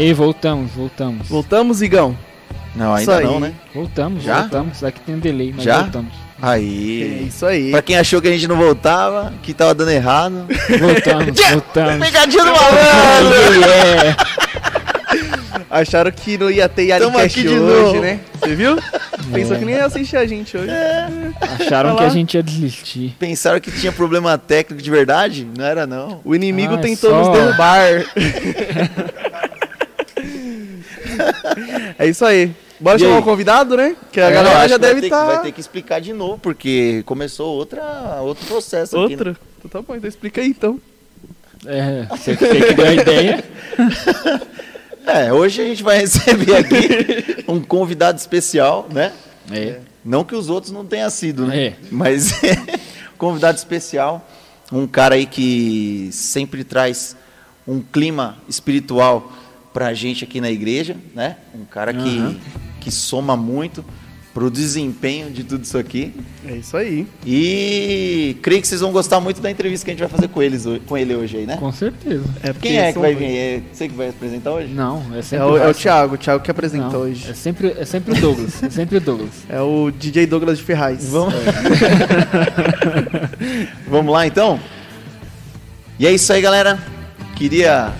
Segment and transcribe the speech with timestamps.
[0.00, 1.28] Aí, voltamos, voltamos.
[1.28, 2.16] Voltamos, Igão?
[2.74, 3.26] Não, Isso ainda aí.
[3.26, 3.52] não, né?
[3.74, 4.40] Voltamos, Já?
[4.40, 4.82] voltamos.
[4.82, 5.82] Aqui tem um delay, mas Já?
[5.82, 6.12] voltamos.
[6.42, 7.26] É Aí.
[7.28, 7.70] isso aí.
[7.70, 10.46] Pra quem achou que a gente não voltava, que tava dando errado.
[10.78, 12.06] Voltamos, voltamos.
[12.06, 13.64] Pegadinha do malandro!
[13.64, 14.16] É,
[15.68, 18.00] Acharam que não ia ter Yaricast aqui de hoje, novo.
[18.00, 18.20] né?
[18.40, 18.76] Você viu?
[19.32, 20.70] Pensou que nem ia assistir a gente hoje.
[21.60, 23.14] acharam Olha que a gente ia desistir.
[23.18, 25.46] Pensaram que tinha problema técnico de verdade?
[25.56, 26.20] Não era, não.
[26.24, 27.18] O inimigo Ah, é tentou só.
[27.18, 28.04] nos derrubar.
[31.98, 32.52] é isso aí.
[32.78, 33.20] Bora E chamar aí?
[33.20, 33.94] o convidado, né?
[34.10, 35.26] Que a É, galera já deve estar.
[35.26, 37.82] Vai ter que explicar de novo, porque começou outra,
[38.22, 39.16] outro processo aqui.
[39.16, 39.18] né?
[39.18, 39.36] Outra?
[39.58, 40.80] Então tá bom, então explica aí então.
[41.66, 43.44] É, você tem que dar a ideia.
[45.06, 49.12] É, hoje a gente vai receber aqui um convidado especial, né?
[49.50, 49.78] É.
[50.04, 51.58] Não que os outros não tenham sido, né?
[51.68, 51.74] É.
[51.90, 52.54] Mas é
[53.18, 54.24] convidado especial,
[54.70, 57.16] um cara aí que sempre traz
[57.66, 59.32] um clima espiritual
[59.72, 61.36] pra gente aqui na igreja, né?
[61.54, 62.36] Um cara que, Aham.
[62.80, 63.84] que soma muito
[64.32, 66.14] pro desempenho de tudo isso aqui.
[66.46, 67.06] É isso aí.
[67.26, 70.42] E creio que vocês vão gostar muito da entrevista que a gente vai fazer com,
[70.42, 71.56] eles, com ele hoje aí, né?
[71.56, 72.24] Com certeza.
[72.42, 73.36] É Quem é que vai vir?
[73.36, 74.72] É você que vai apresentar hoje?
[74.72, 75.74] Não, é É sempre o, é o.
[75.74, 77.28] Thiago, o Thiago que apresenta Não, hoje.
[77.28, 78.62] É sempre, é sempre o Douglas.
[78.62, 79.30] É sempre o Douglas.
[79.48, 81.08] É o DJ Douglas de Ferraz.
[81.08, 81.34] Vamos...
[83.88, 84.60] Vamos lá então?
[85.98, 86.78] E é isso aí, galera.
[87.36, 87.92] Queria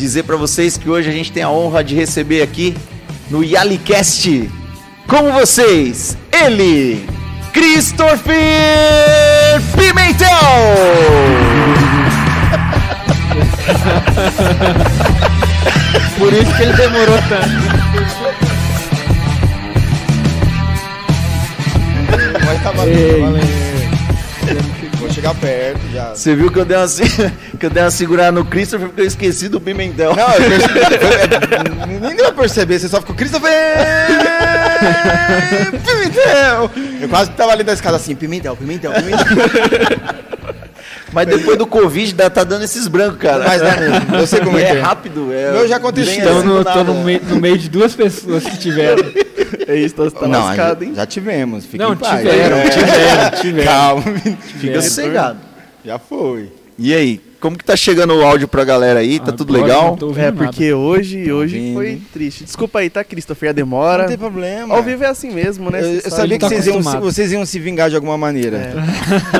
[0.00, 2.74] dizer pra vocês que hoje a gente tem a honra de receber aqui
[3.30, 4.50] no Yalicast
[5.06, 7.06] com vocês, ele,
[7.52, 8.32] Christopher
[9.76, 10.30] Pimentel!
[16.18, 17.60] Por isso que ele demorou tanto.
[22.44, 23.79] Vai tá valendo, valendo.
[25.12, 26.14] Chegar perto já.
[26.14, 26.86] Você viu que eu dei uma,
[27.58, 30.14] que eu dei uma segurada no Christopher porque eu esqueci do Pimentel.
[30.14, 33.52] Não, eu percebi, nem deu pra perceber, você só ficou Christopher
[35.84, 36.70] Pimentel.
[37.00, 39.26] Eu quase tava ali da escada assim, Pimentel, Pimentel, Pimentel.
[41.12, 43.44] Mas depois do Covid dá- tá dando esses brancos, cara.
[43.44, 44.80] Mas dá mesmo, eu sei como é é é.
[44.80, 45.32] rápido.
[45.32, 46.14] É, já aconteceu.
[46.14, 46.84] Então assim, no, nada.
[46.84, 49.04] no, meio, no meio de duas pessoas que tiveram.
[49.66, 50.94] É isso, tá, tá Não, lascado, já, hein?
[50.94, 52.68] já tivemos, fica Não, tiveram, É.
[52.68, 53.66] tiveram, tiveram.
[53.72, 54.02] Calma,
[54.60, 55.38] Fica sossegado.
[55.84, 56.52] já foi.
[56.82, 59.20] E aí, como que tá chegando o áudio pra galera aí?
[59.20, 59.86] Tá tudo Agora legal?
[59.90, 60.44] não tô ouvindo É, nada.
[60.44, 61.74] porque hoje, hoje ouvindo.
[61.74, 62.44] foi triste.
[62.44, 63.50] Desculpa aí, tá, Christopher?
[63.50, 64.02] A demora.
[64.04, 64.74] Não tem problema.
[64.74, 65.78] Ao vivo é assim mesmo, né?
[65.82, 68.72] Eu, eu sabia que tá vocês iam, vocês iam se vingar de alguma maneira.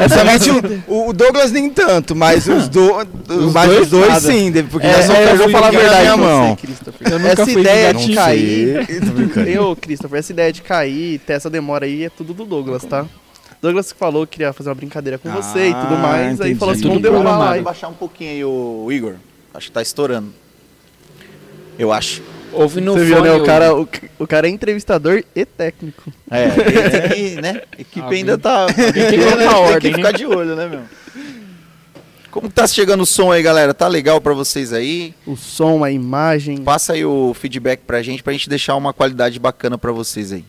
[0.03, 0.09] É.
[0.09, 0.51] Somente
[0.87, 2.93] o, o Douglas nem tanto, mas os, do,
[3.29, 4.21] Os mas dois, os dois nada.
[4.21, 6.49] sim, porque É, já só é, eu vou falar a na verdade minha pra mão.
[6.57, 7.13] você, Christopher.
[7.13, 8.87] Eu nunca essa fui ideia de cair...
[9.49, 13.07] Eu, Christopher, essa ideia de cair, ter essa demora aí, é tudo do Douglas, tá?
[13.62, 16.49] Douglas que falou que queria fazer uma brincadeira com você e tudo Ah, mais, aí
[16.49, 16.59] entendi.
[16.59, 17.55] falou assim, vamos derrubar lá.
[17.55, 19.15] Vou baixar um pouquinho aí o Igor.
[19.53, 20.33] Acho que tá estourando.
[21.79, 22.23] Eu acho.
[22.53, 23.33] Ouve no Você viu, né?
[23.33, 26.12] O cara, o, o cara é entrevistador e técnico.
[26.31, 26.49] É,
[27.41, 27.62] né?
[27.77, 28.67] A equipe ainda tá.
[28.67, 30.19] tem que colocar tem ordem, que ficar né?
[30.19, 30.81] de olho, né, meu?
[32.31, 33.75] Como tá chegando o som aí, galera?
[33.75, 35.15] Tá legal pra vocês aí?
[35.27, 36.59] O som, a imagem.
[36.62, 40.45] Passa aí o feedback pra gente, pra gente deixar uma qualidade bacana pra vocês aí.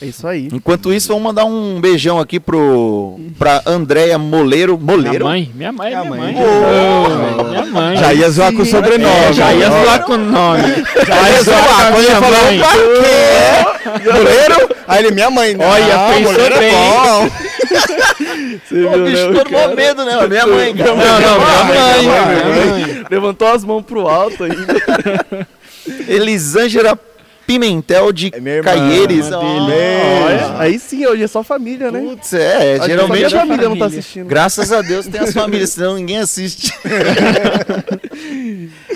[0.00, 0.48] É isso aí.
[0.52, 4.78] Enquanto isso, vamos mandar um beijão aqui pro pra Andréia Moleiro.
[4.78, 5.24] Minha Moleiro?
[5.26, 6.34] mãe, minha mãe, Minha minha mãe.
[6.34, 6.44] mãe.
[6.44, 7.96] Velho, minha mãe.
[7.98, 9.14] Já ia zoar com o sobrenome.
[9.14, 10.62] É, já ia zoar com o nome.
[11.06, 11.90] Já ia zoar.
[11.92, 12.58] com a minha falou, mãe.
[12.58, 14.10] pra quê?
[14.10, 14.74] Goleiro?
[14.88, 15.54] Aí ele, minha mãe.
[15.54, 16.72] Não, Olha, pensou é bem.
[16.72, 17.30] bom.
[18.64, 19.74] Você O viu, bicho né, cara?
[19.74, 20.26] medo, né?
[20.26, 20.90] Minha mãe, cara.
[20.94, 22.86] Não, não, minha mãe, minha minha mãe.
[22.86, 23.04] mãe.
[23.10, 25.46] Levantou as mãos pro alto ainda.
[26.08, 26.98] Elisângela
[27.46, 29.22] Pimentel de É irmã, irmã dele.
[29.32, 32.00] Olha, aí sim, hoje é só família, né?
[32.00, 33.98] Putz, é, geralmente só a família não tá família.
[34.00, 34.26] assistindo.
[34.26, 36.72] Graças a Deus tem as famílias, senão ninguém assiste.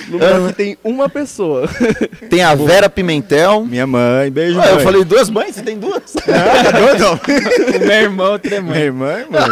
[0.08, 1.68] No Brasil tem uma pessoa.
[2.30, 3.66] Tem a Vera Pimentel.
[3.66, 4.84] Minha mãe, beijo, Ah, eu mãe.
[4.84, 6.14] falei duas mães, você tem duas?
[6.26, 7.14] Não, não.
[7.76, 8.82] O meu irmão, outra é Minha mãe.
[8.84, 9.50] irmã, mãe.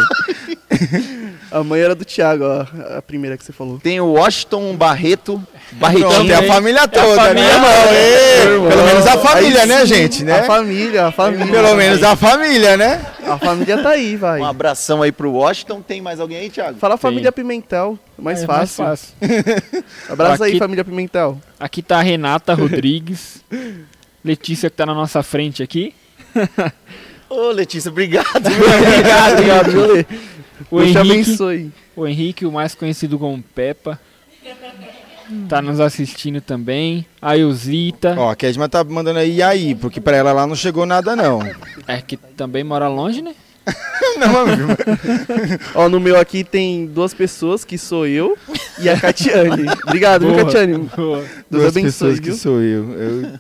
[1.56, 2.66] A mãe era do Thiago, ó.
[2.98, 3.78] A primeira que você falou.
[3.78, 5.42] Tem o Washington Barreto.
[5.72, 6.30] Barretinho.
[6.30, 7.70] é a família toda, família né, irmão?
[7.72, 7.94] toda.
[7.94, 8.68] Ê, Irmão.
[8.68, 10.40] Pelo menos a família, Aí né, sim, gente, né?
[10.40, 11.46] A família, a família.
[11.46, 13.00] Pelo menos a família, né?
[13.26, 14.40] A família tá aí, vai.
[14.40, 15.80] Um abração aí pro Washington.
[15.80, 16.78] Tem mais alguém aí, Thiago?
[16.78, 18.84] Fala família Pimentel, mais É fácil.
[18.84, 19.14] fácil.
[20.10, 21.40] Abraço aí, Aqui- família Pimentel.
[21.58, 23.42] Aqui tá a Renata Rodrigues.
[24.22, 25.94] Letícia que tá na nossa frente aqui.
[27.28, 28.26] Ô, Letícia, obrigado.
[28.46, 30.06] Obrigado, obrigado.
[30.70, 31.72] O Deus te Henrique, abençoe.
[31.94, 33.98] o Henrique, o mais conhecido como Peppa.
[35.48, 37.04] Tá nos assistindo também.
[37.20, 39.74] A Eusita, Ó, a Kedma tá mandando aí, e aí?
[39.74, 41.40] Porque pra ela lá não chegou nada, não.
[41.88, 43.34] é que também mora longe, né?
[44.16, 44.68] Não, amigo.
[45.74, 48.38] Ó, no meu aqui tem duas pessoas, que sou eu
[48.78, 49.66] e a Catiane.
[49.84, 50.44] Obrigado, viu, Boa.
[50.44, 50.78] Catiane?
[50.96, 51.18] Boa.
[51.18, 52.36] Deus Duas abençoe, pessoas que viu?
[52.36, 52.92] sou eu.
[52.92, 53.38] eu.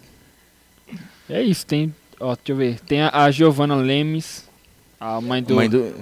[1.30, 1.94] É isso, tem.
[2.18, 2.80] Ó, deixa eu ver.
[2.80, 4.44] Tem a, a Giovanna Lemes,
[4.98, 5.54] a mãe do.
[5.54, 5.94] Mãe do...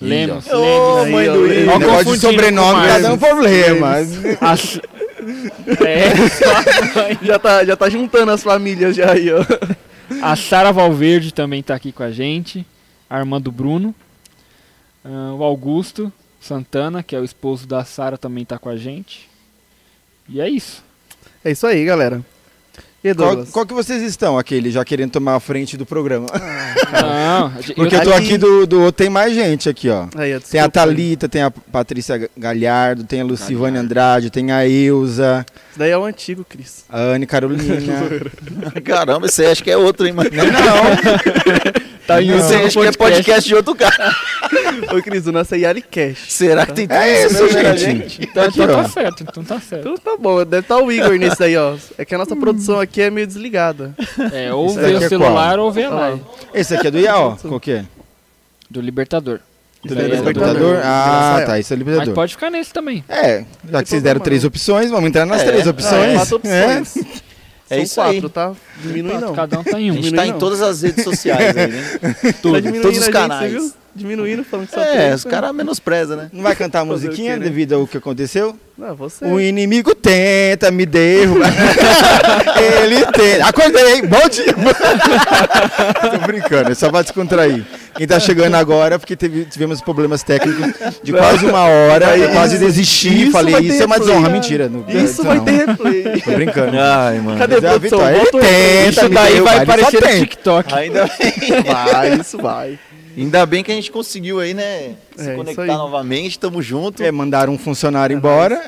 [0.00, 0.46] Lemos.
[0.46, 1.04] Lemos.
[1.04, 1.74] Aí, mãe do Lemos.
[1.74, 3.94] Ó, Negócio de sobrenome tá dando problema.
[4.40, 4.80] As-
[5.86, 7.18] É, só a mãe.
[7.22, 9.44] Já tá, já tá juntando as famílias já aí, ó.
[10.22, 12.64] A Sara Valverde também tá aqui com a gente.
[13.10, 13.94] A irmã do Bruno.
[15.04, 19.28] Ah, o Augusto Santana, que é o esposo da Sara, também tá com a gente.
[20.28, 20.82] E é isso.
[21.44, 22.22] É isso aí, galera.
[23.02, 23.50] E Qual, Douglas?
[23.50, 26.26] qual que vocês estão, aquele, já querendo tomar a frente do programa?
[26.92, 30.06] Não, a gente- Porque eu tô aqui- do, do outro, tem mais gente aqui, ó.
[30.16, 30.68] Aí, Tem a.
[30.68, 35.98] Thalita, tem a Patrícia Galhardo, tem a Lucivane Andrade, tem a Eusa, Isso daí é
[35.98, 36.84] o antigo, Cris.
[36.88, 37.76] a Anne Carolina.
[38.84, 40.30] Caramba, aí acho que é outro, hein, mano?
[42.06, 42.38] Tá em Não.
[42.38, 44.10] Esse aí acho que é podcast de outro cara.
[44.96, 46.24] Ô, Cris, o nosso é Yali Cash.
[46.28, 48.22] Será que tem tudo É isso mesmo, né, gente.
[48.22, 49.80] Então, Aqui, então tá certo, então tá certo.
[49.88, 51.76] Então tá bom, deve estar o Igor nesse daí, ó.
[51.98, 53.94] É que a nossa produção aqui é meio desligada.
[54.32, 56.22] É, ou ver daqui o é celular ou ver a live.
[56.54, 57.36] Esse aqui é do IA, ó.
[57.36, 57.84] Qual que é?
[58.70, 59.40] Do Libertador.
[59.84, 60.32] Do é do Libertador?
[60.54, 60.80] Libertador.
[60.84, 62.14] Ah, tá, esse é o Mas Libertador.
[62.14, 63.04] pode ficar nesse também.
[63.08, 66.14] É, já que vocês deram três opções, vamos entrar nas É, três é, opções.
[66.16, 66.96] quatro opções.
[67.70, 68.12] É São isso aí.
[68.20, 68.52] quatro, tá?
[68.82, 69.34] Diminui não.
[69.34, 69.94] Cada um tá em A um.
[69.96, 70.38] gente Diminui tá em não.
[70.38, 71.82] todas as redes sociais aí, né?
[72.42, 73.52] Tá diminuindo todos os a gente, canais.
[73.52, 73.72] você viu?
[73.98, 75.14] Diminuindo, falando que só É, tem.
[75.14, 76.30] os caras menosprezam, né?
[76.32, 77.44] Não vai cantar a musiquinha quê, né?
[77.44, 78.56] devido ao que aconteceu?
[78.78, 79.24] Não, você.
[79.24, 81.50] O inimigo tenta me derrubar.
[82.82, 83.46] Ele tenta.
[83.46, 84.54] Acordei, bom dia.
[86.12, 87.64] Tô brincando, é só pra descontrair.
[87.96, 92.28] Quem tá chegando agora, é porque teve- tivemos problemas técnicos de quase uma hora, eu
[92.30, 94.14] quase desisti, isso falei, vai isso é uma replay.
[94.14, 94.68] desonra, mentira.
[94.68, 95.44] Não, Isso vai não.
[95.44, 96.20] ter replay.
[96.24, 96.78] Tô brincando.
[96.78, 97.38] Ai, mano.
[97.38, 100.20] Cadê o Ele tenta, Isso daí vai aparecer no.
[100.20, 100.72] TikTok.
[100.74, 102.78] Ainda bem, Vai, isso vai.
[103.22, 104.94] Ainda bem que a gente conseguiu aí, né?
[105.16, 105.68] Se É, conectar aí.
[105.68, 107.02] novamente, tamo junto.
[107.02, 108.62] É, mandaram um funcionário embora.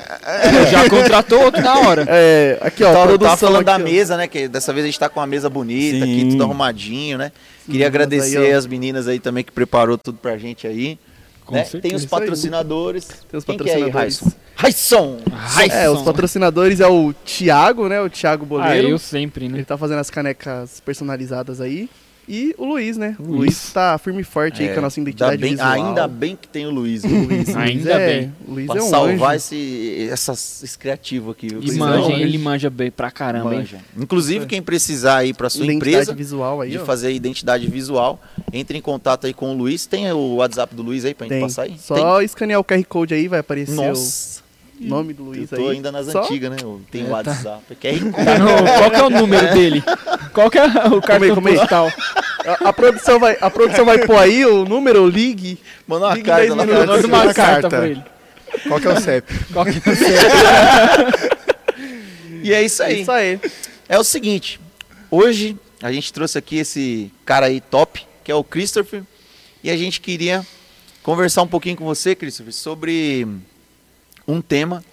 [0.71, 2.05] Já contratou outro na hora.
[2.07, 3.85] É, aqui ó, Eu a tava, tava falando da aqui, ó.
[3.85, 4.27] mesa, né?
[4.27, 6.29] Que dessa vez a gente tá com uma mesa bonita aqui, Sim.
[6.31, 7.31] tudo arrumadinho, né?
[7.65, 10.97] Queria mas agradecer aí, as meninas aí também que preparou tudo pra gente aí.
[11.45, 11.63] Com né?
[11.63, 11.81] certeza.
[11.89, 13.07] Tem os patrocinadores.
[13.29, 14.21] Tem os Quem que é aí, patrocinadores.
[14.55, 15.17] Raisson?
[15.35, 15.75] Raisson!
[15.77, 17.99] É, os patrocinadores é o Thiago, né?
[18.01, 18.89] O Thiago Ah, Boleiro.
[18.89, 19.57] eu sempre, né?
[19.57, 21.89] Ele tá fazendo as canecas personalizadas aí.
[22.33, 23.13] E o Luiz, né?
[23.19, 23.37] O Luiz.
[23.39, 25.69] Luiz tá firme e forte aí É, com a nossa identidade bem, visual.
[25.69, 27.01] ainda bem que tem o Luiz.
[27.03, 27.11] viu?
[27.27, 28.33] Luiz, Luiz Ainda é, bem.
[28.47, 29.35] O Luiz pra é um salvar anjo.
[29.35, 31.47] esse, essas, esse criativo aqui.
[31.47, 33.59] E Luiz manja, é ele manja bem pra caramba, hein?
[33.59, 33.79] Manja.
[33.97, 36.85] Inclusive, quem precisar aí pra sua Identidade empresa visual aí, de ó.
[36.85, 38.21] fazer a identidade visual,
[38.53, 39.85] entre em contato aí com o Luiz.
[39.85, 41.41] Tem o WhatsApp do Luiz aí pra gente Tem.
[41.41, 41.75] passar aí?
[41.77, 44.50] Só escanear o QR Code aí, vai aparecer Nossa, o
[44.87, 45.69] nome do eu Luiz tô aí.
[45.75, 46.57] ainda nas Só- antigas, né?
[46.61, 47.31] Eu tenho É, o tá.
[47.31, 47.75] WhatsApp.
[47.75, 47.89] Tá
[48.39, 49.83] no- qual que é o número dele?
[50.33, 51.55] Qual que é o cartão como é?
[51.55, 51.91] postal?
[52.45, 55.59] A, a produção vai, a produção vai pôr aí o número, ligue.
[55.87, 56.85] Manda uma Liga carta 10 lá minutos.
[56.85, 57.69] pra Manda uma uma carta carta.
[57.69, 58.03] pra ele.
[58.67, 59.33] Qual que é o CEP?
[59.53, 61.31] Qual que é o seu?
[62.43, 63.01] E é isso aí.
[63.01, 63.39] Isso aí.
[63.87, 64.59] É o seguinte,
[65.09, 69.03] hoje a gente trouxe aqui esse cara aí top, que é o Christopher,
[69.63, 70.45] e a gente queria
[71.03, 73.27] conversar um pouquinho com você, Christopher, sobre
[74.31, 74.83] um tema,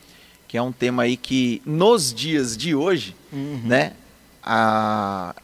[0.47, 3.93] que é um tema aí que nos dias de hoje, né,
[4.43, 5.35] a-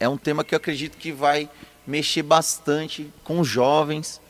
[0.00, 1.48] é um tema que eu acredito que vai
[1.86, 4.20] mexer bastante com os jovens,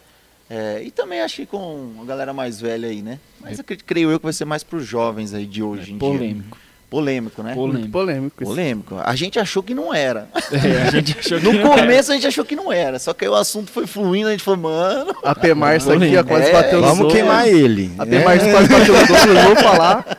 [0.51, 3.19] é, e também acho que com a galera mais velha aí, né?
[3.41, 5.93] Mas eu cre- creio eu que vai ser mais para os jovens aí de hoje
[5.93, 6.09] em dia.
[6.09, 6.59] Polêmico.
[6.89, 7.53] Polêmico, né?
[7.55, 7.93] Muito Polêmico.
[7.93, 8.51] polêmico isso.
[8.53, 9.01] Polêmico.
[9.05, 10.29] A gente achou que não era.
[10.53, 11.81] É, a gente achou que No não era.
[11.83, 12.99] começo a gente achou que não era.
[13.01, 15.15] Só que aí o assunto foi fluindo, a gente falou, mano.
[15.25, 17.13] A P-Março aqui, ó, quase É, bateu no Vamos Douglas.
[17.15, 17.91] queimar ele.
[17.99, 18.07] A É.
[18.07, 20.05] P-Março quase bateu no Douglas, vou falar.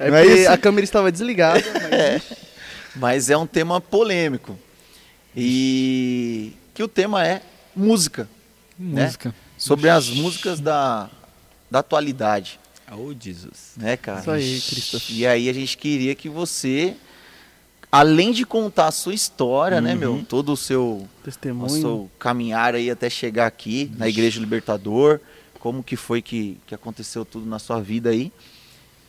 [0.00, 0.50] É Não é porque isso?
[0.52, 1.60] a câmera estava desligada.
[1.90, 2.22] mas-
[2.94, 4.56] Mas é um tema polêmico.
[5.36, 7.40] E que o tema é
[7.74, 8.28] música.
[8.78, 9.34] Música.
[9.56, 11.08] Sobre as músicas da,
[11.68, 12.60] da atualidade.
[12.92, 13.72] Oh, Jesus.
[13.76, 14.20] Né, cara?
[14.20, 15.16] Isso aí, Christopher.
[15.16, 16.94] E aí a gente queria que você,
[17.92, 20.24] além de contar a sua história, né, meu?
[20.28, 21.68] Todo o seu o Testemunho.
[21.70, 25.20] seu caminhar aí até chegar aqui na Igreja Libertador,
[25.60, 28.32] como que foi que, que aconteceu tudo na sua vida aí.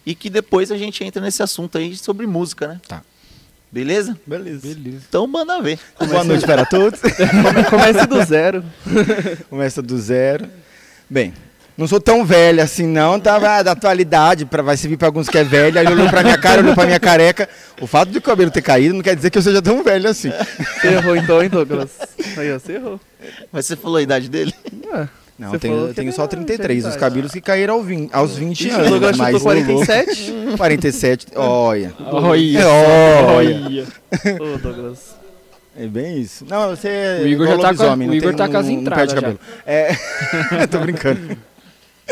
[0.05, 2.81] E que depois a gente entra nesse assunto aí sobre música, né?
[2.87, 3.03] Tá.
[3.71, 4.17] Beleza?
[4.25, 4.67] Beleza.
[4.67, 5.05] Beleza.
[5.07, 5.79] Então manda ver.
[6.07, 6.99] Boa noite para todos.
[7.05, 8.65] Come- Comece do zero.
[9.49, 10.49] Começa do zero.
[11.07, 11.33] Bem,
[11.79, 13.13] não sou tão velho assim não?
[13.25, 15.79] Ah, da atualidade, pra, vai servir pra alguns que é velho.
[15.79, 17.47] Aí olhou pra minha cara, olhou pra minha careca.
[17.79, 20.09] O fato de o cabelo ter caído não quer dizer que eu seja tão velho
[20.09, 20.29] assim.
[20.81, 21.89] Você errou então, hein, Douglas?
[22.37, 22.99] Aí, ó, você errou.
[23.51, 24.53] Mas você falou a idade dele?
[24.91, 25.07] Ah,
[25.37, 26.79] Não, eu tenho, eu tenho só 33.
[26.79, 26.99] Os verdade.
[26.99, 28.89] cabelos que caíram ao 20, aos 20 o anos.
[28.89, 30.33] Douglas mas chutou 47.
[30.57, 31.93] 47, olha.
[32.11, 32.59] Olha.
[32.59, 33.65] É, olha.
[33.65, 33.87] Olha.
[34.53, 35.17] Ô, Douglas.
[35.77, 36.45] É bem isso.
[36.49, 38.73] Não, você é O Igor igual já tá com o Igor tá com as não-
[38.73, 39.39] não entradas perde cabelo.
[39.65, 41.37] É, tô brincando.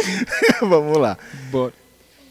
[0.61, 1.17] vamos lá.
[1.51, 1.73] Bora.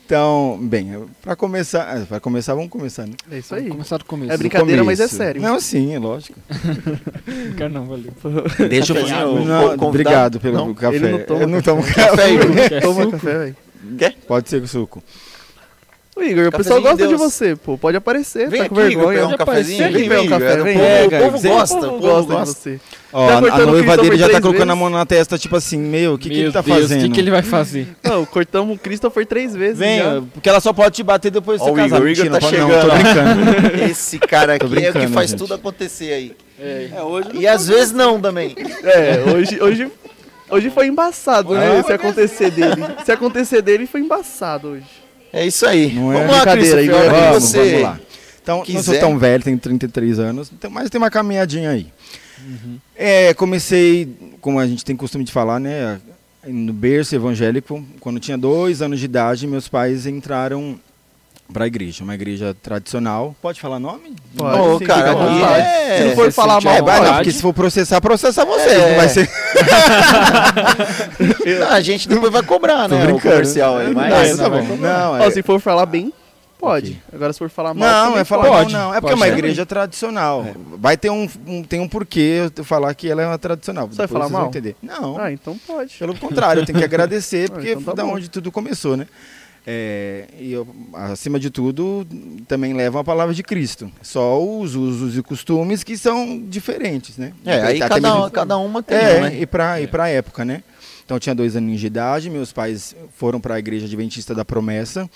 [0.05, 3.15] Então, bem, para começar, para começar, vamos começar, né?
[3.29, 3.71] É isso Vamos aí.
[3.73, 4.33] começar do começo.
[4.33, 5.43] É brincadeira, mas é sério.
[5.43, 6.39] Não, sim, é lógico.
[7.27, 8.13] Brincar não, valeu.
[8.71, 10.75] Deixa eu fazer o Não, obrigado pelo Não?
[10.75, 10.95] café.
[10.97, 12.81] Ele não toma Eu não tomo Café, café.
[12.81, 13.13] Toma suco?
[13.19, 13.57] café, velho.
[13.99, 14.17] Quer?
[14.29, 15.03] Pode ser com suco.
[16.17, 17.21] Ô, Igor, o pessoal gosta de de Deus.
[17.21, 17.77] você, pô.
[17.77, 19.29] Pode aparecer, Vem tá com aqui, Igor, vergonha.
[19.29, 19.83] pegar um cafezinho.
[19.85, 20.65] Vem, vem, vem, um café, Igor.
[20.65, 20.77] vem.
[20.77, 22.55] O povo- Pega, O povo você- gosta, O povo povo gosta de gosta.
[22.55, 22.81] você.
[23.13, 24.79] Ó, Já a, a noiva dele já tá colocando a vezes?
[24.81, 27.01] mão na testa, tipo assim, meu, o que, que ele tá Deus, fazendo?
[27.01, 27.87] o que, que ele vai fazer?
[28.03, 29.79] Não, cortamos o Christopher três vezes.
[29.79, 30.23] Vem, já.
[30.33, 31.97] porque ela só pode te bater depois de Ó, você o casar.
[31.97, 33.85] Igor, o Igor Mentira, tá não chegando, Não, tô brincando.
[33.91, 36.33] Esse cara aqui é o que faz tudo acontecer aí.
[36.59, 36.89] É.
[37.03, 38.57] hoje E às vezes não também.
[38.83, 39.89] É, hoje, hoje,
[40.51, 41.79] hoje foi embaçado, né?
[41.79, 42.83] Ah, Se acontecer dele.
[43.05, 45.06] Se acontecer dele, foi embaçado hoje.
[45.37, 45.93] É isso aí.
[45.93, 47.59] Não é Vamos lá, brincadeira, que Vamos, você...
[47.59, 48.01] vamos lá.
[48.43, 49.01] Então, não sou quiser.
[49.01, 51.89] tão velho, tenho 33 anos, então- mas tem uma caminhadinha aí.
[52.95, 54.09] É, comecei,
[54.41, 56.01] como a gente tem costume de falar, né,
[56.47, 60.79] no berço evangélico, quando tinha dois anos de idade, meus pais entraram
[61.53, 63.35] para a igreja, uma igreja tradicional.
[63.41, 64.15] Pode falar nome?
[64.37, 64.79] Pode.
[64.79, 65.99] Sim, cara, aqui é...
[65.99, 68.73] Se não for você falar mal, É, vai, não, porque se for processar, processa vocês,
[68.73, 68.89] É.
[68.91, 69.31] não vai ser...
[71.61, 73.13] Não, a gente depois vai cobrar, Tô né?
[73.13, 74.11] O comercial aí, mas...
[74.11, 75.31] Não, É, isso tá não, Não, é...
[75.31, 76.13] se for falar bem,
[76.59, 77.01] pode.
[77.13, 78.73] Agora se for falar mal, Não, é falar pode.
[78.73, 78.95] mal, não.
[78.95, 80.45] É porque Pode é uma igreja tradicional.
[80.79, 83.87] Vai ter um, um- tem um porquê eu falar que ela é uma tradicional.
[83.89, 84.47] Você vai falar mal?
[84.49, 84.77] entender.
[84.83, 85.95] Não, Ah, então pode.
[85.99, 88.15] pelo contrário, eu tenho que agradecer, Ah, porque então tá foi da bom.
[88.15, 89.07] onde tudo começou, né?
[89.69, 92.07] É, e eu, acima de tudo,
[92.47, 93.91] também levam a palavra de Cristo.
[94.01, 97.33] Só os usos e costumes que são diferentes, né?
[97.45, 99.41] É, aí Até cada, mesmo- cada uma tem é, né?
[99.41, 100.63] e pra, e pra época, né?
[101.05, 104.45] Então eu tinha dois aninhos de idade, meus pais foram para a igreja adventista da
[104.45, 105.11] promessa,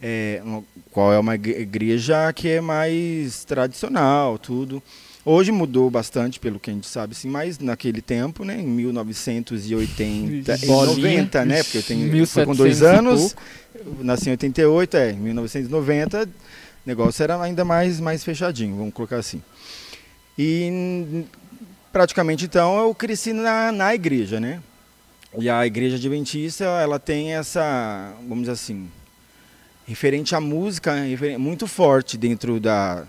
[0.00, 0.42] é,
[0.90, 4.82] qual é uma igre- igreja que é mais tradicional, tudo.
[5.28, 10.54] Hoje mudou bastante, pelo que a gente sabe, sim, mas naquele tempo, né, em 1980
[10.62, 11.22] e Bolinha.
[11.24, 13.36] 90, né, porque eu tenho foi com dois 1700 anos,
[13.98, 16.28] nasci em 88, é, em 1990, o
[16.86, 19.42] negócio era ainda mais, mais fechadinho, vamos colocar assim.
[20.38, 21.24] E
[21.92, 24.62] praticamente então eu cresci na, na igreja, né?
[25.36, 28.88] E a igreja adventista, ela tem essa, vamos dizer assim,
[29.88, 30.94] referente à música,
[31.36, 33.04] muito forte dentro da,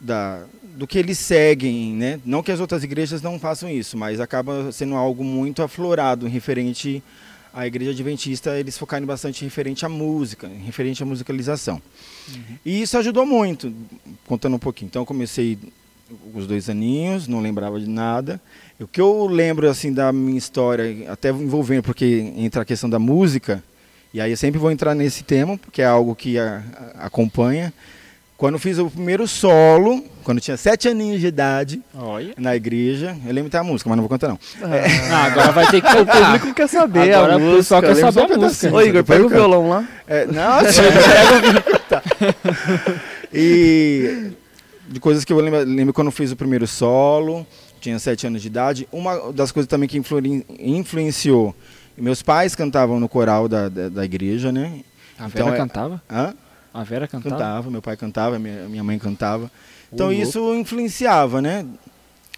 [0.00, 0.42] da
[0.78, 2.20] do que eles seguem, né?
[2.24, 7.02] Não que as outras igrejas não façam isso, mas acaba sendo algo muito aflorado referente
[7.52, 11.82] à igreja adventista, eles focarem bastante referente à música, referente à musicalização.
[12.64, 13.72] E isso ajudou muito,
[14.24, 14.86] contando um pouquinho.
[14.86, 15.58] Então eu comecei
[16.32, 18.40] os dois aninhos, não lembrava de nada.
[18.78, 23.00] O que eu lembro assim da minha história, até envolvendo porque entra a questão da
[23.00, 23.64] música,
[24.14, 26.62] e aí eu sempre vou entrar nesse tema, porque é algo que a-
[26.94, 27.74] a- acompanha.
[28.38, 32.34] Quando eu fiz o primeiro solo, quando eu tinha sete aninhos de idade, Olha.
[32.38, 34.38] na igreja, eu lembro até a música, mas não vou cantar não.
[35.12, 37.56] Ah, agora vai ter que O público quer saber Agora a o música.
[37.56, 38.72] pessoal quer saber só a música.
[38.74, 39.84] Ô, Igor, pega o violão lá.
[40.06, 40.82] É, nossa,
[41.90, 42.00] Tá.
[43.32, 44.30] E
[44.88, 47.44] de coisas que eu lembro, lembro quando eu fiz o primeiro solo,
[47.80, 48.88] tinha sete anos de idade.
[48.92, 51.54] Uma das coisas também que influen- influenciou,
[51.96, 54.80] meus pais cantavam no coral da, da, da igreja, né?
[55.18, 56.00] A Então Vera é- cantava?
[56.08, 56.34] Hã?
[56.80, 57.34] A Vera cantava?
[57.36, 59.50] Cantava, meu pai cantava, minha, minha mãe cantava.
[59.92, 61.66] Então isso influenciava, né?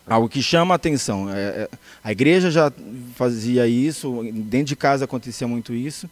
[0.07, 1.29] Algo que chama a atenção.
[1.31, 1.69] É, é,
[2.03, 2.73] a igreja já
[3.15, 6.09] fazia isso, dentro de casa acontecia muito isso.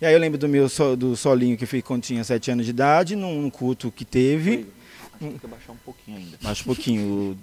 [0.00, 2.50] E aí eu lembro do meu so- do solinho que eu fiz quando tinha sete
[2.50, 4.66] anos de idade, num, num culto que teve.
[5.18, 6.38] Tem que baixar um pouquinho ainda.
[6.42, 7.36] Baixa um pouquinho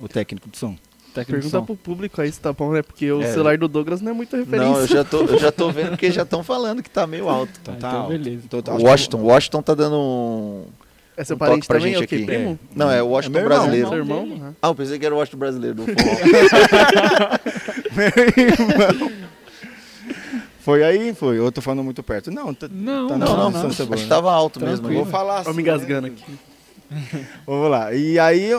[0.00, 0.76] o, o técnico de som.
[1.14, 2.82] Técnico Pergunta pro público aí se tá bom, né?
[2.82, 3.32] Porque o É.
[3.32, 4.68] celular do Douglas não é muita referência.
[4.72, 7.28] Não, eu já tô, eu já tô vendo porque já estão falando que tá meio
[7.28, 7.52] alto.
[7.62, 8.08] Ah, tá então alto.
[8.10, 8.42] beleza.
[8.50, 10.64] Tô- acho O que- Washington, Washington tá dando um.
[11.16, 11.94] É seu um parente pra também?
[11.94, 12.24] É gente aqui.
[12.26, 12.58] Primo?
[12.74, 13.88] Não, é o Washington É meu irmão, brasileiro.
[13.88, 14.28] Seu irmão?
[14.28, 14.42] dele.
[14.60, 14.66] Ah.
[14.68, 15.94] Eu pensei que era o Washington brasileiro do forró.
[20.60, 21.14] Foi aí?
[21.14, 21.38] Foi.
[21.38, 22.30] Eu tô falando muito perto.
[22.30, 23.66] Não, tá, Não, tá não, não, não, não.
[23.68, 24.06] acho que né?
[24.08, 24.76] tava alto mesmo.
[24.78, 25.02] Tranquilo.
[25.02, 25.10] ali.
[25.10, 25.52] Vou falar assim.
[25.52, 26.24] me engasgando aqui.
[27.46, 27.92] Vamos lá.
[27.94, 28.50] E aí,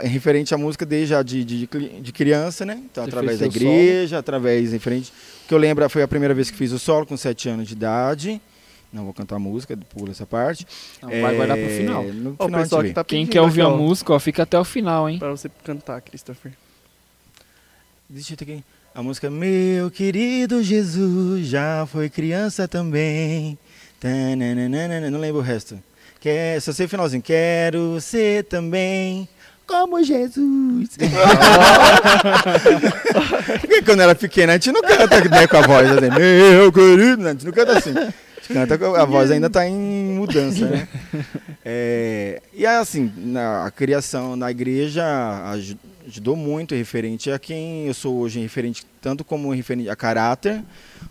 [0.00, 2.80] referente à música desde já de, de, de criança, né?
[2.90, 5.12] Então, Você através da igreja, através, referente...
[5.44, 7.66] O que eu lembro foi a primeira vez que fiz o solo, com sete anos
[7.66, 8.40] de idade.
[8.92, 10.66] Não vou cantar música, pula essa parte.
[11.02, 12.04] Não, vai guardar pro É, final.
[12.04, 14.42] No Ó, o final a pessoal que tá Quem quer ouvir a música, ó, fica
[14.42, 15.18] até o final, hein?
[15.18, 16.52] Pra você cantar, Christopher.
[18.08, 18.64] Deixa eu ter aqui.
[18.94, 23.58] A música Meu querido Jesus já foi criança também.
[24.00, 25.78] Tananana, não lembro o resto.
[26.20, 27.22] Quer, só sei o finalzinho.
[27.22, 29.28] Quero ser também
[29.66, 30.90] como Jesus.
[33.60, 37.26] Porque quando era pequena, a gente não canta né, com a voz assim, meu querido,
[37.28, 37.90] a gente não canta assim.
[38.50, 39.74] A canta, a voz ainda está em
[40.14, 40.88] mudança, né?
[41.64, 45.04] É, e assim, na, a criação na igreja
[45.52, 45.76] aj-
[46.06, 50.62] ajudou muito referente a quem eu sou hoje, referente tanto como referente a caráter,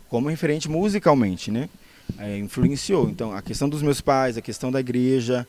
[0.10, 1.70] como referente musicalmente, né?
[2.17, 3.10] É, influenciou.
[3.10, 5.48] Então, a questão dos meus pais, a questão da igreja,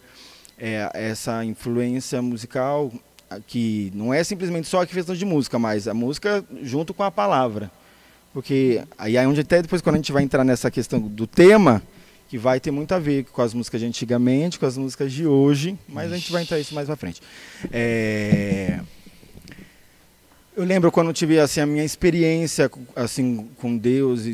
[0.58, 2.92] é, essa influência musical
[3.46, 7.10] que não é simplesmente só a questão de música, mas a música junto com a
[7.10, 7.70] palavra.
[8.32, 11.82] Porque aí é onde até depois quando a gente vai entrar nessa questão do tema,
[12.28, 15.26] que vai ter muito a ver com as músicas de antigamente, com as músicas de
[15.26, 17.22] hoje, mas a gente vai entrar isso mais pra frente.
[17.72, 18.80] É,
[20.56, 24.26] Eu lembro quando eu tive assim a minha experiência assim com Deus,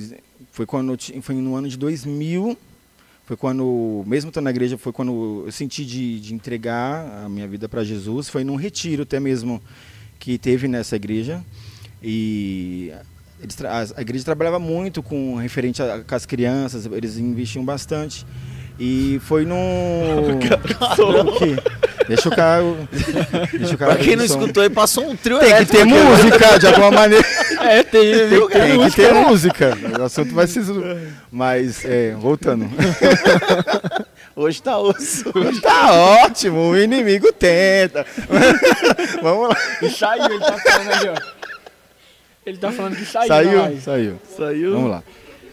[0.54, 2.56] foi quando foi no ano de 2000,
[3.26, 7.48] foi quando mesmo estando na igreja, foi quando eu senti de, de entregar a minha
[7.48, 9.60] vida para Jesus, foi num retiro até mesmo
[10.16, 11.44] que teve nessa igreja
[12.00, 12.92] e
[13.40, 18.24] eles a a igreja trabalhava muito com referente a, com as crianças, eles investiam bastante.
[18.78, 20.34] E foi num.
[20.34, 21.56] O quê?
[22.08, 22.62] Deixa o cara.
[23.52, 23.94] Deixa o cara.
[23.94, 25.94] Pra quem não escutou, aí passou um trio Tem que ter né?
[25.94, 27.24] música, de alguma maneira.
[27.64, 28.66] É, tem, viu, cara?
[28.66, 29.78] Tem que ter música.
[29.98, 30.60] O assunto vai se.
[31.32, 32.68] Mas, é, voltando.
[34.37, 35.32] Hoje tá osso.
[35.62, 35.92] Tá
[36.26, 38.04] ótimo, o inimigo tenta.
[39.22, 39.56] Vamos lá.
[39.80, 41.14] E saiu, ele tá falando ali, ó.
[42.44, 43.28] Ele tá falando que saiu.
[43.28, 43.60] Saiu?
[43.62, 43.80] live.
[43.80, 44.20] Saiu.
[44.37, 44.72] Saiu.
[44.72, 45.02] Vamos lá.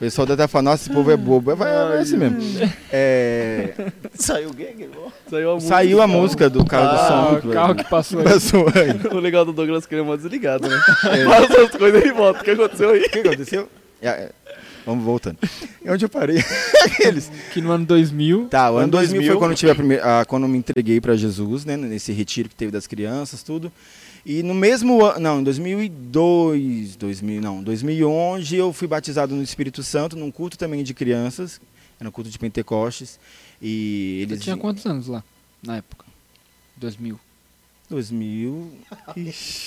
[0.01, 1.55] O pessoal deve estar falando, nossa, esse povo é bobo.
[1.55, 2.39] Vai, vai assim mesmo.
[2.91, 3.71] É,
[4.15, 4.75] Saiu o quê?
[5.29, 5.75] Saiu a música.
[5.75, 7.47] saiu a música do carro Ah, do som.
[7.49, 8.25] o carro que passou aí.
[8.25, 8.99] passou aí.
[9.15, 10.75] O legal do Douglas é que ele é mó desligado, né?
[11.05, 11.23] É.
[11.23, 12.41] Faz as coisas e volta.
[12.41, 13.01] O que aconteceu aí?
[13.01, 13.69] O que aconteceu?
[14.01, 14.29] É, é,
[14.85, 15.37] Vamos voltando.
[15.83, 16.37] E onde eu parei?
[16.85, 17.31] Aqueles.
[17.53, 18.47] Que no ano 2000.
[18.47, 20.49] Tá, o ano Ano 2000, 2000 foi quando eu tive a primeira, a- quando eu
[20.49, 23.71] me entreguei para Jesus, né, nesse retiro que teve das crianças, tudo.
[24.25, 29.81] E no mesmo ano, não, em 2002, 2000, não, 2011 eu fui batizado no Espírito
[29.83, 31.59] Santo num culto também de crianças,
[31.99, 33.19] era um culto de Pentecostes.
[33.61, 35.23] E Você eles tinha quantos anos lá?
[35.63, 36.05] Na época?
[36.77, 37.19] 2000.
[37.91, 38.71] 2000.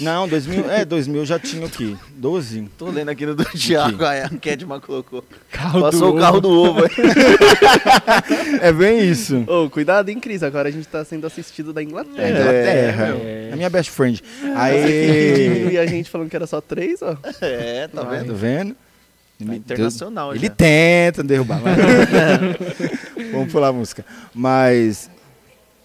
[0.01, 1.95] Não, 2000, é, 2000 eu já tinha o quê?
[2.17, 2.69] 12.
[2.79, 5.23] Tô lendo aqui no do Thiago, aí a Kedma colocou.
[5.53, 6.91] Carro Passou o carro do ovo aí.
[8.61, 9.45] É bem isso.
[9.47, 10.43] Ô, cuidado, hein, Cris?
[10.43, 12.23] Agora a gente tá sendo assistido da Inglaterra.
[12.27, 13.07] É, Inglaterra.
[13.23, 13.49] É.
[13.53, 14.23] É minha best friend.
[14.43, 15.79] E Aí.
[15.79, 17.17] a gente falando que era só três, ó.
[17.41, 18.35] É, tá Tá vendo?
[18.35, 18.77] vendo?
[19.47, 20.55] Tá internacional Ele já.
[20.55, 21.61] tenta derrubar.
[21.61, 21.77] mas-
[23.33, 24.05] Vamos pular a música.
[24.35, 25.11] Mas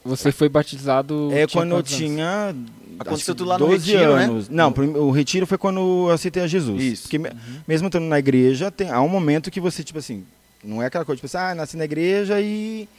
[0.03, 1.29] Você foi batizado.
[1.31, 2.55] é tinha quando eu tinha.
[2.97, 4.23] Aconteceu tudo lá no 12 retiro, né?
[4.25, 4.49] anos.
[4.49, 6.81] Não, prim- o retiro foi quando eu aceitei a Jesus.
[6.83, 7.01] Isso.
[7.03, 7.31] Porque me-
[7.67, 10.25] mesmo estando na igreja, tem, há um momento que você, tipo assim,
[10.63, 12.89] não é aquela coisa, tipo assim, ah, nasci na igreja e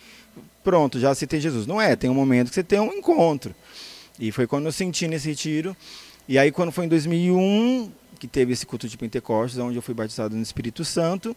[0.65, 1.67] pronto, já aceitei Jesus.
[1.67, 3.55] Não é, tem um momento que você tem um encontro.
[4.19, 5.77] E foi quando eu senti nesse retiro.
[6.29, 9.95] E aí, quando foi em 2001, que teve esse culto de Pentecostes, onde eu fui
[9.95, 11.37] batizado no Espírito Santo,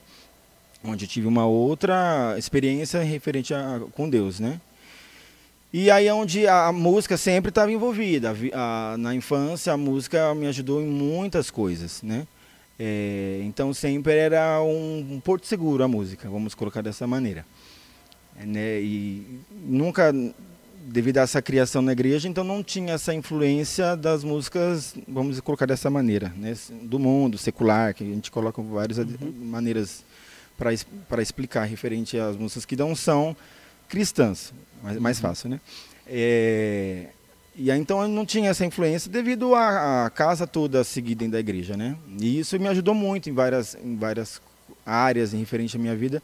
[0.83, 4.59] onde eu tive uma outra experiência referente a, com Deus, né?
[5.73, 8.35] E aí é onde a, música sempre estava envolvida.
[8.53, 12.27] A a- na infância, a música me ajudou em muitas coisas, né?
[12.77, 17.45] É, então sempre era um, um porto seguro a música, vamos colocar dessa maneira.
[18.39, 18.81] É, né?
[18.81, 20.13] E nunca,
[20.85, 25.65] devido a essa criação na igreja, então não tinha essa influência das músicas, vamos colocar
[25.65, 26.55] dessa maneira, né?
[26.83, 30.03] do mundo secular, que a gente coloca várias ad- maneiras
[30.57, 33.35] para explicar referente às músicas que não são
[33.87, 35.61] cristãs, mais, mais fácil, né?
[36.05, 37.07] É,
[37.55, 41.33] e aí, então eu não tinha essa influência devido à, à casa toda seguir dentro
[41.33, 41.95] da igreja, né?
[42.19, 44.41] E isso me ajudou muito em várias, em várias
[44.85, 46.21] áreas em referente à minha vida,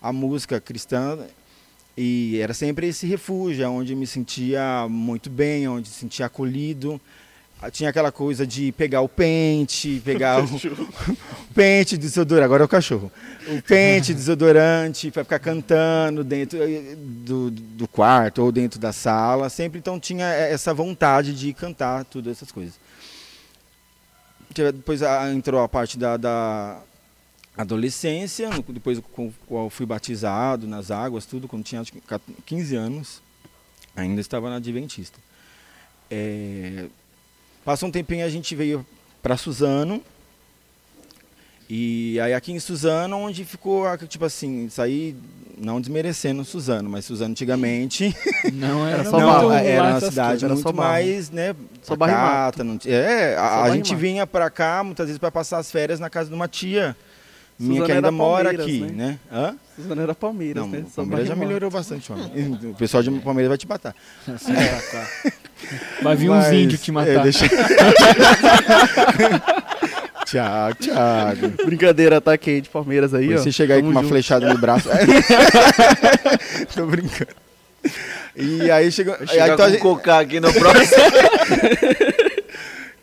[0.00, 1.18] a música cristã
[1.96, 7.00] e era sempre esse refúgio, onde eu me sentia muito bem, onde me sentia acolhido.
[7.62, 10.46] Ah, Tinha aquela coisa de pegar o pente, pegar o,
[11.54, 13.10] pente, desodorante, agora é o cachorro.
[13.46, 19.48] O pente, desodorante, para ficar cantando dentro eh, do, do quarto ou dentro da sala.
[19.48, 22.74] Sempre então tinha eh, essa vontade de cantar, tudo essas coisas.
[24.52, 25.00] Depois
[25.32, 26.80] entrou a parte da, da
[27.56, 32.42] adolescência, depois com o qual fui batizado nas águas, tudo, quando tinha acho que 14
[32.44, 33.22] 15 anos.
[33.94, 35.18] Ainda estava na Adventista.
[36.10, 36.86] É,
[37.64, 38.84] passou um tempinho a gente veio
[39.22, 40.02] para Suzano.
[41.68, 45.16] E aí aqui em Suzano, onde ficou, tipo assim, saí
[45.56, 48.14] não desmerecendo Suzano, mas Suzano antigamente
[48.52, 52.64] Não era, só barro, lá era uma cidade era muito só mais, né, Só pacata,
[52.64, 56.10] não é, a, a gente vinha para cá muitas vezes para passar as férias na
[56.10, 56.96] casa de uma tia
[57.62, 58.90] minha que ainda mora aqui, né?
[58.92, 59.18] né?
[59.32, 59.54] Hã?
[59.76, 60.84] Suzano era Palmeiras, Não, né?
[60.94, 62.30] Só Palmeiras já melhorou bastante, mano.
[62.70, 63.94] O pessoal de Palmeiras vai te matar.
[66.02, 67.10] Vai vir uns Mas, índios te matar.
[67.10, 67.46] é, deixa-
[70.26, 71.48] Thiago, Thiago.
[71.64, 73.38] Brincadeira, tá quente, Palmeiras aí, ó.
[73.38, 74.12] Se chegar aí com uma junto.
[74.12, 74.88] flechada no braço.
[76.74, 77.30] Tô brincando.
[78.36, 79.14] E aí chegou.
[79.14, 81.02] aí, então, com a um gente- cocá aqui no próximo.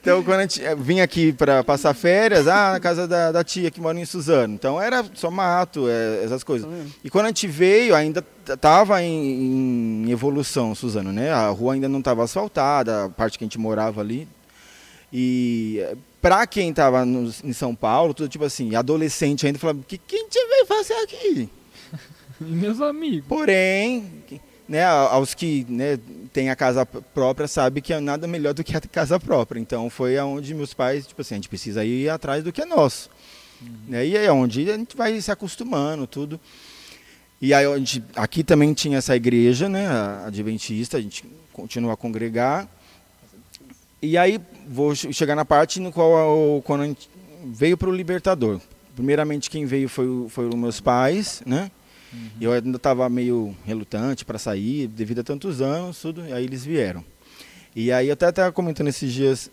[0.09, 3.43] então, quando a gente eh, vinha aqui pra passar férias, ah, na casa da, da
[3.43, 4.53] tia que mora em Suzano.
[4.53, 6.67] Então era só mato, eh, essas coisas.
[6.69, 6.75] Tá?
[7.03, 11.31] E quando a gente veio, ainda t- tava em, em evolução, Suzano, né?
[11.31, 14.27] A rua ainda não estava asfaltada, a parte que a gente morava ali.
[15.13, 19.79] E eh, pra quem tava no- em São Paulo, tudo tipo assim, adolescente ainda, falava,
[19.79, 21.49] o que, que a gente veio fazer aqui?
[22.41, 23.25] Meus amigos.
[23.27, 24.11] Porém,
[24.69, 25.99] né, aos que né,
[26.31, 29.59] têm a casa própria, sabe que é nada melhor do que a casa própria.
[29.59, 32.65] Então foi aonde meus pais, tipo assim, a gente precisa ir atrás do que é
[32.65, 33.09] nosso.
[33.87, 36.39] Né, e aí é onde a gente vai se acostumando, tudo.
[37.41, 41.97] E aí onde, aqui também tinha essa igreja, né, a adventista, a gente continua a
[41.97, 42.67] congregar.
[44.01, 47.09] E aí vou che- chegar na parte no qual a- quando a gente
[47.45, 48.61] veio para o Libertador.
[48.95, 51.71] Primeiramente quem veio foi, foi os meus pais, né?
[52.39, 56.43] E eu ainda estava meio relutante para sair, devido a tantos anos, tudo, e aí
[56.43, 57.03] eles vieram.
[57.75, 59.49] E aí eu até estava comentando esses dias,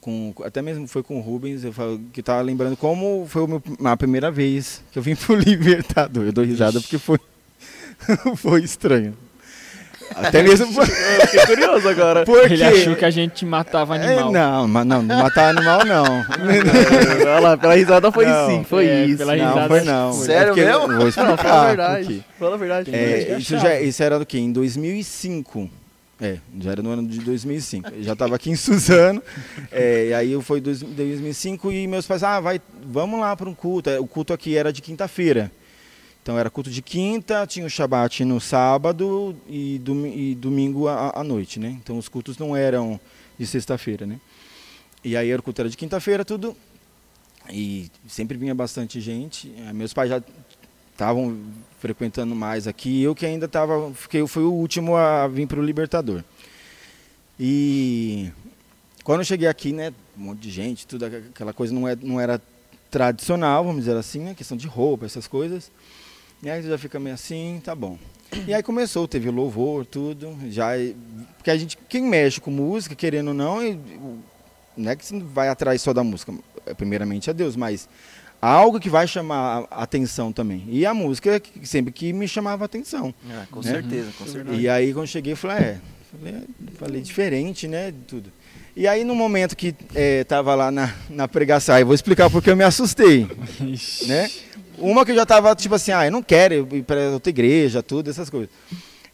[0.00, 3.62] com, até mesmo foi com o Rubens, eu falo, que estava lembrando como foi meu-
[3.84, 6.26] a primeira vez que eu vim pro Libertador.
[6.26, 7.18] Eu dou risada porque foi,
[8.36, 9.16] foi estranho.
[10.14, 10.86] Até mesmo Eu
[11.26, 12.24] fiquei curioso agora.
[12.24, 12.54] porque...
[12.54, 14.32] Ele achou que a gente matava É, animal.
[14.32, 16.04] não, ma- não, matar animal não.
[17.26, 19.18] Olha lá, pela risada foi Não, sim, foi é, isso.
[19.18, 20.12] pela Não, Não, risada foi que não.
[20.12, 20.96] Sério É mesmo?
[20.96, 21.28] Vou explicar.
[21.30, 22.24] Não, fala a por verdade.
[22.38, 22.90] Fala a verdade.
[22.94, 23.68] É, Eu isso, achava.
[23.74, 24.38] já, isso era do quê?
[24.38, 25.70] Em 2005.
[26.20, 27.90] É, já era no ano de 2005.
[27.94, 29.22] Eu já estava aqui em Suzano.
[29.70, 33.48] é, e aí eu foi dois- 2005 e meus pais, ah, vai, vamos lá para
[33.48, 33.88] um culto.
[33.88, 35.50] É, O culto aqui era de quinta-feira.
[36.28, 41.24] Então era culto de quinta, tinha o Shabat no sábado e, domi- e domingo à,
[41.24, 41.78] noite, né?
[41.82, 43.00] Então os cultos não eram
[43.38, 44.20] de sexta-feira, né?
[45.02, 46.54] E aí o culto era de quinta-feira, tudo.
[47.50, 49.50] E sempre vinha bastante gente.
[49.56, 50.22] Eh, Meus pais já
[50.92, 51.34] estavam
[51.80, 53.02] frequentando mais aqui.
[53.02, 56.22] Eu que ainda estava, fiquei, fui o último a vir para o Libertador.
[57.40, 58.30] E
[59.02, 61.96] quando eu cheguei aqui, né, um monte de gente, tudo aqu- aquela coisa não, é,
[61.96, 62.38] não era
[62.90, 65.70] tradicional, vamos dizer assim, né, questão de roupa, essas coisas.
[66.42, 67.98] E aí você já fica meio assim, tá bom.
[68.46, 70.72] E aí começou, teve o louvor, tudo, já
[71.36, 73.78] porque a gente, quem mexe com música, querendo ou não, e-
[74.76, 76.32] não é que você vai atrás só da música,
[76.66, 77.88] é primeiramente a Deus, mas
[78.40, 80.62] algo que vai chamar a atenção também.
[80.68, 83.12] E a música é que- sempre que me chamava a atenção.
[83.30, 83.70] Ah, com Né?
[83.72, 84.56] certeza, com certeza.
[84.56, 85.78] E aí quando cheguei, eu falei, ah, é,
[86.12, 86.42] falei, é,
[86.78, 88.30] falei diferente, né, de tudo.
[88.76, 92.30] E aí no momento que eh, tava lá na, na pregação, aí eu vou explicar
[92.30, 93.26] porque eu me assustei,
[93.60, 94.06] Ixi.
[94.06, 94.30] né?
[94.78, 97.82] Uma que eu já tava tipo assim, ah, eu não quero ir para outra igreja,
[97.82, 98.48] tudo, essas coisas.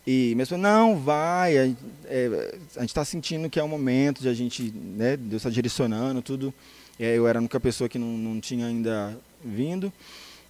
[0.07, 4.20] E mesmo não, vai, a, gente- é, a gente está sentindo que é o momento
[4.20, 6.53] de a gente, né, Deus está direcionando tudo.
[7.00, 9.92] E aí eu era a única pessoa que não, não tinha ainda vindo.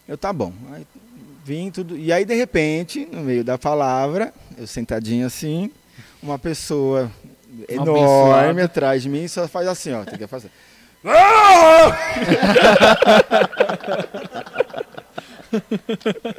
[0.09, 0.53] Eu, tá bom.
[0.73, 0.85] Aí
[1.45, 1.97] vim tudo.
[1.97, 5.71] E aí, de repente, no meio da palavra, eu sentadinho assim,
[6.23, 7.11] uma pessoa
[7.69, 8.65] enorme abençoada.
[8.65, 10.05] atrás de mim só faz assim, ó.
[10.05, 10.51] Tem que fazer.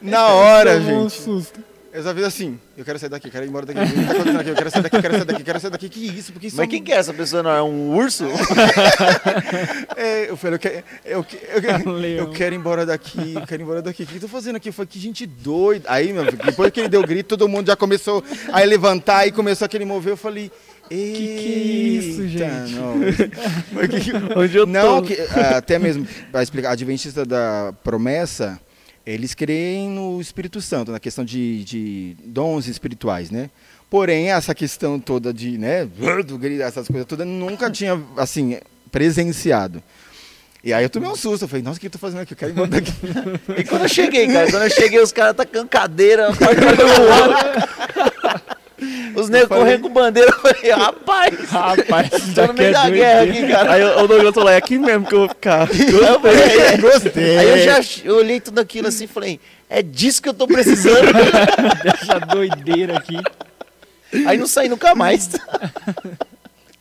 [0.00, 1.22] Na hora, Tomou um gente.
[1.22, 1.60] susto.
[1.92, 3.80] Eu só fiz assim, eu quero sair daqui, quero ir embora daqui.
[3.80, 4.50] O que tá acontecendo aqui?
[4.50, 5.88] Eu quero sair daqui, quero sair daqui, quero sair daqui.
[5.88, 6.30] Que isso?
[6.32, 7.42] Porque isso Mas quem que é essa pessoa?
[7.42, 8.24] Não é um urso?
[9.98, 12.26] É, eu falei, eu quero, eu, que- eu, quero- Leão.
[12.26, 14.02] eu quero ir embora daqui, eu quero ir embora daqui.
[14.02, 14.68] O que eu tô fazendo aqui?
[14.68, 15.86] Eu falei, que gente doida.
[15.90, 19.26] Aí, meu, filho, depois que ele deu o grito, todo mundo já começou a levantar
[19.26, 20.12] e começou aquele mover.
[20.12, 20.52] Eu falei,
[20.88, 22.94] Que que é isso, "Eita, gente?" Não,
[23.72, 25.08] Mas que que- Onde eu não tô?
[25.08, 25.14] que,
[25.54, 28.58] até mesmo, para explicar, Adventista da Promessa,
[29.04, 33.50] eles creem no Espírito Santo, na questão de, de dons espirituais, né?
[33.88, 35.86] Porém, essa questão toda de, né,
[36.26, 38.58] do grito, essas coisas todas, nunca tinha, assim,
[38.90, 39.82] presenciado.
[40.64, 42.32] E aí eu tomei um susto, eu falei, nossa, o que eu tô fazendo aqui?
[42.32, 42.90] Eu quero ir embora daqui.
[43.56, 48.56] E quando eu cheguei, cara, quando eu cheguei, os caras tacando cadeira, a parte voando.
[49.14, 52.72] Os negros correndo com bandeira, eu falei, rapaz, Rapaz, isso tô no daqui é meio
[52.72, 53.72] da guerra aqui, cara.
[53.72, 55.68] Aí o Douglas falou, é aqui mesmo que eu vou ficar.
[55.72, 57.38] Eu falei, Gostei.
[57.38, 60.46] Aí eu já eu olhei tudo aquilo assim e falei, é disso que eu tô
[60.46, 61.06] precisando.
[61.82, 63.16] Dessa doideira aqui.
[64.26, 65.30] Aí não saí nunca mais.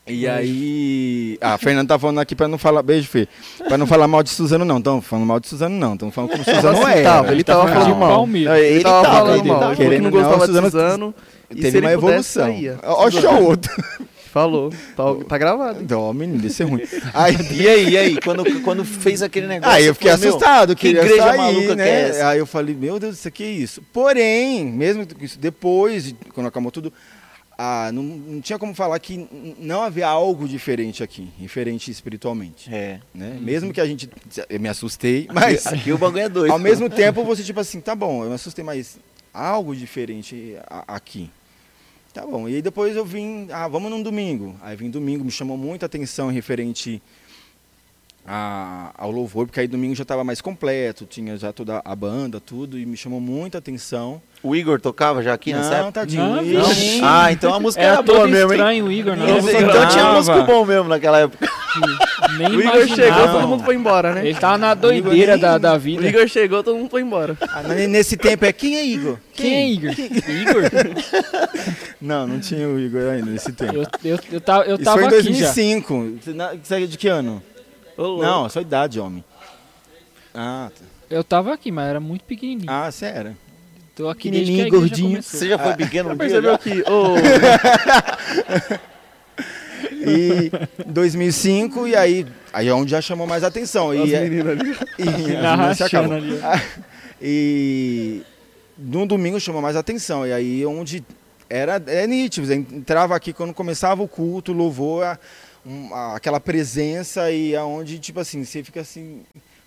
[0.07, 1.35] E aí.
[1.41, 2.83] Ah, a Fernanda tá falando aqui pra não falar.
[2.83, 3.27] Beijo, Fê.
[3.67, 4.77] Pra não falar mal de Suzano, não.
[4.77, 5.93] Estão falando mal de Suzano, não.
[5.93, 7.03] Estão falando como Suzano Ele é.
[7.03, 8.55] tava, ele tava falando falando de mal.
[8.55, 9.59] Ele, Ele tava tava, falando ele mal.
[9.59, 9.71] tava.
[9.71, 11.15] Ele falou que não Querendo gostava não, de Suzano- Suzano.
[11.49, 12.45] E Teve uma pudesse, evolução.
[12.45, 12.79] saía.
[12.83, 13.71] Ó, show outro.
[14.35, 14.69] Falou.
[14.97, 15.85] Tá, tá gravado.
[15.89, 16.81] Não, menino, isso é ruim.
[17.13, 19.73] Aí, E aí, e aí, quando, quando fez aquele negócio.
[19.73, 21.83] aí eu fiquei falei, meu, assustado, que igreja sair, maluca né?
[21.85, 22.27] que é essa?
[22.27, 23.81] Aí eu falei, meu Deus, isso aqui é isso.
[23.93, 26.91] Porém, mesmo isso depois, de- quando acabou tudo,
[27.57, 29.25] ah, não, não tinha como falar que
[29.57, 32.69] não havia algo diferente aqui, diferente espiritualmente.
[32.75, 32.99] É.
[33.13, 33.37] Né?
[33.39, 34.09] Mesmo que a gente.
[34.49, 36.51] Eu me assustei, mas Aqui o bagulho é doido.
[36.51, 38.97] ao mesmo tempo você, tipo assim, tá bom, eu me assustei, mas
[39.35, 41.29] algo diferente a- aqui.
[42.13, 42.47] Tá bom.
[42.47, 44.55] E aí depois eu vim, ah, vamos num domingo.
[44.61, 47.01] Aí vim domingo, me chamou muita atenção referente
[48.27, 52.39] a- ao louvor, porque aí domingo já estava mais completo, tinha já toda a banda,
[52.39, 54.21] tudo, e me chamou muita atenção.
[54.41, 55.91] O Igor tocava já aqui nessa Não, época?
[55.93, 56.23] tadinho.
[56.23, 56.65] Não.
[57.03, 58.59] Ah, então a música era, Era boa mesmo, hein?
[58.59, 59.25] estranho o Igor, não.
[59.37, 61.49] Então, Não tinha músico bom mesmo naquela época.
[62.37, 64.27] Nem O Igor chegou, todo mundo foi embora, né?
[64.27, 66.07] Ele tava na doideira nem- da, da O vida.
[66.07, 67.37] Igor chegou, todo mundo foi embora.
[67.41, 69.17] Ah, nesse tempo é quem é Igor?
[69.33, 69.91] Quem é Igor?
[69.91, 70.63] Igor?
[72.01, 73.73] Não, não tinha o Igor ainda nesse tempo.
[73.73, 75.45] Eu, eu, eu tava, eu Isso tava foi em aqui já.
[75.45, 76.17] 2005.
[76.21, 77.41] Você na- Você é de que ano?
[77.97, 78.17] Ô.
[78.21, 79.23] Não, a sua idade, homem.
[80.33, 80.85] Ah, tá.
[81.09, 82.69] Eu tava aqui, mas era muito pequenininho.
[82.69, 83.37] ah você era.
[83.95, 85.09] Tô aqui desde que a pequenininho, igreja gordinho.
[85.11, 85.39] começou.
[85.39, 86.17] Você já foi pequeno um dia?
[86.17, 86.57] Percebeu já?
[86.57, 87.15] que ô,
[89.91, 90.51] E
[90.87, 93.91] 2005, e aí, aí é onde já chamou mais atenção.
[93.91, 94.75] as E, é- meninas ali.
[94.99, 95.03] e,
[95.33, 96.51] Na as meninas se rachando acabam.
[96.51, 96.61] ali.
[97.21, 98.21] E
[98.77, 100.25] no domingo chamou mais atenção.
[100.27, 101.03] E aí onde
[101.49, 102.45] era é nítido.
[102.47, 105.19] você Entrava aqui quando começava o culto, o louvor, a-
[105.65, 109.21] um- aquela presença e aonde, tipo assim, você fica assim.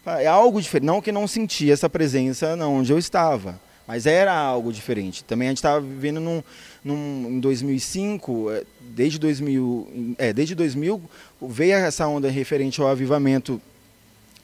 [0.07, 0.87] É algo diferente.
[0.87, 3.61] Não que não sentia essa presença onde eu estava.
[3.87, 5.25] Mas era algo diferente.
[5.25, 6.43] Também a gente estava vivendo num,
[6.85, 11.01] num, em 2005, é, desde 2000, é, desde 2000
[11.41, 13.61] veio essa onda referente ao avivamento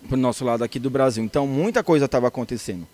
[0.09, 1.23] para o nosso lado aqui do Brasil.
[1.23, 2.87] Então muita coisa estava acontecendo.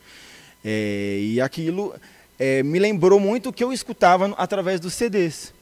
[0.64, 1.94] É, e aquilo
[2.37, 5.53] é, me lembrou muito o que eu escutava através dos CDs.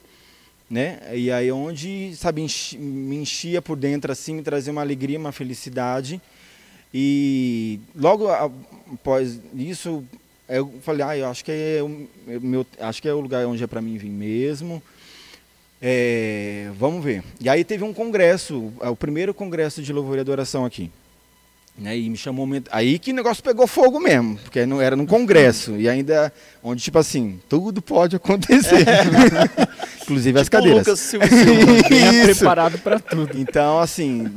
[0.69, 0.99] Né?
[1.15, 5.31] E aí onde, sabe, enchi- me enchia por dentro assim, me trazia uma alegria, uma
[5.31, 6.21] felicidade.
[6.93, 10.03] E logo após isso,
[10.47, 13.19] eu falei, ah, eu acho que é o é o meu, acho que é o
[13.19, 14.81] lugar onde é para mim vir mesmo.
[15.81, 17.23] É, vamos ver.
[17.39, 20.91] E aí teve um congresso, é o primeiro congresso de louvor e adoração aqui.
[21.79, 22.69] Né, e me chamou muito.
[22.73, 25.77] Aí que o negócio pegou fogo mesmo, porque não era num congresso.
[25.77, 28.85] E ainda onde, tipo assim, tudo pode acontecer.
[30.03, 30.87] Inclusive as Tipo o cadeiras.
[30.87, 31.95] Lucas Silva Silva.
[32.21, 32.39] Isso.
[32.39, 33.31] preparado pra tudo.
[33.39, 34.27] Então, assim,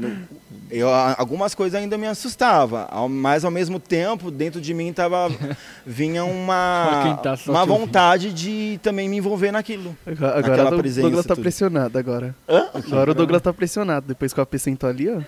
[0.73, 5.31] eu, algumas coisas ainda me assustavam, ao- mas ao mesmo tempo, dentro de mim tava,
[5.87, 9.97] vinha uma, tá uma vontade de também me envolver naquilo.
[10.07, 11.43] Agora, agora o Douglas tá tudo.
[11.43, 12.35] pressionado agora.
[12.49, 12.67] Hã?
[12.75, 14.07] Agora o Douglas tá pressionado.
[14.09, 15.19] Depois que o AP sentou ali, ó.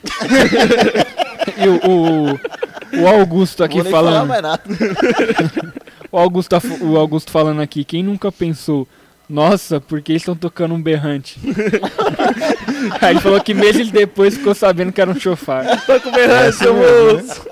[1.56, 4.28] E o, o, o Augusto aqui Vou nem falar falando.
[4.28, 4.62] mais nada.
[6.10, 7.82] O Augusto, tá o Augusto falando aqui.
[7.84, 8.86] Quem nunca pensou,
[9.28, 11.38] nossa, porque eles estão tocando um berrante?
[13.00, 15.64] Aí ele falou que meses depois ficou sabendo que era um chofar.
[15.86, 17.46] Tá com berrante, seu moço.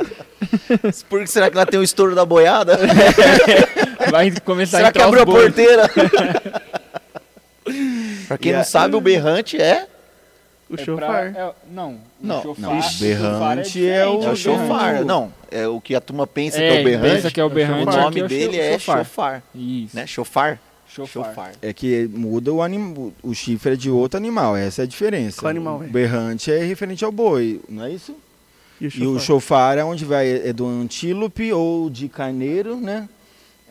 [1.08, 2.78] Por que será que lá tem o estouro da boiada?
[4.11, 5.42] Vai começar a será que entrar abriu a bois.
[5.44, 5.88] porteira?
[8.28, 9.87] pra quem E não a- sabe, o berrante é...
[10.68, 11.32] O É chofar.
[11.32, 15.04] pra- é- não, Não, o chofar, não, o chofar berrante é o- É o chofar.
[15.04, 17.14] Não, é o que a turma pensa que É, é o berrante.
[17.14, 18.98] pensa que é o berrante, O nome é o dele é chofar.
[19.04, 19.42] chofar.
[19.54, 20.06] Isso, Né?
[20.06, 20.58] Chofar?
[20.94, 21.24] Chofar.
[21.26, 21.52] Chofar.
[21.62, 25.40] É que muda o animal, o chifre é de outro animal, essa é a diferença.
[25.40, 25.87] Qual animal o é?
[25.87, 28.14] berrante é referente ao boi, não é isso?
[28.81, 33.09] E o E o chofar é onde vai, é do antílope ou de carneiro, né?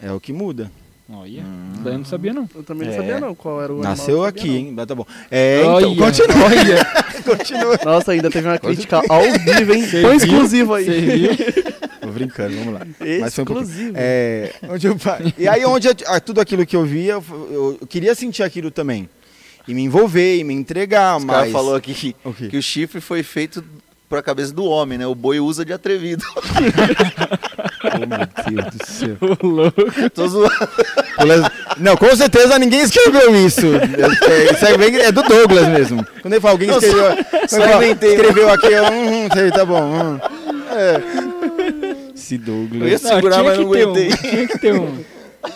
[0.02, 0.72] É o que muda.
[1.14, 1.44] Olha,
[1.84, 2.50] daí eu não sabia não.
[2.56, 2.98] Eu também não É.
[2.98, 4.74] sabia não qual era o animal, Nasceu eu não aqui, sabia, hein?
[4.74, 5.06] Mas tá bom.
[5.30, 6.46] É, então, Olha, continua.
[6.46, 6.86] olha.
[7.36, 7.80] continua.
[7.84, 7.92] não.
[7.94, 9.84] Nossa, ainda teve uma crítica ao vivo, hein?
[10.02, 10.86] Tão exclusivo aí.
[10.86, 11.91] Você viu?
[12.12, 12.82] Tô brincando, vamos lá.
[13.22, 13.48] Mas foi um.
[13.48, 13.94] Exclusivo.
[13.96, 14.98] É, onde eu
[15.38, 18.70] e aí onde eu- ah, tudo aquilo que eu via, eu, eu queria sentir aquilo
[18.72, 19.10] também.
[19.68, 21.52] E me envolver, e me entregar, Os mas...
[21.52, 23.64] falou aqui que, O que o chifre foi feito
[24.10, 25.06] pra cabeça do homem, né?
[25.08, 26.24] O boi usa de atrevido.
[27.84, 29.18] Oh, meu Deus do céu.
[29.42, 29.82] O louco.
[30.14, 30.52] Tô zoando.
[31.78, 33.66] Não, com certeza ninguém escreveu isso.
[33.66, 36.06] É, isso é, bem- é do Douglas mesmo.
[36.22, 39.30] Quando ele fala, alguém Eu só- escreveu, só fala, inventei, escreveu aqui, eu, hum, hum,
[39.34, 39.82] sei, tá bom.
[39.82, 40.20] hum.
[40.74, 41.31] É.
[42.36, 43.02] Esse Eu ia Douglas.
[43.02, 44.08] segurar, tinha mas que não aguentei.
[44.12, 45.04] Um, tinha que ter um.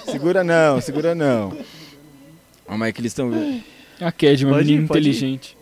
[0.12, 1.56] Segura não, segura não.
[2.66, 3.32] Como é que eles estão...
[4.02, 4.78] A Ked, uma Pode ir.
[4.82, 5.56] inteligente.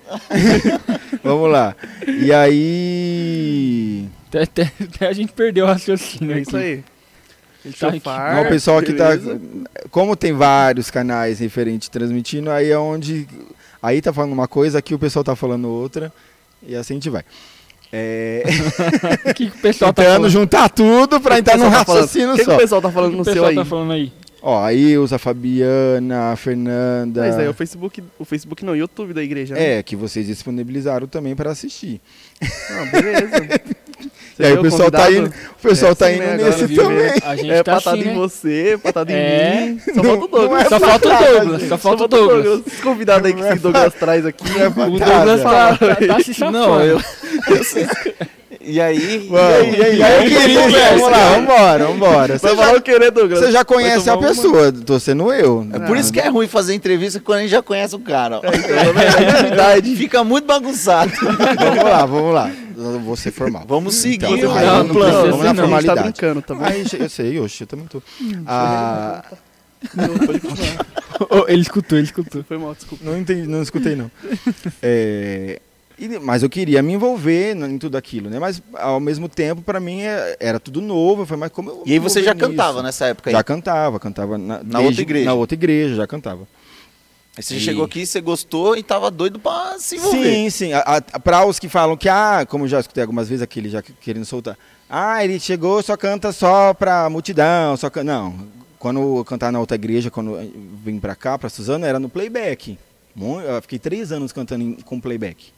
[1.21, 1.75] Vamos lá.
[2.07, 4.07] E aí...
[4.29, 6.47] Até, até- até a gente perdeu o raciocínio É aqui.
[6.47, 6.83] isso aí.
[7.65, 7.97] Ele tá aqui.
[7.97, 9.09] Chofar, Não, o pessoal que tá.
[9.09, 9.41] beleza.
[9.91, 13.27] Como tem vários canais referentes transmitindo, aí é onde.
[13.81, 16.11] Aí tá falando uma coisa, aqui o pessoal tá falando outra.
[16.65, 17.23] E assim a gente vai.
[17.95, 18.43] É,
[19.29, 20.29] O que, que o pessoal tá tentando falando?
[20.31, 22.01] juntar tudo pra O que entrar num tá falando?
[22.01, 22.55] raciocínio O que, que só.
[22.55, 23.55] o pessoal tá falando O no que o seu pessoal aí?
[23.55, 24.11] tá falando aí?
[24.45, 27.21] Ó, a Ilza, a Fabiana, a Fernanda.
[27.21, 29.77] Mas aí é o Facebook, o Facebook não, o YouTube da igreja, né?
[29.77, 32.01] É, que vocês disponibilizaram também para assistir.
[32.41, 33.61] Ah, beleza.
[34.39, 35.27] E aí o pessoal tá convidado?
[35.27, 37.11] indo, o pessoal É tá indo né, nesse viu, também.
[37.23, 38.13] A gente É tá patada assim, em né?
[38.15, 39.65] você, patada em É.
[39.67, 39.79] mim.
[39.93, 40.65] Só falta o Douglas.
[40.65, 41.69] é Só falta o patada, Douglas, gente.
[41.69, 42.61] só falta o Douglas.
[42.67, 44.43] Esse convidado aí que é esse Douglas traz aqui.
[44.59, 44.71] É O.
[44.73, 46.57] Douglas tá, tá, tá se safando.
[46.57, 46.99] Não, eu.
[47.49, 47.87] eu sei.
[48.65, 49.27] E aí.
[49.29, 52.39] Vamos, e aí, eu queria, vamos lá, vambora, vambora.
[52.39, 53.39] Você já, o que, né, Douglas?
[53.39, 54.35] você já conhece a tomar uma?
[54.35, 55.67] pessoa, tô sendo eu.
[55.73, 58.37] É por isso que é ruim fazer entrevista quando a gente já conhece o cara.
[58.37, 58.41] ó.
[58.45, 59.95] É verdade.
[59.97, 61.11] Fica muito bagunçado.
[61.21, 62.49] Vamos lá, vamos lá.
[63.17, 63.63] Ser formal.
[63.67, 65.31] Vamos seguir Então, o aí, não, plano.
[65.31, 66.01] Vamos na tá formalidade.
[66.03, 66.67] brincando também.
[66.67, 68.01] Aí, eu sei, oxe, eu também tô.
[68.47, 69.23] Ah,
[70.25, 70.85] Pode continuar.
[71.29, 72.43] Oh, ele escutou, ele escutou.
[72.43, 73.05] Foi mal, desculpa.
[73.05, 74.09] não entendi, não escutei não.
[74.81, 75.61] É,
[75.97, 78.39] e- mas eu queria me envolver em tudo aquilo, né?
[78.39, 81.21] Mas ao mesmo tempo, pra mim, é- era tudo novo.
[81.21, 82.83] Eu falei, mas como eu E aí você já envolver cantava nisso?
[82.83, 83.31] nessa época aí?
[83.35, 85.25] Já cantava, cantava na, Na outra igreja?
[85.25, 86.47] Na outra igreja, já cantava.
[87.35, 90.23] Aí você E- chegou aqui, você gostou e tava doido pra se envolver.
[90.23, 90.73] Sim, sim.
[90.73, 90.79] A,
[91.13, 93.81] a, pra os que falam que, ah, como eu já escutei algumas vezes aquele já
[93.81, 94.55] que- querendo soltar.
[94.89, 98.03] Ah, ele chegou, só canta só pra multidão, só can...
[98.03, 100.51] Não, quando eu cantava na outra igreja, quando eu
[100.85, 102.77] vim pra cá, pra Suzano, era no playback.
[103.19, 105.51] Eu fiquei três anos cantando em- com playback.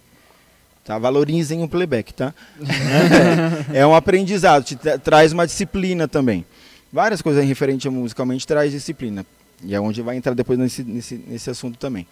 [0.86, 0.98] Tá?
[0.98, 2.34] Valorizem o playback, tá?
[3.74, 6.46] é um aprendizado, te tra- traz uma disciplina também.
[6.94, 9.26] Várias coisas referentes a musicalmente traz disciplina.
[9.66, 12.06] E é onde vai entrar depois nesse, nesse, nesse assunto também,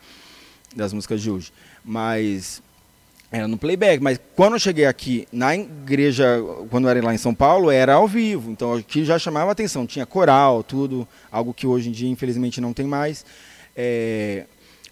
[0.75, 1.51] das músicas de hoje.
[1.85, 2.61] Mas
[3.31, 4.01] era no playback.
[4.01, 6.39] Mas quando eu cheguei aqui na igreja,
[6.69, 8.51] quando eu era lá em São Paulo, era ao vivo.
[8.51, 9.85] Então aqui já chamava atenção.
[9.85, 13.25] Tinha coral, tudo, algo que hoje em dia infelizmente não tem mais.
[13.75, 14.45] É,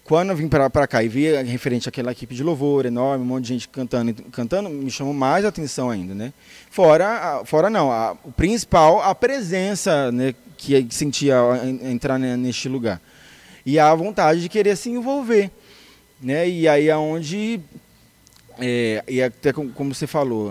[0.04, 3.44] quando eu vim para cá e vi referente àquela equipe de louvor enorme, um monte
[3.44, 6.32] de gente cantando, cantando, me chamou mais atenção ainda, né?
[6.68, 10.34] Fora, fora não, a- o principal, a presença, né,
[10.66, 11.36] que sentia
[11.82, 13.00] entrar ne- neste lugar.
[13.64, 15.50] E a vontade de querer se envolver,
[16.20, 16.48] né?
[16.48, 17.60] E aí aonde
[18.58, 20.50] é, e até com- como você falou,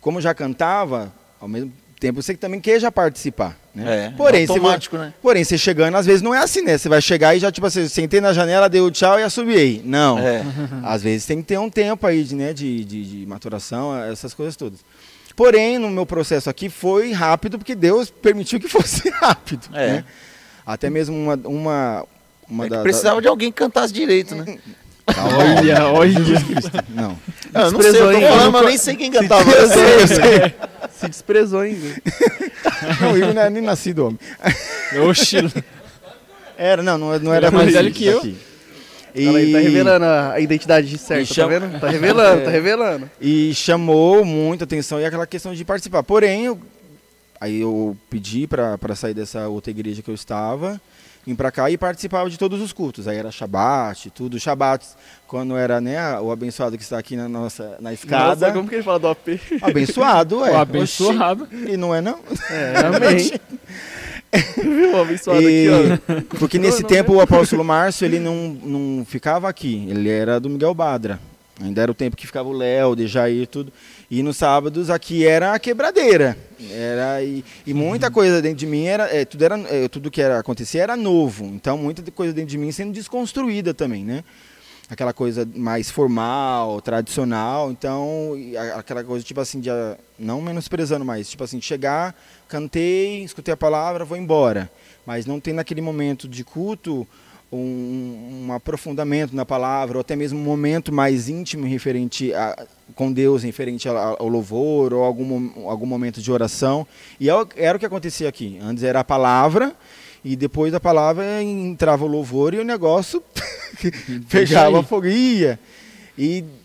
[0.00, 4.06] como já cantava, ao mesmo tempo você também queja participar, né?
[4.06, 5.14] É, Porém, você vai- automático, né?
[5.22, 6.76] Porém, você chegando, às vezes não é assim, né?
[6.76, 9.80] Você vai chegar e já, tipo assim, sentei na janela, dei o tchau e assobiei.
[9.84, 10.18] Não.
[10.18, 10.42] É.
[10.84, 14.34] Às vezes tem que ter um tempo aí de, né, de, de, de maturação, essas
[14.34, 14.80] coisas todas.
[15.36, 19.68] Porém, no meu processo aqui foi rápido, porque Deus permitiu que fosse rápido.
[19.74, 19.88] É.
[19.88, 20.04] né?
[20.66, 21.34] Até mesmo uma.
[21.44, 22.04] uma,
[22.48, 24.44] uma É que da- precisava de alguém que cantasse direito, né?
[25.06, 26.18] da- Calma, Olha, olha.
[26.88, 27.16] Não.
[27.54, 28.20] Eu não sei, eu tô hein?
[28.28, 29.48] falando, mas eu nem sei quem cantava.
[29.52, 30.54] Eu sei, eu sei.
[30.98, 31.94] Se desprezou ainda.
[33.00, 34.18] Não, o Igor não era nem nascido homem.
[35.08, 35.36] Oxi.
[36.58, 38.18] Era, não, não, não era é mais velho que eu.
[38.18, 38.36] aqui.
[39.18, 41.80] Olha aí, tá revelando a, identidade certa, E chama- tá vendo?
[41.80, 42.44] Tá revelando, É.
[42.44, 43.10] tá revelando.
[43.20, 46.02] E chamou muita atenção e aquela questão de participar.
[46.02, 46.58] Porém, eu,
[47.40, 50.80] aí eu pedi para sair dessa outra igreja que eu estava,
[51.26, 53.08] vim para cá e participava de todos os cultos.
[53.08, 54.38] Aí era Shabat, tudo.
[54.38, 54.84] Shabat,
[55.26, 58.36] quando era né, o abençoado que está aqui na nossa na escada.
[58.46, 59.28] Nossa, como que ele fala do AP?
[59.62, 60.52] Abençoado, é.
[60.52, 61.44] O abençoado.
[61.44, 61.72] Oxi.
[61.72, 62.20] E não é não?
[62.50, 63.32] É, amém.
[64.56, 66.36] Viu o abençoado E- aqui, ó.
[66.38, 70.48] Porque nesse Não, tempo o apóstolo Márcio ele não, não ficava aqui, ele era do
[70.48, 71.18] Miguel Badra.
[71.58, 73.72] Ainda era o tempo que ficava o Léo, o Dejair e tudo.
[74.10, 76.36] E nos sábados aqui era a quebradeira.
[76.70, 79.04] Era, e, e muita coisa dentro de mim era.
[79.04, 81.46] é, tudo, era é, tudo que era, acontecia era novo.
[81.46, 84.22] Então muita coisa dentro de mim sendo desconstruída também, né?
[84.88, 87.72] Aquela coisa mais formal, tradicional.
[87.72, 88.32] Então,
[88.76, 92.14] aquela coisa tipo assim, de, ah, não menosprezando mais, tipo assim, chegar,
[92.48, 94.70] cantei, escutei a palavra, vou embora.
[95.04, 97.06] Mas não tem naquele momento de culto
[97.52, 103.12] um, um aprofundamento na palavra, ou até mesmo um momento mais íntimo referente a, com
[103.12, 106.86] Deus, referente ao louvor, ou algum, algum momento de oração.
[107.20, 108.58] E é era o que acontecia aqui.
[108.62, 109.74] Antes era a palavra,
[110.26, 113.22] e depois da palavra entrava o louvor e o negócio
[114.28, 115.56] pegava fogo e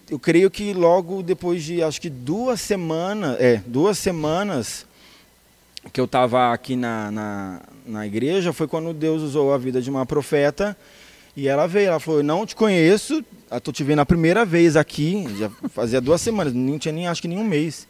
[0.09, 4.88] eu creio que logo depois de, acho que duas semanas, é, duas semanas
[5.93, 9.91] que eu estava aqui na, na, na igreja, foi quando Deus usou a vida de
[9.91, 10.76] uma profeta
[11.38, 15.24] e ela veio, ela falou, não te conheço, estou te vendo a primeira vez aqui,
[15.38, 17.88] já fazia duas semanas, não tinha nem, acho que nem um mês.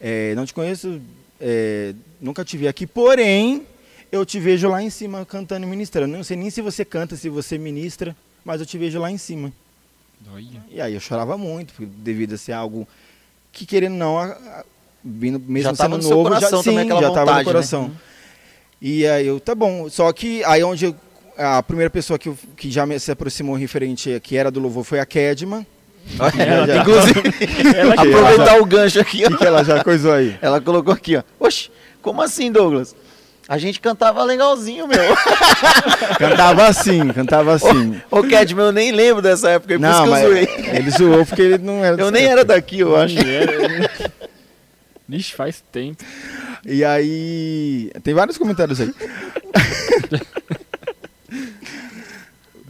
[0.00, 1.02] É, não te conheço,
[1.38, 3.66] é, nunca te vi aqui, porém,
[4.12, 6.14] eu te vejo lá em cima cantando e ministrando.
[6.16, 9.18] Não sei nem se você canta, se você ministra, mas eu te vejo lá em
[9.18, 9.50] cima.
[10.32, 10.62] Olha.
[10.70, 12.86] E aí eu chorava muito, porque devido a ser algo
[13.50, 14.64] que querendo não, a- a-
[15.04, 17.32] vindo, mesmo Já tava sendo no novo, coração já, também sim, aquela já tava vontade,
[17.32, 17.44] no né?
[17.44, 17.90] coração.
[18.80, 19.88] E aí eu, tá bom.
[19.88, 20.96] Só que aí onde eu-
[21.36, 24.84] a primeira pessoa que, eu- que já me, se aproximou referente, que era do louvor,
[24.84, 25.66] foi a Kedma.
[26.38, 27.22] Ela já- Inclusive,
[27.78, 29.38] Ela aproveitar o gancho aqui, O que, ó.
[29.38, 30.36] que ela já coisou aí?
[30.42, 31.22] Ela colocou aqui, ó.
[31.38, 32.94] Oxe, como assim, Douglas?
[33.48, 34.98] A gente cantava legalzinho, meu.
[36.18, 38.00] Cantava assim, cantava assim.
[38.10, 40.48] Ô, Kedman, eu nem lembro dessa época, é por isso não, que eu zoei.
[40.72, 42.32] ele zoou porque ele não era Eu nem época.
[42.40, 43.16] era daqui, eu acho.
[45.10, 46.02] Ixi, faz tempo.
[46.64, 47.90] E aí.
[48.04, 48.94] Tem vários comentários aí.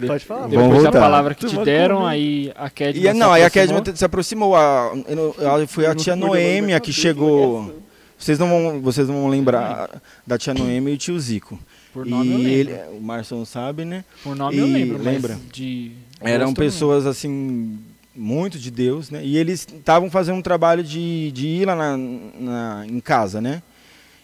[0.06, 0.40] Pode falar.
[0.48, 1.00] Vamos Depois da voltar.
[1.00, 2.08] palavra que Tu te deram, comer.
[2.10, 3.50] aí a Kedma se não, aí a.
[3.50, 4.56] Kedma se aproximou.
[4.56, 7.81] A, eu a- foi a tia Noêmia que chegou.
[8.22, 11.58] Vocês não, vão, vocês não vão lembrar da tia Noêmia e o tio Zico.
[11.92, 12.72] Por nome eu e lembro.
[12.74, 14.04] ele, o Marção sabe, né?
[14.22, 15.38] Por nome eu e lembro, mas lembra?
[15.52, 15.92] de...
[16.20, 17.78] Eram eu pessoas assim
[18.14, 19.24] muito de Deus, né?
[19.24, 23.60] E eles estavam fazendo um trabalho de, de ir lá na, na- em casa, né?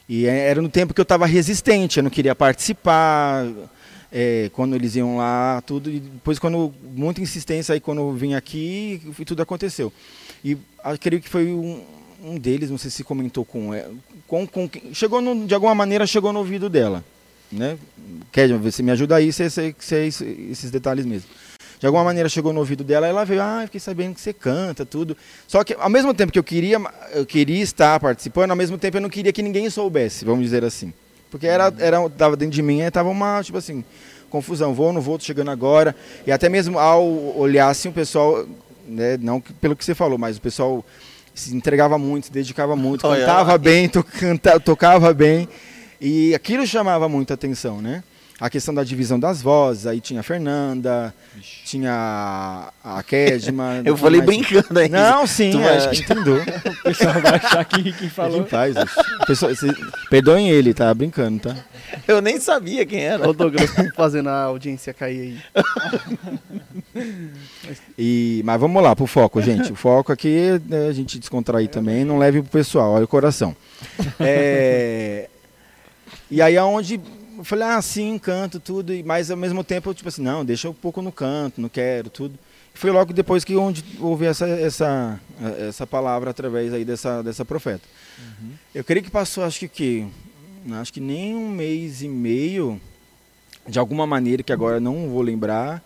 [0.09, 3.47] E é- era no tempo que eu estava resistente, eu não queria participar.
[4.11, 5.91] é, quando eles iam lá, tudo.
[5.91, 9.93] E depois, quando muita insistência, aí quando eu vim aqui, tudo aconteceu.
[10.43, 11.83] E eu creio que foi um,
[12.23, 13.87] um deles, não sei se comentou com, é,
[14.27, 17.05] com, com chegou no- de alguma maneira chegou no ouvido dela,
[17.51, 17.77] né?
[18.33, 20.09] Quer você me ajuda aí, sei, sei, sei
[20.51, 21.29] esses detalhes mesmo.
[21.79, 24.85] De alguma maneira chegou no ouvido dela, ela veio, ah, fiquei sabendo que você canta,
[24.85, 25.17] tudo.
[25.47, 26.81] Só que ao mesmo tempo que eu queria,
[27.13, 30.65] eu queria estar participando, ao mesmo tempo eu não queria que ninguém soubesse, vamos dizer
[30.65, 30.93] assim.
[31.31, 33.85] Porque era, era tava dentro de mim, estava uma, tipo assim,
[34.29, 35.95] confusão, vou ou não vou, tô chegando agora.
[36.27, 37.05] E até mesmo ao
[37.39, 38.45] olhar assim, o pessoal,
[38.87, 40.85] né, não pelo que você falou, mas o pessoal
[41.39, 43.59] se entregava muito, se dedicava muito, cantava lá.
[43.59, 45.49] bem, to, canta, tocava bem.
[46.01, 48.03] E aquilo chamava muita atenção, né?
[48.41, 51.13] A questão da divisão das vozes, aí tinha a Fernanda,
[51.65, 53.83] tinha a- a Kedma.
[53.85, 54.89] Eu falei mas- brincando aí.
[54.89, 56.37] Não, sim, Tu é, que entendeu.
[56.79, 58.47] O pessoal vai achar que quem falou...
[58.47, 59.27] Faz isso?
[59.27, 59.75] Pessoal, cê-
[60.09, 61.57] perdoem ele, tá brincando, tá?
[62.07, 63.29] Eu nem sabia quem era.
[63.29, 65.65] Ô Douglas, fazendo a audiência cair aí.
[67.99, 69.73] E, mas vamos lá pro foco, gente.
[69.73, 73.55] O foco aqui é a gente descontrair também, não leve pro pessoal, olha o coração.
[74.19, 75.29] É,
[76.31, 77.01] e aí aonde
[77.39, 80.45] eu falei, ah, sim, canto, tudo, e- mas ao mesmo tempo eu tipo assim, não,
[80.45, 82.39] deixa um pouco no canto, não quero, tudo.
[82.75, 85.21] Foi logo depois que onde houve essa, essa,
[85.69, 87.83] essa palavra através aí dessa, dessa profeta.
[88.75, 90.07] Eu creio que passou, acho que, que
[90.81, 92.81] acho que nem um mês e meio,
[93.67, 95.83] de alguma maneira que agora não vou lembrar,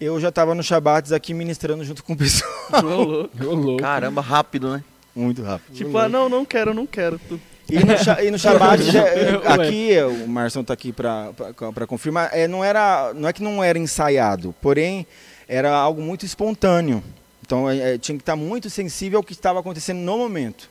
[0.00, 2.50] eu já estava no Shabbats aqui ministrando junto com o pessoal.
[2.72, 3.44] Ô, louco.
[3.44, 3.82] Ô, louco.
[3.82, 4.84] Caramba, rápido, né?
[5.14, 5.74] Muito rápido.
[5.74, 7.18] Tipo, ah, não, não quero, não quero.
[7.28, 7.92] Tu- E no,
[8.22, 8.38] e no
[9.58, 9.64] Ué.
[9.64, 13.78] aqui, o Marção está aqui para confirmar, é, não, era, não é que não era
[13.78, 15.06] ensaiado, porém
[15.48, 17.02] era algo muito espontâneo.
[17.44, 20.68] Então é, é, tinha que estar muito sensível ao que estava acontecendo no momento.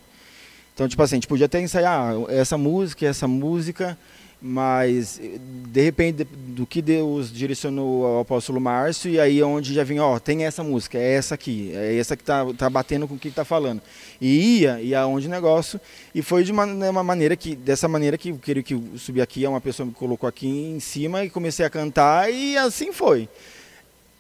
[0.74, 3.98] Então, tipo assim, a gente podia até ensaiar essa música, essa música,
[4.42, 5.20] mas
[5.68, 10.04] de repente do que Deus direcionou ao apóstolo Márcio, e aí é onde já vinha,
[10.04, 13.20] ó, tem essa música, é essa aqui, é essa que tá, tá batendo com o
[13.20, 13.82] que tá falando.
[14.22, 15.80] E ia, ia aonde o negócio,
[16.14, 18.84] e foi de uma, né, uma maneira que, dessa maneira que eu queria que eu
[18.98, 22.92] subi aqui, uma pessoa me colocou aqui em cima e comecei a cantar, e assim
[22.92, 23.28] foi.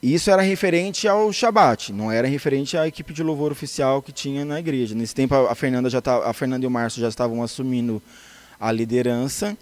[0.01, 4.45] Isso era referente ao Shabat, não era referente à equipe de louvor oficial que tinha
[4.45, 4.93] na igreja.
[4.93, 8.01] Nesse tempo a Fernanda já tá, a Fernanda e o Márcio já estavam assumindo
[8.59, 9.57] a liderança.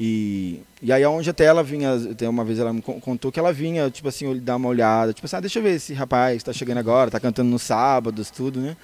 [0.00, 3.38] E, e aí onde até ela vinha, até uma vez ela me con- contou que
[3.40, 6.36] ela vinha, tipo assim, dar uma olhada, tipo assim, ah, deixa eu ver esse rapaz
[6.36, 8.76] está chegando agora, tá cantando nos sábados, tudo, né?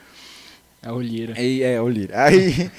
[0.82, 1.34] A olheira.
[1.36, 2.20] Aí, é, o Lira.
[2.24, 2.70] Aí,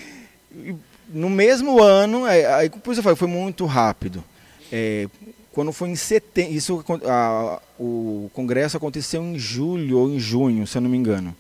[0.54, 0.76] e
[1.10, 4.24] no mesmo ano, é, aí, depois eu falei, foi muito rápido.
[4.72, 5.08] É,
[5.54, 10.78] quando foi em setembro, isso, a- o congresso aconteceu em julho ou em junho, se
[10.78, 11.34] eu não me engano.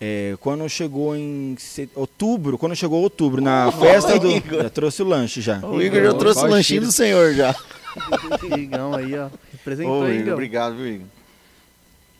[0.00, 4.30] É, quando chegou em set- outubro, quando chegou outubro, na festa do.
[4.30, 4.62] Igor.
[4.64, 5.58] Já trouxe o lanche já.
[5.60, 7.54] O Igor já trouxe o lanchinho do senhor já.
[8.58, 9.28] Igão aí, ó.
[9.52, 11.06] Representou Ô, aí, Igor, obrigado, viu, Igor?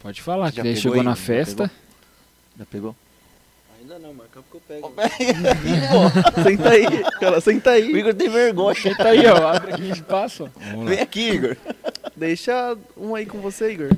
[0.00, 1.04] Pode falar, que Já daí pegou chegou aí?
[1.04, 1.70] na Já festa.
[2.58, 2.96] Já pegou?
[3.78, 4.94] Ainda não, marca porque eu pego.
[6.42, 6.86] Senta aí,
[7.20, 7.92] cara, senta O aí.
[7.94, 8.74] Igor tem vergonha.
[8.96, 9.48] Tá aí, ó.
[9.48, 10.48] Abre aqui espaço.
[10.86, 11.56] Vem aqui, Igor.
[12.16, 13.90] Deixa um aí com você, Igor.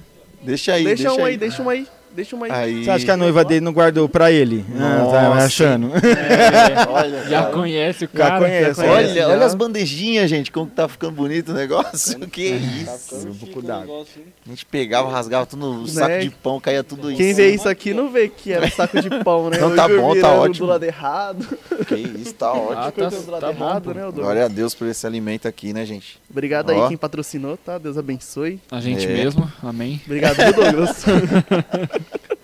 [0.43, 1.87] Deixa aí, Deixa, deixa um aí, deixa um aí.
[2.15, 2.85] Deixa um aí.
[2.85, 4.65] Você acha que a noiva dele não guardou pra ele?
[4.77, 5.45] Ah, tá Nossa.
[5.47, 5.91] achando.
[5.95, 7.53] É, Olha, já cara.
[7.53, 8.39] conhece o Já cara.
[8.41, 8.95] conhece, conhece.
[8.97, 9.29] Olha, já.
[9.29, 12.19] olha as bandejinhas, gente, como que tá ficando bonito o negócio.
[12.29, 12.51] Que
[12.85, 13.09] Tá isso.
[13.17, 14.05] ficando um pouco d'água.
[14.47, 16.19] A gente pegava, rasgava tudo no saco Né?
[16.21, 17.19] de pão, caía tudo isso.
[17.19, 19.59] Quem vê isso aqui não vê que era saco de pão, né?
[19.69, 20.67] Não, tá bom, tá ótimo.
[20.67, 21.47] do lado errado.
[21.87, 22.73] Que isso, tá ótimo.
[22.81, 23.65] Ah, tá, do lado tá bom.
[23.65, 24.11] errado, né?
[24.13, 26.19] Glória a Deus por esse alimento aqui, né, gente?
[26.31, 26.83] Obrigado Ó.
[26.83, 27.79] aí quem patrocinou, tá?
[27.79, 28.61] Deus abençoe.
[28.71, 29.09] A gente É.
[29.09, 30.01] mesmo, amém.
[30.07, 31.05] Obrigado, Douglas.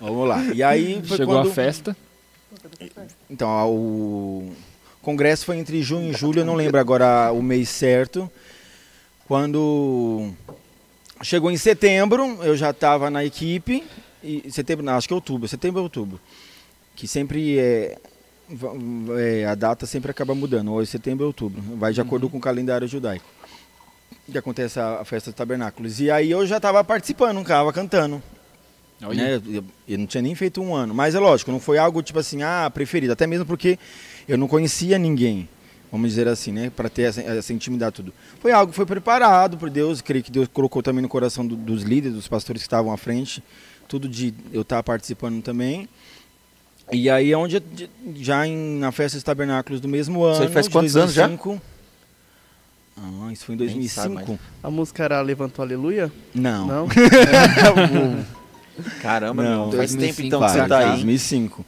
[0.01, 0.43] Vamos lá.
[0.55, 1.49] E aí Chegou quando...
[1.49, 1.97] a festa.
[3.31, 4.53] Então, o
[5.03, 8.31] congresso foi entre junho e julho, eu não lembro agora o mês certo.
[9.27, 10.31] Quando
[11.23, 13.85] chegou em setembro, eu já estava na equipe.
[14.23, 16.21] E setembro, não, acho que é outubro, setembro ou outubro.
[16.95, 17.99] Que sempre é,
[19.19, 21.63] é, a data sempre acaba mudando, ou é setembro ou outubro.
[21.77, 23.25] Vai de acordo com o calendário judaico.
[24.31, 26.01] Que acontece a, a festa dos tabernáculos.
[26.01, 28.23] E aí eu já estava participando, estava cantando.
[29.01, 29.41] Né?
[29.47, 30.95] Eu, eu não tinha nem feito um ano.
[30.95, 33.13] Mas é lógico, não foi algo tipo assim, ah, preferido.
[33.13, 33.79] Até mesmo porque
[34.27, 35.49] eu não conhecia ninguém,
[35.93, 36.71] vamos dizer assim, né?
[36.75, 38.13] Para ter essa, essa intimidade tudo.
[38.41, 40.01] Foi algo que foi preparado por Deus.
[40.01, 42.97] Creio que Deus colocou também no coração do- dos líderes, dos pastores que estavam à
[42.97, 43.43] frente.
[43.87, 45.87] Tudo de eu estar participando também.
[46.93, 47.63] E aí é onde,
[48.17, 50.43] já em, na festa dos tabernáculos do mesmo ano.
[50.43, 51.27] aí faz quantos anos já?
[51.27, 51.61] 2005.
[52.97, 54.39] Ah, isso foi em Nem sabe 2005?
[54.63, 56.13] A música era Levantou Aleluia?
[56.35, 56.67] Não.
[56.67, 56.89] Não?
[59.03, 60.85] Caramba, Não, faz 2005 tempo então que você tá aí.
[60.87, 60.91] hein?
[60.93, 61.65] 2005.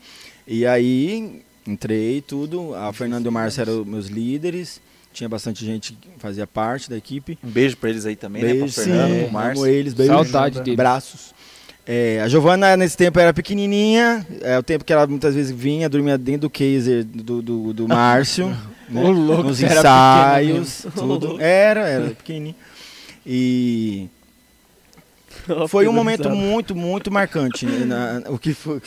[0.46, 2.74] E aí, entrei tudo.
[2.74, 4.80] A Fernanda e o Márcio eram meus líderes.
[5.12, 7.38] Tinha bastante gente que fazia parte da equipe.
[7.42, 8.52] Um beijo pra eles aí também, né?
[8.52, 9.62] Beijo, Pra Fernando, sim, pro Márcio.
[9.62, 10.12] amo eles, beijo.
[10.12, 10.76] Saudade deles.
[10.76, 11.34] Braços.
[11.88, 14.26] É, a Giovana, nesse tempo, era pequenininha.
[14.42, 17.86] É o tempo que ela muitas vezes vinha, dormia dentro do caser do, do, do
[17.88, 18.48] Márcio.
[18.88, 19.00] né?
[19.02, 21.40] Ô, louco, Nos você era ensaios, tudo.
[21.40, 22.56] Era, era pequenininha.
[23.24, 24.08] E
[25.68, 27.66] foi um momento muito, muito marcante.
[27.66, 27.84] né,
[28.24, 28.80] na- o que foi?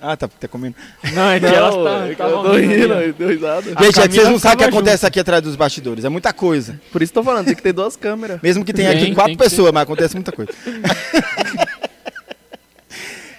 [0.00, 0.74] Ah, tá, tá comendo.
[1.14, 1.74] Não, é que Não, elas
[2.10, 3.06] é tá, tô rindo rindo, ali, ó.
[3.06, 3.72] eu dou risada.
[3.76, 6.04] A Gente, é que vocês não sabem o que acontece aqui atrás dos bastidores.
[6.04, 6.80] É muita coisa.
[6.92, 8.40] Por isso que eu tô falando, tem que ter duas câmeras.
[8.42, 9.44] Mesmo que tenha Tem, aqui quatro ter.
[9.44, 10.52] pessoas, mas acontece muita coisa.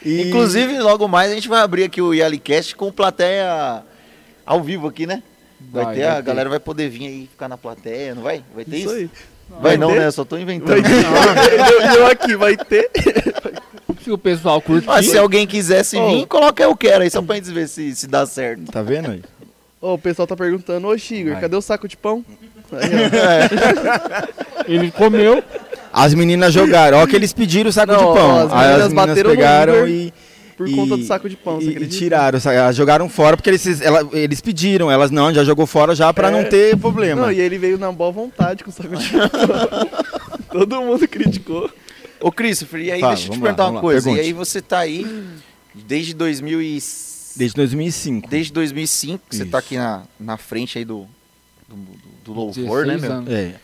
[0.04, 3.84] E- Inclusive, logo mais a gente vai abrir aqui o YaliCast com plateia
[4.46, 5.22] ao vivo aqui, né?
[5.60, 6.22] Vai, Vai, ter, vai a ter.
[6.24, 8.44] galera vai poder vir aí ficar na plateia, não vai?
[8.56, 8.88] Vai ter isso?
[8.88, 9.10] Isso aí.
[9.52, 10.00] Vai, Vai não, ter?
[10.00, 10.06] né?
[10.08, 10.78] Eu só tô inventando.
[10.78, 12.90] Eu, eu aqui, vai ter.
[14.04, 16.10] Se o pessoal curtir, Mas se alguém quisesse Oh.
[16.10, 18.72] vir, coloca eu quero aí, só pra gente ver se, se dá certo.
[18.72, 19.22] Tá vendo aí?
[19.80, 22.24] Ô, o pessoal tá perguntando, ô Igor, cadê o saco de pão?
[22.72, 22.90] Aí,
[24.76, 25.44] ele comeu.
[25.94, 27.00] As meninas jogaram.
[27.00, 28.38] Ó, que eles pediram o saco Não, de ó, pão.
[28.40, 30.14] as Aí meninas as meninas bateram pegaram e.
[30.62, 32.74] por e- conta do saco de pão, você e, e tiraram, sabe?
[32.74, 36.32] jogaram fora porque eles, ela- eles pediram, elas não, já jogou fora já pra É.
[36.32, 37.22] não ter problema.
[37.24, 39.20] Não, e ele veio na boa vontade com o saco de pão.
[40.52, 41.70] Todo mundo criticou.
[42.20, 44.02] Ô, Christopher, e aí Fala, deixa eu te vamos lá, perguntar uma lá, coisa.
[44.04, 44.24] pergunte.
[44.24, 45.06] E aí você tá aí
[45.74, 46.80] desde 2000 e...
[47.36, 48.30] Desde 2005.
[48.30, 49.68] Desde 2005 que você tá Isso.
[49.68, 51.08] aqui na, na frente aí do,
[51.68, 51.76] do,
[52.26, 53.12] do louvor, né, 16 meu?
[53.14, 53.34] anos.
[53.34, 53.56] É.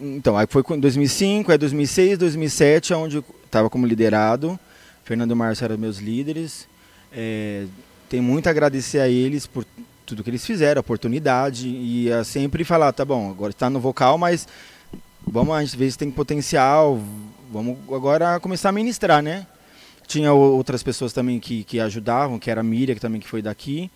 [0.00, 4.58] Então, aí foi em 2005, é 2006, 2007, é onde eu estava como liderado.
[5.04, 6.66] Fernando e Márcio eram meus líderes.
[7.12, 7.66] É,
[8.08, 9.64] tem muito a agradecer a eles por
[10.06, 11.68] tudo que eles fizeram, a oportunidade.
[11.68, 14.48] E a sempre falar, tá bom, agora está no vocal, mas
[15.26, 17.00] vamos a gente ver se tem potencial.
[17.52, 19.46] Vamos agora começar a ministrar, né?
[20.06, 23.40] Tinha outras pessoas também que, que ajudavam, que era a Miriam, que também que foi
[23.40, 23.90] daqui,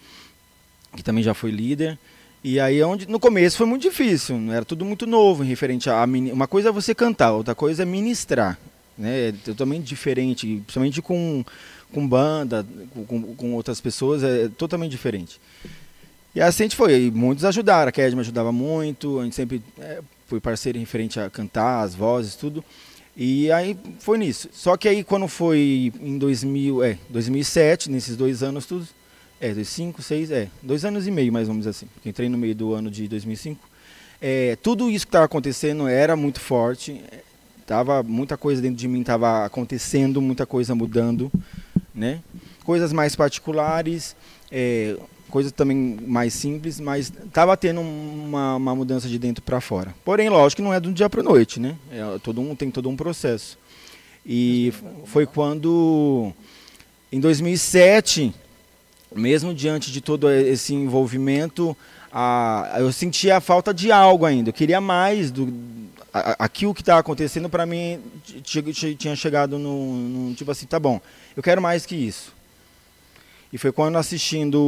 [0.96, 1.98] que também já foi líder.
[2.42, 5.90] E aí é onde no começo foi muito difícil, era tudo muito novo em referente
[5.90, 8.56] a mini- uma coisa é você cantar, outra coisa é ministrar,
[8.98, 9.28] né?
[9.28, 11.44] É totalmente diferente, principalmente com
[11.92, 12.66] com banda,
[13.06, 15.40] com- com, outras pessoas é totalmente diferente.
[16.34, 19.62] E assim a gente foi, e muitos ajudaram, a Kedma ajudava muito, a gente sempre
[19.80, 22.62] é, foi parceiro referente a cantar, as vozes, tudo.
[23.16, 24.48] E aí foi nisso.
[24.52, 28.86] Só que aí quando foi em 2000, é, 2007, nesses dois anos tudo,
[29.40, 32.28] é, dois, cinco, seis, é, dois anos e meio mais vamos dizer assim, porque entrei
[32.28, 33.66] no meio do ano de 2005.
[34.20, 37.00] É, tudo isso que estava acontecendo era muito forte,
[37.68, 41.30] tava muita coisa dentro de mim estava acontecendo, muita coisa mudando,
[41.94, 42.20] né?
[42.64, 44.16] Coisas mais particulares,
[44.50, 44.96] é,
[45.28, 49.94] coisas também mais simples, mas estava tendo uma, uma mudança de dentro para fora.
[50.02, 51.76] Porém, lógico que não é do dia para noite, né?
[51.92, 53.58] É, todo um, tem todo um processo.
[54.24, 54.72] E
[55.04, 56.32] foi quando,
[57.12, 58.34] em 2007,
[59.14, 61.76] mesmo diante de todo esse envolvimento,
[62.10, 64.48] a, eu sentia a falta de algo ainda.
[64.48, 65.52] Eu queria mais do
[66.38, 68.00] aquilo que estava acontecendo para mim
[68.44, 71.00] tinha chegado num, num tipo assim, tá bom,
[71.36, 72.32] eu quero mais que isso.
[73.52, 74.60] E foi quando assistindo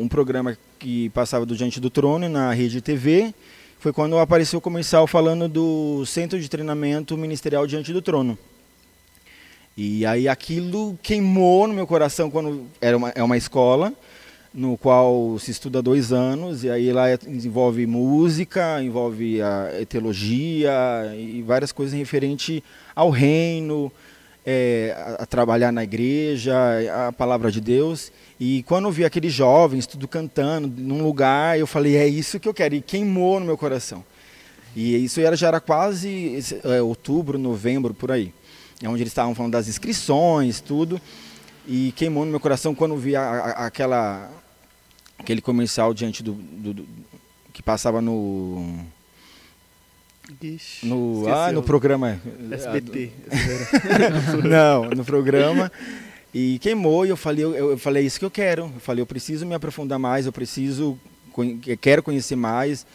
[0.00, 3.34] um programa que passava do Diante do Trono na rede TV,
[3.78, 8.38] foi quando apareceu o comercial falando do Centro de Treinamento Ministerial Diante do Trono.
[9.76, 13.92] E aí aquilo queimou no meu coração quando era uma, é uma escola
[14.52, 20.72] no qual se estuda dois anos e aí lá é- envolve música, envolve a teologia
[21.16, 22.62] e várias coisas referente
[22.94, 23.92] ao reino,
[24.44, 26.52] é, a, trabalhar na igreja,
[27.08, 28.10] a palavra de Deus.
[28.40, 32.48] E quando eu vi aqueles jovens tudo cantando num lugar, eu falei é isso que
[32.48, 34.02] eu quero e queimou no meu coração.
[34.74, 38.32] E isso era, já era quase é, outubro, novembro por aí,
[38.82, 41.00] é onde eles estavam falando das inscrições, tudo.
[41.68, 44.28] E queimou no meu coração quando vi a- a- aquela
[45.20, 46.88] aquele comercial diante do, do- do-
[47.52, 48.78] que passava no
[50.40, 52.20] Ixi, no ah, no programa
[52.52, 53.10] SBT.
[54.48, 55.70] não, no programa.
[56.32, 58.70] E queimou e eu falei, eu, eu falei "É isso que eu quero.
[58.74, 60.96] Eu falei, eu preciso me aprofundar mais, eu preciso
[61.80, 62.86] quero conhecer mais.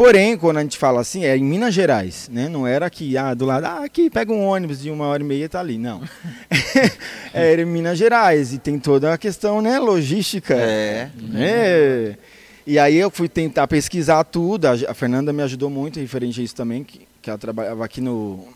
[0.00, 2.48] Porém, quando a gente fala assim, é em Minas Gerais, né?
[2.48, 5.26] Não era aqui, ah, do lado, ah, aqui pega um ônibus de uma hora e
[5.26, 5.76] meia e tá ali.
[5.76, 6.00] Não.
[7.34, 10.54] era em Minas Gerais e tem toda a questão, né, logística.
[10.54, 11.10] É.
[11.18, 12.16] né?
[12.66, 14.68] E aí eu fui tentar pesquisar tudo.
[14.68, 18.48] A, Fernanda me ajudou muito referente a isso também, que, que ela trabalhava aqui no,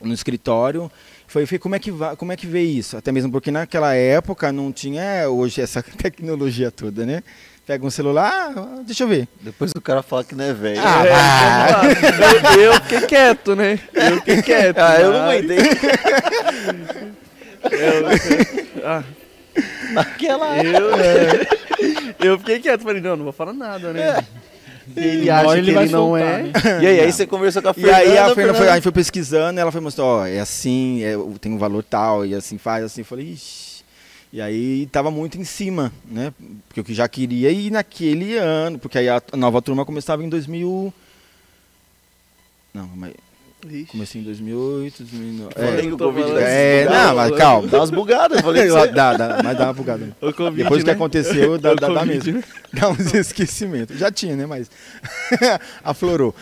[0.00, 0.88] no escritório.
[1.26, 2.96] Foi, foi como é que va- como é que vê isso?
[2.96, 7.24] Até mesmo porque naquela época não tinha hoje essa tecnologia toda, né?
[7.64, 9.28] Pega um celular, ah, deixa eu ver.
[9.40, 10.80] Depois o cara fala que não é velho.
[10.84, 12.54] Ah, É, lá.
[12.56, 13.78] eu, eu fiquei quieto, né?
[13.94, 14.78] Eu fiquei quieto.
[14.78, 15.58] Ah, eu não mas- aguentei.
[17.70, 19.02] Eu, ah,
[19.92, 21.46] Naquela eu, é,
[22.20, 22.82] eu fiquei quieto.
[22.82, 24.24] Falei, não, não vou falar nada, né?
[24.96, 26.42] Ele Uma hora acha ele que ele vai não soltar, é.
[26.42, 26.52] né?
[26.82, 27.96] E aí, aí você conversou com a E Fernanda.
[27.98, 31.14] aí a Fernanda foi, a gente foi pesquisando, ela foi mostrando, ó, é assim, é,
[31.40, 33.71] tem um valor tal, e assim faz, assim, eu falei, ixi.
[34.32, 36.32] E aí tava muito em cima, né?
[36.66, 40.28] Porque eu que já queria ir naquele ano, porque aí a nova turma começava em
[40.30, 40.92] 2000.
[42.72, 43.12] Não, mas
[43.68, 43.84] Ixi.
[43.84, 45.52] comecei em 2008, 2009.
[45.54, 47.68] Falei É, que o Covid é, não, mas calma.
[47.68, 48.88] Dá umas bugadas, eu falei que você...
[48.88, 50.16] dá, dá, mas dá uma bugada.
[50.22, 50.94] O Covid, Depois que né?
[50.94, 52.32] aconteceu, dá, dá, dá mesmo.
[52.32, 52.44] né?
[52.72, 53.98] Dá uns esquecimentos.
[53.98, 54.46] Já tinha, né?
[54.46, 54.70] Mas
[55.84, 56.34] aflorou.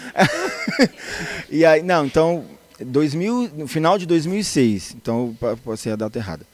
[1.51, 2.45] e aí, não, então,
[2.79, 6.47] 2000, no final de 2006, então pa- pode ser a data errada.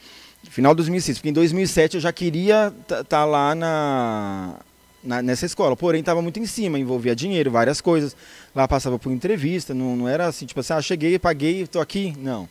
[0.51, 4.55] Final de 2006, porque em 2007 eu já queria estar lá na,
[5.05, 8.17] na- nessa escola, porém estava muito em cima, envolvia dinheiro, várias coisas.
[8.55, 12.15] Lá passava por entrevista, não, não era assim, tipo assim, ah, cheguei, paguei, estou aqui.
[12.19, 12.49] Não.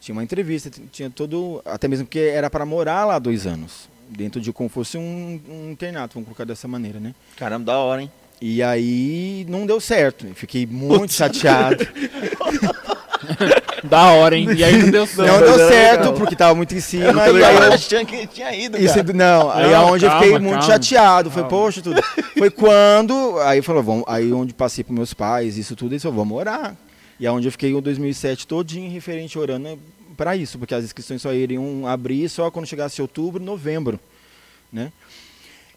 [0.00, 1.60] Tinha uma entrevista, tinha todo.
[1.64, 3.88] Até mesmo porque era para morar lá dois anos.
[4.08, 7.14] Dentro de como fosse um, um internato, vamos colocar dessa maneira, né?
[7.36, 8.10] Caramba, da hora, hein?
[8.40, 10.26] E aí não deu certo.
[10.28, 11.84] Eu Fiquei muito chateado.
[13.84, 14.48] Da hora, hein?
[14.56, 15.26] E aí não deu certo.
[15.26, 17.04] não deu é certo, porque tava muito em cima.
[17.26, 19.12] Eu e aí eu, achando que ele tinha ido, isso, cara.
[19.12, 20.72] não, aí Não, aonde eu calma, fiquei muito calma.
[20.72, 21.30] chateado.
[21.30, 21.56] Foi, Calma.
[21.56, 22.00] poxa, tudo.
[22.36, 23.38] Foi quando.
[23.40, 24.04] Aí falou, vamos.
[24.06, 26.76] Aí onde passei pros meus pais, isso tudo, isso, vamos orar.
[27.20, 29.78] E aonde eu fiquei em 2007 todinho referente orando
[30.16, 33.98] para isso, porque as inscrições só iriam abrir só quando chegasse outubro, novembro,
[34.72, 34.92] né?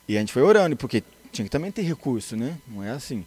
[0.08, 2.56] E a gente foi orando, porque tinha que também ter recurso, né?
[2.68, 3.24] Não é assim.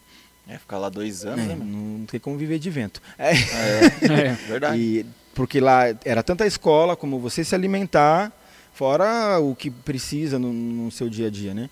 [0.46, 1.98] É, ficar lá dois anos, É, né, mano?
[1.98, 3.00] não tem como viver de vento.
[3.18, 3.32] É.
[3.32, 3.86] É,
[4.28, 4.32] É.
[4.48, 4.78] verdade.
[4.78, 8.30] E, porque lá era tanta escola como você se alimentar,
[8.74, 11.70] fora o que precisa no, no seu dia a dia, né?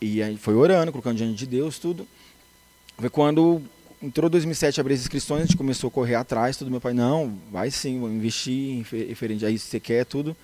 [0.00, 2.06] E aí foi orando, colocando diante de Deus, tudo.
[2.98, 3.62] Foi quando
[4.02, 6.70] entrou 2007, abriu as inscrições, a gente começou a correr atrás, tudo.
[6.70, 10.36] Meu pai, não, vai sim, vou investir refer- referente a isso você quer, tudo.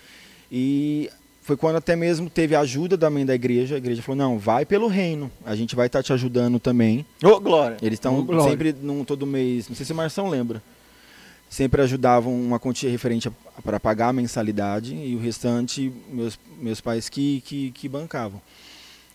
[0.50, 1.10] E
[1.50, 3.74] foi quando até mesmo teve a ajuda também da igreja.
[3.74, 7.04] A igreja falou, não, vai pelo reino, a gente vai estar te ajudando também.
[7.24, 7.76] Ô, Glória.
[7.82, 10.62] Eles estão sempre, num, todo mês, não sei se o Marção lembra,
[11.48, 13.28] sempre ajudavam uma quantia referente
[13.64, 18.40] para pagar a mensalidade e o restante meus, meus pais que, que, que bancavam.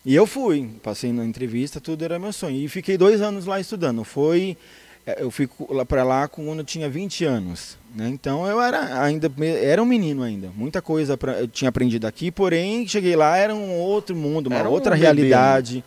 [0.05, 2.57] E eu fui, passei na entrevista, tudo era meu sonho.
[2.57, 4.03] E fiquei dois anos lá estudando.
[4.03, 4.57] Foi,
[5.05, 7.77] eu fui lá para lá quando eu tinha 20 anos.
[7.95, 8.09] Né?
[8.09, 9.31] Então eu era ainda
[9.61, 10.49] era um menino ainda.
[10.55, 14.57] Muita coisa pra, eu tinha aprendido aqui, porém cheguei lá era um outro mundo, uma
[14.57, 15.83] Era um outra bebê, realidade.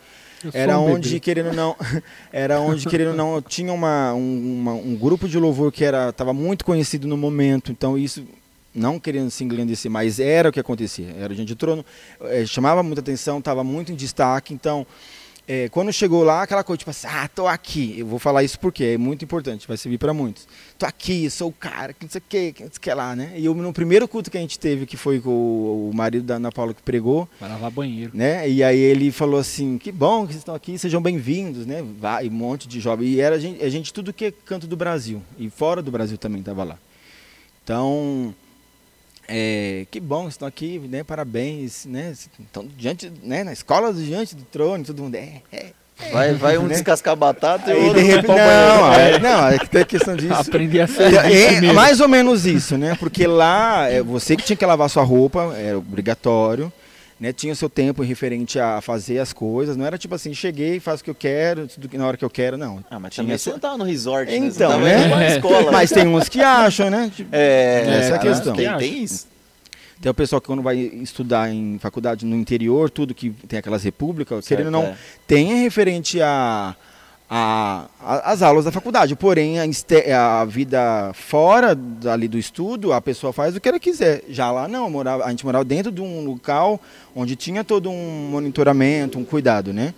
[0.53, 1.19] Era um onde, bebê.
[1.19, 1.75] querendo não,
[2.31, 6.33] era onde, querendo não, tinha uma, um, uma- um grupo de louvor que era estava
[6.33, 8.25] muito conhecido no momento, então isso,
[8.73, 11.85] não querendo se engrandecer, mas era o que acontecia, era o Gente de Trono,
[12.21, 14.87] eh, chamava muita atenção, estava muito em destaque, então,
[15.51, 18.59] eh, quando chegou lá, aquela coisa, tipo assim, ah, tô aqui, eu vou falar isso
[18.59, 20.47] porque é muito importante, vai servir para muitos,
[20.77, 22.93] tô aqui, sou o cara, que não sei o que, que não sei o que
[22.93, 25.89] lá, né, e eu, no primeiro culto que a gente teve, que foi com o,
[25.89, 28.11] o marido da Ana Paula que pregou, Vai lavar banheiro.
[28.13, 28.47] né?
[28.47, 31.83] E aí ele falou assim, que bom que vocês estão aqui, sejam bem-vindos, né?
[31.99, 33.15] Vai, um monte de jovens.
[33.15, 35.21] E era gente, é gente tudo que é canto do Brasil.
[35.37, 36.77] E fora do Brasil também estava lá.
[37.63, 38.33] Então,
[39.29, 41.03] é, que bom que estão aqui, né?
[41.03, 42.13] Parabéns, né?
[42.39, 43.43] Estão diante, né?
[43.43, 45.67] Na escola diante do trono, todo mundo é, é.
[46.13, 46.69] Vai, vai um Né?
[46.75, 50.15] descascar batata e o outro de repente, não, é, não, é que tem a questão
[50.15, 50.33] disso.
[50.33, 51.75] Aprendi a ser É, primeiro.
[51.75, 52.95] mais ou menos isso, né?
[52.97, 56.71] Porque lá, é, você que tinha que lavar sua roupa, era obrigatório,
[57.19, 57.33] né?
[57.33, 61.01] Tinha o seu tempo referente a fazer as coisas, não era tipo assim, cheguei, faço
[61.01, 62.83] o que eu quero, na hora que eu quero, não.
[62.89, 64.37] Ah, mas Tinha também você não tava no resort, né?
[64.37, 65.09] Então, né?
[65.09, 65.71] pra escola.
[65.79, 67.11] Mas tem uns que acham, né?
[67.13, 68.55] Tipo, É, Essa é a questão.
[68.55, 69.27] Tem, tem isso.
[70.01, 73.83] Tem o pessoal que quando vai estudar em faculdade no interior, tudo que tem aquelas
[73.83, 74.95] repúblicas, querendo ou não, é.
[75.27, 76.73] tem referente a,
[77.29, 79.15] a, a- as aulas da faculdade.
[79.15, 84.23] Porém, a, a vida fora dali do estudo, a pessoa faz o que ela quiser.
[84.29, 86.79] Já lá não, morava, a gente morava dentro de um local
[87.15, 89.93] onde tinha todo um monitoramento, um cuidado, né?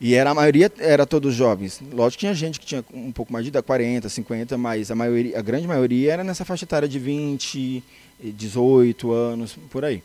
[0.00, 1.80] E era, a maioria era todos jovens.
[1.92, 4.94] Lógico que tinha gente que tinha um pouco mais de idade, 40, 50, mas a,
[4.94, 7.82] maioria, a grande maioria era nessa faixa etária de 20,
[8.22, 10.02] 18 anos, por aí.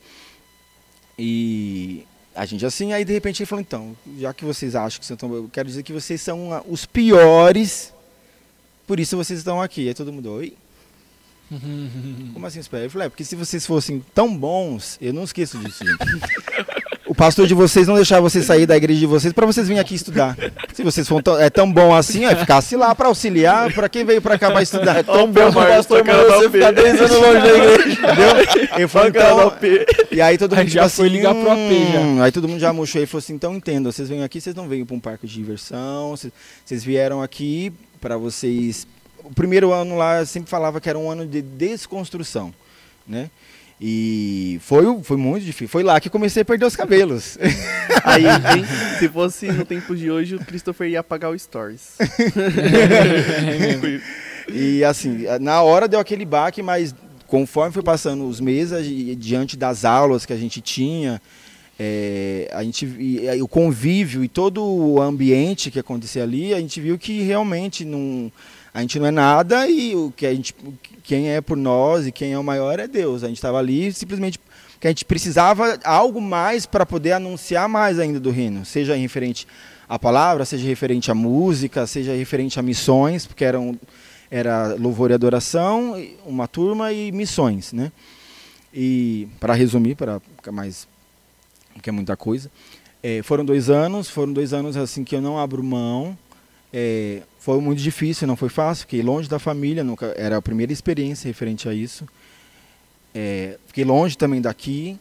[1.17, 2.05] E
[2.39, 5.17] A gente assim, aí de repente ele falou, então, já que vocês acham que vocês
[5.17, 5.33] estão.
[5.33, 7.93] Eu quero dizer que vocês são os piores,
[8.87, 9.89] por isso vocês estão aqui.
[9.89, 10.55] Aí todo mundo, oi?
[12.31, 12.85] Como assim, espera?
[12.85, 15.99] Eu falei, é, porque se vocês fossem tão bons, eu não esqueço disso, gente.
[17.19, 19.81] O pastor de vocês não deixar vocês sair da igreja de vocês para vocês virem
[19.81, 20.37] aqui estudar.
[20.73, 24.05] Se vocês foram tão, é tão bom assim, ó, ficasse lá para auxiliar, para quem
[24.05, 24.99] veio para cá para estudar.
[24.99, 27.91] É Tão bom, pastor, mas você ficar 10 anos longe da igreja.
[27.91, 28.79] Entendeu?
[28.79, 29.53] Eu falei, então,
[30.09, 31.57] e aí todo mundo Aí tipo já assim, foi ligar pro AP,
[31.91, 31.99] já.
[31.99, 34.55] hum, Aí todo mundo já murchou e falou assim, então entenda, vocês vêm aqui, vocês
[34.55, 36.31] não veio para um parque de diversão, vocês,
[36.63, 38.87] vocês vieram aqui para vocês...
[39.25, 42.53] O primeiro ano lá eu sempre falava que era um ano de desconstrução,
[43.05, 43.29] né?
[43.81, 45.69] E foi, foi muito difícil.
[45.69, 47.37] Foi lá que comecei a perder os cabelos.
[48.03, 48.65] Aí, hein,
[48.99, 51.97] se fosse no tempo de hoje, o Christopher ia apagar o Stories.
[54.51, 56.95] E assim, na hora deu aquele baque, mas
[57.27, 58.83] conforme foi passando os meses,
[59.19, 61.21] diante das aulas que a gente tinha,
[61.79, 66.81] é, a gente, e, o convívio e todo o ambiente que acontecia ali, a gente
[66.81, 68.31] viu que realmente não,
[68.73, 70.53] a gente não é nada e o que a gente,
[71.03, 73.23] quem é por nós e quem é o maior é Deus.
[73.23, 74.39] A gente estava ali simplesmente
[74.79, 79.47] que a gente precisava algo mais para poder anunciar mais ainda do reino, seja referente
[79.87, 83.77] à palavra, seja referente à música, seja referente a missões, porque eram
[84.31, 87.91] era louvor e adoração, uma turma e missões, né?
[88.71, 90.87] E para resumir, para ficar mais,
[91.81, 92.51] que é muita coisa,
[93.01, 96.15] eh, foram dois anos, foram dois anos assim que eu não abro mão.
[96.71, 100.73] Eh, foi muito difícil, não foi fácil, fiquei longe da família, nunca era a primeira
[100.73, 102.05] experiência referente a isso.
[103.15, 104.99] Eh, fiquei longe também daqui.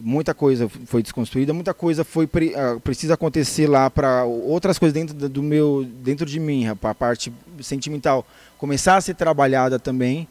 [0.00, 5.14] Muita coisa foi desconstruída, muita coisa foi ah, precisa acontecer lá para outras coisas dentro
[5.28, 8.26] do meu, dentro de mim, a parte sentimental
[8.58, 10.26] começar a ser trabalhada também.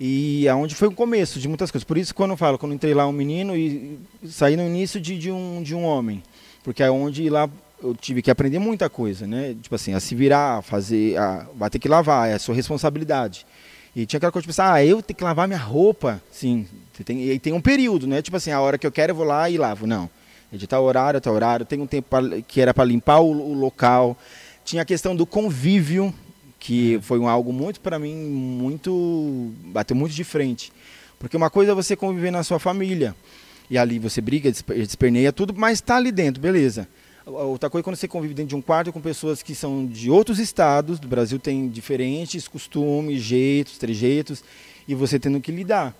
[0.00, 1.84] E aonde foi o começo de muitas coisas.
[1.84, 5.16] Por isso quando eu falo, quando entrei lá um menino e saí no início de,
[5.18, 6.22] de um de um homem,
[6.64, 7.48] porque é onde lá
[7.82, 9.54] eu tive que aprender muita coisa, né?
[9.60, 12.54] Tipo assim, a se virar, a fazer, a, vai ter que lavar, é a sua
[12.54, 13.46] responsabilidade.
[13.94, 16.20] E tinha aquela coisa, tipo assim, ah, eu tenho que lavar minha roupa.
[16.30, 16.66] Sim,
[17.04, 18.20] tem, e tem um período, né?
[18.22, 19.86] Tipo assim, a hora que eu quero eu vou lá e lavo.
[19.86, 20.08] Não.
[20.52, 21.66] É de tal horário, tal horário.
[21.66, 24.16] Tem um tempo pra- que era para limpar o, o local.
[24.64, 26.12] Tinha a questão do convívio,
[26.58, 29.52] que foi um, algo muito para mim, muito.
[29.66, 30.72] bateu muito de frente.
[31.18, 33.14] Porque uma coisa é você conviver na sua família.
[33.70, 36.88] E ali você briga, despe- desperneia tudo, mas está ali dentro, beleza.
[37.30, 40.10] Outra coisa é quando você convive dentro de um quarto com pessoas que são de
[40.10, 44.42] outros estados, do Brasil tem diferentes costumes, jeitos, trejeitos,
[44.86, 45.94] e você tendo que lidar.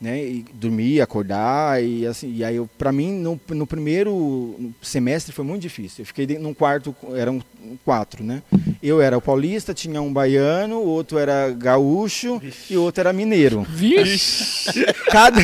[0.00, 0.22] Né?
[0.22, 5.44] E dormir, acordar, e assim, e aí eu, pra mim, no, no primeiro semestre foi
[5.44, 6.02] muito difícil.
[6.02, 7.40] Eu fiquei dentro- num quarto, eram
[7.84, 8.42] quatro, né?
[8.82, 13.12] Eu era o paulista, tinha um baiano, o outro era gaúcho e o outro era
[13.12, 13.62] mineiro.
[13.70, 14.84] Vixe!
[15.10, 15.40] Cada,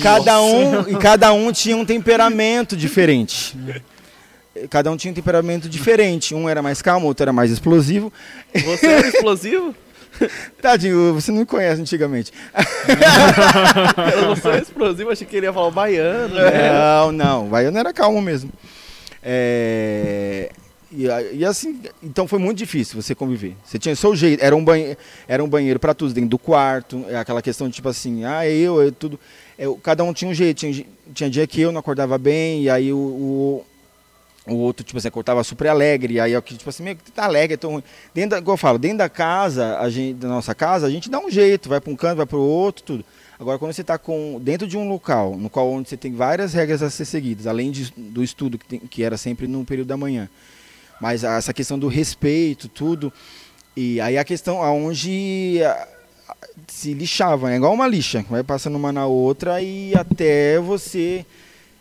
[0.00, 3.56] cada um e cada um tinha um temperamento diferente.
[4.70, 6.34] Cada um tinha um temperamento diferente.
[6.34, 8.12] Um era mais calmo, outro era mais explosivo.
[8.54, 9.74] Você era explosivo?
[10.60, 12.32] Tadinho, você não me conhece antigamente.
[14.28, 16.34] Você era explosivo, achei que ele ia falar o baiano.
[16.34, 16.72] né?
[16.72, 17.46] Não, não.
[17.46, 18.50] O baiano era calmo mesmo.
[19.22, 20.50] É,
[20.90, 21.04] E,
[21.34, 23.54] e assim, então foi muito difícil você conviver.
[23.64, 24.98] Você tinha o seu jeito, era um banheiro,
[25.28, 28.48] era um banheiro para todos dentro do quarto, é aquela questão de tipo assim, ah,
[28.48, 29.20] eu, eu tudo,
[29.58, 32.70] eu, cada um tinha um jeito, tinha, tinha dia que eu não acordava bem e
[32.70, 33.66] aí o, o,
[34.48, 37.58] o outro tipo assim acordava super alegre, aí eu tipo assim, meio que tá alegre.
[38.14, 41.08] Dentro da, igual eu falo, dentro da casa, a gente, da nossa casa, a gente
[41.10, 43.04] dá um jeito, vai para um canto, vai para o outro, tudo.
[43.38, 46.52] Agora, quando você está com, dentro de um local, no qual onde você tem várias
[46.52, 49.86] regras a ser seguidas, além de- do estudo, que, tem- que era sempre no período
[49.88, 50.28] da manhã,
[51.00, 53.12] mas essa questão do respeito, tudo,
[53.76, 55.60] e aí a questão aonde
[56.66, 61.24] se lixava, é igual uma lixa, vai passando uma na outra e até você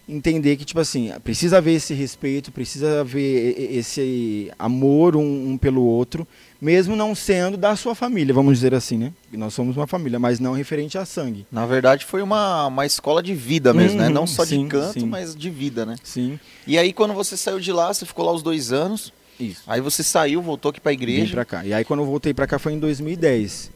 [0.08, 5.82] entender que, tipo assim, precisa haver esse respeito, precisa haver esse amor um, um pelo
[5.84, 6.26] outro,
[6.62, 9.14] mesmo não sendo da sua família, vamos dizer assim, né?
[9.34, 11.46] Nós somos uma família, mas não referente a sangue.
[11.52, 14.08] Na verdade, foi uma, uma escola de vida mesmo, né?
[14.08, 15.06] Uhum, Não só sim, de canto, sim.
[15.06, 15.96] mas de vida, né?
[16.04, 19.12] Sim, E aí, quando você saiu de lá, você ficou lá os dois anos.
[19.40, 19.62] isso.
[19.68, 21.34] Aí você saiu, voltou aqui pra Vim igreja.
[21.34, 21.66] pra cá.
[21.66, 23.72] E aí quando eu voltei pra cá foi em 2010.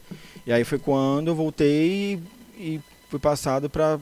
[0.46, 2.18] E aí foi quando eu voltei
[2.58, 4.00] e fui passado para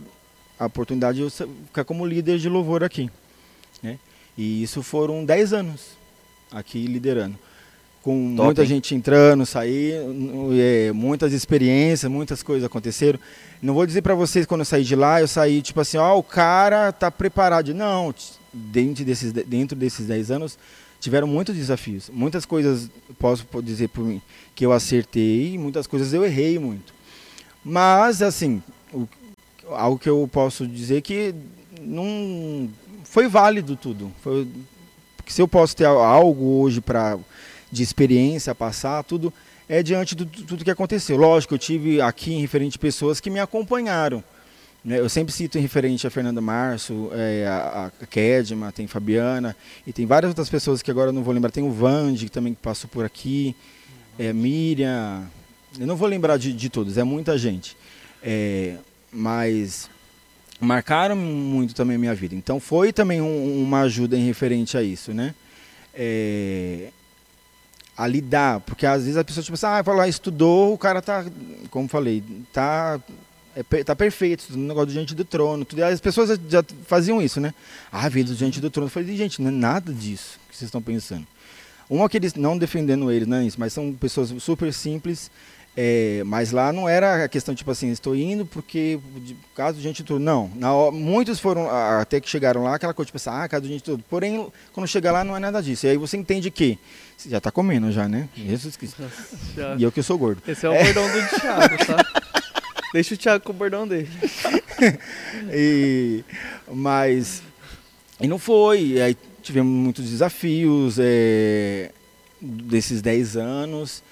[0.61, 3.11] a oportunidade de eu ficar como líder de louvor aqui,
[3.83, 3.99] né?
[4.37, 5.81] E isso foram 10 anos
[6.53, 7.37] aqui liderando.
[8.03, 8.69] Com Top, muita hein?
[8.69, 13.19] gente entrando, saindo, é, muitas experiências, muitas coisas aconteceram.
[13.61, 16.17] Não vou dizer para vocês quando eu saí de lá, eu saí tipo assim, ó,
[16.19, 17.75] o cara tá preparado.
[17.75, 18.15] Não,
[18.53, 20.59] dentro desses, dentro desses 10 anos
[20.99, 22.09] tiveram muitos desafios.
[22.11, 24.21] Muitas coisas, posso po- dizer por mim,
[24.55, 26.95] que eu acertei, muitas coisas eu errei muito.
[27.63, 28.63] Mas, assim,
[28.95, 29.07] o-
[29.75, 31.35] algo que eu posso dizer que
[31.81, 32.69] não,
[33.05, 34.13] foi válido tudo.
[34.23, 34.47] Foi,
[35.17, 37.19] porque se eu posso ter algo hoje para
[37.71, 39.33] de experiência passar, tudo
[39.69, 41.17] é diante de tudo que aconteceu.
[41.17, 44.23] Lógico, eu tive aqui em referente pessoas que me acompanharam.
[44.85, 44.99] Né?
[44.99, 49.57] Eu sempre cito em referente a Fernanda Março, é, a, a Kedma, tem Fabiana,
[49.87, 51.53] e tem várias outras pessoas que agora eu não vou lembrar.
[51.53, 53.55] Tem o Vande, que também passou por aqui,
[54.19, 55.23] é, Miriam.
[55.79, 57.77] Eu não vou lembrar de, de todos, é muita gente.
[58.23, 58.77] É,
[59.13, 59.89] mas
[60.61, 62.35] marcaram muito também a minha vida.
[62.35, 65.35] Então foi também um, uma ajuda em referente a isso, né?
[65.95, 66.91] É,
[67.97, 71.25] a lidar, porque às vezes a pessoa tipo assim, ah, lá, estudou, o cara tá,
[71.71, 73.01] como falei, tá
[73.55, 75.65] é, tá perfeito, no negócio do Diante do Trono.
[75.65, 75.83] Tudo.
[75.85, 77.53] As pessoas já faziam isso, né?
[77.91, 78.87] Ah, veio do Diante do Trono.
[78.87, 81.27] Eu falei, gente, não é nada disso que vocês estão pensando.
[81.91, 85.31] Um aqueles, não defendendo eles, não é isso, mas são pessoas super simples.
[85.77, 89.83] É, mas lá não era a questão tipo assim, estou indo porque de caso do
[89.83, 90.19] gente tudo.
[90.19, 93.69] Não, na, muitos foram até que chegaram lá, aquela coisa tipo assim, ah, caso do
[93.69, 94.05] gente tudo.
[94.11, 95.87] Porém, quando chega lá não é nada disso.
[95.87, 96.79] E aí você entende que
[97.17, 98.29] você já está comendo já, né?
[98.35, 99.03] Jesus Cristo.
[99.79, 100.43] E eu que sou gordo.
[100.47, 100.85] Esse é o é.
[100.85, 102.23] bordão do Thiago, tá?
[102.93, 104.09] Deixa o Thiago com o bordão dele.
[105.53, 106.25] e,
[106.67, 107.43] mas.
[108.21, 108.81] E não foi.
[108.83, 111.93] E aí tivemos muitos desafios é,
[112.41, 114.03] desses 10 anos.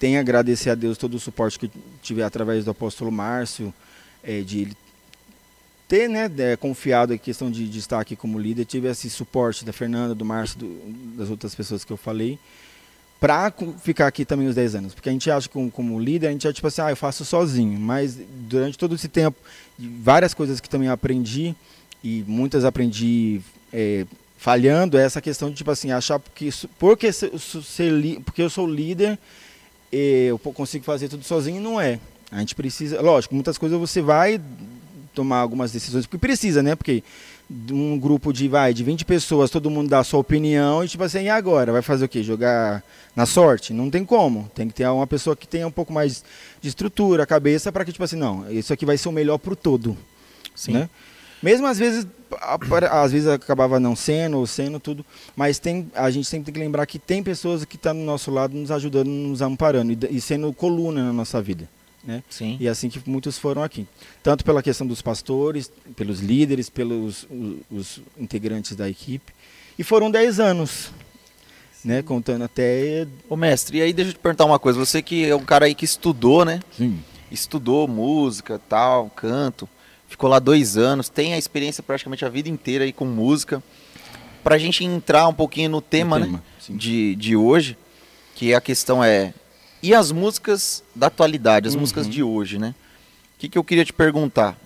[0.00, 1.70] Tenho a agradecer a Deus todo o suporte que
[2.02, 3.72] tive através do apóstolo Márcio,
[4.24, 4.76] é, de ele
[5.86, 8.64] ter né, é, confiado em questão de, de, estar aqui como líder.
[8.64, 12.38] Tive esse suporte da Fernanda, do Márcio, do, das outras pessoas que eu falei
[13.20, 14.94] para ficar aqui também os 10 anos.
[14.94, 16.96] Porque a gente acha que como, como líder, a gente é tipo assim, ah, eu
[16.96, 17.78] faço sozinho.
[17.78, 18.16] Mas
[18.48, 19.38] durante todo esse tempo,
[19.78, 21.54] várias coisas que também aprendi,
[22.02, 24.06] e muitas aprendi é,
[24.38, 26.48] falhando, é essa questão de tipo assim, achar que
[26.78, 27.30] porque, ser,
[28.24, 29.18] porque eu sou líder,
[29.92, 31.98] eu consigo fazer tudo sozinho, não é.
[32.30, 34.40] A gente precisa, lógico, muitas coisas você vai
[35.14, 36.76] tomar algumas decisões, porque precisa, né?
[36.76, 37.02] Porque
[37.72, 41.02] um grupo de vai de 20 pessoas, todo mundo dá a sua opinião e tipo
[41.02, 41.72] assim, e agora?
[41.72, 42.22] Vai fazer o quê?
[42.22, 42.82] Jogar
[43.16, 43.72] na sorte?
[43.72, 44.48] Não tem como.
[44.54, 46.24] Tem que ter uma pessoa que tenha um pouco mais
[46.60, 49.56] de estrutura, cabeça para que tipo assim, não, isso aqui vai ser o melhor pro
[49.56, 49.96] todo.
[50.54, 50.72] Sim.
[50.72, 50.90] Né?
[51.42, 52.06] Mesmo às vezes
[52.90, 56.60] às vezes acabava não sendo ou sendo tudo, mas tem a gente sempre tem que
[56.60, 60.16] lembrar que tem pessoas que estão tá no nosso lado nos ajudando, nos amparando e,
[60.16, 61.68] e sendo coluna na nossa vida.
[62.02, 62.22] Né?
[62.30, 62.56] Sim.
[62.58, 63.86] E é assim que muitos foram aqui.
[64.22, 69.32] Tanto pela questão dos pastores, pelos líderes, pelos os, os integrantes da equipe.
[69.78, 70.90] E foram 10 anos,
[71.84, 72.02] né?
[72.02, 73.06] Contando até...
[73.28, 74.78] Ô mestre, e aí deixa eu te perguntar uma coisa.
[74.78, 76.60] Você que é um cara aí que estudou, né?
[76.76, 77.00] Sim.
[77.30, 79.68] Estudou música, tal, canto.
[80.10, 83.62] Ficou lá dois anos, tem a experiência praticamente a vida inteira aí com música.
[84.42, 86.42] Pra gente entrar um pouquinho no tema, tema né?
[86.68, 87.78] De, de hoje,
[88.34, 89.32] que a questão é
[89.80, 91.80] e as músicas da atualidade, as uhum.
[91.80, 92.74] músicas de hoje, né?
[93.36, 94.58] O que, que eu queria te perguntar?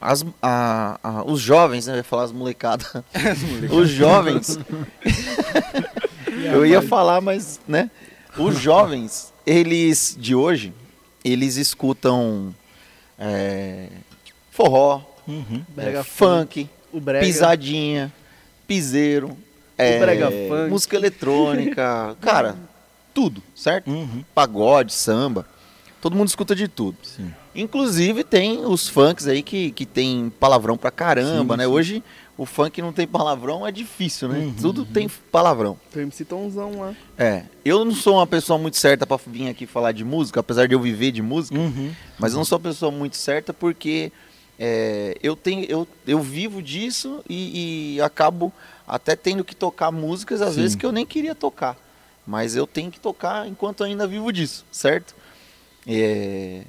[0.00, 1.94] As, a, a, os jovens, né?
[1.94, 2.92] Eu ia falar as molecadas.
[3.70, 4.58] os jovens.
[6.52, 7.90] eu ia falar, mas, né?
[8.36, 10.74] Os jovens, eles de hoje,
[11.24, 12.54] eles escutam
[13.18, 13.88] é,
[14.54, 15.64] forró, uhum.
[15.76, 16.70] é, funk,
[17.20, 18.12] pisadinha,
[18.68, 19.36] piseiro,
[19.76, 22.16] é, música eletrônica.
[22.20, 22.54] Cara,
[23.12, 23.90] tudo, certo?
[23.90, 24.24] Uhum.
[24.32, 25.44] Pagode, samba.
[26.00, 26.96] Todo mundo escuta de tudo.
[27.02, 27.34] Sim.
[27.52, 31.64] Inclusive tem os funks aí que, que tem palavrão pra caramba, sim, né?
[31.64, 31.70] Sim.
[31.70, 32.02] Hoje
[32.36, 34.38] o funk não tem palavrão, é difícil, né?
[34.38, 34.86] Uhum, Tudo uhum.
[34.86, 35.78] tem palavrão.
[35.92, 36.94] Tem MC Tomzão lá.
[37.16, 37.44] É.
[37.64, 40.74] Eu não sou uma pessoa muito certa para vir aqui falar de música, apesar de
[40.74, 41.56] eu viver de música.
[41.56, 41.92] Uhum.
[42.18, 44.10] Mas eu não sou uma pessoa muito certa porque
[44.58, 48.52] é, eu, tenho, eu, eu vivo disso e, e, acabo
[48.86, 51.76] até tendo que tocar músicas, às vezes, que eu nem queria tocar.
[52.26, 55.14] Mas eu tenho que tocar enquanto ainda vivo disso, certo?
[55.86, 56.62] É...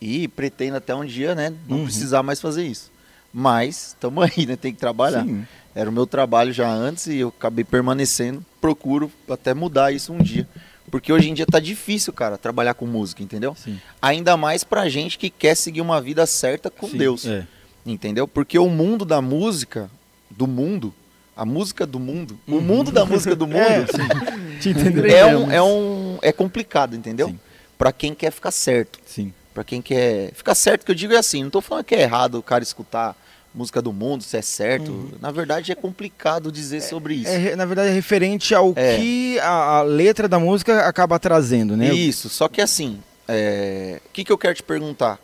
[0.00, 1.84] E pretendo até um dia, né, não uhum.
[1.84, 2.90] precisar mais fazer isso.
[3.32, 4.56] Mas estamos aí, né?
[4.56, 5.24] Tem que trabalhar.
[5.24, 5.46] Sim.
[5.74, 8.44] Era o meu trabalho já antes e eu acabei permanecendo.
[8.60, 10.48] Procuro até mudar isso um dia.
[10.90, 13.54] Porque hoje em dia tá difícil, cara, trabalhar com música, entendeu?
[13.54, 13.80] Sim.
[14.00, 17.26] Ainda mais pra gente que quer seguir uma vida certa com Sim, Deus.
[17.26, 17.46] É.
[17.84, 18.26] Entendeu?
[18.26, 19.90] Porque o mundo da música,
[20.30, 20.94] do mundo,
[21.36, 22.58] a música do mundo, uhum.
[22.58, 27.34] o mundo da música do mundo, é, é, um, é, um, é complicado, entendeu?
[27.76, 28.98] Para quem quer ficar certo.
[29.04, 29.32] Sim.
[29.52, 32.02] Para quem quer ficar certo, que eu digo é assim, não tô falando que é
[32.02, 33.16] errado o cara escutar
[33.56, 34.90] música do mundo, se é certo.
[34.90, 35.10] Uhum.
[35.20, 37.30] Na verdade, é complicado dizer sobre isso.
[37.30, 38.98] É, na verdade, é referente ao é.
[38.98, 41.92] que a, a, letra da música acaba trazendo, né?
[41.92, 44.00] Isso, só que assim, é...
[44.04, 45.18] o que, que eu quero te perguntar?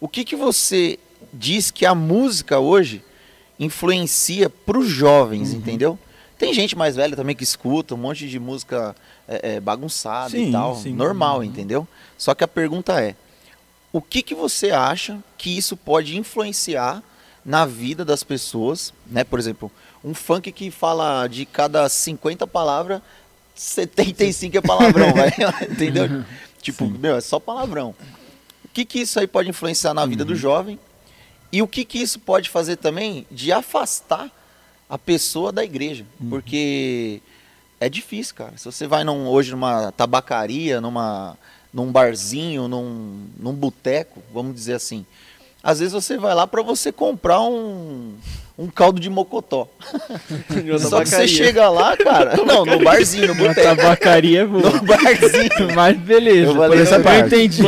[0.00, 0.98] O que, que você
[1.32, 3.02] diz que a música hoje
[3.58, 5.58] influencia para os jovens, uhum.
[5.58, 5.98] entendeu?
[6.38, 8.94] Tem gente mais velha também que escuta um monte de música
[9.26, 10.92] é, é, bagunçada sim, e tal, sim.
[10.92, 11.44] normal, uhum.
[11.44, 11.88] entendeu?
[12.16, 13.16] Só que a pergunta é,
[13.92, 17.02] o que, que você acha que isso pode influenciar
[17.44, 19.22] na vida das pessoas, né?
[19.24, 19.70] Por exemplo,
[20.02, 23.00] um funk que fala de cada 50 palavras,
[23.54, 25.28] 75 é palavrão, vai,
[25.70, 26.24] entendeu?
[26.60, 27.94] Tipo, meu, é só palavrão.
[28.64, 30.78] O que que isso aí pode influenciar na vida do jovem?
[31.52, 34.28] E o que que isso pode fazer também de afastar
[34.88, 36.04] a pessoa da igreja?
[36.28, 37.20] Porque
[37.78, 38.54] é difícil, cara.
[38.56, 41.38] Se você vai num- hoje numa tabacaria, numa,
[41.72, 45.06] num barzinho, num, num boteco, vamos dizer assim.
[45.64, 48.12] Às vezes você vai lá para você comprar um,
[48.58, 49.66] um caldo de mocotó.
[50.78, 52.36] Só que você chega lá, cara.
[52.44, 53.76] Não, no barzinho, no Na boteco.
[53.76, 54.70] tabacaria é boa.
[54.70, 55.74] No barzinho.
[55.74, 56.50] Mas beleza.
[56.50, 57.26] Eu falei essa eu parte.
[57.28, 57.62] entendi.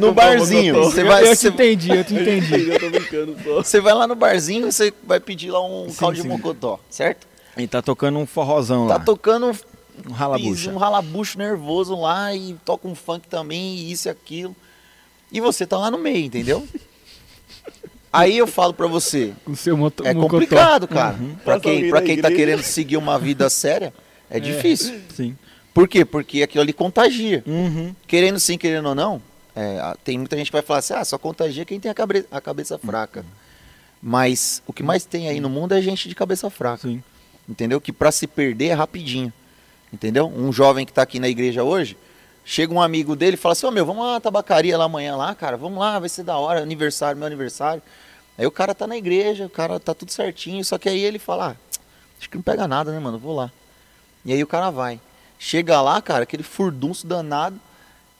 [0.00, 0.74] No barzinho.
[0.84, 2.68] Você Eu, vai, eu te você, entendi, eu te entendi.
[2.70, 3.54] Eu tô brincando só.
[3.56, 6.28] você vai lá no barzinho, você vai pedir lá um Sim, caldo de sim.
[6.28, 7.26] mocotó, certo?
[7.56, 9.00] E tá tocando um forrozão Tá lá.
[9.00, 9.54] tocando um
[10.08, 10.70] Um ralabucha.
[10.70, 14.54] um ralabucho nervoso lá e toca um funk também, e isso e aquilo.
[15.32, 16.66] E você tá lá no meio, entendeu?
[18.12, 20.32] Aí eu falo pra você, Com seu moto, é mocotó.
[20.40, 21.16] complicado, cara.
[21.44, 23.92] Pra Passa quem, pra quem tá querendo seguir uma vida séria,
[24.28, 25.00] é difícil.
[25.14, 25.36] Sim.
[25.72, 26.04] Por quê?
[26.04, 27.44] Porque aquilo ali contagia.
[27.46, 27.94] Uhum.
[28.08, 29.22] Querendo sim, querendo ou não,
[29.54, 32.26] é, tem muita gente que vai falar assim, ah, só contagia quem tem a, cabre-
[32.32, 33.24] a cabeça fraca.
[34.02, 36.88] Mas o que mais tem aí no mundo é gente de cabeça fraca.
[36.88, 37.02] Sim.
[37.48, 37.80] entendeu?
[37.80, 39.32] Que para se perder é rapidinho,
[39.92, 40.26] entendeu?
[40.26, 41.96] Um jovem que tá aqui na igreja hoje,
[42.50, 45.14] chega um amigo dele e fala assim, ô meu, vamos lá na tabacaria lá amanhã
[45.14, 47.80] lá, cara, vamos lá, vai ser da hora, aniversário, meu aniversário.
[48.36, 51.20] Aí o cara tá na igreja, o cara tá tudo certinho, só que aí ele
[51.20, 51.80] fala, ah,
[52.18, 53.52] acho que não pega nada, né, mano, vou lá.
[54.24, 55.00] E aí o cara vai.
[55.38, 57.56] Chega lá, cara, aquele furdunço danado,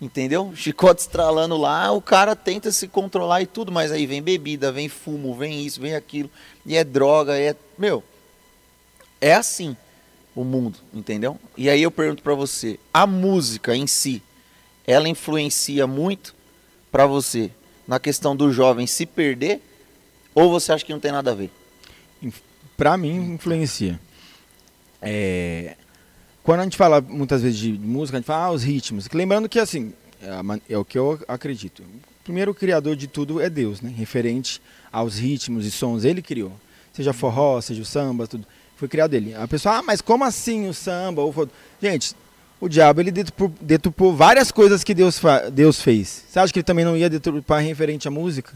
[0.00, 0.52] entendeu?
[0.54, 4.88] Chicote estralando lá, o cara tenta se controlar e tudo, mas aí vem bebida, vem
[4.88, 6.30] fumo, vem isso, vem aquilo,
[6.64, 8.00] e é droga, é, meu,
[9.20, 9.76] é assim
[10.34, 11.38] o mundo, entendeu?
[11.56, 14.22] E aí eu pergunto pra você, a música em si,
[14.86, 16.34] ela influencia muito
[16.90, 17.50] pra você
[17.86, 19.60] na questão do jovem se perder
[20.34, 21.50] ou você acha que não tem nada a ver?
[22.76, 24.00] Pra mim, influencia.
[25.02, 25.76] É,
[26.42, 29.08] Quando a gente fala muitas vezes de música, a gente fala ah, os ritmos.
[29.12, 31.82] Lembrando que, assim, é, é o que eu acredito.
[32.22, 33.92] Primeiro, o criador de tudo é Deus, né?
[33.96, 34.60] Referente
[34.92, 36.52] aos ritmos e sons, ele criou.
[36.92, 38.46] Seja forró, seja o samba, tudo.
[38.80, 39.34] Foi criado ele.
[39.34, 41.20] A pessoa, ah, mas como assim o samba?
[41.20, 41.46] Ou fo-"
[41.82, 42.14] Gente,
[42.58, 43.12] o diabo, ele
[43.60, 45.20] deturpou, várias coisas que Deus,
[45.52, 46.24] Deus fez.
[46.26, 48.54] Você acha que ele também não ia deturpar referente à música?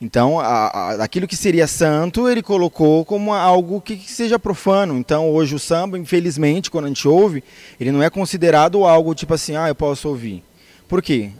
[0.00, 4.96] Então, a- a- aquilo que seria santo, ele colocou como algo que, que seja profano.
[4.96, 7.44] Então, hoje o samba, infelizmente, quando a gente ouve,
[7.78, 10.42] ele não é considerado algo tipo assim, ah, eu posso ouvir.
[10.88, 11.30] Por quê?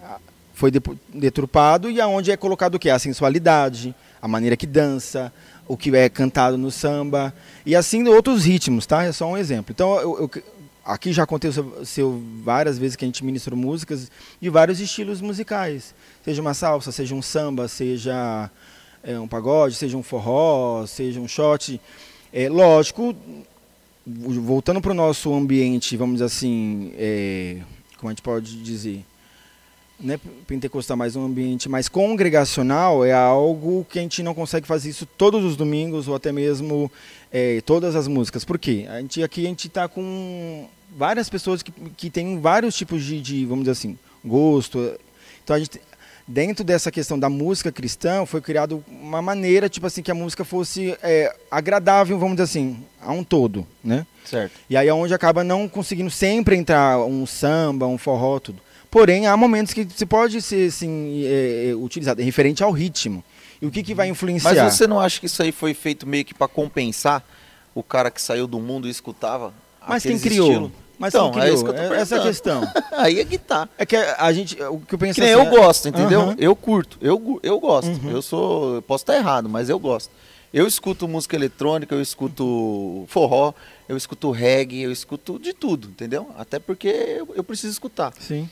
[0.52, 0.70] Foi
[1.14, 2.90] deturpado e aonde é colocado o quê?
[2.90, 5.32] A sensualidade, a maneira que dança,
[5.70, 7.32] o que é cantado no samba
[7.64, 9.04] e assim outros ritmos, tá?
[9.04, 9.70] É só um exemplo.
[9.72, 10.42] Então, eu- eu-
[10.84, 14.10] aqui já aconteceu várias vezes que a gente ministrou músicas
[14.40, 15.94] de vários estilos musicais.
[16.24, 18.50] Seja uma salsa, seja um samba, seja
[19.04, 21.80] é, um pagode, seja um forró, seja um shot.
[22.32, 23.14] É, lógico,
[24.04, 27.58] voltando para o nosso ambiente, vamos dizer assim, é,
[27.96, 29.04] como a gente pode dizer,
[30.00, 34.66] não é pentecostal, mas um ambiente mais congregacional, é algo que a gente não consegue
[34.66, 36.90] fazer isso todos os domingos ou até mesmo
[37.32, 38.44] é, todas as músicas.
[38.44, 38.86] Por quê?
[38.88, 43.20] A gente, aqui a gente está com várias pessoas que, que têm vários tipos de,
[43.20, 44.98] de, vamos dizer assim, gosto.
[45.44, 45.80] Então a gente
[46.26, 50.44] dentro dessa questão da música cristã foi criado uma maneira tipo assim que a música
[50.44, 54.52] fosse é, agradável vamos dizer assim a um todo né Certo.
[54.68, 59.26] e aí é onde acaba não conseguindo sempre entrar um samba um forró tudo porém
[59.26, 63.22] há momentos que você pode ser assim é, é, utilizado referente ao ritmo
[63.62, 66.06] e o que que vai influenciar Mas você não acha que isso aí foi feito
[66.06, 67.24] meio que pra compensar
[67.74, 69.54] o cara que saiu do mundo e escutava
[69.86, 70.70] mas quem criou estilos?
[70.98, 72.62] mas Então, quem é criou eu tô essa é a questão
[72.92, 73.68] aí é que tá.
[73.78, 76.20] é que a gente o que eu penso Que assim, eu gosto, entendeu?
[76.22, 76.36] Aham.
[76.38, 77.88] Eu curto, eu, eu gosto.
[77.88, 78.10] Uhum.
[78.10, 78.76] Eu sou.
[78.76, 80.10] Eu posso estar errado, mas eu gosto.
[80.52, 83.54] Eu escuto música eletrônica, eu escuto forró,
[83.88, 86.28] eu escuto reggae, eu escuto de tudo, entendeu?
[86.36, 88.12] Até porque eu, eu preciso escutar.
[88.18, 88.48] sim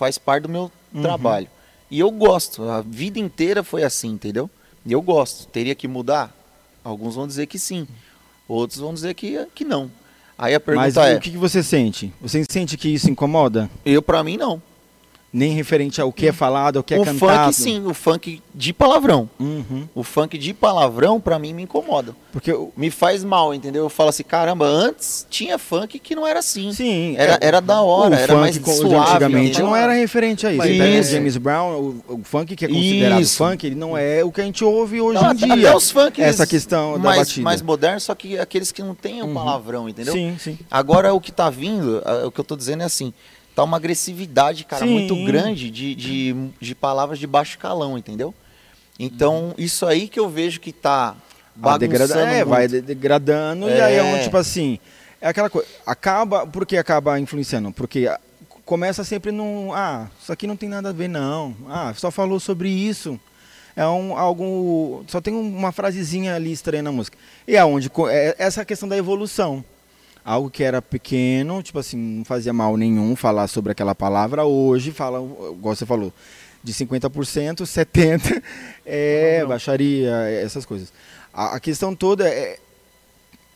[0.00, 1.02] Faz parte do meu Uhum.
[1.02, 1.46] trabalho.
[1.90, 2.62] E eu gosto.
[2.62, 4.48] A vida inteira foi assim, entendeu?
[4.86, 5.46] E eu gosto.
[5.48, 6.34] Teria que mudar?
[6.82, 7.86] Alguns vão dizer que sim.
[8.48, 9.90] Outros vão dizer que, que não.
[10.38, 14.00] Aí a mas pergunta é, o que você sente você sente que isso incomoda eu
[14.00, 14.62] pra mim não.
[15.32, 17.52] Nem referente ao que é falado, ao que é o cantado.
[17.52, 19.30] funk sim, o funk de palavrão.
[19.38, 19.88] Uhum.
[19.94, 22.16] O funk de palavrão, pra mim, me incomoda.
[22.32, 23.84] Porque o- Me faz mal, entendeu?
[23.84, 26.72] Eu falo assim, caramba, antes tinha funk que não era assim.
[26.72, 28.94] sim, Era, é, era da hora, o era funk mais suave.
[28.96, 29.66] antigamente entendeu?
[29.66, 30.62] não era referente a isso.
[30.62, 31.10] O isso.
[31.12, 31.72] James Brown,
[32.08, 33.36] o, o funk que é considerado Isso.
[33.36, 35.54] funk, ele não é o que a gente ouve hoje Não, em dia.
[35.70, 37.44] Até os funk essa questão da mais, batida.
[37.44, 39.34] mais modernos, só que aqueles que não têm o Uhum.
[39.34, 40.12] palavrão, entendeu?
[40.12, 40.58] Sim, sim.
[40.70, 43.12] Agora o que tá vindo, o que eu tô dizendo é assim,
[43.60, 44.92] tá uma agressividade, cara, Sim.
[44.92, 48.34] muito grande de, de, de palavras de baixo calão, entendeu?
[48.98, 51.14] Então, isso aí que eu vejo que tá
[51.54, 54.02] bagunçando é, vai degradando e aí é É.
[54.02, 54.78] onde, tipo assim,
[55.20, 57.70] é aquela coisa, acaba, por que acaba influenciando?
[57.72, 58.18] Porque ah,
[58.64, 62.38] começa sempre num, ah, isso aqui não tem nada a ver não, ah, só falou
[62.40, 63.18] sobre isso,
[63.76, 67.16] é um, algo, só tem uma frasezinha ali estranha na música.
[67.46, 69.64] E é onde, co- é essa questão da evolução.
[70.24, 74.92] Algo que era pequeno, tipo assim, não fazia mal nenhum falar sobre aquela palavra, hoje
[74.92, 76.12] fala, igual você falou,
[76.62, 78.42] de 50%, 70%
[78.84, 80.92] é baixaria, essas coisas.
[81.32, 82.58] A, a questão toda é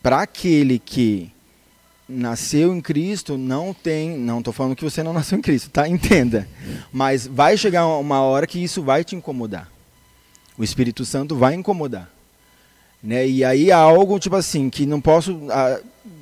[0.02, 1.30] para aquele que
[2.08, 5.88] nasceu em Cristo, não tem, não estou falando que você não nasceu em Cristo, tá?
[5.88, 6.48] Entenda.
[6.92, 9.70] Mas vai chegar uma hora que isso vai te incomodar.
[10.56, 12.13] O Espírito Santo vai incomodar.
[13.04, 13.28] Né?
[13.28, 15.78] E aí há algo tipo assim que não posso ah,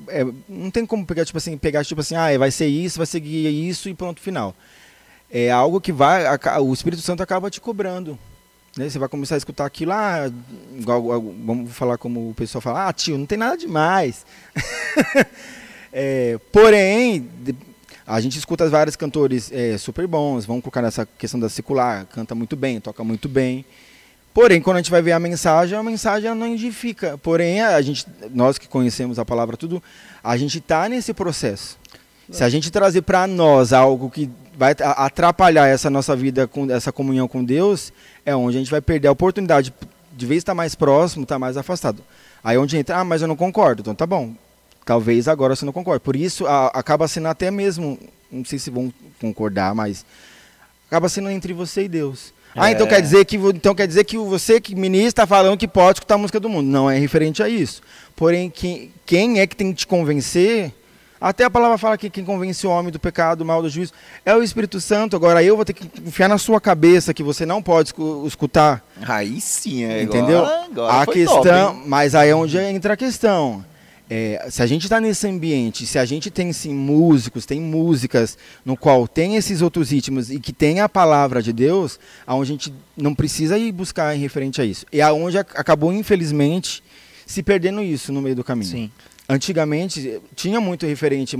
[0.09, 3.07] é, não tem como pegar tipo assim, pegar tipo assim, ah, vai ser isso, vai
[3.07, 4.55] seguir isso e pronto, final.
[5.31, 8.19] É algo que vai aca- o Espírito Santo acaba te cobrando.
[8.77, 8.91] Né?
[8.91, 10.31] Você vai começar a escutar aquilo, ah,
[10.85, 14.27] vamos falar como o pessoal fala, ah, tio, não tem nada demais.
[15.95, 17.29] É, porém,
[18.07, 22.35] a gente escuta vários cantores é, super bons, vamos colocar nessa questão da secular, canta
[22.35, 23.63] muito bem, toca muito bem.
[24.35, 27.19] Porém, quando a gente vai ver a mensagem, a mensagem não edifica.
[27.19, 29.83] Porém, a gente, nós que conhecemos a palavra tudo,
[30.25, 31.79] a gente está nesse processo.
[32.31, 36.91] Se a gente trazer para nós algo que vai atrapalhar essa nossa vida, com essa
[36.91, 37.93] comunhão com Deus,
[38.25, 39.73] é onde a gente vai perder a oportunidade
[40.15, 42.03] de vez estar mais próximo, estar mais afastado.
[42.43, 43.81] Aí onde entra, ah, mas eu não concordo.
[43.81, 44.33] Então tá bom.
[44.85, 46.01] Talvez agora você não concorde.
[46.03, 47.99] Por isso a- acaba sendo até mesmo,
[48.31, 50.05] não sei se vão concordar, mas
[50.89, 52.33] acaba sendo entre você e Deus.
[52.55, 52.91] Ah, então É.
[52.91, 56.17] quer dizer que então quer dizer que você que ministra está falando que pode escutar
[56.17, 56.67] a música do mundo.
[56.69, 57.81] Não é referente a isso.
[58.15, 60.73] Porém, quem, quem é que tem que te convencer?
[61.21, 63.93] Até a palavra fala que quem convence o homem do pecado, do mal, do juízo,
[64.27, 65.15] é o Espírito Santo.
[65.15, 68.85] Agora eu vou ter que enfiar na sua cabeça que você não pode escu- escutar
[69.07, 70.41] Aí sim, é Entendeu?
[70.41, 71.43] Agora, agora a questão,
[71.75, 73.65] top, mas aí é onde entra a questão.
[74.15, 78.37] É, se a gente está nesse ambiente, se a gente tem sim músicos, tem músicas
[78.63, 82.55] no qual tem esses outros ritmos e que tem a palavra de Deus, aonde a
[82.55, 84.85] gente não precisa ir buscar em referente a isso.
[84.93, 86.83] E aonde ac- acabou infelizmente
[87.25, 88.71] se perdendo isso no meio do caminho.
[88.71, 88.91] Sim.
[89.27, 91.35] Antigamente eh, tinha muito referente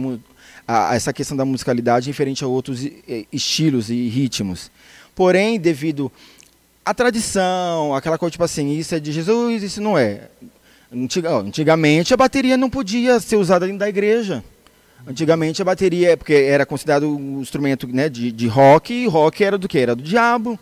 [0.67, 2.89] a, a essa questão da musicalidade referente a outros
[3.31, 4.71] estilos e ritmos.
[5.15, 6.11] Porém, devido
[6.83, 10.31] à tradição, aquela coisa tipo assim, isso é de Jesus, isso não é.
[10.93, 14.45] Antiga- antigamente a bateria não podia ser usada dentro da igreja.
[15.07, 19.57] Antigamente a bateria, porque era considerado um instrumento né, de, de rock, e rock era
[19.59, 19.79] do que?
[19.79, 20.59] Era do diabo.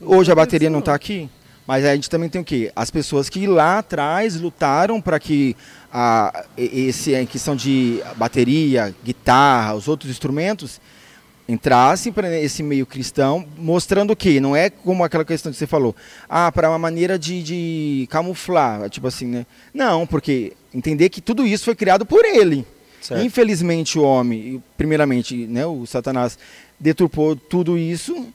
[0.00, 1.28] Hoje a bateria não está aqui.
[1.66, 2.72] Mas a gente também tem o quê?
[2.74, 5.56] As pessoas que lá atrás lutaram para que
[5.92, 10.80] a, esse, a questão de bateria, guitarra, os outros instrumentos
[11.48, 15.94] entrassem para esse meio cristão, mostrando que não é como aquela questão que você falou,
[16.28, 19.46] ah, para uma maneira de, de camuflar, tipo assim, né?
[19.74, 22.64] Não, porque entender que tudo isso foi criado por ele.
[23.00, 23.24] Certo.
[23.24, 26.38] Infelizmente o homem, primeiramente, né, o Satanás
[26.78, 28.28] deturpou tudo isso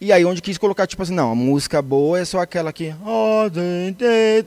[0.00, 2.92] e aí onde quis colocar tipo assim, não, a música boa é só aquela que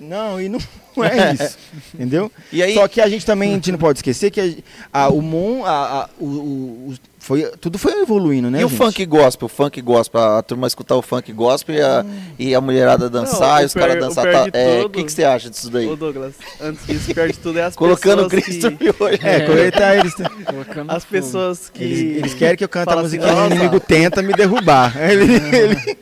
[0.01, 0.59] não, e não
[1.03, 1.57] é isso,
[1.95, 2.31] entendeu?
[2.51, 4.63] E aí, Só que a gente também a gente não pode esquecer que
[4.93, 5.69] a, a- o mundo, a,
[6.03, 8.59] a- o, o- o- foi, tudo foi evoluindo, né?
[8.59, 8.77] e o gente?
[8.77, 9.45] funk gospel?
[9.45, 12.05] O funk gospel, a turma escutar o funk gospel e a,
[12.37, 14.23] e a mulherada dançar Não, e o os caras o dançar.
[14.25, 15.87] pior tá- é, O que, que você acha disso daí?
[15.87, 19.03] Ô Douglas, antes disso, pior de tudo é as Colocando o pessoas Cristo que...
[19.03, 19.19] hoje.
[19.23, 20.13] É, coletar eles,
[20.45, 21.81] Colocando As pessoas que...
[21.81, 24.93] eles, eles querem que eu cante a assim, musiquinha e o inimigo tenta me derrubar.
[25.01, 25.97] Ele- ele-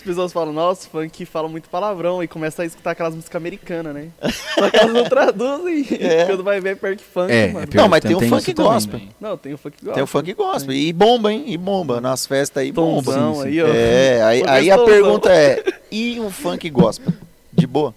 [0.00, 3.92] As pessoas falam, nossa, funk fala muito palavrão e começa a escutar aquelas músicas americanas,
[3.94, 4.08] né?
[4.54, 5.86] Só que elas não traduzem.
[6.00, 6.24] É.
[6.24, 7.68] Quando vai ver, é perto funk, É, mano.
[7.70, 7.76] é.
[7.76, 8.72] Não, mas tem, o tem funk isso também.
[8.72, 9.00] gospel.
[9.20, 9.92] Não, tem o funk gospel.
[9.94, 10.74] Tem o funk gospel.
[10.74, 11.44] E bomba, hein?
[11.48, 12.00] E bomba.
[12.00, 13.12] Nas festas aí bomba.
[13.12, 13.48] Tomzão sim, sim.
[13.48, 13.66] aí, ó.
[13.68, 14.94] É, aí, aí a Tomzão.
[14.94, 15.62] pergunta é:
[15.92, 17.12] e o funk gospel?
[17.52, 17.94] De boa?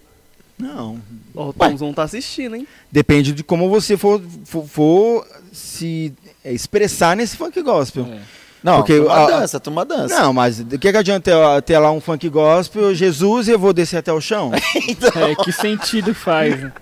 [0.58, 1.00] Não,
[1.34, 2.68] o Tomzão tá assistindo, hein?
[2.92, 6.12] depende de como você for, for, for se
[6.44, 8.04] é, expressar nesse funk gospel.
[8.04, 8.18] É.
[8.64, 10.18] Não, Porque turma a- dança, turma dança.
[10.22, 13.58] Não, mas o que, que adianta ter, ter lá um funk gospel, Jesus, e eu
[13.58, 14.50] vou descer até o chão?
[15.14, 16.58] É, que sentido faz?
[16.62, 16.72] né?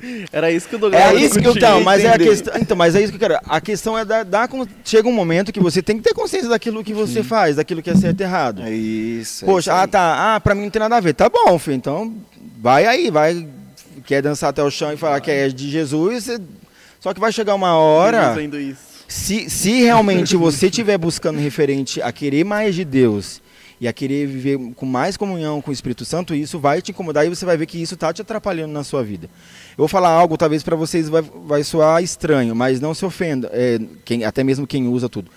[0.32, 2.54] Era isso que o Douglas É isso que eu então, mas é a questão.
[2.60, 3.38] Então, mas é isso que eu quero.
[3.48, 6.82] A questão é dar, con- chega um momento que você tem que ter consciência daquilo
[6.82, 8.62] que você faz, daquilo que é certo e errado.
[8.62, 9.44] É isso.
[9.44, 11.12] é Poxa, isso ah tá, ah, pra mim não tem nada a ver.
[11.14, 11.76] Tá bom, filho.
[11.76, 12.12] Então
[12.60, 13.46] vai aí, vai
[14.04, 16.40] quer dançar até o chão e falar que é de Jesus, você-
[17.00, 18.34] só que vai chegar uma hora.
[19.12, 23.40] Se, se realmente você estiver buscando referente a querer mais de Deus
[23.80, 27.26] e a querer viver com mais comunhão com o Espírito Santo, isso vai te incomodar
[27.26, 29.26] e você vai ver que isso está te atrapalhando na sua vida.
[29.72, 33.50] Eu vou falar algo, talvez para vocês vai, vai soar estranho, mas não se ofenda,
[33.52, 35.30] é, quem, até mesmo quem usa tudo.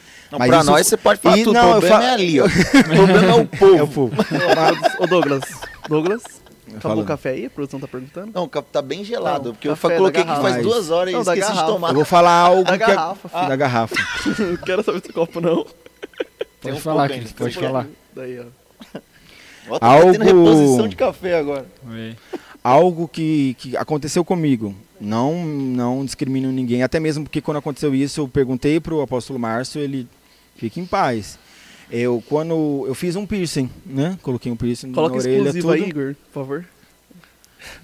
[0.61, 2.45] Isso- nós você pode falar E tudo, não, o eu problema fa- é ali, ó.
[2.47, 3.75] O problema é o povo.
[3.77, 4.13] É o povo.
[4.99, 5.41] Ô Douglas,
[5.89, 6.21] Douglas,
[6.77, 7.03] acabou Fala.
[7.03, 7.45] o café aí?
[7.45, 8.31] A produção tá perguntando?
[8.33, 10.49] Não, tá bem gelado, Não, porque eu coloquei aqui garrafa.
[10.49, 11.73] faz duas horas e Não, da esqueci de garrafa.
[11.73, 11.89] tomar.
[11.89, 13.47] Eu vou falar algo Da que é- garrafa, filho.
[13.49, 13.95] da garrafa.
[14.39, 15.65] Não quero saber desse copo, não.
[16.61, 17.87] Pode um falar, Cris, pode falar.
[18.15, 18.43] Daí, ó.
[19.69, 21.65] Ó, tá Algo- reposição de café agora.
[22.63, 24.73] Algo que, que aconteceu comigo.
[24.99, 29.81] Não, não discrimino ninguém, até mesmo porque quando aconteceu isso, eu perguntei pro apóstolo Márcio,
[29.81, 30.07] ele
[30.55, 31.37] fica em paz.
[31.91, 34.17] Eu quando eu fiz um piercing, né?
[34.23, 35.71] Coloquei um piercing Coloca na orelha, tudo.
[35.71, 36.65] aí, Igor, por favor.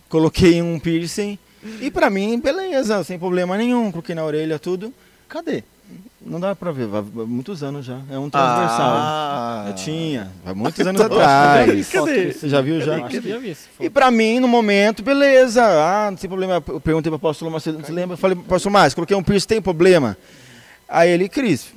[0.09, 1.37] Coloquei um piercing
[1.79, 3.91] e pra mim, beleza, sem problema nenhum.
[3.91, 4.91] Coloquei na orelha tudo.
[5.29, 5.63] Cadê?
[6.23, 7.99] Não dá pra ver, vai, muitos anos já.
[8.09, 8.91] É um transversal.
[8.95, 11.89] Ah, Eu tinha, vai muitos anos atrás.
[11.89, 12.31] Cadê?
[12.31, 12.97] Você já viu já?
[12.97, 15.63] Eu acho que já vi essa E pra mim, no momento, beleza.
[15.63, 16.63] Ah, não tem problema.
[16.67, 18.13] Eu perguntei pro apóstolo Márcio, você lembra?
[18.13, 20.17] Eu falei, pastor Márcio, coloquei um piercing, tem problema?
[20.87, 21.73] Aí ele, Cris,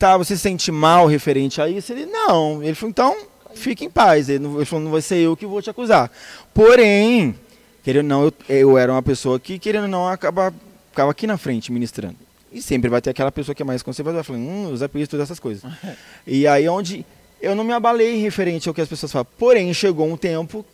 [0.00, 1.92] tá, você se sente mal referente a isso?
[1.92, 2.62] Ele, não.
[2.62, 3.16] Ele falou, então,
[3.54, 4.30] fique em paz.
[4.30, 6.10] Ele, não, ele falou, não vai ser eu que vou te acusar.
[6.54, 7.38] Porém,
[7.84, 10.54] querendo ou não, eu, eu era uma pessoa que, querendo ou não, acaba,
[10.88, 12.16] ficava aqui na frente ministrando.
[12.50, 15.24] E sempre vai ter aquela pessoa que é mais conservadora, falando, hum, usa piercing, todas
[15.24, 15.70] essas coisas.
[16.26, 17.04] e aí, onde
[17.40, 19.26] eu não me abalei referente ao que as pessoas falam.
[19.38, 20.64] Porém, chegou um tempo,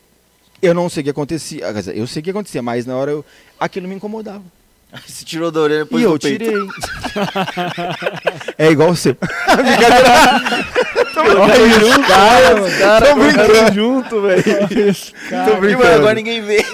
[0.62, 1.64] eu não sei o que acontecia.
[1.94, 3.24] Eu sei o que acontecia, mas na hora eu,
[3.58, 4.44] aquilo me incomodava.
[5.06, 6.44] Se tirou da orelha depois e eu peito.
[6.44, 6.68] tirei.
[8.58, 9.16] é igual você.
[12.06, 13.74] Cara, cara, Tô brincando.
[13.74, 14.42] junto, velho.
[14.44, 16.64] Tô mano, agora ninguém vê.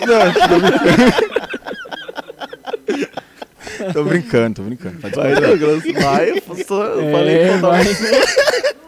[3.92, 4.96] Tô brincando, tô brincando.
[5.00, 5.46] Pode Vai, falar.
[5.48, 6.30] Douglas, vai.
[6.30, 7.72] Eu, só, eu falei que É, faltava.
[7.72, 7.84] vai.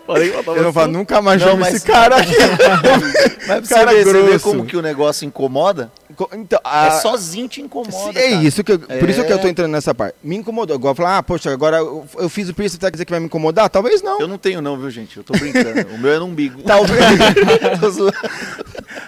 [0.07, 0.57] Falei que faltava.
[0.59, 2.35] Eu não falo, nunca mais Não, chamo esse cara aqui.
[2.37, 5.91] Mas pra você Cara ver, você vê como que o negócio incomoda,
[6.35, 8.43] Então, é a- sozinho te incomoda, é cara.
[8.43, 9.51] isso que eu- por isso que eu tô É.
[9.51, 10.15] entrando nessa parte.
[10.23, 10.75] Me incomodou.
[10.77, 13.21] Agora falar, ah, poxa, agora eu, eu fiz o piercing, tá quer dizer que vai
[13.21, 13.69] me incomodar?
[13.69, 14.21] Talvez não.
[14.21, 15.17] Eu não tenho não, viu, gente?
[15.17, 15.89] Eu tô brincando.
[15.95, 16.63] o meu é no umbigo.
[16.63, 16.99] Talvez,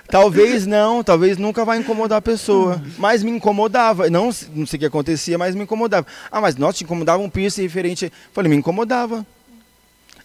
[0.09, 2.81] talvez não, talvez nunca vai incomodar a pessoa.
[2.99, 4.11] Mas me incomodava.
[4.11, 6.07] Não, não sei o que acontecia, mas me incomodava.
[6.31, 8.13] Ah, mas nossa, te incomodava um piercing referente.
[8.33, 9.25] Falei, me incomodava.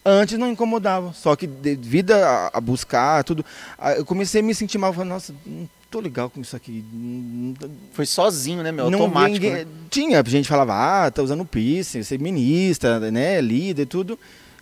[0.04, 1.12] Antes não incomodava.
[1.12, 3.44] Só que devido a, a buscar tudo,
[3.78, 4.92] a- eu comecei a me sentir mal.
[4.92, 6.84] Falei, nossa, não tô legal com isso aqui.
[7.92, 8.90] Foi sozinho, né, meu?
[8.90, 9.32] não Automático.
[9.34, 9.66] ninguém- né?
[9.90, 10.74] Tinha gente falava,
[11.06, 14.18] ah, tá usando piercing, você é ministra, né, líder e tudo.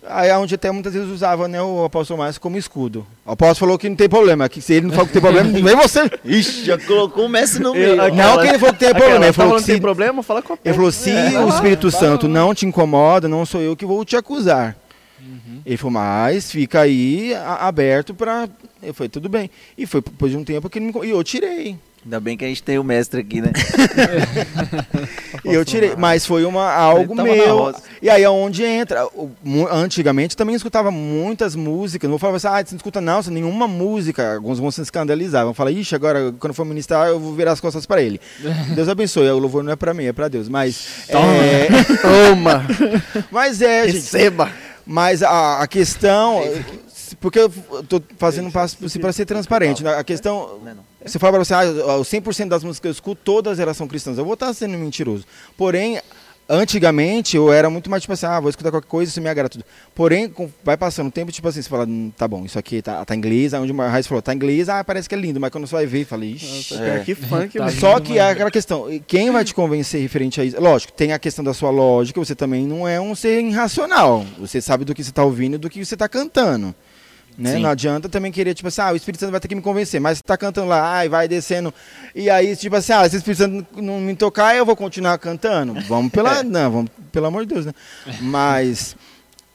[0.07, 3.05] Aí é onde até muitas vezes usava né, o apóstolo Márcio como escudo.
[3.23, 5.49] O apóstolo falou que não tem problema, que se ele não falou que tem problema,
[5.53, 6.09] vem você.
[6.25, 8.01] Ixi, já colocou o Messi no Eu- meio.
[8.01, 9.71] aqui- Não que ele falou que tem Aquela, problema, ele tá falou falando que que
[9.71, 12.33] tem se, problema, fala com a ele falou, se É, o Espírito lá, Santo lá.
[12.33, 14.75] não te incomoda, não sou eu que vou te acusar.
[15.65, 18.47] Ele falou, mas fica aí a- aberto pra...
[18.81, 19.49] Eu falei, tudo bem.
[19.77, 21.07] E foi depois de um tempo que ele me...
[21.07, 21.77] E eu tirei.
[22.03, 23.51] Ainda bem que a gente tem o mestre aqui, né?
[25.45, 27.73] E eu tirei, mas foi uma, algo meu.
[28.01, 29.07] E aí é onde entra.
[29.71, 32.07] Antigamente também escutava muitas músicas.
[32.07, 34.35] Não vou falar assim, ah, você não escuta não, você nenhuma música.
[34.35, 35.43] Alguns vão se escandalizar.
[35.43, 38.21] Vão falar, ixi, agora quando for ministrar, eu vou virar as costas para ele.
[38.75, 39.29] Deus abençoe.
[39.29, 40.47] O louvor não é para mim, é para Deus.
[40.47, 41.09] Mas.
[41.09, 41.67] É,
[42.01, 42.65] Toma!
[43.31, 44.05] mas é, gente.
[44.85, 46.41] Mas a, a questão.
[47.19, 47.49] Porque eu
[47.87, 49.83] tô fazendo um passo para ser transparente.
[49.83, 49.95] né?
[49.95, 50.59] A questão.
[51.05, 53.87] Você fala pra você, ah, o 100% das músicas que eu escuto, todas elas são
[53.87, 54.17] cristãs.
[54.17, 55.25] Eu vou estar sendo mentiroso.
[55.57, 55.99] Porém,
[56.49, 59.49] antigamente eu era muito mais tipo assim, ah, vou escutar qualquer coisa, isso me agrada
[59.49, 59.63] tudo.
[59.95, 62.81] Porém, com- vai passando o tempo, tipo assim, você fala, hum, tá bom, isso aqui
[62.81, 65.15] tá, tá em inglês, aí onde o Raiz falou, tá em inglês, ah, parece que
[65.15, 66.45] é lindo, mas quando você vai ver, fala, ixi.
[66.73, 66.89] Nossa, É.
[66.89, 67.69] cara, que funk, Tá.
[67.71, 70.59] Só lindo, que é aquela questão, quem vai te convencer referente a isso?
[70.61, 74.25] Lógico, tem a questão da sua lógica, você também não é um ser irracional.
[74.39, 76.75] Você sabe do que você está ouvindo e do que você está cantando.
[77.37, 77.57] Né?
[77.57, 79.99] Não adianta também querer, tipo assim, ah, o Espírito Santo vai ter que me convencer,
[79.99, 81.73] mas tá cantando lá, ai, vai descendo.
[82.13, 85.17] E aí, tipo assim, ah, se o Espírito Santo não me tocar, eu vou continuar
[85.17, 85.73] cantando.
[85.87, 86.43] Vamos pela.
[86.51, 87.73] Não, vamos, pelo amor de Deus, né?
[88.19, 88.95] Mas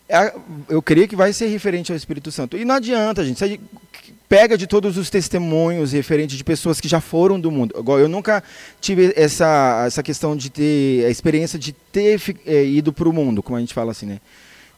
[0.08, 0.32] é,
[0.68, 2.56] eu creio que vai ser referente ao Espírito Santo.
[2.56, 3.38] E não adianta, gente.
[3.38, 3.60] Você
[4.28, 7.74] pega de todos os testemunhos referentes de pessoas que já foram do mundo.
[7.78, 8.42] Igual eu nunca
[8.80, 13.42] tive essa, essa questão de ter a experiência de ter eh, ido para o mundo,
[13.42, 14.20] como a gente fala assim, né?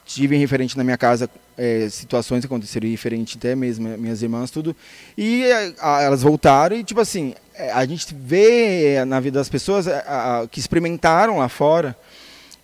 [0.05, 4.75] Tive referente na minha casa eh, situações aconteceram referente até mesmo minhas irmãs tudo
[5.17, 9.39] e eh, a- elas voltaram e tipo assim eh, a gente vê eh, na vida
[9.41, 11.97] das pessoas eh, a- a- que experimentaram lá fora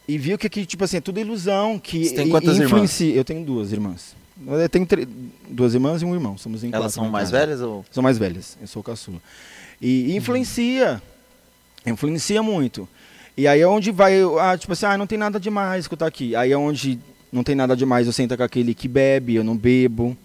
[0.06, 2.66] e viu que aqui tipo assim é tudo ilusão que Você tem quantas irmãs?
[2.66, 4.14] influencia- eu tenho duas irmãs
[4.46, 4.86] eu tenho
[5.48, 7.38] duas irmãs e um irmão somos em Elas são mais casa.
[7.46, 7.84] velhas ou.
[7.90, 9.18] São mais velhas, eu sou o caçula.
[9.80, 11.00] E, e influencia,
[11.86, 12.88] influencia muito.
[13.36, 16.34] E aí é onde vai, ah, tipo assim, ah, não tem nada demais escutar aqui.
[16.36, 16.98] Aí é onde
[17.34, 20.16] não tem nada demais, eu sento com aquele que bebe, eu não bebo.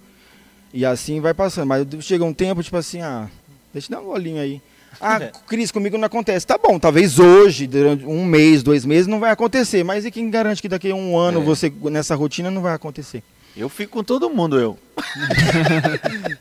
[0.73, 1.68] E assim vai passando.
[1.68, 3.27] Mas chega um tempo, tipo assim, ah,
[3.73, 4.61] deixa eu dar um golinho aí.
[5.02, 5.31] Ah, É.
[5.48, 6.45] Cris, comigo não acontece.
[6.45, 9.84] Tá bom, talvez hoje, durante um mês, dois meses, não vai acontecer.
[9.84, 11.44] Mas e quem garante que daqui a um ano É.
[11.44, 13.23] você, nessa rotina, não vai acontecer?
[13.57, 14.77] Eu fico com todo mundo, eu.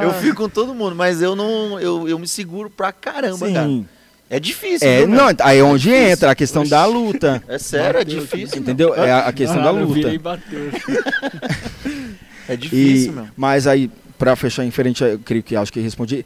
[0.00, 0.04] É.
[0.04, 1.80] Eu fico com todo mundo, mas eu não.
[1.80, 3.68] Eu, eu me seguro pra caramba, cara.
[4.34, 4.88] É difícil.
[4.88, 6.08] É, viu, não, aí é onde difícil.
[6.10, 7.42] entra a questão da luta.
[7.46, 8.26] É sério, é Bateu aqui.
[8.36, 8.58] difícil.
[8.60, 8.94] Entendeu?
[8.94, 10.18] É a, questão da Ah, eu virei e luta.
[10.18, 10.70] bateu.
[12.48, 13.26] É E, difícil, meu.
[13.36, 13.88] mas aí,
[14.18, 16.24] pra fechar em frente, eu creio que acho que respondi.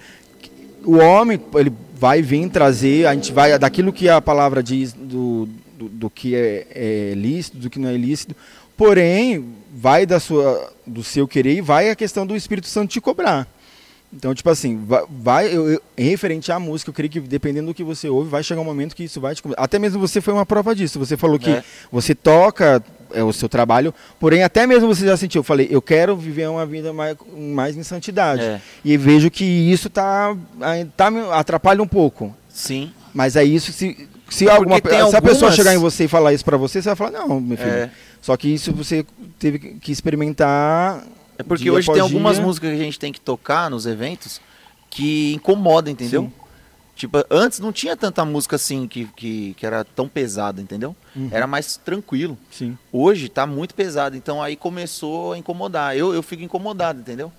[0.85, 5.47] O homem, ele vai vir trazer, a gente vai, daquilo que a palavra diz, do,
[5.77, 8.35] do, do que é, é lícito, do que não é lícito,
[8.77, 13.01] porém, vai da sua, do seu querer e vai a questão do Espírito Santo te
[13.01, 13.47] cobrar.
[14.12, 17.74] Então, tipo assim, va- vai, eu, eu- referente à música, eu creio que dependendo do
[17.74, 19.43] que você ouve, vai chegar um momento que isso vai te.
[19.57, 20.99] Até mesmo você foi uma prova disso.
[20.99, 21.65] Você falou que É.
[21.91, 25.81] você toca é o seu trabalho, porém até mesmo você já sentiu, eu falei, eu
[25.81, 28.43] quero viver uma vida mais, mais em santidade.
[28.43, 28.61] É.
[28.85, 30.37] E vejo que isso tá,
[30.97, 32.35] tá me atrapalha um pouco.
[32.49, 32.91] Sim.
[33.15, 34.91] Mas é isso se se alguma se a
[35.23, 37.57] pessoa algumas- chegar em você e falar isso pra você, você vai falar não, meu
[37.57, 37.70] filho.
[37.70, 37.91] É.
[38.20, 39.07] Só que isso você
[39.39, 41.05] teve que experimentar.
[41.39, 42.45] É porque dia hoje tem algumas dia.
[42.45, 44.41] músicas que a gente tem que tocar nos eventos
[44.91, 46.23] que incomodam, entendeu?
[46.23, 46.33] Sim.
[46.97, 50.97] Tipo, antes não tinha tanta música assim que, que, que era tão pesada, entendeu?
[51.15, 51.29] Uhum.
[51.31, 52.39] Era mais tranquilo.
[52.51, 52.79] Sim.
[52.91, 55.95] Hoje tá muito pesado, então aí começou a incomodar.
[55.95, 57.31] Eu, eu fico incomodado, entendeu?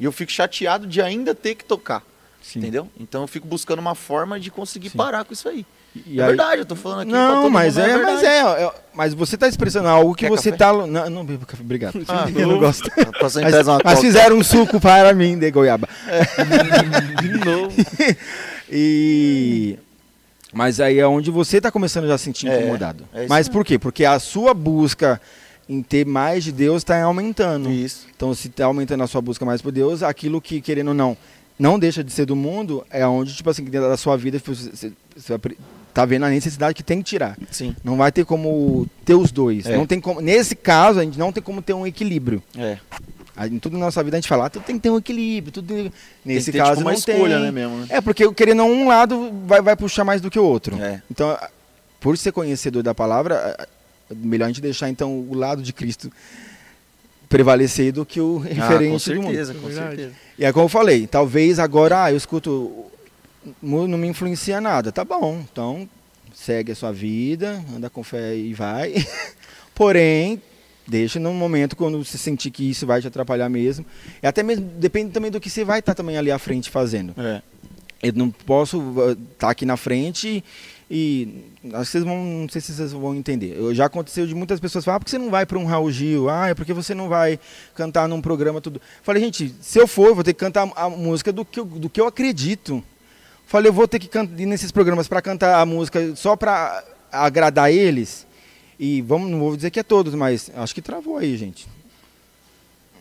[0.00, 2.02] E eu fico chateado de ainda ter que tocar,
[2.42, 2.58] Sim.
[2.58, 2.90] entendeu?
[2.98, 4.98] Então eu fico buscando uma forma de conseguir Sim.
[4.98, 5.64] parar com isso aí.
[6.06, 8.40] E é aí- verdade, eu tô falando aqui Não, todo mas mundo, é, mas é,
[8.64, 10.64] é- Mas você tá expressando algo que Quer você café?
[10.64, 10.72] tá.
[10.86, 11.98] Não, não bebo café, obrigado.
[12.08, 12.90] Ah, eu não gosto.
[13.22, 13.34] Mas,
[13.84, 15.88] mas fizeram um suco para mim de goiaba.
[17.20, 17.72] De novo.
[18.70, 19.78] E.
[20.52, 23.04] Mas aí é onde você tá começando já a se sentir É, incomodado.
[23.12, 23.78] é mas por quê?
[23.78, 25.20] Porque a sua busca
[25.68, 27.70] em ter mais de Deus está aumentando.
[27.70, 28.06] Isso.
[28.16, 31.16] Então, se está aumentando a sua busca mais por Deus, aquilo que, querendo ou não,
[31.58, 34.92] não deixa de ser do mundo, é onde, tipo assim, dentro da sua vida, você,
[35.28, 35.38] vai
[35.96, 37.38] tá vendo a necessidade que tem que tirar.
[37.50, 37.74] Sim.
[37.82, 39.64] Não vai ter como ter os dois.
[39.64, 39.74] É.
[39.76, 42.42] Não tem como, nesse caso, a gente não tem como ter um equilíbrio.
[42.56, 42.76] É.
[43.34, 44.98] A- Em tudo na nossa vida a gente fala, ah, tudo tem que ter um
[44.98, 45.52] equilíbrio.
[45.52, 45.92] Tudo tem-
[46.24, 47.44] Nesse ter, caso, tipo, uma não escolha, tem.
[47.46, 47.86] né, mesmo, né?
[47.88, 50.76] É, porque querendo um lado vai, vai puxar mais do que o outro.
[50.80, 51.00] É.
[51.10, 51.34] Então,
[51.98, 53.56] por ser conhecedor da palavra,
[54.14, 56.12] melhor a gente deixar então o lado de Cristo
[57.28, 59.26] prevalecer do que o Ah, com referente do mundo.
[59.28, 59.88] certeza, com Verdade.
[59.96, 60.12] certeza.
[60.38, 62.84] E é como eu falei, talvez agora, ah, eu escuto,
[63.62, 64.92] não me influencia nada.
[64.92, 65.88] Tá bom, então
[66.34, 68.94] segue a sua vida, anda com fé e vai.
[69.74, 70.40] Porém,
[70.86, 73.84] deixa num momento quando você sentir que isso vai te atrapalhar mesmo.
[74.22, 77.14] E até mesmo, depende também do que você vai estar também ali à frente fazendo.
[77.18, 77.42] É.
[78.02, 78.82] Eu não posso
[79.32, 80.44] estar aqui na frente
[80.88, 83.56] e vocês vão, não sei se vocês vão entender.
[83.56, 85.64] Eu, já aconteceu de muitas pessoas falar, ah, por que você não vai para um
[85.64, 86.28] Raul Gil?
[86.28, 87.40] Ah, é porque você não vai
[87.74, 88.80] cantar num programa tudo.
[89.02, 91.64] Falei, gente, se eu for, eu vou ter que cantar a música do que eu,
[91.64, 92.84] do que eu acredito.
[93.46, 96.82] Falei, eu vou ter que can- ir nesses programas para cantar a música só para
[97.12, 98.26] agradar eles.
[98.78, 101.66] E vamos, não vou dizer que é todos, mas acho que travou aí, gente.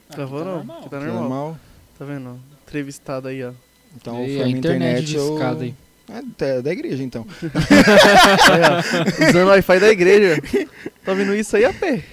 [0.09, 0.55] Travou tá não?
[0.57, 0.79] normal.
[0.79, 1.19] Aqui tá normal.
[1.21, 1.57] Normal.
[1.97, 2.39] Tá vendo?
[2.65, 3.51] Entrevistado aí, ó.
[3.95, 5.15] Então, E foi a internet internet.
[5.15, 5.73] eu- aí.
[6.07, 7.25] É, da- da igreja, então.
[9.29, 10.41] Usando o Wi-Fi da igreja.
[11.03, 12.03] Tá vendo isso aí, AP?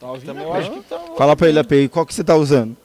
[0.00, 0.38] Tá ouvindo?
[0.38, 0.98] Eu acho que tá.
[1.16, 2.76] Fala pra ele, API, qual que você tá usando?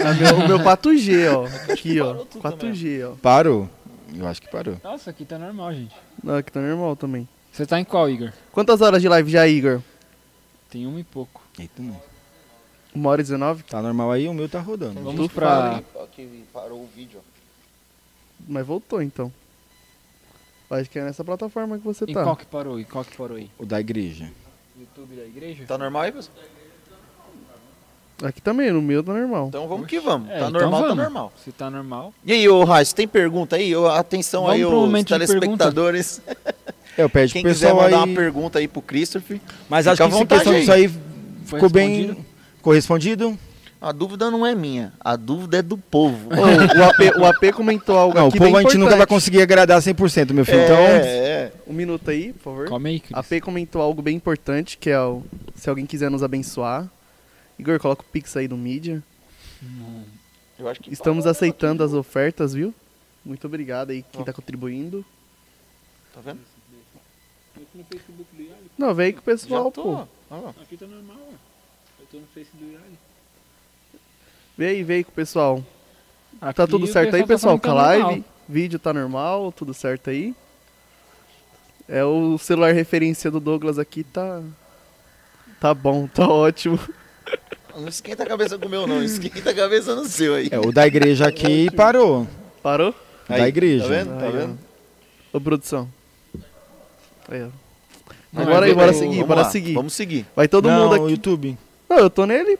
[0.00, 1.46] Ah, meu- o meu 4G, ó.
[1.72, 2.06] Aqui, ó.
[2.06, 3.14] parou tudo 4G, ó.
[3.20, 3.68] Parou?
[4.14, 4.76] Eu acho que parou.
[4.82, 5.94] Nossa, aqui tá normal, gente.
[6.22, 7.28] Não, aqui tá normal também.
[7.52, 8.32] Você tá em qual, Igor?
[8.52, 9.80] Quantas horas de live já, Igor?
[10.68, 11.42] Tem uma e pouco.
[11.58, 12.00] Eita, não.
[12.94, 13.62] Uma hora e 19?
[13.64, 15.00] Tá normal aí, o meu tá rodando.
[15.00, 15.82] Vamos pra...
[15.94, 17.20] Ok, parou o vídeo.
[18.48, 19.32] Mas voltou, então.
[20.70, 22.22] Acho que é nessa plataforma que você Em tá.
[22.22, 22.78] qual que parou?
[22.78, 23.50] Em qual que parou aí?
[23.58, 24.30] O da igreja.
[24.78, 25.64] YouTube da igreja?
[25.66, 26.36] Tá normal aí, pessoal?
[28.22, 29.46] Aqui também, no meu tá normal.
[29.48, 30.28] Então vamos que vamos.
[30.28, 31.02] É, tá então normal, tá vamos.
[31.04, 31.32] normal.
[31.42, 32.12] Se tá normal.
[32.24, 33.72] E aí, ô Raiz, tem pergunta aí?
[33.96, 36.20] Atenção Vamos aí, os telespectadores.
[36.98, 38.04] É, eu pede Quem quiser pessoal mandar aí.
[38.10, 39.40] uma pergunta aí pro Christopher.
[39.68, 40.60] Mas acho que essa vontade questão aí.
[40.60, 40.88] disso aí
[41.46, 42.26] Foi ficou bem respondido?
[42.60, 43.38] correspondido.
[43.80, 46.28] A dúvida não é minha, a dúvida é do povo.
[46.28, 48.94] Ô, o, AP, o AP comentou algo Não, o aqui povo bem a gente nunca
[48.94, 50.58] vai conseguir agradar 100%, meu filho.
[50.58, 51.52] É, Então, é.
[51.66, 52.68] Um minuto aí, por favor.
[52.68, 53.16] Come aí, Cris.
[53.16, 55.22] A P comentou algo bem importante, que é o,
[55.54, 56.86] se alguém quiser nos abençoar.
[57.60, 59.02] Igor, coloca o Pix aí no mídia.
[60.58, 62.74] Eu acho que Estamos aceitando as ofertas, viu?
[63.24, 65.04] Muito obrigado aí quem tá contribuindo.
[66.14, 66.40] Tá vendo?
[68.78, 69.82] Não, vem com o pessoal, Já tô.
[69.82, 70.06] pô.
[70.30, 70.50] ó.
[70.62, 71.34] Aqui tá normal, ó.
[72.00, 72.98] Eu tô no Face do Yali.
[74.56, 75.64] Vem aí, vem com o pessoal.
[76.40, 77.58] Aqui Tá tudo certo aí, pessoal?
[77.58, 78.24] tá Com a que live, tá normal.
[78.48, 80.34] vídeo tá normal, tudo certo aí.
[81.88, 84.42] É o celular referência do Douglas aqui, tá
[85.60, 86.78] Tá bom, tá ótimo.
[87.76, 89.02] Não esquenta a cabeça com o meu, não.
[89.02, 90.48] Esquenta a cabeça no seu aí.
[90.50, 92.26] É, o da igreja aqui parou.
[92.62, 92.94] Parou?
[93.28, 93.84] da Aí, igreja.
[93.84, 94.18] Tá vendo?
[94.18, 94.58] Tá Aí, vendo?
[95.32, 95.88] Ô, produção.
[97.28, 97.48] Aí, ó.
[98.32, 99.74] Não, Agora mas aí, eu- bora eu- seguir, Vamos bora lá, seguir.
[99.74, 100.26] Vamos seguir.
[100.36, 101.12] Vai todo Não, mundo o aqui.
[101.12, 101.58] YouTube.
[101.88, 102.58] Não, eu tô nele.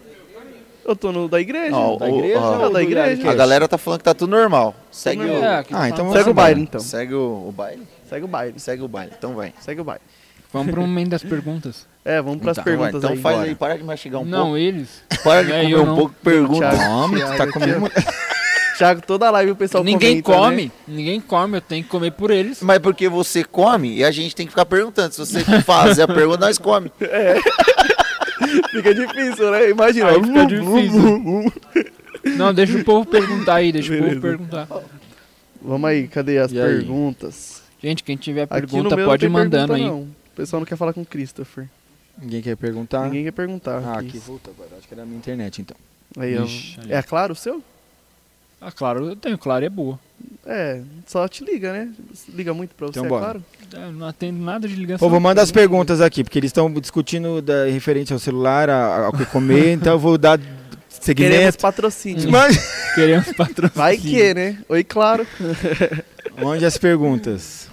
[0.85, 1.77] Eu tô no da igreja.
[1.77, 3.31] Ó, Da o- igreja ó, ou da do igreja.
[3.31, 4.75] A galera tá falando que tá tudo normal.
[4.91, 5.41] Segue normal.
[5.41, 6.47] o, É, Ah, então vamos Segue o embora.
[6.47, 6.81] baile, então.
[6.81, 7.87] segue o, o baile?
[8.09, 8.59] Segue o baile.
[8.61, 9.13] Segue o baile.
[9.17, 9.53] Então vai.
[9.61, 10.03] Segue o baile.
[10.53, 11.87] Vamos pro momento das perguntas.
[12.05, 12.77] É, vamos pras Então, vai.
[12.91, 13.19] perguntas então aí.
[13.21, 13.49] faz Bora.
[13.49, 14.57] aí, para de mastigar um não, pouco.
[14.57, 15.03] eles.
[15.23, 15.97] Para de É, comer eu um não.
[15.97, 16.71] pouco, pergunta.
[16.71, 17.91] Tu tá comendo.
[18.79, 20.65] Thiago, toda live o pessoal Ninguém comenta, come.
[20.65, 20.71] né?
[20.89, 22.63] Ninguém come, eu tenho que comer por eles.
[22.63, 25.13] Mas porque você come e a gente tem que ficar perguntando.
[25.13, 26.91] Se você fazer a pergunta, nós come.
[28.71, 29.69] Fica difícil, né?
[29.71, 30.09] Imagina.
[30.11, 31.53] Aí fica difícil.
[32.37, 34.11] Não, deixa o povo perguntar aí, deixa o Beleza.
[34.15, 34.67] povo perguntar.
[35.63, 36.77] Vamos aí, cadê as E aí?
[36.79, 37.63] perguntas?
[37.83, 39.85] Gente, quem tiver pergunta pode ir não mandando pergunta, aí.
[39.85, 40.03] Não.
[40.03, 41.69] O pessoal não quer falar com o Christopher.
[42.19, 43.05] Ninguém quer perguntar?
[43.05, 43.83] Ninguém quer perguntar.
[43.85, 44.19] Ah, aqui.
[44.19, 44.71] volta agora.
[44.79, 45.77] Acho que era a minha internet, então.
[46.19, 46.45] Aí, ó.
[46.45, 46.79] Ixi.
[46.89, 47.63] É claro o seu?
[48.61, 49.99] Ah, claro, eu tenho, claro, é boa.
[50.45, 51.91] É, só te liga, né?
[52.29, 53.45] Liga muito pra você, Então é claro?
[53.75, 55.07] É, Eu não atendo nada de ligação.
[55.07, 59.07] Pô, vou mandar as perguntas aqui, porque eles estão discutindo da, referente ao celular, a-
[59.07, 60.57] ao que comer, então eu vou dar Queremos
[61.01, 61.59] segmento.
[61.59, 62.31] patrocínio.
[62.31, 62.59] Mas...
[62.95, 63.73] Queremos patrocínio.
[63.75, 64.63] Vai que, né?
[64.69, 65.27] Oi, claro.
[66.43, 67.69] Onde as perguntas?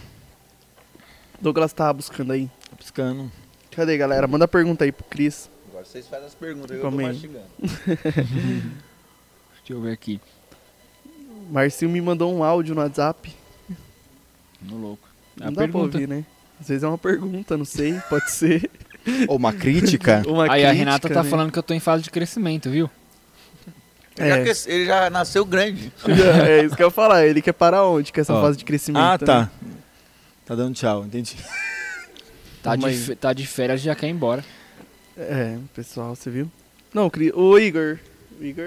[1.42, 2.50] Douglas tava buscando aí.
[2.80, 3.30] Buscando.
[3.78, 4.28] Cadê, galera?
[4.28, 5.48] Manda pergunta aí pro Cris.
[5.70, 6.72] Agora vocês fazem as perguntas.
[6.72, 6.96] eu tô aí.
[6.96, 7.46] mastigando.
[7.62, 8.66] Deixa
[9.70, 10.20] eu ver aqui.
[11.52, 13.32] Marcinho me mandou um áudio no WhatsApp.
[14.64, 15.08] No louco.
[15.40, 15.96] É Não a dá pra pergunta.
[15.98, 16.26] ouvir, né?
[16.60, 17.94] Às vezes é uma pergunta, não sei.
[18.10, 18.68] Pode ser.
[19.28, 20.24] Ou uma crítica?
[20.28, 21.30] Uma Aí a crítica, Renata tá né?
[21.30, 22.90] falando que eu tô em fase de crescimento, viu?
[24.18, 24.44] Ele, já É.
[24.44, 25.94] cres- ele já nasceu grande.
[26.50, 27.24] é isso que eu ia falar.
[27.26, 28.12] Ele quer parar onde?
[28.12, 28.42] Que essa Ó.
[28.42, 29.04] fase de crescimento.
[29.04, 29.18] Ah, né?
[29.20, 29.52] tá.
[30.48, 31.38] Tá dando tchau, entendi.
[32.68, 33.16] Tá de, Calma aí.
[33.16, 34.44] tá de férias e já quer ir embora.
[35.18, 36.52] É, pessoal, você viu?
[36.94, 37.32] Não, Cris.
[37.34, 37.98] O Igor.
[38.40, 38.66] O Igor.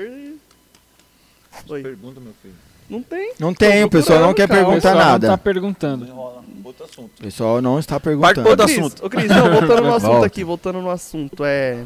[1.69, 1.83] Oi.
[1.83, 2.55] Pergunta, meu filho.
[2.89, 3.35] Não tem.
[3.39, 5.27] Não tem, o pessoal não quer O perguntar pessoal nada.
[5.29, 6.07] não tá perguntando.
[6.07, 6.43] Enrola.
[6.65, 7.11] Outro assunto.
[7.19, 8.49] O pessoal não está Parte perguntando.
[8.49, 9.07] outro Cris, assunto.
[9.07, 10.27] Ô, Cris, não, voltando no assunto Volta.
[10.27, 11.85] aqui, voltando no assunto, é.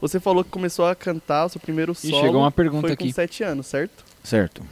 [0.00, 2.20] Você falou que começou a cantar o seu primeiro solo.
[2.20, 3.06] chegou uma pergunta foi aqui.
[3.06, 4.04] com 7 anos, certo?
[4.22, 4.62] Certo.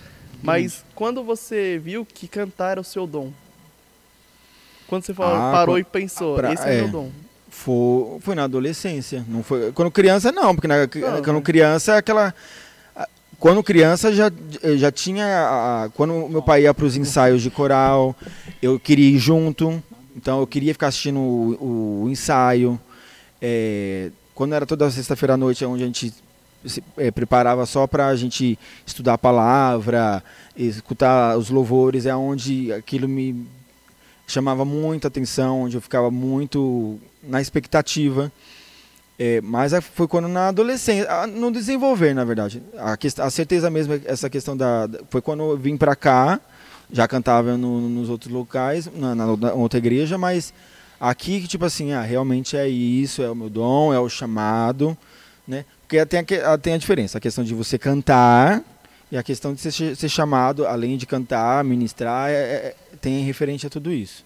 [0.42, 3.32] Mas quando você viu que cantar era o seu dom?
[4.88, 6.82] Quando você falou, Ah, parou quan- e pensou, pra- esse é, é.
[6.82, 7.10] meu dom.
[7.48, 9.24] Foi, foi na adolescência.
[9.28, 11.40] Não foi, quando criança, não, porque na, Não, quando né?
[11.40, 12.34] criança, aquela.
[12.96, 13.08] a-
[13.38, 14.30] Quando criança já,
[14.76, 15.88] já tinha.
[15.94, 18.14] Quando meu pai ia para os ensaios de coral,
[18.60, 19.82] eu queria ir junto.
[20.16, 22.78] Então eu queria ficar assistindo o, o ensaio.
[23.40, 26.12] É, quando era toda sexta-feira à noite, onde a gente
[26.64, 30.22] se é, preparava só para a gente estudar a palavra,
[30.56, 33.46] escutar os louvores, é onde aquilo me
[34.26, 38.30] chamava muita atenção, onde eu ficava muito na expectativa.
[39.18, 42.60] É, mas foi quando na adolescência, ah, no desenvolver, na verdade.
[42.76, 44.88] A, a certeza mesmo, é essa questão da.
[45.08, 46.40] Foi quando eu vim para cá,
[46.92, 50.52] já cantava no- nos outros locais, na, na- na outra igreja, mas
[51.00, 54.96] aqui, tipo assim, ah, realmente é isso, é o meu dom, é o chamado,
[55.46, 55.64] né?
[55.82, 58.62] Porque tem a, que- a- tem a diferença, a questão de você cantar
[59.14, 63.64] e a questão de ser, ser chamado, além de cantar, ministrar, é- é- tem referente
[63.64, 64.24] a tudo isso.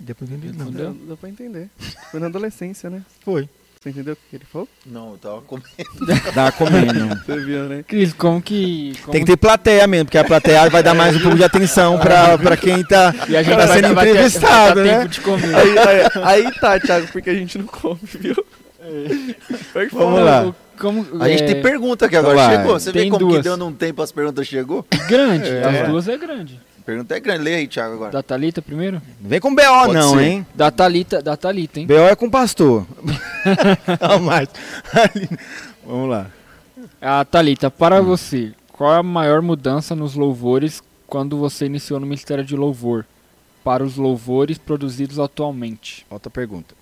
[0.00, 0.70] Depois eu entendi, não.
[0.70, 1.68] Deu, deu pra entender.
[2.10, 3.02] Foi na adolescência, né?
[3.22, 3.46] Foi.
[3.78, 4.66] Você entendeu o que ele falou?
[4.86, 5.68] Não, eu tava comendo.
[6.34, 7.20] Dá comendo.
[7.26, 7.84] Você viu, né?
[7.86, 8.94] Cris, como que.
[9.02, 11.44] como Tem que ter plateia mesmo, porque a plateia vai dar mais um pouco de
[11.44, 14.98] atenção pra, pra quem tá, E a gente tá sendo vai entrevistado, vai né?
[15.00, 15.54] tempo de comer.
[15.54, 18.34] Aí, aí, aí tá, Thiago, porque a gente não come, viu?
[18.34, 20.54] Que Vamos lá.
[20.78, 22.50] Como, A gente é, tem pergunta aqui agora.
[22.56, 22.72] Chegou.
[22.78, 23.44] Você vê como que duas.
[23.44, 24.84] dando um tempo as perguntas chegou?
[25.08, 25.82] Grande, É.
[25.82, 26.60] as duas é grande.
[26.80, 27.42] A pergunta é grande.
[27.42, 28.12] Lê aí, Thiago, agora.
[28.12, 29.00] Da Thalita primeiro?
[29.20, 30.22] Não vem com BO Pode não, ser.
[30.22, 30.46] hein?
[30.54, 31.86] Da Thalita, da Thalita, hein?
[31.86, 32.86] BO é com pastor.
[34.00, 34.48] não, mas...
[35.84, 36.26] Vamos lá.
[37.00, 37.70] A Thalita, Hum.
[37.70, 42.54] para você, qual é a maior mudança nos louvores quando você iniciou no Ministério de
[42.56, 43.04] Louvor?
[43.64, 46.06] Para os louvores produzidos atualmente.
[46.08, 46.74] Outra pergunta.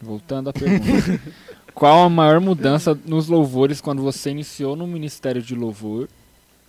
[0.00, 1.20] Voltando à pergunta.
[1.78, 6.08] qual a maior mudança nos louvores quando você iniciou no Ministério de Louvor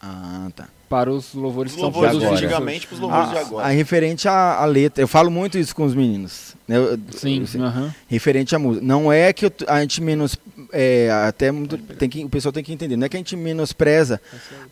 [0.02, 0.68] Ah, tá.
[0.88, 2.26] para os louvores Os que são louvores agora.
[2.27, 3.65] produzidos antigamente pros louvores de A, agora.
[3.65, 6.56] a referente à, à letra, eu falo muito isso com os meninos.
[6.68, 6.77] né?
[6.77, 6.98] Eu-?
[7.11, 7.94] Sim, eu- aham.
[8.07, 8.86] referente à música.
[8.86, 10.38] Não é que a gente menos
[10.72, 11.52] é, até
[11.98, 12.95] tem que o pessoal tem que entender.
[12.95, 14.22] Não é que a gente menospreza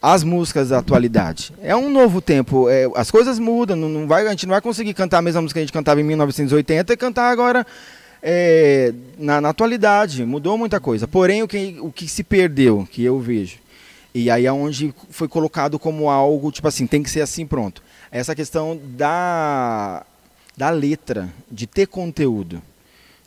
[0.01, 1.51] as músicas da atualidade.
[1.61, 2.69] É um novo tempo.
[2.69, 3.75] é, as coisas mudam.
[3.75, 5.73] Não, não vai, a gente não vai conseguir cantar a mesma música que a gente
[5.73, 7.65] cantava em 1980 e cantar agora
[8.21, 10.25] é, na, na atualidade.
[10.25, 11.07] Mudou muita coisa.
[11.07, 13.57] Porém, o que, o que se perdeu, que eu vejo,
[14.13, 17.81] e aí é onde foi colocado como algo tipo assim, tem que ser assim pronto.
[18.11, 20.05] Essa questão da
[20.55, 22.59] da letra, de ter conteúdo.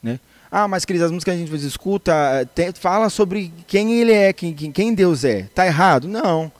[0.02, 0.18] Né?
[0.50, 4.10] Ah, mas Cris, as músicas que a gente escuta eh, tem- fala sobre quem ele
[4.12, 5.44] é, quem, quem- quem Deus é.
[5.54, 6.08] Tá errado?
[6.08, 6.50] Não.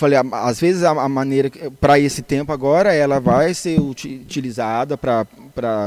[0.00, 5.26] Falei, às vezes a, maneira para esse tempo agora ela vai ser uti- utilizada para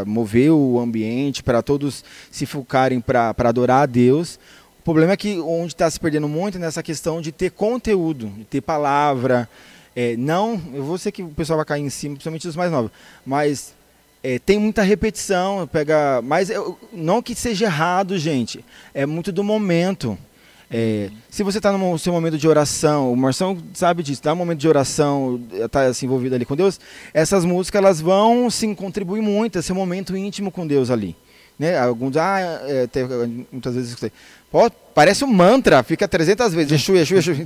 [0.05, 4.39] mover o ambiente, para todos se focarem para adorar a Deus.
[4.79, 8.27] O problema é que onde está se perdendo muito é nessa questão de ter conteúdo,
[8.37, 9.49] de ter palavra.
[9.95, 12.71] É, não, eu vou ser que o pessoal vai cair em cima, principalmente os mais
[12.71, 12.91] novos,
[13.25, 13.73] mas
[14.21, 18.63] é, tem muita repetição, pega, mas eu- não que seja errado, gente,
[18.93, 20.15] é muito do momento.
[20.75, 24.37] É, se você está no seu momento de oração, o Marção sabe disso, está no
[24.37, 26.79] momento de oração, está se envolvido ali com Deus,
[27.13, 31.15] essas músicas elas vão sim contribuir muito, esse momento íntimo com Deus ali.
[31.59, 31.77] Né?
[31.77, 33.05] Alguns, ah, é, tem-
[33.51, 34.11] muitas vezes escutei,
[34.95, 37.45] parece um mantra, fica 300 vezes, Exu, Exu, Exu.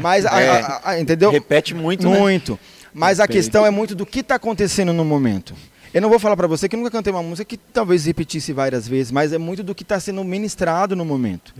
[0.00, 0.48] Mas, a- É.
[0.62, 1.30] a- a- entendeu?
[1.30, 2.18] Repete muito, né?
[2.18, 2.58] Muito.
[2.94, 3.32] Mas a Respeito.
[3.44, 5.54] questão é muito do que está acontecendo no momento.
[5.94, 8.88] Eu não vou falar para você que nunca cantei uma música que talvez repetisse várias
[8.88, 11.54] vezes, mas é muito do que está sendo ministrado no momento.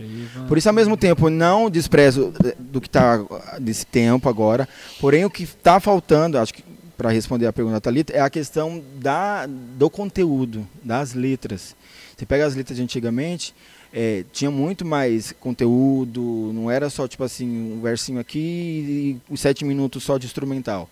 [0.47, 3.23] Por isso, ao mesmo tempo, não desprezo eh, do que está
[3.59, 4.67] desse tempo agora,
[4.99, 6.63] porém o que está faltando, acho que
[6.97, 11.75] para responder a pergunta da Thalita, é a questão da, do conteúdo, das letras.
[12.17, 13.53] Você pega as letras de antigamente,
[13.93, 19.39] eh, tinha muito mais conteúdo, não era só tipo assim, um versinho aqui e os
[19.39, 20.89] sete minutos só de instrumental.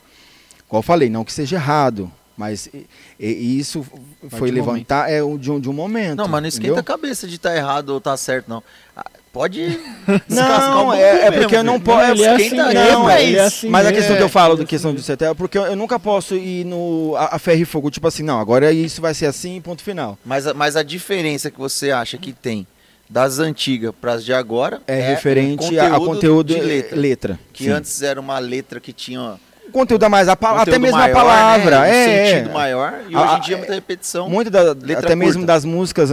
[0.68, 2.12] Como eu falei, não que seja errado,
[2.42, 2.86] mas e-
[3.20, 3.86] e isso
[4.30, 6.18] foi de um levantar é, de, um, de um momento.
[6.18, 6.80] Não, mas não esquenta entendeu?
[6.82, 8.64] a cabeça de estar errado ou tá certo, não.
[8.96, 9.80] Ah, Pode
[10.28, 12.12] Não, é, é mesmo, porque eu não posso.
[12.12, 13.38] ele é assim esquenta- mesmo, não, é isso.
[13.38, 15.32] é assim mas a questão que eu É, falo da é questão assim de CETEL
[15.32, 18.24] é porque eu, eu nunca posso ir no a, a ferro e fogo, tipo assim,
[18.24, 20.18] não, agora isso vai ser assim, ponto final.
[20.26, 22.68] Mas, a- mas a diferença que você acha que tem
[23.10, 27.00] das antigas para as de agora É, um referente a, a conteúdo de letra.
[27.00, 27.40] letra.
[27.54, 27.70] Que sim.
[27.70, 29.40] antes era uma letra que tinha
[29.72, 31.82] conteúdo a mais, a pa- até mesmo maior, a palavra, né?
[31.82, 32.54] Um é, sentido é.
[32.54, 32.94] maior.
[33.10, 34.30] E hoje a- em dia é muita repetição.
[34.30, 35.54] Muito da, letra até mesmo curta.
[35.54, 36.10] das músicas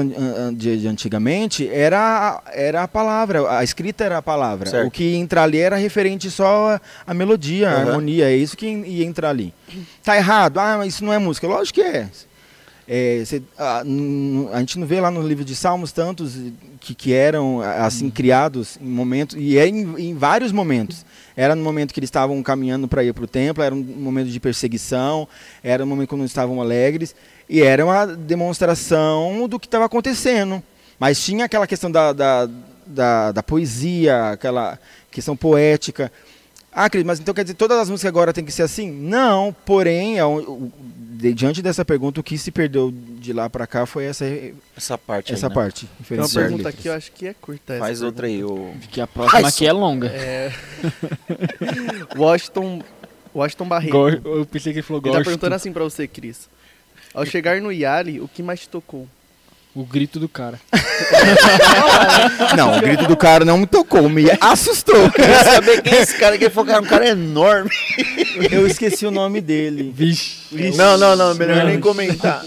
[0.54, 4.68] de, de antigamente era, era a palavra, a escrita era a palavra.
[4.70, 4.86] Certo.
[4.86, 7.86] O que entra ali era referente só a, a melodia, a Aham.
[7.88, 9.52] harmonia, é isso que ia entrar ali.
[10.02, 11.46] Tá errado, ah, isso não é música.
[11.46, 12.08] Lógico que é.
[12.90, 13.82] É, cê- a,
[14.52, 16.36] a gente não vê lá no livro de Salmos tantos
[16.80, 21.04] que, que eram assim criados em momentos, e é em, em vários momentos.
[21.36, 24.28] Era no momento que eles estavam caminhando para ir para o templo, era um momento
[24.30, 25.28] de perseguição,
[25.62, 27.14] era um momento quando eles estavam alegres,
[27.48, 30.62] e era uma demonstração do que estava acontecendo.
[30.98, 32.48] Mas tinha aquela questão da, da,
[32.86, 34.78] da, da poesia, aquela
[35.10, 36.10] questão poética.
[36.80, 38.88] Ah, Cris, mas então quer dizer todas as músicas agora tem que ser assim?
[38.88, 40.70] Não, porém, é um-
[41.34, 44.24] diante dessa pergunta, o que se perdeu de lá para cá foi essa,
[44.76, 45.54] Essa parte essa aí, né?
[45.56, 45.88] parte.
[46.08, 47.80] Tem uma pergunta aqui, eu acho que é curta essa.
[47.84, 48.44] Faz outra aí.
[48.44, 48.70] ô.
[48.92, 50.06] Que a próxima Ai, aqui é longa.
[50.06, 50.52] É...
[52.16, 52.80] Washington,
[53.34, 53.90] Washington Barreto.
[53.92, 56.48] Go- Eu pensei que ele falou Ele tá perguntando assim pra você, Cris.
[57.12, 59.08] Ao chegar no Yali, o que mais te tocou?
[59.78, 60.58] O grito do cara.
[62.56, 65.08] Não, o grito do cara não me tocou, me assustou.
[65.12, 66.36] Quer saber quem é esse cara?
[66.36, 67.70] Que era um cara enorme.
[68.50, 69.92] Eu esqueci o nome dele.
[69.94, 70.74] Vixe.
[70.76, 71.32] Não, não, não.
[71.32, 71.68] Melhor Mano.
[71.68, 72.44] nem comentar.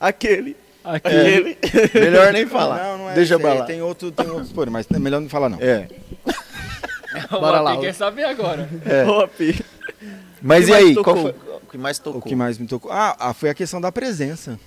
[0.00, 0.56] Aquele.
[0.82, 1.58] Aquele.
[1.92, 2.82] Melhor nem falar.
[2.82, 3.66] Não, não é Deixa pra lá.
[3.66, 5.58] Tem outro, tem outros, porém, mas é melhor não falar não.
[5.60, 5.86] É.
[7.30, 7.76] Bora lá.
[7.76, 8.70] Quer saber agora?
[8.86, 9.04] É.
[10.40, 10.94] Mas e aí?
[10.94, 12.20] Qual foi o que mais tocou?
[12.20, 12.90] O que mais me tocou?
[12.90, 14.58] Ah, ah, foi a questão da presença.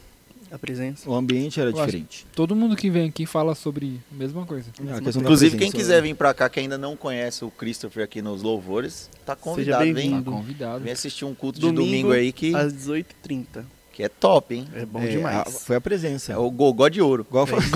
[0.52, 1.10] A presença.
[1.10, 2.26] O ambiente era Eu diferente.
[2.34, 4.69] Todo mundo que vem aqui fala sobre a mesma coisa.
[4.80, 7.52] É, a questão da Inclusive, quem quiser vir pra cá, que ainda não conhece o
[7.52, 10.11] Christopher aqui nos louvores, tá convidado, Seja vem.
[10.24, 10.84] Tá convidado.
[10.84, 13.65] Vem assistir um culto de domingo aí que, Às 18h30.
[13.91, 14.68] que é top, hein?
[14.74, 15.38] É bom É, demais.
[15.40, 16.32] a- foi a presença.
[16.34, 17.26] É o Gogó de Ouro.
[17.30, 17.69] Igual eu falei.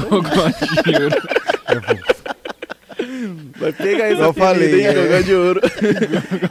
[3.59, 4.93] Vai pegar esse Eu falei, é.
[4.93, 5.61] Gogó de ouro.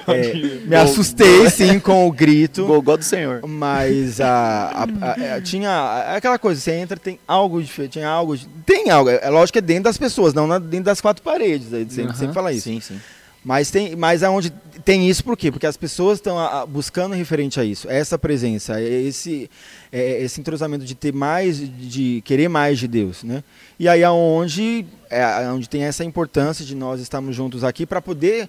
[0.09, 0.35] É,
[0.67, 2.67] me assustei sim com o grito.
[2.67, 3.41] Gogó do Senhor.
[3.47, 8.09] Mas a, a- a- a- tinha é aquela coisa, você entra, tem algo diferente, tinha
[8.09, 8.37] algo,
[8.67, 11.73] tem algo, é lógico que é dentro das pessoas, não na- dentro das quatro paredes,
[11.73, 12.19] a gente sempre, Aham.
[12.19, 12.65] sempre fala isso.
[12.69, 13.01] Sim, sim.
[13.43, 14.51] Mas tem, mas aonde
[14.85, 15.51] tem isso por quê?
[15.51, 19.51] Porque as pessoas estão a- a- buscando referente a isso, essa presença, é esse
[19.91, 23.43] é, esse entrosamento de ter mais, de querer mais de Deus, né?
[23.79, 28.47] E aí aonde é onde tem essa importância de nós estarmos juntos aqui para poder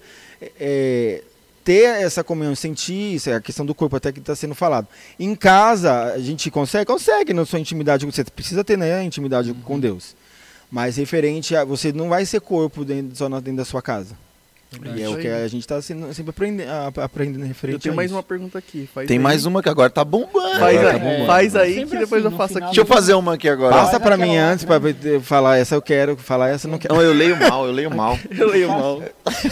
[0.59, 1.23] é,
[1.63, 4.88] ter essa comunhão, sentir isso, é a questão do corpo até que está sendo falado.
[5.18, 9.61] Em casa a gente consegue, consegue na sua intimidade, você precisa ter né, intimidade Uhum.
[9.61, 10.15] com Deus.
[10.69, 14.15] Mas referente a você não vai ser corpo dentro, só dentro da sua casa.
[14.95, 16.69] E é o que a gente tá sendo- sempre aprendendo,
[17.02, 18.15] aprendendo referente Eu tenho a mais isso.
[18.15, 18.88] uma pergunta aqui.
[18.93, 19.22] Faz Tem aí.
[19.23, 20.57] mais uma que agora tá bombando.
[20.60, 21.26] Faz, Agora aí, tá bombando.
[21.26, 22.65] faz aí Sempre que depois assim, eu faço aqui.
[22.68, 23.76] Deixa eu fazer uma aqui agora.
[23.76, 24.80] Passa pra Vai mim antes pra
[25.23, 26.95] falar essa eu quero, falar essa eu não quero.
[26.95, 28.18] Não, eu leio mal, eu leio mal.
[28.30, 29.02] Eu leio mal.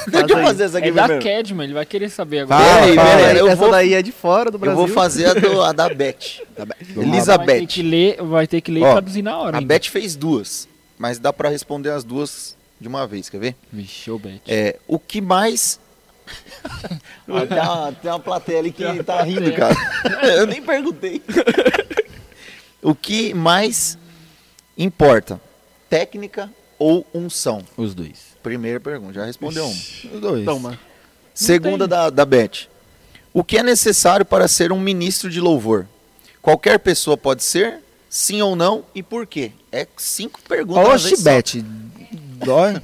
[0.08, 1.38] Deixa eu fazer essa aqui É da primeiro.
[1.38, 2.64] Cadman, ele vai querer saber agora.
[2.64, 3.34] Fala, fala.
[3.34, 4.78] eu Essa vou, daí é de fora do eu Brasil.
[4.78, 6.16] vou fazer a, do- a da Beth.
[6.58, 7.68] Vai ter Elizabeth.
[7.68, 9.58] que ler, vai ter que ler e traduzir na hora.
[9.58, 9.62] A.
[9.62, 10.66] Beth fez duas,
[10.98, 13.56] mas dá pra responder as duas de uma vez, quer ver?
[13.72, 14.42] Vixe, Beth.
[14.48, 15.80] É, o que mais...
[17.26, 19.76] Tem, uma, tem uma plateia ali que tá rindo, cara.
[20.38, 21.24] Eu nem perguntei.
[22.84, 23.98] o que mais
[24.78, 25.42] importa?
[25.90, 27.64] Técnica ou unção?
[27.76, 28.38] Os dois.
[28.44, 29.74] Primeira pergunta, já respondeu uma.
[30.14, 30.46] Os dois.
[30.46, 30.80] Toma.
[31.34, 31.90] Segunda tem.
[31.90, 32.68] da, da Beth.
[33.34, 35.88] O que é necessário para ser um ministro de louvor?
[36.42, 37.80] Qualquer pessoa pode ser?
[38.10, 38.84] Sim ou não?
[38.96, 39.52] E por quê?
[39.72, 41.06] É cinco perguntas.
[41.06, 41.24] Oxe.
[41.24, 41.64] Beth.
[42.44, 42.82] Dói.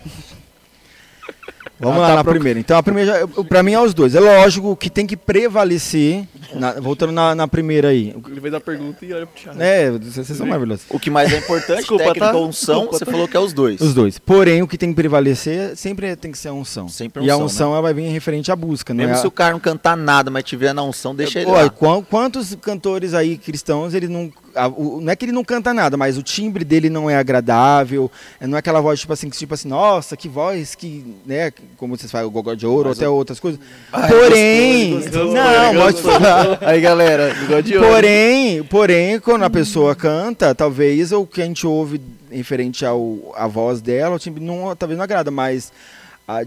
[1.78, 2.58] Vamos Ela lá tá na proc- primeira.
[2.58, 4.16] Então, a primeira, pra mim é os dois.
[4.16, 6.26] É lógico que tem que prevalecer.
[6.54, 8.16] na- voltando na, na primeira aí.
[8.30, 9.62] Ele fez a pergunta e olha pro Thiago.
[9.62, 10.86] É, vocês são maravilhosos.
[10.90, 12.38] O que mais é importante, Desculpa, técnica tá?
[12.38, 13.12] ou unção, Desculpa, você tá?
[13.12, 13.82] falou que é os dois.
[13.82, 14.18] Os dois.
[14.18, 16.88] Porém, o que tem que prevalecer sempre tem que ser a unção.
[16.88, 18.94] Sempre e a unção, unção ela vai vir referente à busca.
[18.94, 21.50] Não Mesmo é se o cara não cantar nada, mas tiver na unção, deixa ele
[21.52, 21.70] Olha, lá.
[21.70, 24.32] quan- quantos cantores aí cristãos, ele não.
[24.56, 27.16] A- o- não é que ele não canta nada, mas o timbre dele não é
[27.16, 28.10] agradável.
[28.40, 31.06] é- Não é aquela voz, tipo assim, que tipo assim, nossa, que voz, que.
[31.26, 31.52] né?
[31.78, 33.60] Como vocês falam, o gogó de ouro, ou Mas até o- outras coisas.
[33.92, 34.92] Ai, Porém.
[34.94, 36.58] gostou, gostou, não, gostou, pode falar.
[36.70, 37.88] Aí, galera, igual de ouro.
[37.90, 42.00] Porém, porém, quando a pessoa canta, talvez o que a gente ouve
[42.32, 45.72] referente ao a voz dela, o timbre não, talvez não agrada, mas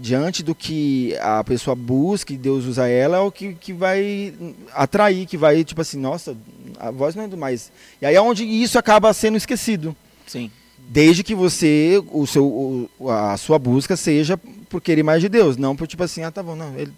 [0.01, 4.33] diante do que a pessoa busca e Deus usa ela, é o que, que vai
[4.73, 6.35] atrair, que vai, tipo assim, nossa,
[6.77, 7.71] a voz não é do mais.
[8.01, 9.95] E aí é onde isso acaba sendo esquecido.
[10.27, 10.51] Sim.
[10.89, 14.37] Desde que você, o seu, o- a sua busca seja
[14.69, 16.91] por querer mais de Deus, não por tipo assim, ah, tá bom, não, ele,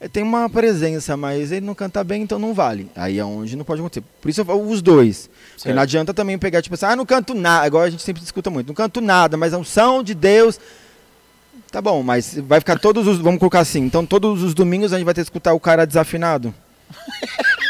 [0.00, 2.88] ele tem uma presença, mas ele não canta bem, então não vale.
[2.96, 4.02] Aí é onde não pode acontecer.
[4.22, 5.28] Por isso eu falo os dois.
[5.74, 8.48] Não adianta também pegar, tipo assim, ah, não canto nada, agora a gente sempre escuta
[8.50, 10.58] muito, não canto nada, mas a unção de Deus.
[11.74, 13.18] Tá bom, mas vai ficar todos os.
[13.18, 15.84] Vamos colocar assim, então todos os domingos a gente vai ter que escutar o cara
[15.84, 16.54] desafinado.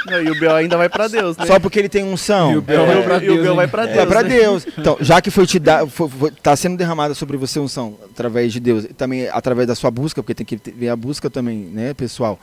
[0.04, 1.46] Não, e o Bel ainda vai pra Deus, né?
[1.46, 2.52] Só porque ele tem unção.
[2.52, 3.96] E o Bel É, vai pra e o Deus, Bel vai pra Deus.
[3.98, 4.28] É pra né?
[4.28, 4.66] Deus.
[4.76, 8.52] Então, já que foi te dar, foi, foi- tá sendo derramada sobre você unção através
[8.52, 11.30] de Deus, e também através da sua busca, porque tem que ter- ver a busca
[11.30, 12.38] também, né, pessoal.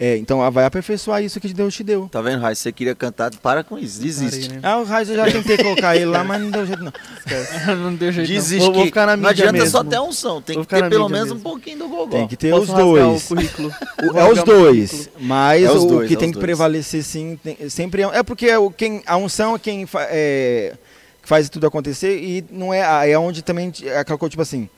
[0.00, 2.08] É, então, ah, vai aperfeiçoar isso que Deus te deu.
[2.10, 2.58] Tá vendo, Raiz?
[2.58, 4.48] Você queria cantar, para com isso, desiste.
[4.48, 4.60] Parei, né?
[4.62, 6.92] Ah, o Raiz eu já tentei colocar ele lá, mas não deu jeito não.
[7.76, 8.28] não deu jeito.
[8.28, 8.34] não.
[8.34, 9.90] Desiste Vou- vou que ficar na não mídia adianta só mesmo.
[9.90, 11.48] ter unção, tem Vou que ficar ter pelo menos um mesmo.
[11.48, 12.06] pouquinho do gogó.
[12.16, 13.24] Tem que ter Posso os dois.
[13.24, 13.72] o currículo?
[14.02, 16.44] O- Vou é os dois, mas É os o dois, que é tem que dois.
[16.46, 20.08] prevalecer sim, tem- sempre é, é porque é o, quem, a unção é quem fa-
[20.10, 20.74] é,
[21.22, 24.68] faz tudo acontecer e não é, é onde também é aquela coisa tipo assim,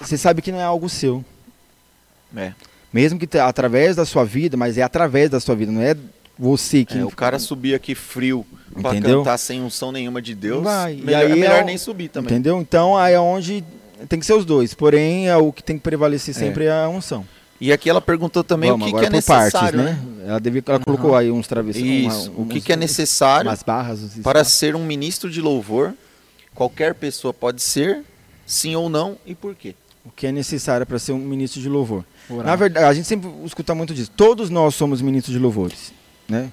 [0.00, 1.24] você sabe que não é algo seu.
[2.36, 2.52] É.
[2.92, 5.96] Mesmo que através da sua vida, mas é através da sua vida, não é
[6.38, 6.98] você que.
[6.98, 8.44] É, o cara subir aqui frio
[8.80, 9.18] pra Entendeu?
[9.20, 10.94] cantar sem unção nenhuma de Deus, Vai.
[10.94, 12.32] E melhor, aí é é melhor o- nem subir também.
[12.32, 12.60] Entendeu?
[12.60, 13.62] Então aí é onde
[14.08, 14.74] tem que ser os dois.
[14.74, 17.24] Porém, é o que tem que prevalecer sempre é a unção.
[17.60, 19.98] E aqui ela perguntou também Vamos, o que, que é por partes, necessário, né?
[20.26, 22.14] Ela, devia, ela colocou aí uns travesseiros.
[22.16, 24.00] Isso, o que, que é necessário barras.
[24.22, 25.92] para ser um ministro de louvor?
[26.54, 28.02] Qualquer pessoa pode ser,
[28.46, 29.74] sim ou não, e por quê?
[30.04, 32.04] O que é necessário para ser um ministro de louvor.
[32.28, 32.46] Orar.
[32.46, 34.10] Na verdade, a gente sempre escuta muito disso.
[34.16, 35.92] Todos nós somos ministros de louvores,
[36.28, 36.50] né?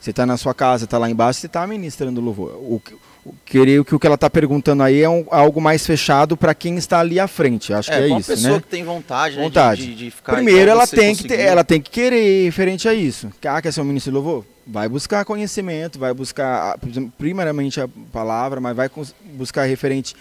[0.00, 2.52] Você está na sua casa, está lá embaixo, você está ministrando louvor.
[2.60, 2.94] O, que-
[3.24, 6.54] o, creio que o que ela está perguntando aí é um- algo mais fechado para
[6.54, 7.72] quem está ali à frente.
[7.72, 8.60] Acho que é uma isso, pessoa né?
[8.60, 9.86] que tem vontade, né, de- Vontade.
[9.86, 13.30] De, de ficar Primeiro, ela tem, que ter, ela tem que querer referente a isso.
[13.44, 14.44] Ah, quer ser um ministro de louvor?
[14.66, 16.78] Vai buscar conhecimento, vai buscar, ah,
[17.18, 18.90] primeiramente, a palavra, mas vai
[19.34, 20.14] buscar referente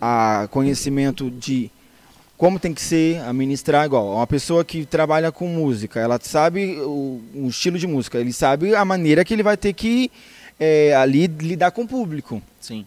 [0.00, 1.70] a conhecimento de
[2.42, 4.16] como tem que ser, a ministrar igual.
[4.16, 8.74] Uma pessoa que trabalha com música, ela sabe o, o estilo de música, ele sabe
[8.74, 10.10] a maneira que ele vai ter que
[10.58, 12.84] é, ali lidar com o público Sim.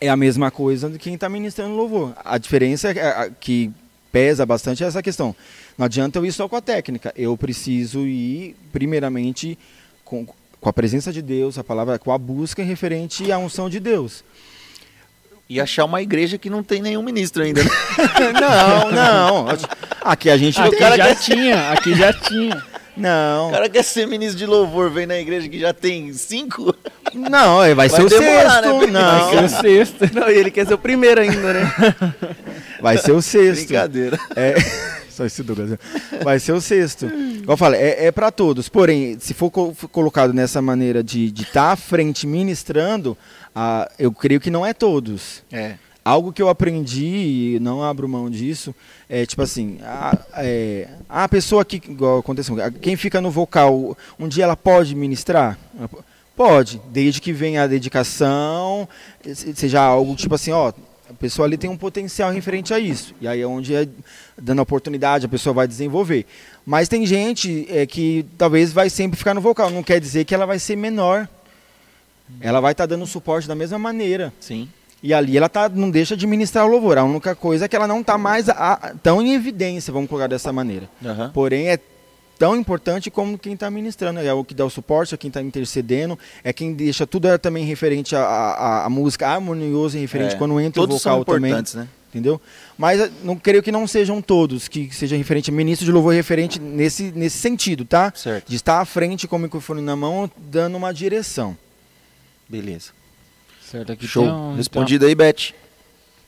[0.00, 2.14] é a mesma coisa de quem está ministrando louvor.
[2.24, 3.70] A diferença é a- que
[4.10, 5.36] pesa bastante é essa questão.
[5.78, 7.12] Não adianta eu ir só com a técnica.
[7.16, 9.56] Eu preciso ir, primeiramente,
[10.04, 10.26] com,
[10.60, 14.24] com a presença de Deus, a palavra, com a busca referente à unção de Deus.
[15.48, 17.62] E achar uma igreja que não tem nenhum ministro ainda.
[17.62, 17.70] Né?
[18.40, 19.46] não, não.
[20.02, 20.60] Aqui a gente.
[20.60, 22.62] Aqui cara já quer- tinha, aqui já tinha.
[22.96, 26.74] Não, O cara quer ser ministro de louvor, vem na igreja que já tem cinco.
[27.12, 28.86] não, vai, Vai ser o demorar, sexto.
[28.86, 28.86] né?
[28.90, 30.14] Não, Vai ser o sexto.
[30.14, 31.72] Não, e ele quer ser o primeiro ainda, né?
[32.80, 33.66] vai ser o sexto.
[33.66, 34.18] Brincadeira.
[34.34, 34.54] É,
[35.10, 35.70] só esse Douglas.
[35.72, 35.78] né?
[36.22, 37.04] Vai ser o sexto.
[37.06, 38.66] Igual eu falei, é, é para todos.
[38.66, 43.14] Porém, se for co- for colocado nessa maneira de estar à frente ministrando,
[43.58, 45.42] ah, eu creio que não é todos.
[45.50, 45.76] É.
[46.04, 48.72] algo que eu aprendi e não abro mão disso
[49.08, 54.28] é tipo assim, a, é, a pessoa que, igual aconteceu, quem fica no vocal, um
[54.28, 55.58] dia ela pode ministrar?
[56.36, 58.86] Pode, desde que venha a dedicação,
[59.34, 60.72] se- seja algo tipo assim, ó,
[61.08, 63.14] a pessoa ali tem um potencial referente a isso.
[63.20, 63.88] E aí é onde é
[64.36, 66.26] dando a oportunidade, a pessoa vai desenvolver.
[66.64, 70.34] Mas tem gente é, que talvez vai sempre ficar no vocal, não quer dizer que
[70.34, 71.26] ela vai ser menor.
[72.40, 74.32] Ela vai estar dando suporte da mesma maneira.
[74.40, 74.68] Sim.
[75.02, 76.98] E ali ela tá, não deixa de ministrar o louvor.
[76.98, 80.08] A única coisa é que ela não está mais a- a- tão em evidência, vamos
[80.08, 80.88] colocar dessa maneira.
[81.04, 81.30] Aham.
[81.32, 81.78] Porém, é
[82.38, 84.18] tão importante como quem está ministrando.
[84.20, 87.38] É o que dá o suporte, é quem está intercedendo, é quem deixa tudo é
[87.38, 91.50] também referente à música harmonioso e referente É, quando entra Todos o vocal são também.
[91.50, 91.86] importantes, né?
[92.08, 92.40] Entendeu?
[92.78, 96.58] Mas eh, não creio que não sejam todos, que seja referente, ministro de louvor referente
[96.58, 98.10] nesse, nesse sentido, tá?
[98.14, 98.48] Certo.
[98.48, 101.56] De estar à frente com o microfone na mão, dando uma direção.
[102.48, 102.92] Beleza.
[103.60, 104.24] Certo, aqui Show.
[104.24, 105.52] um- tem Respondido aí, Beth.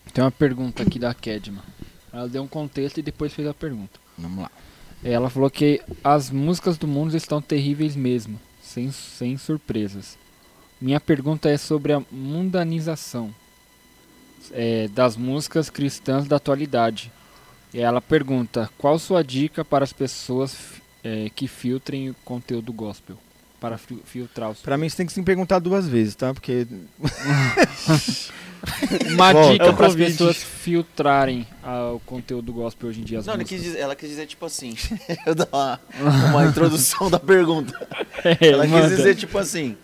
[0.04, 1.62] uma, tem uma pergunta aqui da Kedma.
[2.12, 4.00] Ela deu um contexto e depois fez a pergunta.
[4.16, 4.50] Vamos lá.
[5.04, 10.18] Ela falou que as músicas do mundo estão terríveis mesmo, sem, sem surpresas.
[10.80, 13.32] Minha pergunta é sobre a mundanização
[14.52, 17.12] é, das músicas cristãs da atualidade.
[17.72, 20.56] E ela pergunta: qual sua dica para as pessoas
[21.04, 23.18] é, que filtrem o conteúdo gospel?
[23.60, 24.60] Para fi- filtrar os.
[24.60, 26.32] Pra mim, você tem que se perguntar duas vezes, tá?
[26.32, 26.66] Porque
[29.12, 29.52] Uma Volta.
[29.52, 33.18] dica É para as pessoas filtrarem ah, o conteúdo gospel hoje em dia.
[33.20, 34.74] As Não, quis, dizer, ela quis dizer tipo assim.
[35.26, 35.80] eu dar uma,
[36.30, 37.72] uma introdução da pergunta.
[38.24, 38.88] É, Ela quis manda.
[38.96, 39.76] dizer tipo assim.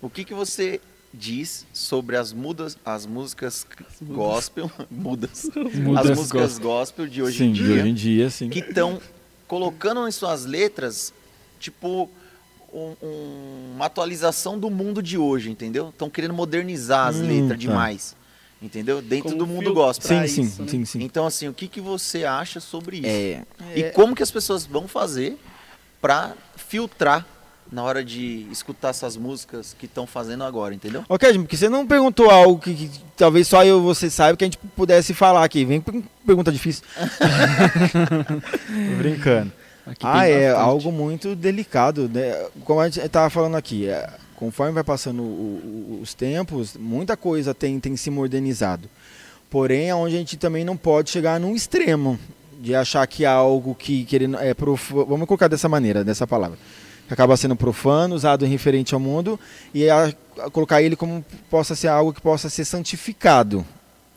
[0.00, 0.80] O que, que você
[1.12, 3.66] diz sobre as mudas, as músicas
[4.02, 8.30] gospel, mudas, Mudas as músicas gospel, de hoje sim, em de dia, hoje em dia,
[8.30, 8.48] sim.
[8.50, 9.00] que estão
[9.46, 11.12] colocando em suas letras,
[11.58, 12.10] tipo,
[12.76, 15.88] um- um- uma atualização do mundo de hoje, entendeu?
[15.88, 17.56] Estão querendo modernizar as Hum, letras tá.
[17.56, 18.14] demais,
[18.60, 19.00] entendeu?
[19.00, 20.08] Dentro Como do mundo gospel.
[20.08, 20.68] Sim, sim, isso, né?
[20.68, 21.02] sim, sim.
[21.02, 23.06] Então, assim, o que, que você acha sobre isso?
[23.06, 23.42] É,
[23.74, 25.38] E como que as pessoas vão fazer
[26.00, 27.26] pra filtrar
[27.72, 31.04] na hora de escutar essas músicas que estão fazendo agora, entendeu?
[31.08, 34.36] Ok, gente, porque você não perguntou algo que, que talvez só eu e você saiba
[34.36, 35.64] que a gente pudesse falar aqui.
[35.64, 36.84] Vem com pergunta difícil.
[38.98, 39.52] Brincando.
[39.86, 40.64] Aqui Ah, é bastante.
[40.68, 42.46] algo muito delicado, né?
[42.64, 47.16] Como a gente estava falando aqui, é, conforme vai passando o- o- os tempos, muita
[47.16, 48.88] coisa tem, tem se modernizado.
[49.48, 52.18] Porém, é onde a gente também não pode chegar num extremo
[52.60, 56.58] de achar que é algo que querendo é profa- vamos colocar dessa maneira, dessa palavra,
[57.06, 59.38] que acaba sendo profano, usado em referente ao mundo
[59.72, 63.64] e a, a colocar ele como possa ser algo que possa ser santificado.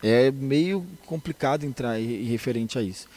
[0.01, 3.07] É meio complicado entrar em referente a isso.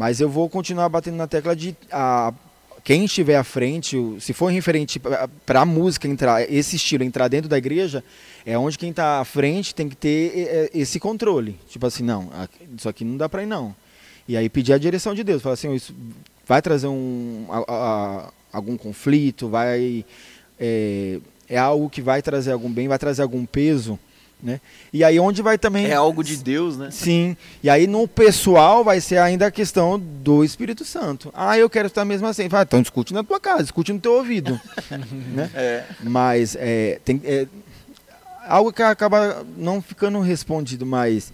[0.00, 2.32] Mas eu vou continuar batendo na tecla de a,
[2.82, 4.98] quem estiver à frente, se for referente
[5.44, 8.02] para a música entrar, esse estilo entrar dentro da igreja,
[8.46, 11.54] é onde quem está à frente tem que ter esse controle.
[11.68, 12.30] Tipo assim, não,
[12.78, 13.76] isso aqui não dá para ir não.
[14.26, 15.94] E aí pedir a direção de Deus, falar assim, "Ó, isso
[16.46, 20.02] vai trazer um, a- a- algum conflito, vai
[20.58, 23.98] é, é algo que vai trazer algum bem, vai trazer algum peso,
[24.42, 24.60] né?
[24.92, 26.90] E aí onde vai também É algo de Deus, né?
[26.90, 27.36] Sim.
[27.62, 31.30] E aí no pessoal vai ser ainda a questão do Espírito Santo.
[31.34, 32.48] Ah, eu quero estar mesmo assim.
[32.48, 34.60] Vai, então discute na tua casa, discute no teu ouvido.
[35.34, 35.50] né?
[35.54, 35.84] É.
[36.02, 37.46] Mas é, tem, é
[38.46, 41.32] algo que acaba não ficando respondido, mas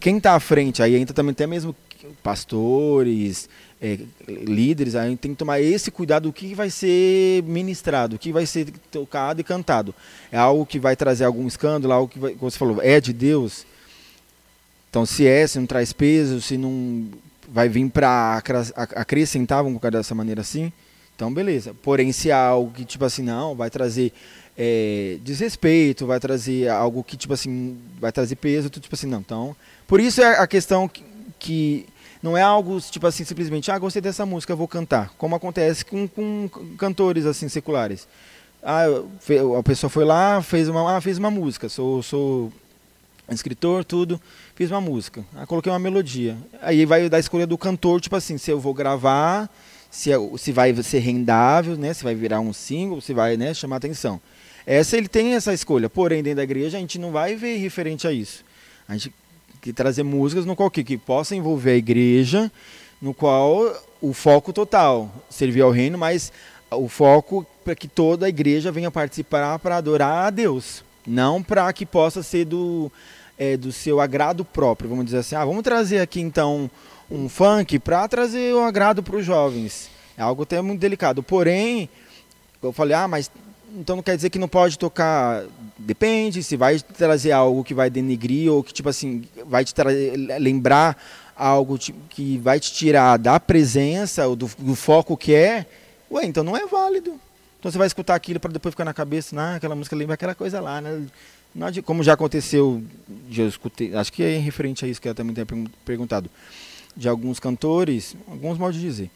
[0.00, 1.74] quem está à frente, aí entra também até mesmo
[2.22, 3.48] pastores,
[3.80, 8.32] é, líderes, aí tem que tomar esse cuidado do que vai ser ministrado, o que
[8.32, 9.94] vai ser tocado e cantado.
[10.32, 13.12] É algo que vai trazer algum escândalo, algo que vai, como você falou, é de
[13.12, 13.64] Deus.
[14.90, 17.08] Então, se é, se não traz peso, se não
[17.48, 18.42] vai vir para
[18.96, 20.72] acrescentar, vamos colocar dessa maneira assim,
[21.14, 21.74] então beleza.
[21.82, 24.12] Porém, se é algo que, tipo assim, não, vai trazer
[24.56, 29.20] é, desrespeito, vai trazer algo que, tipo assim, vai trazer peso, tipo assim, não.
[29.20, 29.56] Então,
[29.86, 31.04] por isso é a questão que,
[31.38, 31.86] que
[32.22, 35.12] não é algo, tipo assim, simplesmente, ah, gostei dessa música, vou cantar.
[35.16, 38.08] Como acontece com, com cantores, assim, seculares.
[38.62, 38.84] Ah,
[39.58, 42.52] a pessoa foi lá, fez uma, ah, fez uma música, sou, sou
[43.30, 44.20] escritor, tudo,
[44.54, 45.24] fiz uma música.
[45.36, 46.36] Ah, coloquei uma melodia.
[46.60, 49.48] Aí vai da escolha do cantor, tipo assim, se eu vou gravar,
[49.90, 53.54] se, é- se vai ser rendável, né, se vai virar um single, se vai, né,
[53.54, 54.20] chamar atenção.
[54.66, 58.06] Essa ele tem essa escolha, porém dentro da igreja a gente não vai ver referente
[58.06, 58.44] a isso.
[58.86, 59.12] A gente
[59.60, 62.50] que trazer músicas no qual que, que possa envolver a igreja,
[63.00, 66.32] no qual o foco total servir ao reino, mas
[66.70, 71.72] o foco para que toda a igreja venha participar para adorar a Deus, não para
[71.72, 72.90] que possa ser do
[73.38, 76.68] é, do seu agrado próprio, vamos dizer assim, ah, vamos trazer aqui então
[77.10, 79.88] um funk para trazer o agrado para os jovens.
[80.16, 81.22] É algo até muito delicado.
[81.22, 81.88] Porém,
[82.60, 83.30] eu falei, ah, mas
[83.76, 85.44] então não quer dizer que não pode tocar.
[85.78, 89.72] Depende, se vai trazer algo que vai denigrir ou que, tipo assim, vai te
[90.38, 90.96] lembrar
[91.36, 91.78] algo
[92.08, 95.66] que vai te tirar da presença, ou do, do foco que é,
[96.10, 97.14] ué, então não é válido.
[97.58, 100.34] Então você vai escutar aquilo para depois ficar na cabeça, ah, aquela música lembra aquela
[100.34, 101.06] coisa lá, né?
[101.84, 102.82] Como já aconteceu,
[103.30, 106.30] já escutei, acho que é referente a isso que ela também tem pergun- perguntado,
[106.96, 109.10] de alguns cantores, alguns modos de dizer,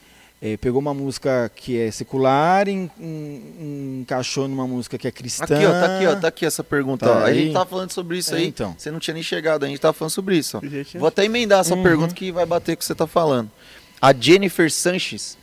[0.44, 5.10] eh, pegou uma música que é secular e en- en- encaixou numa música que é
[5.12, 5.44] cristã.
[5.44, 7.06] Aqui, ó, tá aqui, ó, tá aqui essa pergunta.
[7.06, 7.18] Tá ó.
[7.24, 8.48] A gente tava falando sobre isso É, aí.
[8.48, 8.74] então.
[8.76, 10.58] Você não tinha nem chegado, a gente tava falando sobre isso.
[10.58, 10.98] Ó.
[10.98, 11.82] Vou até emendar essa Uhum.
[11.84, 13.48] pergunta que vai bater com o que você tá falando.
[14.00, 15.38] A Jennifer Sanches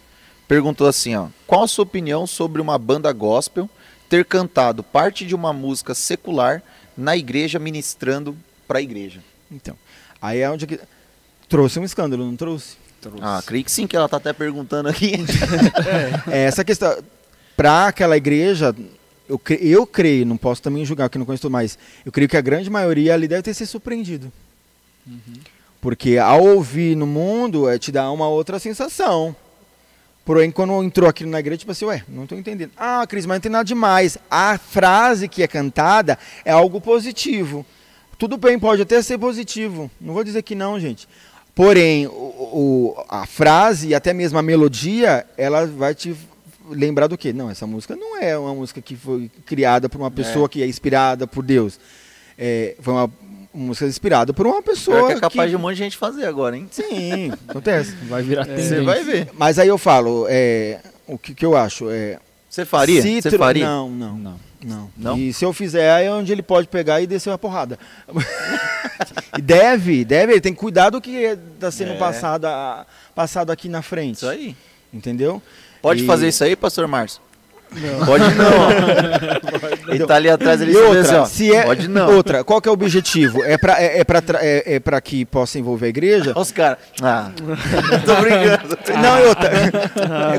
[0.48, 3.70] perguntou assim, ó: "Qual a sua opinião sobre uma banda gospel
[4.10, 6.62] ter cantado parte de uma música secular
[6.98, 8.36] na igreja ministrando
[8.68, 9.78] para a igreja?" Então,
[10.22, 10.78] aí é onde que...
[11.48, 12.76] trouxe um escândalo, não trouxe?
[13.22, 15.14] Ah, creio que sim, que ela tá até perguntando aqui.
[16.32, 16.98] É, essa questão,
[17.56, 18.76] para aquela igreja,
[19.28, 22.38] eu, cre- eu creio, não posso também julgar, que não conheço mais, eu creio que
[22.38, 24.32] a grande maioria ali deve ter se surpreendido.
[25.82, 29.36] Porque ao ouvir no mundo, é, te dá uma outra sensação.
[30.26, 32.72] Porém, quando entrou aquilo na igreja, tipo assim, ué, não estou entendendo.
[32.78, 34.18] Ah, Cris, mas não tem nada demais.
[34.30, 37.66] A frase que é cantada é algo positivo.
[38.18, 39.90] Tudo bem, pode até ser positivo.
[40.00, 41.08] Não vou dizer que não, gente.
[41.60, 46.16] Porém, o, o- a frase e até mesmo a melodia, ela vai te
[46.70, 47.34] lembrar do quê?
[47.34, 50.66] Não, essa música não é uma música que foi criada por uma pessoa que é
[50.66, 51.78] inspirada por Deus.
[52.38, 53.12] É, foi uma
[53.54, 55.50] música inspirada por uma pessoa que é capaz que...
[55.50, 56.66] de um monte de gente fazer agora, hein?
[56.72, 57.94] Sim, acontece.
[58.08, 58.84] Vai virar Você tendência.
[58.86, 59.28] vai ver.
[59.38, 61.90] Mas aí eu falo, é, o que, que eu acho?
[61.90, 62.20] É,
[62.50, 63.02] Você faria?
[63.02, 63.66] Você faria?
[63.66, 64.49] Não, não, Não.
[64.64, 64.90] Não.
[64.98, 65.18] Não?
[65.18, 67.78] E se eu fizer, aí é onde ele pode pegar e descer uma porrada.
[69.38, 71.12] e deve, deve, ele tem que cuidar do que
[71.56, 71.98] está sendo É.
[71.98, 74.16] passado, a- passado aqui na frente.
[74.18, 74.56] Isso aí.
[74.94, 75.42] Entendeu?
[75.82, 77.22] Pode E- fazer isso aí, pastor Márcio?
[78.04, 79.94] Pode não.
[79.94, 82.16] ele tá ali atrás, ele E outra, assim, ó, se é, Pode não.
[82.16, 83.44] outra, qual que é o objetivo?
[83.44, 86.32] É para é, é pra é, é pra que possa envolver a igreja?
[86.32, 86.80] Olha os caras.
[87.00, 88.76] Ah, tô brincando.
[89.00, 89.52] Não, e outra.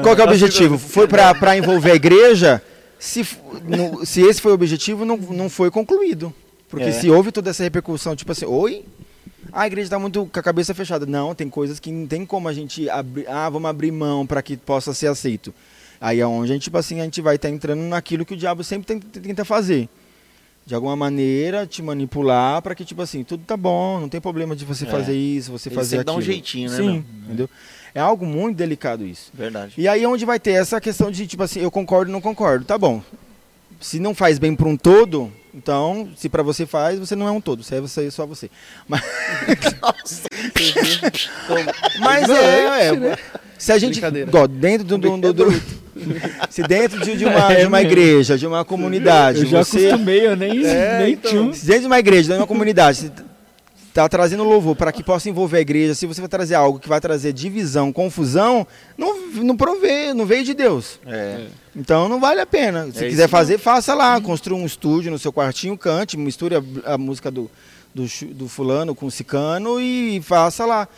[0.02, 0.76] Qual que é o objetivo?
[0.76, 2.60] Foi para envolver a igreja?
[3.01, 3.27] Se,
[3.64, 6.32] no- se esse foi o objetivo, não, não foi concluído.
[6.68, 6.93] Porque É.
[6.93, 8.85] se houve toda essa repercussão, tipo assim, oi?
[9.52, 11.06] Ah, a igreja está muito com a cabeça fechada.
[11.06, 13.27] Não, tem coisas que não tem como a gente abrir.
[13.27, 15.52] Ah, vamos abrir mão para que possa ser aceito.
[16.01, 18.36] Aí é onde a gente, tipo assim, a gente vai estar entrando naquilo que o
[18.36, 19.89] diabo sempre tenta, fazer.
[20.64, 24.55] De alguma maneira, te manipular para que, tipo assim, tudo tá bom, não tem problema
[24.55, 24.89] de você É.
[24.89, 26.22] fazer isso, você Ele fazer sempre dá aquilo.
[26.22, 27.05] um jeitinho, né, Sim, meu?
[27.24, 27.51] entendeu?
[27.94, 29.30] É algo muito delicado isso.
[29.34, 29.74] Verdade.
[29.76, 32.20] E aí é onde vai ter essa questão de, tipo assim, eu concordo ou não
[32.20, 32.64] concordo.
[32.64, 33.02] Tá bom.
[33.80, 37.30] Se não faz bem para um todo, então, se para você faz, você não é
[37.30, 37.62] um todo.
[37.64, 38.50] Você é você, só você.
[38.86, 39.00] Mas,
[42.00, 43.18] mas é, é,
[43.58, 44.00] Se a gente.
[44.04, 44.98] Igual, dentro do.
[44.98, 45.80] do, do- do-
[46.48, 49.88] se dentro de, de uma, de uma É igreja, de uma comunidade, Eu já você.
[49.88, 51.52] acostumei, eu nem, É, nem então.
[51.52, 53.12] Se dentro de uma igreja, dentro de uma comunidade, se
[53.92, 56.88] tá trazendo louvor para que possa envolver a igreja, se você vai trazer algo que
[56.88, 61.00] vai trazer divisão, confusão, não, não provê, não veio de Deus.
[61.06, 61.46] É.
[61.74, 62.90] Então não vale a pena.
[62.92, 64.20] Se É quiser fazer, faça lá.
[64.20, 67.50] Construa um estúdio no seu quartinho, cante, misture a, a música do,
[67.94, 70.88] do, do fulano com o cicano e faça lá.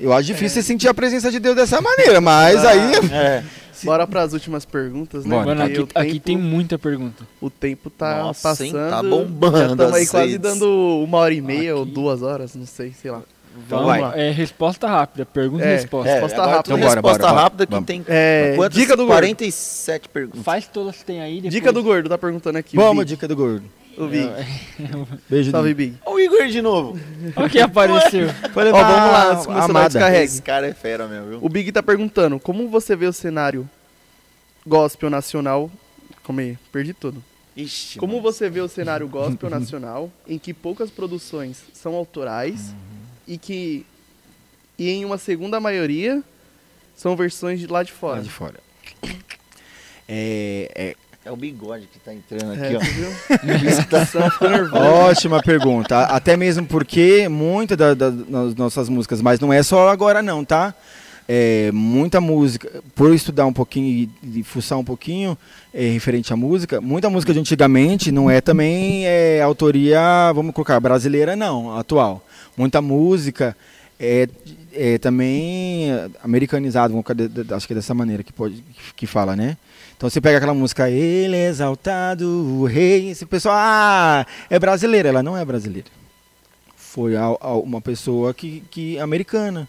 [0.00, 2.92] Eu acho difícil você sentir a presença de Deus dessa maneira, mas aí.
[3.12, 3.42] É.
[3.82, 5.30] Bora pras últimas perguntas, né?
[5.36, 5.46] Bora.
[5.46, 7.26] Mano, aqui, o aqui tempo- tem muita pergunta.
[7.40, 8.72] O tempo tá Nossa, hein?
[8.72, 8.90] passando.
[8.90, 11.92] Tá bombando Já estamos aí as quase dando uma hora e meia ou Aqui.
[11.92, 13.22] duas horas, não sei, sei lá.
[13.68, 14.00] Vamos vai.
[14.00, 14.16] lá.
[14.18, 16.08] É resposta rápida, pergunta É, e resposta.
[16.10, 16.60] É, Resposta rápida.
[16.60, 17.42] Então bora, resposta bora, bora.
[17.42, 17.86] rápida que Vamos.
[17.86, 18.78] tem É, quantas?
[18.78, 19.16] dica do gordo.
[19.18, 20.42] 47 perguntas.
[20.42, 21.36] Faz todas que tem aí.
[21.36, 21.52] Depois...
[21.54, 22.76] Dica do gordo, tá perguntando aqui.
[22.76, 23.64] Vamos, dica do gordo.
[23.96, 24.30] O Big.
[25.28, 25.76] Beijo Salve, do...
[25.76, 25.96] Big.
[26.06, 26.98] Olha o Igor de novo.
[27.36, 28.28] Olha quem apareceu.
[28.52, 30.24] Foi Ó, levar vamos lá, antes que o a celular descarregue.
[30.24, 31.38] Esse cara é fera mesmo, viu?
[31.42, 33.68] O Big tá perguntando, como você vê o cenário
[34.66, 35.70] gospel nacional...
[36.24, 37.22] Calma aí, perdi tudo.
[37.56, 38.22] Ixi, Como mano.
[38.22, 42.74] você vê o cenário gospel nacional, em que poucas produções são autorais
[43.26, 43.84] e que
[44.78, 46.22] e em uma segunda maioria
[46.96, 48.22] são versões de lá de Lá fora.
[48.22, 48.60] de fora.
[50.08, 52.80] É, é, É o bigode que tá entrando É, aqui, ó.
[52.80, 53.10] você viu?
[54.40, 54.82] Tá nervoso.
[54.82, 56.00] Ótima pergunta.
[56.04, 60.44] Até mesmo porque muitas da, da- das nossas músicas, mas não é só agora não,
[60.44, 60.74] tá?
[61.28, 65.38] É, muita música, por estudar um pouquinho e, e fuçar um pouquinho
[65.72, 70.00] é, referente à música, muita música de antigamente não é também é, autoria,
[70.34, 72.26] vamos colocar, brasileira não, atual.
[72.56, 73.56] Muita música
[74.00, 74.28] é,
[74.72, 75.88] é também
[77.28, 78.64] de- acho que é dessa maneira que, pode,
[78.96, 79.56] que fala, né?
[80.00, 85.10] Então você pega aquela música Ele é exaltado, o rei, esse pessoal, ah, é brasileira,
[85.10, 85.88] ela não é brasileira.
[86.74, 89.68] Foi a- a- uma pessoa que, que americana.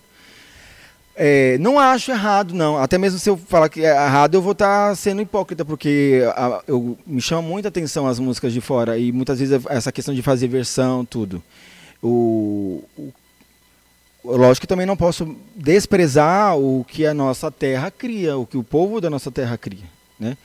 [1.17, 2.77] É, não acho errado, não.
[2.77, 6.63] Até mesmo se eu falar que é errado, eu vou estar sendo hipócrita, porque a-
[6.65, 10.21] eu, me chama muita atenção as músicas de fora e muitas vezes essa questão de
[10.21, 11.43] fazer versão, tudo.
[12.01, 13.11] O, o-
[14.23, 18.63] lógico que também não posso desprezar o que a nossa terra cria, o que o
[18.63, 19.83] povo da nossa terra cria,
[20.21, 20.37] né?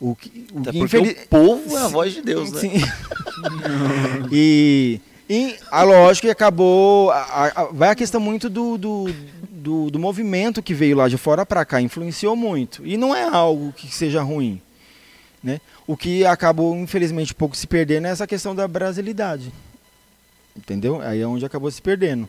[0.00, 2.60] O que, o Até que porque infeli- o povo é a voz de Deus, né?
[2.60, 2.72] Sim.
[4.32, 7.10] e, e a lógica acabou.
[7.10, 9.14] a- a- vai a questão muito do, do,
[9.50, 12.84] do, do movimento que veio lá de fora para cá, influenciou muito.
[12.86, 14.60] E não é algo que seja ruim.
[15.42, 15.60] Né?
[15.86, 19.52] O que acabou, infelizmente, um pouco se perdendo é essa questão da brasilidade.
[20.56, 21.00] Entendeu?
[21.02, 22.28] Aí é onde acabou se perdendo.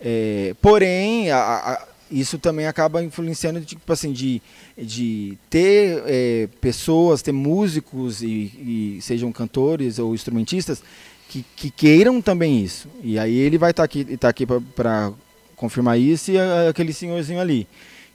[0.00, 4.42] É, porém, a- a- isso também acaba influenciando, tipo assim, de,
[4.76, 10.82] de ter é, pessoas, ter músicos e, e sejam cantores ou instrumentistas
[11.28, 12.88] que, que queiram também isso.
[13.02, 15.12] E aí ele vai estar aqui, tá aqui para
[15.56, 17.66] confirmar isso e a- aquele senhorzinho ali.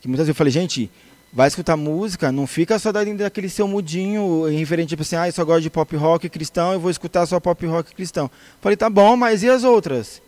[0.01, 0.89] Que muitas vezes eu falei, gente,
[1.31, 5.31] vai escutar música, não fica só dentro daquele seu mudinho referente, tipo assim, ah, eu
[5.33, 8.29] só gosto de pop rock cristão, eu vou escutar só pop rock cristão.
[8.61, 10.21] Falei, tá bom, mas e as outras?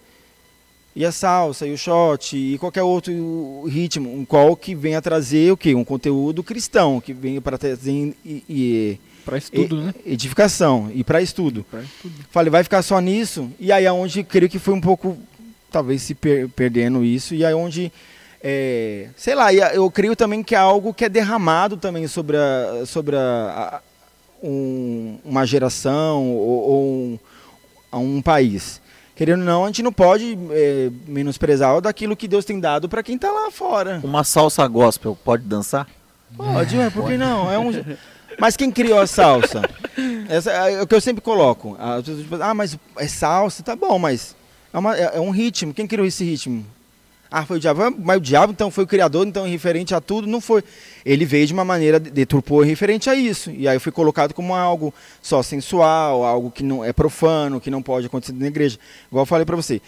[0.99, 3.13] E a salsa, e o shot, e qualquer outro
[3.67, 5.75] ritmo, um qual que venha trazer o quê?
[5.75, 9.93] Um conteúdo cristão, que venha para trazer e, e- Pra estudo, e- né?
[10.03, 11.63] edificação e para estudo.
[11.71, 12.15] Estudo.
[12.31, 13.47] Falei, vai ficar só nisso?
[13.59, 15.15] E aí é onde creio que foi um pouco,
[15.71, 17.91] talvez se per- perdendo isso, e aí onde,
[18.43, 22.85] é, sei lá, eu creio também que é algo que é derramado também sobre, a,
[22.87, 23.81] sobre a, a-
[24.41, 27.19] um- uma geração ou, ou um,
[27.91, 28.81] a um país.
[29.17, 33.01] Querendo ou não, a gente não pode é, menosprezar daquilo que Deus tem dado para
[33.03, 33.99] quem está lá fora.
[34.03, 35.87] Uma salsa gospel, pode dançar?
[36.35, 37.51] Pode, ué, por que não?
[37.51, 37.71] É um...
[38.39, 39.63] Mas quem criou a salsa?
[40.29, 41.75] Essa é o que eu sempre coloco.
[41.79, 44.35] As pessoas dizem, ah, mas é salsa, tá bom, mas
[44.71, 45.73] é, uma- é- é um ritmo.
[45.73, 46.63] Quem criou esse ritmo?
[47.29, 47.81] Ah, foi o diabo.
[47.81, 50.63] Ah, Mas o diabo então foi o criador, então referente a tudo, não foi.
[51.05, 53.51] Ele veio de uma maneira, deturpou referente a isso.
[53.51, 57.81] E aí foi colocado como algo só sensual, algo que não é profano, que não
[57.81, 58.77] pode acontecer na igreja.
[59.09, 59.81] Igual eu falei pra você.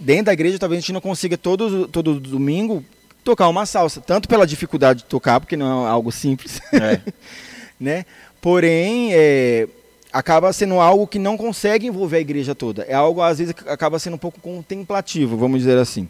[0.00, 2.84] Dentro da igreja talvez a gente não consiga todo, todo domingo
[3.22, 4.00] tocar uma salsa.
[4.00, 7.00] Tanto pela dificuldade de tocar, porque não é algo simples É.
[7.78, 8.06] né?
[8.40, 9.68] Porém, é,
[10.12, 12.84] acaba sendo algo que não consegue envolver a igreja toda.
[12.84, 16.08] É algo, às vezes, que acaba sendo um pouco contemplativo, vamos dizer assim.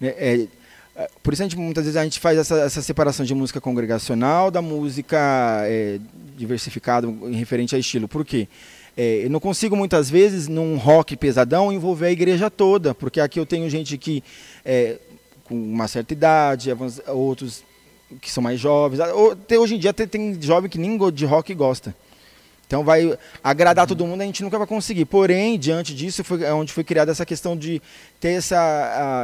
[0.00, 0.08] Né?
[0.16, 0.46] É,
[0.96, 3.60] é, por isso, a gente, muitas vezes, a gente faz essa, essa separação de música
[3.60, 5.98] congregacional da música é,
[6.36, 8.08] diversificada em referente a estilo.
[8.08, 8.48] Por quê?
[8.96, 13.38] É, eu não consigo, muitas vezes, num rock pesadão, envolver a igreja toda, porque aqui
[13.38, 14.24] eu tenho gente que
[14.64, 14.96] é,
[15.44, 16.70] com uma certa idade,
[17.08, 17.62] outros
[18.20, 19.00] que são mais jovens.
[19.00, 19.12] Ah,
[19.58, 21.94] hoje em dia até tem jovem que nem de rock gosta.
[22.66, 25.04] Então vai agradar todo mundo, a gente nunca vai conseguir.
[25.04, 27.80] Porém, diante disso, foi é onde foi criada essa questão de
[28.18, 28.58] ter essa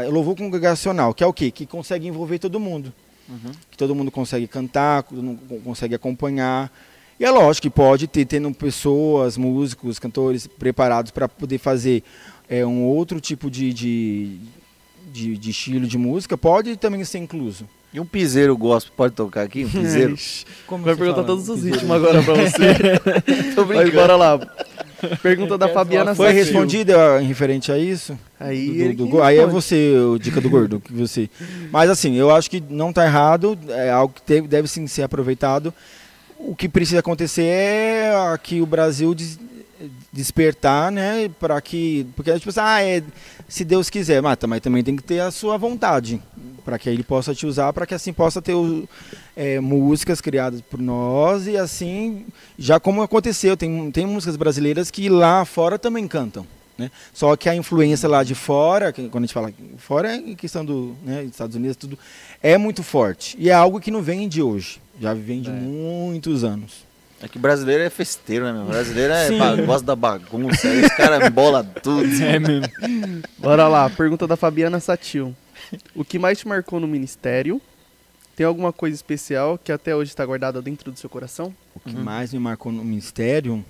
[0.05, 1.51] a, louvor congregacional, que é o quê?
[1.51, 2.93] Que consegue envolver todo mundo.
[3.71, 6.71] Que todo mundo consegue cantar, todo mundo co- consegue acompanhar.
[7.19, 12.03] E é lógico que pode ter tendo pessoas, músicos, cantores preparados para poder fazer
[12.49, 14.37] é, um outro tipo de, de,
[15.13, 17.69] de, de estilo de música, pode também ser incluso.
[17.93, 19.65] E um piseiro gospel, pode tocar aqui?
[19.65, 20.17] Um piseiro?
[20.67, 21.27] Como Vai perguntar fala?
[21.27, 22.99] todos os ritmos agora pra você.
[23.55, 24.41] Tô Mas bora lá.
[25.21, 26.45] Pergunta da Fabiana Foi Satil.
[26.45, 28.17] respondida em referente a isso?
[28.39, 31.29] Aí, Do- do go- aí é você, o dica do gordo, que você.
[31.73, 35.03] Mas assim, eu acho que não está errado, é algo que deve, deve sim ser
[35.03, 35.75] aproveitado.
[36.39, 38.13] O que precisa acontecer é
[38.43, 39.39] que o Brasil des-
[40.13, 43.03] despertar, né, para que, porque tipo assim, ah, é,
[43.49, 46.21] se Deus quiser, mas também, tem que ter a sua vontade,
[46.65, 48.89] para que ele possa te usar, para que assim possa ter o-
[49.37, 52.27] é, músicas criadas por nós e assim,
[52.59, 56.47] já como aconteceu, tem, tem músicas brasileiras que lá fora também cantam.
[56.79, 56.91] Né?
[57.13, 60.65] Só que a influência lá de fora, quando a gente fala fora é em questão
[60.65, 61.99] do né, Estados Unidos, tudo
[62.43, 63.37] é muito forte.
[63.39, 65.53] E é algo que não vem de hoje, já vem de É.
[65.53, 66.85] muitos anos.
[67.23, 68.65] É que brasileiro é festeiro, né, meu?
[68.65, 72.03] Brasileiro é ba- gosta da bagunça, aí os caras embola tudo.
[72.23, 72.67] É mesmo.
[73.39, 75.35] Bora lá, pergunta da Fabiana Satil.
[75.95, 77.61] O que mais te marcou no ministério?
[78.35, 81.55] Tem alguma coisa especial que até hoje está guardada dentro do seu coração?
[81.75, 82.03] O que Uhum.
[82.03, 83.65] mais me marcou no ministério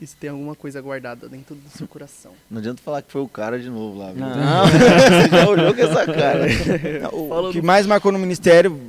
[0.00, 2.30] E se tem alguma coisa guardada dentro do seu coração?
[2.48, 4.12] Não adianta falar que foi o cara de novo lá.
[4.12, 4.20] viu?
[4.24, 4.66] Não.
[4.70, 6.46] Você já olhou com essa cara.
[7.12, 8.80] o Fala que mais marcou no ministério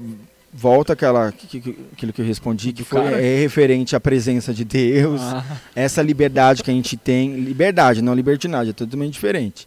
[0.59, 4.65] volta aquela que- que- aquilo que eu respondi que foi é referente à presença de
[4.65, 5.43] Deus Ah,
[5.75, 9.65] essa liberdade que a gente tem, liberdade, não libertinagem, é totalmente diferente.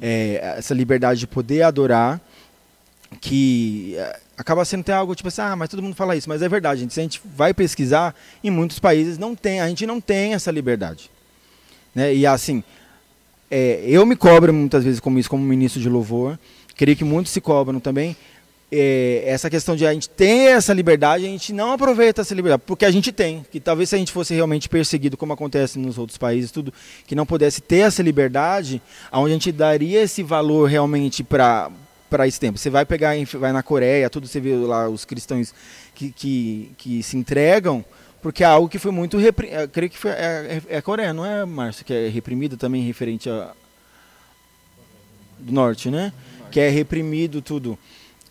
[0.00, 2.18] É, essa liberdade de poder adorar,
[3.20, 6.40] que é, acaba sendo até algo tipo assim, ah, mas todo mundo fala isso, mas
[6.42, 9.84] é verdade, gente, se a gente vai pesquisar, em muitos países não tem, a gente
[9.86, 11.10] não tem essa liberdade.
[11.94, 12.14] Né?
[12.14, 12.62] E assim,
[13.50, 16.38] é, eu me cobro muitas vezes como isso, como ministro de louvor,
[16.76, 18.16] creio que muitos se cobram também,
[18.72, 22.62] é, essa questão de a gente ter essa liberdade, a gente não aproveita essa liberdade,
[22.66, 23.44] porque a gente tem.
[23.50, 26.72] Que talvez se a gente fosse realmente perseguido, como acontece nos outros países, tudo,
[27.06, 28.80] que não pudesse ter essa liberdade,
[29.10, 31.70] aonde a gente daria esse valor realmente para
[32.08, 32.58] para esse tempo.
[32.58, 35.54] Você vai pegar, vai na Coreia, tudo você vê lá os cristãos
[35.94, 37.84] que, que, que se entregam,
[38.20, 39.48] porque é algo que foi muito repri...
[39.48, 40.14] eu creio que foi é,
[40.68, 43.52] é, é a Coreia, não é, Márcio, que é reprimida também referente a
[45.38, 46.12] do norte, né?
[46.50, 47.78] Que é reprimido tudo.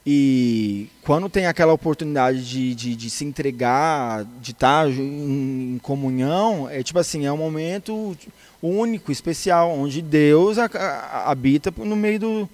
[0.06, 5.80] E quando tem aquela oportunidade de, de, de se entregar, de estar ju- em, em
[5.80, 8.18] comunhão, é tipo assim, é um momento
[8.62, 12.50] único, especial, onde Deus a- a- habita no meio do,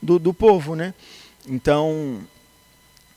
[0.00, 0.94] do, do povo, né?
[1.48, 2.20] Então,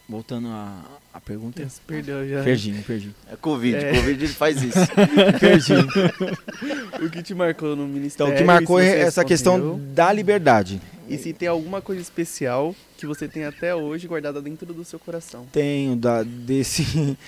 [0.07, 0.80] voltando à,
[1.14, 1.68] à pergunta.
[1.68, 2.41] Se perdeu já.
[2.41, 3.11] Perdi, perdi.
[3.31, 3.93] É Covid, É.
[3.95, 4.80] Covid ele faz isso.
[5.39, 5.73] Perdi.
[7.03, 8.34] O que te marcou no Então, ministério?
[8.34, 10.81] o que marcou é essa questão respondeu, da liberdade.
[11.09, 14.97] E se tem alguma coisa especial que você tem até hoje guardada dentro do seu
[14.99, 15.45] coração.
[15.51, 17.17] Tenho da, desse.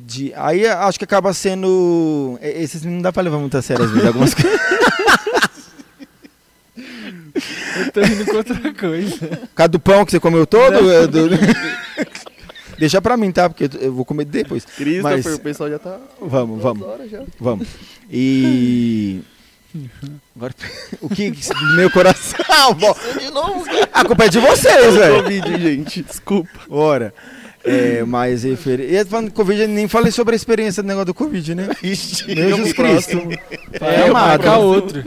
[0.00, 2.38] De, aí acho que acaba sendo.
[2.42, 4.06] Esses não dá pra levar muito a sério às vezes.
[4.06, 4.60] Algumas coisas.
[6.76, 9.16] Eu tô indo com outra coisa.
[9.26, 10.90] Por causa do pão que você comeu todo.
[10.90, 11.28] é, do-
[12.78, 13.48] Deixa pra mim, tá?
[13.48, 14.64] Porque eu vou comer depois.
[14.64, 15.98] Christopher, Mas- o pessoal já tá.
[16.20, 16.84] Vamos, vamos,
[17.38, 17.68] vamos.
[18.10, 19.20] E.
[20.36, 20.54] Agora,
[21.00, 21.32] o que.
[21.76, 22.74] Meu coração.
[22.78, 23.88] Bom, De novo, cara.
[23.92, 25.22] a culpa é de vocês, velho.
[25.22, 26.02] Covid, gente.
[26.02, 26.50] Desculpa.
[26.68, 27.12] Ora.
[27.66, 28.78] É, mas refer...
[28.80, 31.68] E falando de Covid, eu nem falei sobre a experiência do negócio do Covid, né?
[31.82, 33.22] Ixi, Jesus Cristo.
[33.80, 34.12] É, amado.
[34.12, 35.02] marcar outro.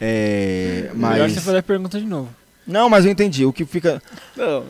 [0.00, 1.44] É, Melhor você mas.
[1.44, 2.30] fazer a pergunta de novo.
[2.66, 3.44] Não, mas eu entendi.
[3.44, 4.02] O que fica.
[4.34, 4.62] Não, É,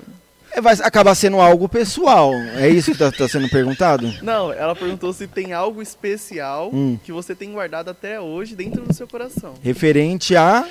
[0.61, 2.33] vai acabar sendo algo pessoal.
[2.35, 4.13] É isso que tá, tá sendo perguntado?
[4.23, 6.99] não, ela perguntou se tem algo especial Hum.
[7.03, 9.55] que você tem guardado até hoje dentro do seu coração.
[9.63, 10.69] Referente a.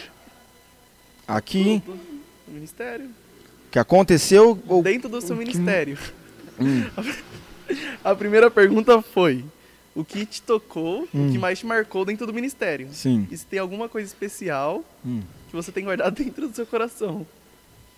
[1.27, 1.81] Aqui.
[1.87, 3.09] No ministério.
[3.71, 4.59] Que aconteceu.
[4.67, 4.83] Ou...
[4.83, 5.97] Dentro do seu ministério.
[6.59, 6.83] Hum.
[8.03, 9.45] A primeira pergunta foi:
[9.95, 11.29] o que te tocou, Hum.
[11.29, 12.89] o que mais te marcou dentro do ministério?
[12.91, 13.27] Sim.
[13.31, 15.21] E se tem alguma coisa especial Hum.
[15.49, 17.25] que você tem guardado dentro do seu coração?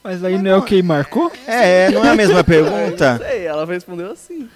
[0.04, 1.32] Mas aí não é o que marcou?
[1.48, 3.18] É, não é a mesma Não pergunta.
[3.20, 4.50] sei, ela respondeu assim.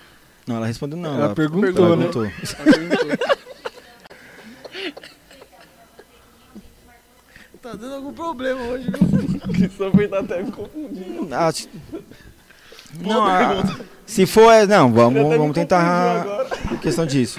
[0.46, 1.16] Não, ela respondeu não.
[1.18, 2.06] Ela perguntou, ela né?
[2.08, 2.26] perguntou.
[2.26, 3.38] Ela perguntou.
[7.62, 9.40] Tá dando algum problema hoje, viu?
[9.54, 11.28] Christopher tá até me confundindo.
[11.34, 11.68] Ah, se-
[13.02, 13.64] não, ah,
[14.06, 16.78] se for, é, não, vamos, vamos tentar agora.
[16.82, 17.38] questão disso.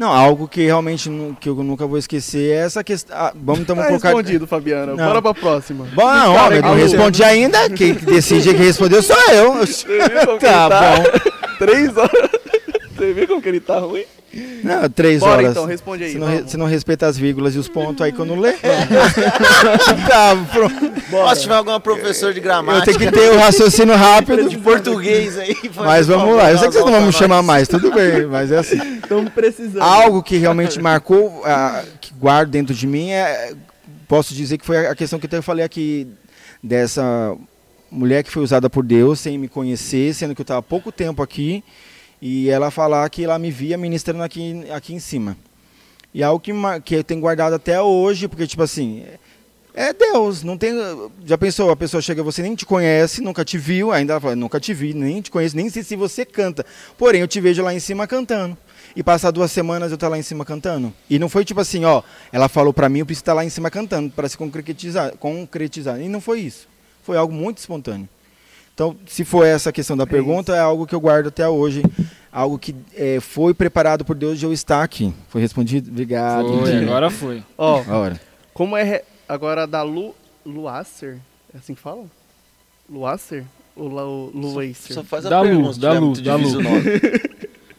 [0.00, 3.14] Não, algo que realmente que eu nunca vou esquecer é essa questão.
[3.14, 4.08] ah, vamos então Tá colocar.
[4.08, 4.94] respondido, Fabiana.
[4.94, 5.06] Não.
[5.06, 5.86] Bora pra próxima.
[5.92, 7.68] Bom, não, Cara, homem, não respondi ainda.
[7.68, 9.52] Quem decide quem respondeu sou eu.
[9.58, 10.94] Você viu como que Tá tá?
[10.96, 11.02] bom.
[11.58, 12.30] Três horas.
[12.96, 14.04] Você viu como que ele tá ruim?
[14.62, 15.50] Não, três Bora horas.
[15.50, 16.12] então, responde aí.
[16.12, 18.38] Se não, re- se não respeita as vírgulas e os pontos aí que eu não
[18.38, 18.52] lê.
[20.08, 21.34] tá, pronto.
[21.34, 24.48] Se tiver alguma professor de Eu gramática, tenho que ter o raciocínio rápido.
[24.48, 25.56] de português aí.
[25.74, 26.50] Mas um vamos lá.
[26.52, 28.78] Eu sei que vocês não vão me chamar mais, tudo bem, mas é assim.
[29.02, 29.82] Estamos precisando.
[29.82, 33.52] Algo que realmente marcou, ah, que guardo dentro de mim, é,
[34.06, 36.06] posso dizer que foi a questão que até eu falei aqui,
[36.62, 37.36] dessa
[37.90, 40.92] mulher que foi usada por Deus sem me conhecer, sendo que eu estava há pouco
[40.92, 41.64] tempo aqui,
[42.20, 45.36] e ela falar que ela me via ministrando aqui, aqui em cima.
[46.12, 46.52] E é algo que,
[46.84, 49.04] que eu tenho guardado até hoje, porque, tipo assim,
[49.72, 50.74] é Deus, não tem.
[51.24, 54.36] Já pensou, a pessoa chega, você nem te conhece, nunca te viu, ainda ela fala,
[54.36, 56.66] nunca te vi, nem te conheço, nem sei se você canta.
[56.98, 58.58] Porém, eu te vejo lá em cima cantando.
[58.96, 60.92] E passar duas semanas eu estar lá em cima cantando.
[61.08, 62.02] E não foi tipo assim, ó,
[62.32, 66.00] ela falou pra mim, eu preciso estar lá em cima cantando para se concretizar, concretizar.
[66.00, 66.68] E não foi isso.
[67.04, 68.08] Foi algo muito espontâneo.
[68.80, 71.82] Então, se for essa a questão da pergunta, é algo que eu guardo até hoje.
[72.32, 75.12] Algo que eh, foi preparado por Deus de eu estar aqui.
[75.28, 75.90] Foi respondido?
[75.90, 76.60] Obrigado.
[76.60, 77.42] Foi, agora foi.
[77.58, 78.18] Ó, Ora.
[78.54, 80.14] como é re- agora da Lu
[80.46, 81.18] Luacer?
[81.52, 82.06] É assim que fala?
[82.88, 83.44] Luacer?
[83.76, 84.94] Ou Lu, Luacer?
[84.94, 86.66] Só faz a Dá pergunta, muito dá difícil luz.
[86.66, 86.82] o nome.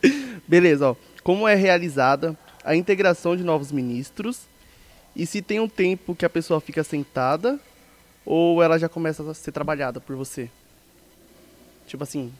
[0.47, 0.95] Beleza, ó.
[1.23, 4.41] Como é realizada a integração de novos ministros?
[5.15, 7.59] E se tem um tempo que a pessoa fica sentada
[8.23, 10.47] ou ela já começa a ser trabalhada por você?
[11.91, 12.31] Tipo assim,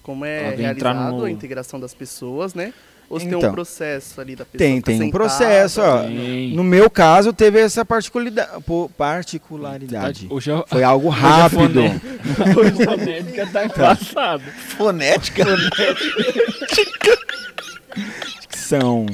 [0.00, 2.72] como é Ela realizado no- a integração das pessoas, né?
[3.10, 6.02] Ou se tem um Então, processo ali da pessoa Tem, tem um sentada, processo, ó.
[6.04, 6.54] Tem.
[6.54, 10.28] No meu caso, teve essa particularidade.
[10.30, 11.80] Hoje é, Foi algo é rápido.
[12.56, 14.44] Hoje a fonética tá embaçado.
[14.76, 15.44] Fonética?
[18.50, 19.06] São.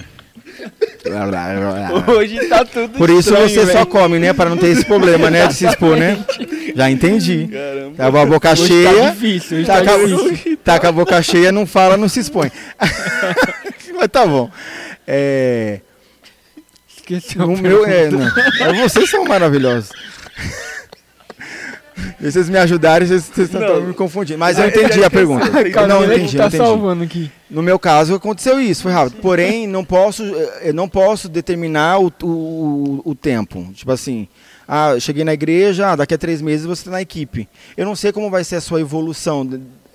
[2.09, 3.87] Hoje tá tudo Por isso estranho, você só velho.
[3.87, 4.33] come, né?
[4.33, 5.47] Para não ter esse problema, né?
[5.47, 6.19] De se expor, né?
[6.75, 7.49] Já entendi.
[7.51, 7.95] Caramba.
[7.97, 8.93] Tava a boca Hoje cheia.
[8.93, 10.53] tá difícil, hoje Tá, tá, com difícil.
[10.53, 12.51] a, tá com a boca cheia, não fala, não se expõe.
[13.97, 14.51] Mas tá bom.
[15.07, 15.81] É,
[16.97, 17.45] Esqueceu.
[17.47, 18.29] o meu, é, não.
[18.89, 19.91] Vocês são maravilhosos.
[22.21, 24.39] Vocês me ajudaram, vocês, vocês estão me confundindo.
[24.39, 25.47] Mas eu entendi a pergunta.
[25.61, 25.89] esqueceu.
[25.89, 26.65] Não, entendi, tá entendi.
[26.65, 27.31] salvando aqui.
[27.51, 29.21] No meu caso aconteceu isso, foi rápido.
[29.21, 33.71] Porém, não posso, eh, eu não posso determinar o, o, o tempo.
[33.73, 34.29] Tipo assim,
[34.67, 37.49] ah, eu cheguei na igreja, ah, daqui a três meses você está na equipe.
[37.77, 39.49] Eu não sei como vai ser a sua evolução,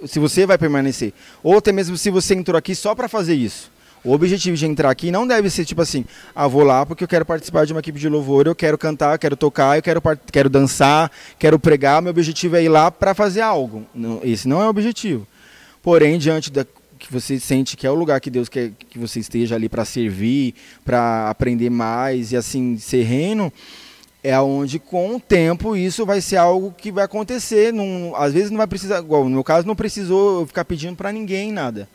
[0.05, 1.13] se você vai permanecer.
[1.43, 3.71] Ou até mesmo se você entrou aqui só para fazer isso.
[4.03, 6.03] O objetivo de entrar aqui não deve ser tipo assim,
[6.35, 9.15] ah, vou lá porque eu quero participar de uma equipe de louvor, eu quero cantar,
[9.15, 11.09] eu quero tocar, eu quero, quero dançar,
[11.39, 12.01] quero pregar.
[12.01, 13.85] Meu objetivo é ir lá para fazer algo.
[13.95, 15.25] Não, esse não é o objetivo.
[15.81, 16.65] Porém, diante da
[16.99, 19.83] que você sente que é o lugar que Deus quer que você esteja ali para
[19.83, 20.55] servir,
[20.85, 23.51] para aprender mais e assim ser reino,
[24.23, 27.73] é onde com o tempo isso vai ser algo que vai acontecer.
[27.73, 31.11] Não, às vezes não vai precisar, igual no meu caso, não precisou ficar pedindo para
[31.11, 31.89] ninguém nada.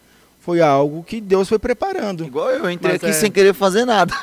[0.49, 2.25] Foi algo que Deus foi preparando.
[2.25, 4.15] Igual eu entrei Mas aqui é- sem querer fazer nada.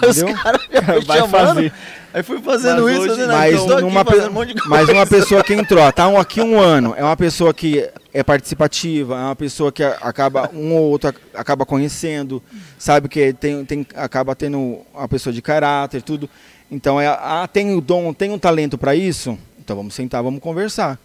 [0.00, 0.62] Aí os caras
[1.04, 1.32] Vai chamando.
[1.32, 1.72] fazer.
[2.14, 4.60] Aí fui fazendo Mas isso, hoje- fazendo Mas, aqui numa pe- fazendo um monte de
[4.62, 4.68] coisa.
[4.68, 7.90] mas uma pessoa que entrou, ó, tá um, aqui um ano, é uma pessoa que
[8.14, 12.40] é participativa, é uma pessoa que acaba um ou outro ac- acaba conhecendo,
[12.78, 16.30] sabe que tem, tem acaba tendo uma pessoa de caráter, tudo.
[16.70, 19.36] Então é, ah, tem o dom, tem um talento para isso.
[19.58, 20.96] Então vamos sentar, vamos conversar.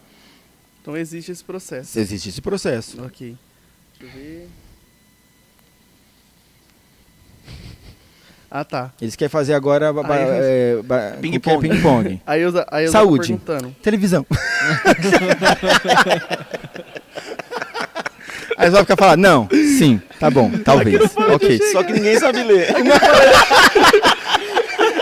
[0.80, 1.98] Então existe esse processo.
[1.98, 3.02] Existe esse processo.
[3.04, 3.36] Ok.
[4.04, 4.50] Deixa eu ver.
[8.52, 8.92] Ah, tá.
[9.02, 10.78] Eles querem fazer agora é,
[11.22, 11.70] Ping o que é pong.
[11.70, 12.22] ping-pong.
[12.28, 13.40] Aí eu, aí eu Saúde.
[13.82, 14.26] Televisão.
[18.56, 21.02] Aí vai ficar falando, não, sim, tá bom, talvez.
[21.18, 21.60] Ok.
[21.72, 22.68] Só que ninguém sabe ler.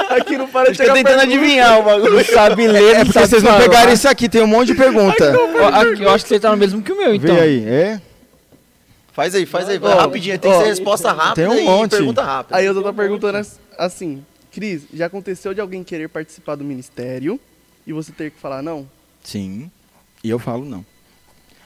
[0.10, 1.38] Aqui não para de Fica chegar tentando pergunta.
[1.38, 2.26] adivinhar o bagulho.
[2.26, 5.26] Sabe ler, É porque vocês não pegaram isso aqui, tem um monte de pergunta.
[5.99, 7.36] Eu acho que você tá no mesmo que o meu, então.
[7.36, 7.99] Vê aí, é?
[9.14, 9.78] Faz aí, faz aí.
[9.78, 10.40] vai Ó, rapidinho.
[10.40, 11.92] Tem que ó, ser resposta rápida tem um e monte.
[11.92, 12.58] pergunta rápida.
[12.58, 17.40] Aí eu tava perguntando as- assim, Cris, já aconteceu de alguém querer participar do ministério
[17.86, 18.88] e você ter que falar não?
[19.24, 19.70] Sim.
[20.24, 20.86] E eu falo não.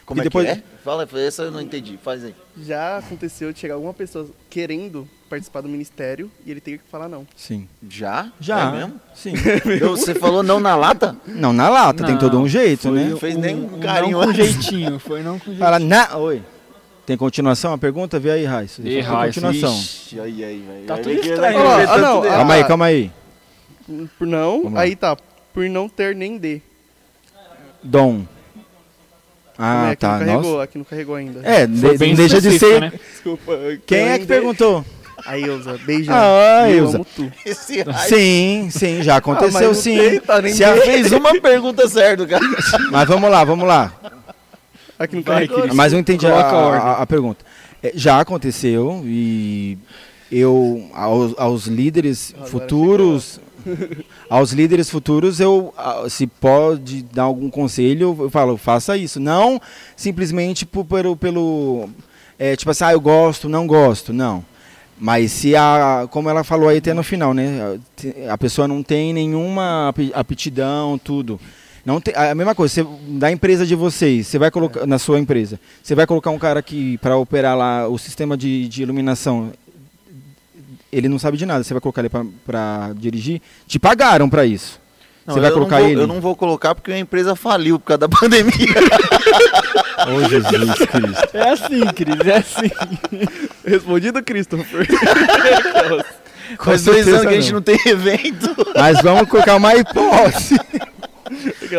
[0.05, 0.63] Como e é depois- que é?
[0.83, 1.97] Fala, essa eu não entendi.
[2.03, 2.35] Faz aí.
[2.61, 7.09] Já aconteceu de chegar alguma pessoa querendo participar do ministério e ele ter que falar
[7.09, 7.25] não.
[7.35, 7.67] Sim.
[7.89, 8.31] Já?
[8.39, 8.69] Já.
[8.69, 9.01] É mesmo?
[9.15, 9.33] Sim.
[9.81, 11.15] Eu- você falou não na lata?
[11.25, 13.09] Não, na lata, tem Não, todo um jeito, foi né?
[13.09, 15.59] Não fez nem um um carinho Não com jeitinho, foi não com jeitinho.
[15.65, 16.15] Fala, na.
[16.17, 16.43] Oi.
[17.05, 18.19] Tem continuação a pergunta?
[18.19, 18.79] Vê aí, Raiz.
[18.83, 19.73] Ih, Raiz, continuação.
[19.79, 20.85] Ixi, aí, aí, velho.
[20.87, 21.59] Tá tudo estranho.
[21.59, 22.27] Ah, ah, não, ah.
[22.27, 23.11] Calma aí, calma aí.
[24.17, 24.81] Por não, Vamos lá.
[24.81, 25.15] aí tá,
[25.53, 26.61] por não ter nem D.
[27.83, 28.23] Dom.
[29.57, 30.11] Ah, é, aqui tá.
[30.13, 30.63] não carregou, Nossa.
[30.63, 31.41] aqui não carregou ainda.
[31.43, 32.81] É, de- bem não deixa de ser.
[32.81, 32.91] né?
[33.11, 33.53] Desculpa.
[33.85, 34.83] Quem é que perguntou?
[35.25, 36.13] A Ilza, beijão.
[36.15, 36.97] Ah, eu Ilza.
[36.97, 37.31] amo tu.
[37.45, 39.97] Esse raio Sim, sim, já aconteceu Ah, mas não sim.
[39.97, 42.43] tem, tá, nem Se a- fez uma pergunta certa, cara.
[42.91, 43.93] Mas vamos lá, vamos lá.
[44.97, 45.75] Aqui não.
[45.75, 47.43] Mas eu entendi a, a a- pergunta.
[47.83, 49.77] É, já aconteceu e
[50.31, 53.39] eu, aos, aos líderes Agora futuros,
[54.29, 55.73] aos líderes futuros, eu,
[56.09, 59.19] se pode dar algum conselho, eu falo, faça isso.
[59.19, 59.59] Não
[59.95, 61.89] simplesmente po- pelo, pelo
[62.39, 64.43] é, tipo assim, ah, eu gosto, não gosto, não.
[64.97, 67.77] Mas se a, como ela falou aí até no final, né,
[68.29, 71.39] a pessoa não tem nenhuma aptidão, tudo.
[71.85, 75.19] Não tem, a mesma coisa, você, da empresa de vocês, você vai colocar na sua
[75.19, 79.51] empresa, você vai colocar um cara aqui para operar lá o sistema de, de iluminação.
[80.91, 82.09] Ele não sabe de nada, você vai colocar ele
[82.43, 83.39] para dirigir?
[83.67, 84.79] Te pagaram para isso.
[85.27, 86.01] você vai eu colocar não vou, ele?
[86.01, 88.51] Eu não vou colocar porque a empresa faliu por causa da pandemia.
[90.07, 91.37] Ô Jesus Cristo.
[91.37, 92.71] É assim, Cris, é assim.
[93.63, 94.87] Respondido, Christopher.
[96.59, 97.55] Faz dois anos que a gente não.
[97.55, 98.55] não tem evento.
[98.75, 100.55] Mas vamos colocar uma hipótese.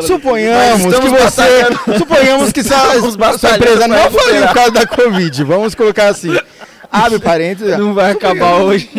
[0.07, 1.25] Suponhamos Mas que você.
[1.43, 1.99] batalhando.
[1.99, 5.45] Suponhamos que sua, sua empresa não faliu por causa da Covid.
[5.45, 6.37] Vamos colocar assim.
[6.91, 7.77] Abre parênteses.
[7.79, 8.91] Não vai acabar hoje.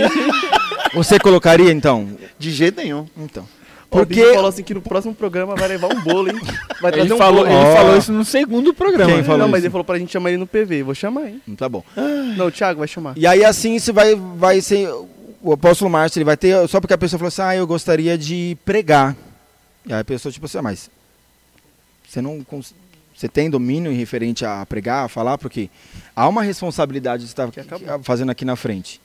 [0.93, 2.09] Você colocaria então?
[2.39, 3.05] De jeito nenhum.
[3.17, 3.45] Então.
[3.89, 4.33] Porque Porque.
[4.33, 6.39] falou assim que no próximo programa vai levar um bolo, hein?
[6.81, 7.55] Vai trazer Ele, um falou, bolo.
[7.57, 7.75] ele Ó.
[7.75, 9.13] falou isso no segundo programa.
[9.13, 9.67] Quem falou não, mas isso?
[9.67, 10.83] ele falou pra gente chamar ele no PV.
[10.83, 11.41] Vou chamar, hein?
[11.57, 11.83] Tá bom.
[12.35, 13.13] Não, o Thiago vai chamar.
[13.15, 14.89] E aí assim isso vai, vai ser.
[15.41, 16.67] O apóstolo Márcio ele vai ter.
[16.67, 19.15] Só porque a pessoa falou assim, ah, eu gostaria de pregar.
[19.87, 20.89] E aí a pessoa, tipo assim, ah, mas.
[22.07, 22.45] Você não.
[23.15, 25.69] Você tem domínio em referente a pregar, a falar, porque
[26.15, 28.03] há uma responsabilidade de estar Que acabou.
[28.03, 29.01] fazendo aqui na frente.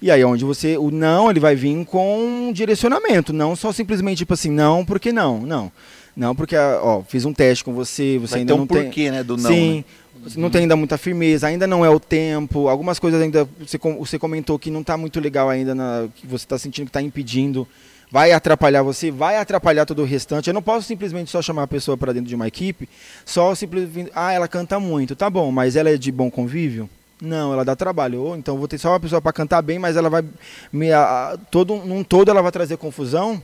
[0.00, 0.78] E aí onde você.
[0.78, 3.32] O não, ele vai vir com um direcionamento.
[3.32, 5.40] Não só simplesmente, tipo assim, não, porque não.
[5.42, 5.70] Não.
[6.16, 8.84] Não, porque, ó, fiz um teste com você, você Vai ainda um não tem.
[8.84, 9.50] porquê, né, do não.
[9.50, 9.76] Sim.
[9.78, 10.30] né?
[10.36, 12.68] Não tem ainda muita firmeza, ainda não é o tempo.
[12.68, 16.44] Algumas coisas ainda você, você comentou que não está muito legal ainda, na, que você
[16.44, 17.66] está sentindo que está impedindo.
[18.10, 20.48] Vai atrapalhar você, vai atrapalhar todo o restante.
[20.48, 22.88] Eu não posso simplesmente só chamar a pessoa para dentro de uma equipe,
[23.24, 24.10] só simplesmente.
[24.14, 26.90] Ah, ela canta muito, tá bom, mas ela é de bom convívio?
[27.22, 28.20] Não, ela dá trabalho.
[28.20, 30.24] Ou então vou ter só uma pessoa para cantar bem, mas ela vai.
[30.72, 33.40] Me, a- todo, num todo ela vai trazer confusão.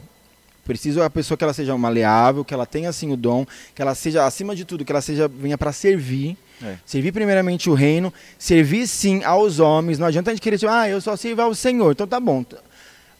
[0.64, 3.94] Preciso a pessoa que ela seja maleável, que ela tenha assim o dom, que ela
[3.94, 6.36] seja acima de tudo, que ela seja venha para servir.
[6.60, 6.74] É.
[6.84, 9.96] Servir primeiramente o reino, servir sim aos homens.
[10.00, 11.92] Não adianta a gente querer dizer, ah, eu só sirvo ao Senhor.
[11.92, 12.44] Então tá bom.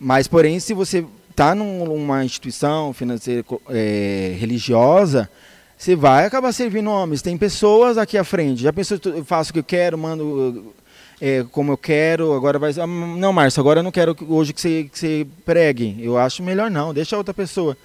[0.00, 1.04] Mas, porém, se você
[1.36, 5.28] está numa instituição financeira é, religiosa,
[5.76, 7.20] você vai acabar servindo homens.
[7.20, 8.62] Tem pessoas aqui à frente.
[8.62, 10.74] Já pensou, eu faço o que eu quero, mando
[11.20, 12.72] é, como eu quero, agora vai.
[12.80, 15.98] Ah, não, Márcio, agora eu não quero hoje que você, que você pregue.
[16.00, 17.76] Eu acho melhor não, deixa outra pessoa.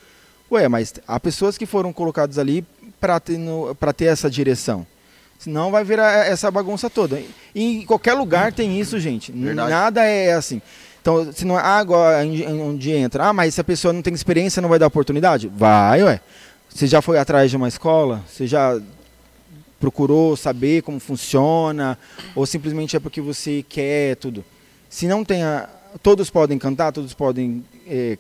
[0.50, 2.66] Ué, mas há pessoas que foram colocadas ali
[3.02, 3.38] para ter,
[3.98, 4.88] ter essa direção.
[5.38, 7.22] Senão vai virar essa bagunça toda.
[7.54, 9.32] E em qualquer lugar tem isso, gente.
[9.34, 9.70] Verdade.
[9.70, 10.62] Nada é assim.
[11.02, 14.62] Então, se não é água onde entra, ah, mas se a pessoa não tem experiência,
[14.62, 15.48] não vai dar oportunidade?
[15.48, 16.22] Vai, ué.
[16.70, 18.24] Você já foi atrás de uma escola?
[18.28, 18.80] Você já
[19.80, 21.98] procurou saber como funciona?
[22.36, 24.46] Ou simplesmente é porque você quer tudo?
[24.88, 25.68] Se não tem a...
[26.04, 28.18] Todos podem cantar, todos podem é,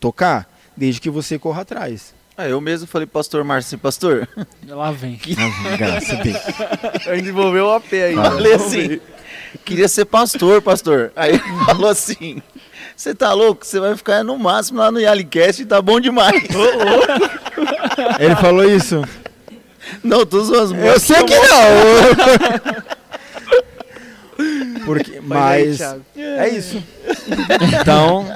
[0.00, 2.14] tocar, desde que você corra atrás.
[2.36, 4.26] Ah, eu mesmo falei, pastor Márcio, pastor.
[4.66, 5.16] Lá vem.
[5.16, 5.34] Que...
[5.38, 6.36] Lá vem, graças a Deus.
[7.06, 8.14] A gente desenvolveu o AP aí.
[8.14, 9.00] Falei assim,
[9.64, 11.12] queria ser pastor, pastor.
[11.16, 12.42] Aí ele falou assim,
[12.96, 13.66] você tá louco?
[13.66, 16.42] Você vai ficar no máximo lá no Yalicast e tá bom demais.
[18.18, 19.02] ele falou isso?
[20.02, 22.92] Não, tu zoas Eu sei que não.
[24.84, 25.80] Porque, mas
[26.16, 26.82] é isso.
[27.80, 28.26] Então,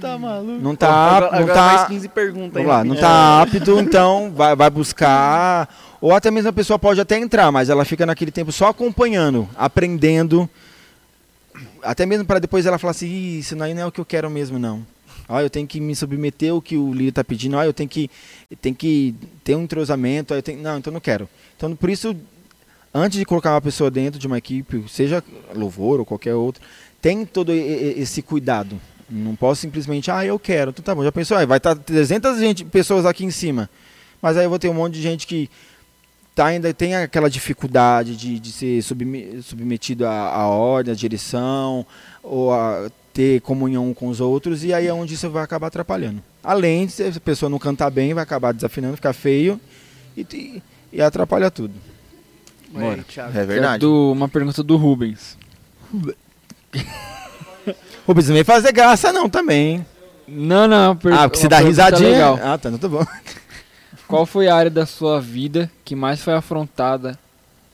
[0.00, 0.60] tá maluco.
[0.60, 1.72] Não tá, agora, não agora tá.
[1.74, 5.68] mais 15 perguntas Vamos lá, não tá apto, então vai, vai buscar.
[6.02, 9.48] Ou até mesmo a pessoa pode até entrar, mas ela fica naquele tempo só acompanhando,
[9.54, 10.50] aprendendo.
[11.80, 14.58] Até mesmo para depois ela falar assim: isso não é o que eu quero mesmo,
[14.58, 14.84] não.
[15.28, 17.56] Ah, eu tenho que me submeter ao que o líder está pedindo.
[17.56, 18.10] Ah, eu tenho que,
[18.60, 19.14] tenho que
[19.44, 20.34] ter um entrosamento.
[20.34, 20.60] Ah, eu tenho...
[20.60, 21.28] Não, então não quero.
[21.56, 22.16] Então, por isso,
[22.92, 25.22] antes de colocar uma pessoa dentro de uma equipe, seja
[25.54, 26.60] louvor ou qualquer outro,
[27.00, 28.78] tem todo esse cuidado.
[29.08, 30.70] Não posso simplesmente, ah, eu quero.
[30.70, 33.70] Então tá bom, já pensou, ah, vai estar 300 gente, pessoas aqui em cima.
[34.20, 35.48] Mas aí eu vou ter um monte de gente que
[36.34, 41.86] tá, ainda tem aquela dificuldade de, de ser submetido à, à ordem, à direção,
[42.22, 46.22] ou a ter comunhão com os outros, e aí é onde isso vai acabar atrapalhando.
[46.42, 49.60] Além de se a pessoa não cantar bem, vai acabar desafinando, ficar feio
[50.16, 51.74] e, e atrapalha tudo.
[52.74, 53.04] Aí,
[53.34, 53.80] é verdade.
[53.80, 55.36] Do, uma pergunta do Rubens.
[58.06, 59.84] Rubens, não vem fazer graça não também.
[60.26, 60.96] Não, não.
[60.96, 61.12] Per...
[61.12, 62.10] Ah, porque você dá risadinha.
[62.10, 62.40] Legal.
[62.42, 63.04] Ah, tá, não tá bom.
[64.12, 67.18] Qual foi a área da sua vida que mais foi afrontada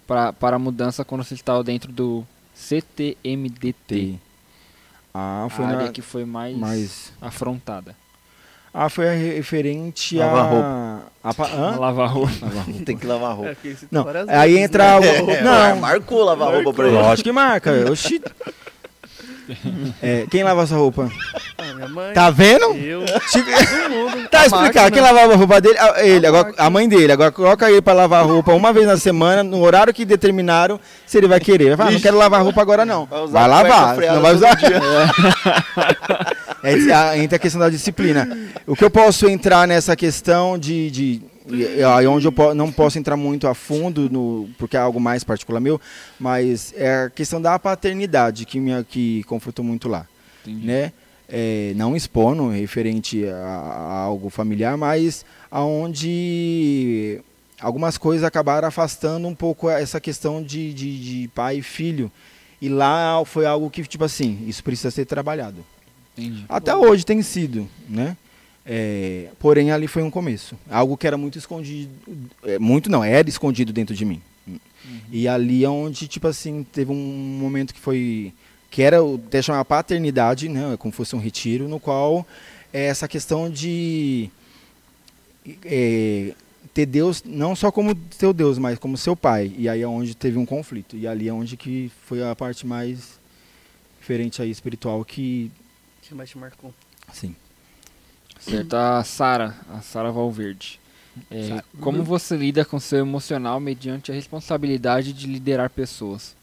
[0.06, 2.24] pra, para a mudança quando você estava dentro do
[2.54, 4.14] CTMDT?
[5.12, 5.88] Ah, foi a área na...
[5.92, 7.96] que foi mais, mais afrontada.
[8.72, 10.48] Ah, foi a referente lavar a...
[10.48, 11.02] roupa.
[11.24, 11.56] A...
[11.56, 11.74] Hã?
[11.80, 12.32] Lavar roupa.
[12.40, 12.84] Lavar roupa.
[12.84, 13.50] Tem que lavar roupa.
[13.50, 15.00] É, não, aí vezes, entra...
[15.00, 15.20] né?
[15.20, 16.96] o- É, não, marcou lavar roupa pra ele.
[16.96, 17.72] lógico que marca.
[17.90, 18.22] Oxi.
[20.02, 21.10] É, quem lava essa roupa?
[21.56, 22.74] Ah, minha mãe, Tá vendo?
[22.76, 24.28] eu, mundo.
[24.30, 24.92] Tá A explicado.
[24.92, 25.76] Quem lavava a roupa dele?
[25.78, 27.10] Ah, Ele, agora, a mãe dele.
[27.12, 30.78] Agora coloca ele pra lavar a roupa uma vez na semana, no horário que determinaram,
[31.06, 31.68] se ele vai querer.
[31.70, 33.06] Vai falar, ah, não quero lavar a roupa agora não.
[33.06, 34.58] Vai Vai, a lavar, não vai usar.
[36.62, 38.28] É, a- entra a questão da disciplina.
[38.66, 40.90] O que eu posso entrar nessa questão de.
[40.90, 41.22] de
[41.54, 45.00] e- aí onde eu po- não posso entrar muito a fundo, no, porque é algo
[45.00, 45.80] mais particular meu,
[46.18, 50.06] mas é a questão da paternidade que me que confrontou muito lá
[50.46, 50.66] Entendi.
[50.66, 50.92] né?
[51.30, 55.24] É, não expondo referente a, a algo familiar, mas
[55.98, 57.20] aonde
[57.60, 62.10] algumas coisas acabaram afastando um pouco essa questão de, de, de pai e filho.
[62.60, 65.64] E lá foi algo que, tipo assim, isso precisa ser trabalhado.
[66.16, 66.44] Entendi.
[66.48, 68.16] Até hoje tem sido, né?
[68.70, 70.54] É, porém, ali foi um começo.
[70.70, 71.90] Algo que era muito escondido.
[72.44, 74.20] é, muito não, era escondido dentro de mim.
[75.10, 78.32] E ali é onde, tipo assim, teve um momento que foi.
[78.70, 80.76] Que era o até chamar paternidade, né?
[80.78, 82.26] Como fosse um retiro, no qual
[82.72, 84.30] é essa questão de
[85.64, 86.34] é,
[86.74, 89.52] ter Deus não só como teu Deus, mas como seu pai.
[89.56, 90.96] E aí é onde teve um conflito.
[90.96, 93.18] E ali é onde que foi a parte mais
[93.98, 95.50] diferente aí espiritual que
[96.02, 96.72] que mais te marcou?
[97.12, 97.34] sim.
[98.38, 100.80] Certo, a Sara, a Sara Valverde.
[101.30, 106.36] É, como você lida com seu emocional mediante a responsabilidade de liderar pessoas?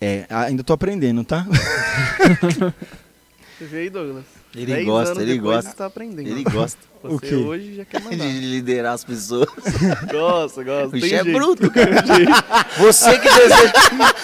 [0.00, 1.46] É, ainda tô aprendendo, tá?
[3.58, 4.24] Você vê aí, Douglas?
[4.56, 5.72] Ele gosta, ele gosta.
[5.72, 6.26] Tá aprendendo.
[6.28, 7.34] Ele gosta Você O quê?
[7.36, 8.24] hoje já quer de mandar.
[8.24, 9.46] liderar as pessoas.
[10.10, 10.86] gosta, gosta.
[10.88, 11.30] O bicho é jeito.
[11.32, 12.02] bruto, cara.
[12.76, 13.72] Você que deseja,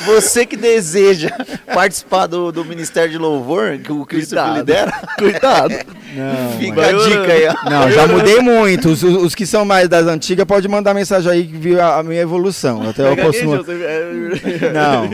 [0.05, 1.31] você que deseja
[1.73, 4.57] participar do, do Ministério de Louvor, que o Cristo Cuidado.
[4.57, 5.73] lidera, Cuidado.
[6.17, 7.71] Não, fica Vai a dica aí, ó.
[7.71, 8.89] Não, já mudei muito.
[8.89, 12.03] Os, os- que são mais das antigas podem mandar mensagem aí que viu a, a
[12.03, 12.89] minha evolução.
[12.89, 13.39] Até eu Pega posso.
[13.39, 15.11] queijo, você- é- Não.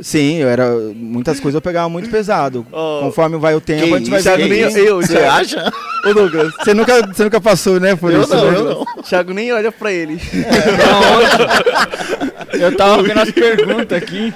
[0.00, 0.70] Sim, eu era.
[0.94, 2.66] Muitas coisas eu pegava muito pesado.
[2.72, 5.72] Ó, Conforme vai o tempo, a gente vai Thiago nem eu, Você acha?
[6.06, 7.96] Ô Douglas, Você nunca, você nunca passou, né?
[7.96, 8.56] Por Eu isso, não, né?
[8.58, 9.02] eu não.
[9.02, 10.20] Thiago nem olha pra ele.
[12.52, 14.32] Eu tava vendo as perguntas aqui.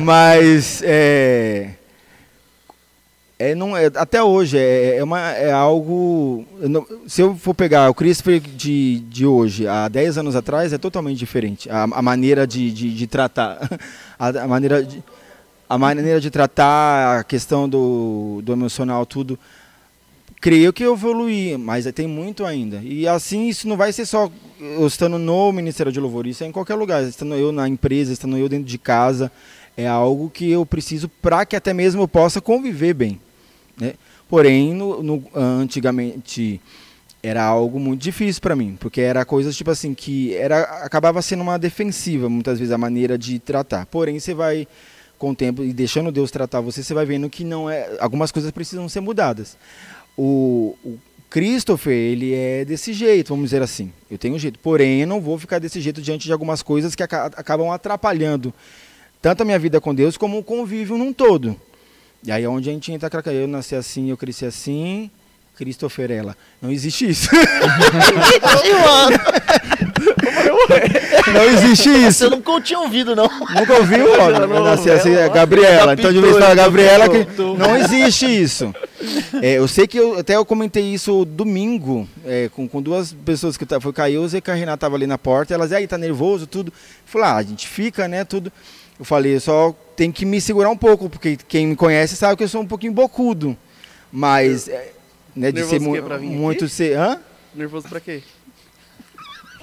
[0.00, 1.68] Mas é,
[3.50, 6.44] é, não é até hoje é, é, uma, é algo.
[6.60, 10.72] eu não- se eu for pegar o Christopher de, de hoje, há 10 anos atrás,
[10.72, 11.68] é totalmente diferente.
[11.68, 13.58] A, a maneira de, de, de tratar.
[14.18, 15.02] A, a maneira de,
[15.68, 19.36] a maneira de tratar a questão do, do emocional, tudo.
[20.40, 22.80] Creio que eu evoluí, mas tem muito ainda.
[22.84, 26.46] E assim, isso não vai ser só eu estando no Ministério de Louvor, isso é
[26.46, 27.02] em qualquer lugar.
[27.02, 29.32] Estando eu na empresa, estando eu dentro de casa,
[29.76, 33.20] é algo que eu preciso para que até mesmo eu possa conviver bem.
[33.82, 33.94] Né?
[34.28, 36.60] Porém, no, no- antigamente
[37.20, 41.42] era algo muito difícil para mim, porque era coisas tipo assim que era acabava sendo
[41.42, 43.86] uma defensiva muitas vezes a maneira de tratar.
[43.86, 44.66] Porém, você vai
[45.18, 48.30] com o tempo e deixando Deus tratar você, você vai vendo que não é algumas
[48.32, 49.56] coisas precisam ser mudadas.
[50.16, 50.98] O, o
[51.30, 53.92] Christopher, ele é desse jeito, vamos dizer assim.
[54.10, 56.94] Eu tenho um jeito, porém eu não vou ficar desse jeito diante de algumas coisas
[56.94, 58.52] que aca- acabam atrapalhando
[59.20, 61.56] tanto a minha vida com Deus como o convívio num todo.
[62.24, 65.10] E aí é onde a gente entra, craca, eu nasci assim, eu cresci assim,
[65.56, 66.36] Christopher ela.
[66.60, 67.28] Não existe isso.
[71.32, 72.18] não existe isso.
[72.18, 73.28] Você nunca tinha ouvido, não.
[73.28, 74.06] Nunca ouviu?
[74.20, 75.94] Ó, eu nasci assim, é Gabriela.
[75.94, 77.26] Então de vez em quando Gabriela que
[77.58, 78.74] não existe isso.
[79.42, 83.56] É, eu sei que eu, até eu comentei isso domingo é, com, com duas pessoas
[83.56, 85.52] que tá, foi Caíus e que a Renata tava ali na porta.
[85.52, 86.72] Elas, e aí, tá nervoso, tudo.
[87.04, 88.52] Falei, ah, a gente fica, né, tudo.
[89.02, 92.44] Eu falei, só tem que me segurar um pouco, porque quem me conhece sabe que
[92.44, 93.56] eu sou um pouquinho bocudo.
[94.12, 94.92] Mas, é,
[95.34, 96.36] né, de ser Nervoso mu que é pra vir aqui?
[96.36, 96.96] muito ser.
[96.96, 97.18] Hã?
[97.52, 98.22] Nervoso pra quê?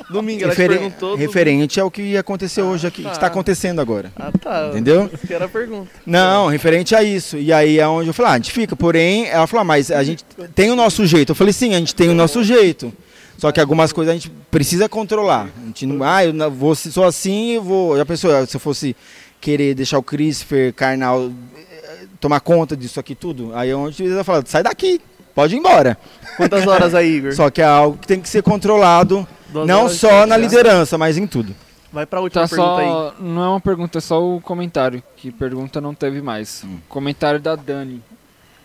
[0.10, 1.10] Domingo, ela Referen- perguntou.
[1.12, 3.10] do- referente ao que aconteceu hoje aqui, tá.
[3.12, 4.12] que está acontecendo agora.
[4.18, 4.70] Ah, tá.
[4.72, 5.10] Entendeu?
[5.26, 5.90] Que era a pergunta.
[6.06, 7.38] Não, referente a isso.
[7.38, 8.76] E aí é onde eu falei, ah, a gente fica.
[8.76, 10.26] Porém, ela falou, ah, mas a gente
[10.56, 11.32] tem o nosso jeito.
[11.32, 12.92] Eu falei, sim, a gente tem o nosso jeito.
[13.38, 15.48] Só que algumas coisas a gente precisa controlar.
[15.62, 17.98] A gente não, ah, eu vou, sou assim, eu vou.
[17.98, 18.96] Já pensou, se eu fosse
[19.42, 23.52] querer deixar o Christopher carnal eh, tomar conta disso aqui tudo?
[23.56, 25.00] Aí é onde ela fala, sai daqui,
[25.34, 25.98] pode ir embora.
[26.38, 27.34] Quantas horas aí, Igor?
[27.36, 30.42] Só que é algo que tem que ser controlado, Duas não só na podcast.
[30.42, 31.56] liderança, mas em tudo.
[31.92, 32.88] Vai pra última Tá pergunta aí.
[32.88, 33.16] só.
[33.20, 35.02] Não é uma pergunta, é só o comentário.
[35.18, 36.64] Que pergunta não teve mais.
[36.64, 36.78] Hum.
[36.88, 38.04] Comentário da Dani.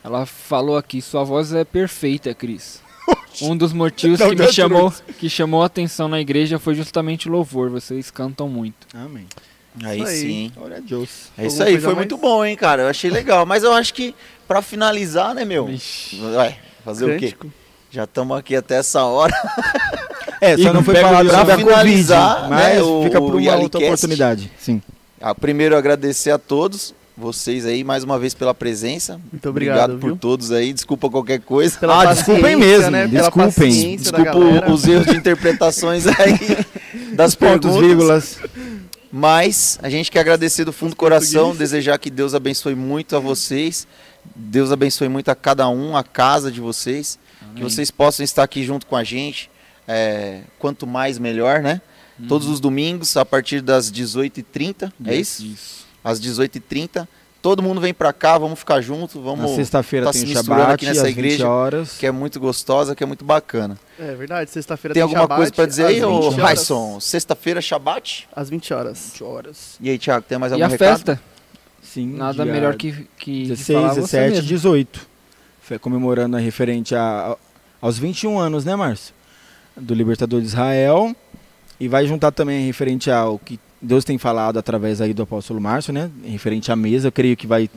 [0.05, 2.83] Ela falou aqui, sua voz é perfeita, Cris.
[3.43, 7.29] Um dos motivos Não, que me chamou, que chamou a atenção na igreja foi justamente
[7.29, 7.69] o louvor.
[7.69, 8.87] Vocês cantam muito.
[8.95, 9.27] Amém.
[9.83, 10.07] Aí aí.
[10.07, 10.53] sim.
[10.57, 11.09] Glória a Deus.
[11.37, 11.97] É isso aí, foi mais?
[11.97, 12.83] muito bom, hein, cara.
[12.83, 13.45] Eu achei legal.
[13.47, 14.15] Mas eu acho que,
[14.47, 15.65] pra finalizar, né, meu?
[16.37, 17.35] Ué, fazer o quê?
[17.91, 19.33] Já estamos aqui até essa hora.
[20.41, 21.75] É, só Igor, não foi falado o sobre a violão.
[21.77, 24.51] Covid, Finalizar, mas né, o- fica para uma outra oportunidade.
[24.59, 24.83] Sim.
[25.21, 29.19] Ah, primeiro, agradecer a todos, vocês aí, mais uma vez pela presença.
[29.33, 30.17] Muito obrigado, por viu?
[30.17, 30.73] todos aí.
[30.73, 31.79] Desculpa qualquer coisa.
[31.79, 33.07] Pela Ah, desculpem paciência, mesmo, né?
[33.07, 33.97] Desculpem.
[33.97, 36.39] Desculpa os erros de interpretações aí
[37.15, 37.81] das Pontos, perguntas.
[37.89, 38.39] vírgulas.
[39.17, 43.21] Mas a gente quer agradecer do fundo do coração, desejar que Deus abençoe muito a
[43.21, 43.87] vocês,
[44.35, 47.17] Deus abençoe muito a cada um, a casa de vocês,
[47.55, 49.49] que vocês possam estar aqui junto com a gente.
[49.87, 51.81] é, quanto mais, melhor, né?
[52.27, 55.45] Todos os domingos, a partir das 18h30, é isso?
[55.45, 55.87] Isso.
[56.03, 57.07] Às 18h30.
[57.45, 59.51] Todo mundo vem pra cá, vamos ficar junto, Na vamos.
[59.55, 61.99] sexta-feira tá tem se o misturando Shabat, aqui nessa às 20 igreja, horas.
[61.99, 63.79] Que é muito gostosa, que é muito bacana.
[63.99, 66.37] É verdade, sexta-feira Tem alguma Shabat, coisa pra dizer aí, às ô 20 horas.
[66.39, 67.01] Raisson?
[67.01, 68.27] Sexta-feira, Shabat?
[68.35, 69.21] Às 20 horas.
[69.21, 69.77] horas.
[69.79, 70.89] E aí, Thiago, tem mais E algum a recado?
[70.97, 71.21] festa?
[71.83, 74.49] Sim, Nada melhor que, que 16, falar você 17 mesmo.
[74.49, 75.07] 18.
[75.61, 77.37] Foi comemorando a referente a,
[77.79, 79.15] aos 21 anos, né, Márcio?
[79.77, 81.15] Do Libertador de Israel.
[81.79, 85.93] E vai juntar também referente ao que Deus tem falado através aí do apóstolo Márcio,
[85.93, 86.11] né?
[86.25, 87.69] Referente à mesa, eu creio que vai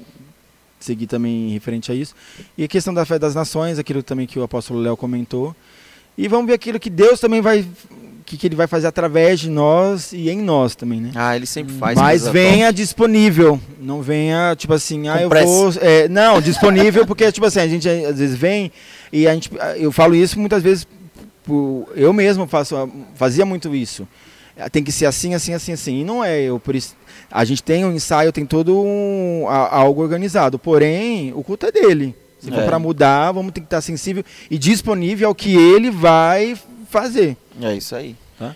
[0.80, 2.16] seguir também referente a isso.
[2.58, 5.56] E a questão da fé das nações, aquilo também que o apóstolo Léo comentou.
[6.18, 7.66] E vamos ver aquilo que Deus também vai
[8.28, 11.12] que, que ele vai fazer através de nós e em nós também, né?
[11.16, 11.98] Ah, ele sempre faz.
[11.98, 13.58] Mas venha disponível.
[13.80, 15.46] Não venha, tipo assim, ah, eu pressa.
[15.46, 15.74] vou.
[15.80, 18.70] é, não, disponível, porque, tipo assim, a gente às vezes vem
[19.14, 19.50] e a gente.
[19.78, 20.86] Eu falo isso muitas vezes.
[21.96, 24.06] eu mesmo faço, fazia muito isso.
[24.60, 26.02] Ah, Tem que ser assim, assim, assim, assim.
[26.02, 26.40] E não é.
[26.42, 26.96] Eu, por isso,
[27.32, 30.58] a gente tem um ensaio, tem todo um, a- algo organizado.
[30.58, 32.16] Porém, o culto é dele.
[32.40, 32.66] Se for É.
[32.66, 36.56] para mudar, vamos ter que estar sensível e disponível ao que ele vai
[36.90, 37.36] fazer.
[37.62, 38.16] É isso aí.
[38.38, 38.56] Tá.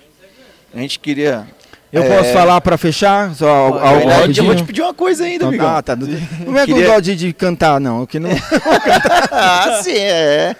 [0.73, 1.47] A gente queria.
[1.91, 2.17] Eu É.
[2.17, 3.35] posso falar para fechar?
[3.35, 5.67] Só algo, verdade, eu vou te pedir uma coisa ainda, Então, amigão.
[5.75, 5.93] ah, tá.
[5.97, 8.05] Não é com Queria- dó de, de cantar, não.
[8.05, 8.29] Que não...
[9.31, 10.55] ah, sim, é.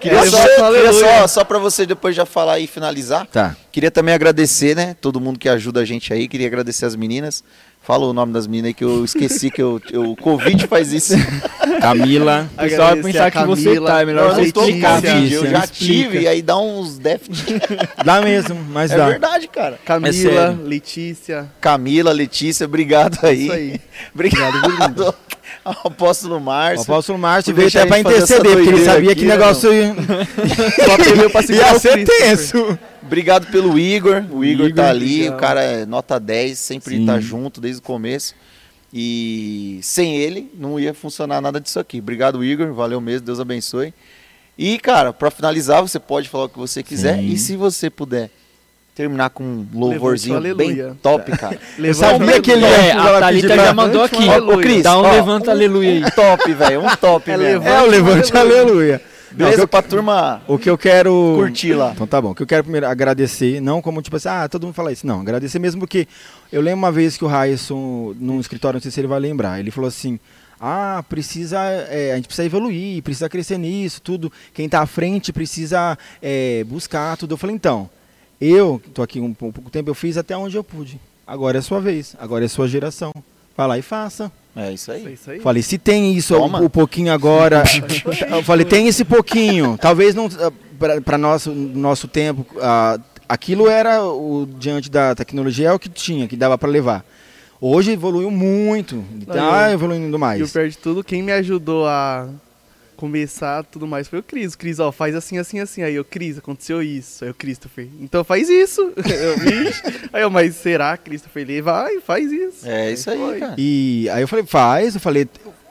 [0.00, 3.26] Queria, É, só, queria só, só pra você depois já falar e finalizar.
[3.26, 3.56] Tá.
[3.72, 4.94] Queria também agradecer, né?
[5.00, 6.28] Todo mundo que ajuda a gente aí.
[6.28, 7.42] Queria agradecer as meninas.
[7.82, 10.92] Fala o nome das meninas aí que eu esqueci que eu, eu- o Covid faz
[10.92, 11.14] isso.
[11.80, 12.48] Camila.
[12.54, 15.00] O pessoal vai pensar que você tá, é melhor você tô explicar.
[15.02, 15.72] Covid, eu já Explica.
[15.92, 17.46] tive, e aí dá uns déficit.
[18.04, 19.08] Dá mesmo, mas É dá.
[19.08, 19.78] verdade, cara.
[19.84, 20.62] Camila, sério.
[20.64, 21.46] Letícia.
[21.60, 23.42] Camila, Letícia, obrigado aí.
[23.44, 23.80] Isso aí.
[24.14, 25.14] Obrigado.
[25.82, 26.82] ao Apóstolo O Márcio.
[26.82, 29.94] apóstolo Márcio veio até pra interceder, porque ele sabia aqui, que né, negócio ia,
[31.44, 32.78] segurar ia o ser tenso.
[33.02, 34.24] Obrigado pelo Igor.
[34.30, 37.06] O Igor, Igor, tá ali, o cara é nota 10, sempre Sim.
[37.06, 38.34] tá junto desde o começo.
[38.92, 41.98] E sem ele não ia funcionar nada disso aqui.
[41.98, 42.72] Obrigado, Igor.
[42.72, 43.92] Valeu mesmo, Deus abençoe.
[44.56, 47.18] E, cara, pra finalizar, você pode falar o que você quiser.
[47.18, 47.26] Sim.
[47.26, 48.30] E se você puder
[48.96, 50.96] terminar com um louvorzinho bem aleluia.
[51.02, 51.58] top, cara.
[51.78, 54.26] Levanta sabia que ele É, ela a Thalita já mandou aqui.
[54.28, 56.02] Ô, Cris, Dá um ó, levanta aleluia aí.
[56.04, 56.80] Um top, velho.
[56.80, 59.02] Um top, É levante- É o levante, aleluia.
[59.30, 61.34] Beleza Não, que pra turma eu- O que eu quero.
[61.36, 61.92] curtir lá.
[61.94, 62.30] Então tá bom.
[62.30, 65.06] O que eu quero primeiro agradecer, não como tipo assim, ah, todo mundo fala isso.
[65.06, 66.08] Não, agradecer mesmo porque
[66.50, 69.60] eu lembro uma vez que o Raisson, num escritório, não sei se ele vai lembrar,
[69.60, 70.18] ele falou assim:
[70.58, 71.58] ah, precisa,
[71.90, 74.32] é, a gente precisa evoluir, precisa crescer nisso, tudo.
[74.54, 77.34] Quem tá à frente precisa é, buscar tudo.
[77.34, 77.90] Eu falei, então,
[78.40, 81.00] eu tô aqui um, pou- pouco tempo, eu fiz até onde eu pude.
[81.26, 83.12] Agora é a sua vez, agora é a sua geração.
[83.56, 84.30] Vai lá e faça.
[84.54, 85.06] É isso aí.
[85.06, 85.40] É isso aí.
[85.40, 86.60] Falei, se tem isso, Toma.
[86.60, 87.62] um, um pouquinho agora.
[88.30, 89.78] eu falei, tem esse pouquinho.
[89.80, 90.28] Talvez não
[91.04, 92.98] para nosso nosso tempo, ah,
[93.28, 97.02] aquilo era o diante da tecnologia é o que tinha, que dava para levar.
[97.58, 100.52] Hoje evoluiu muito, tá e o- evoluindo E o mais.
[100.52, 102.28] pior de tudo, quem me ajudou a
[102.96, 104.54] começar tudo mais foi o Cris.
[104.54, 105.82] O Cris, ó, faz assim, assim, assim.
[105.82, 107.24] Aí eu, Cris, aconteceu isso.
[107.24, 108.80] Aí o Christopher, então faz isso.
[108.96, 109.82] eu, "Vixe."
[110.12, 111.42] aí eu, mas será, Christopher?
[111.42, 112.66] Ele, vai, faz isso.
[112.68, 113.38] É isso aí, foi.
[113.38, 113.54] cara.
[113.58, 115.28] E aí eu falei, faz, eu falei,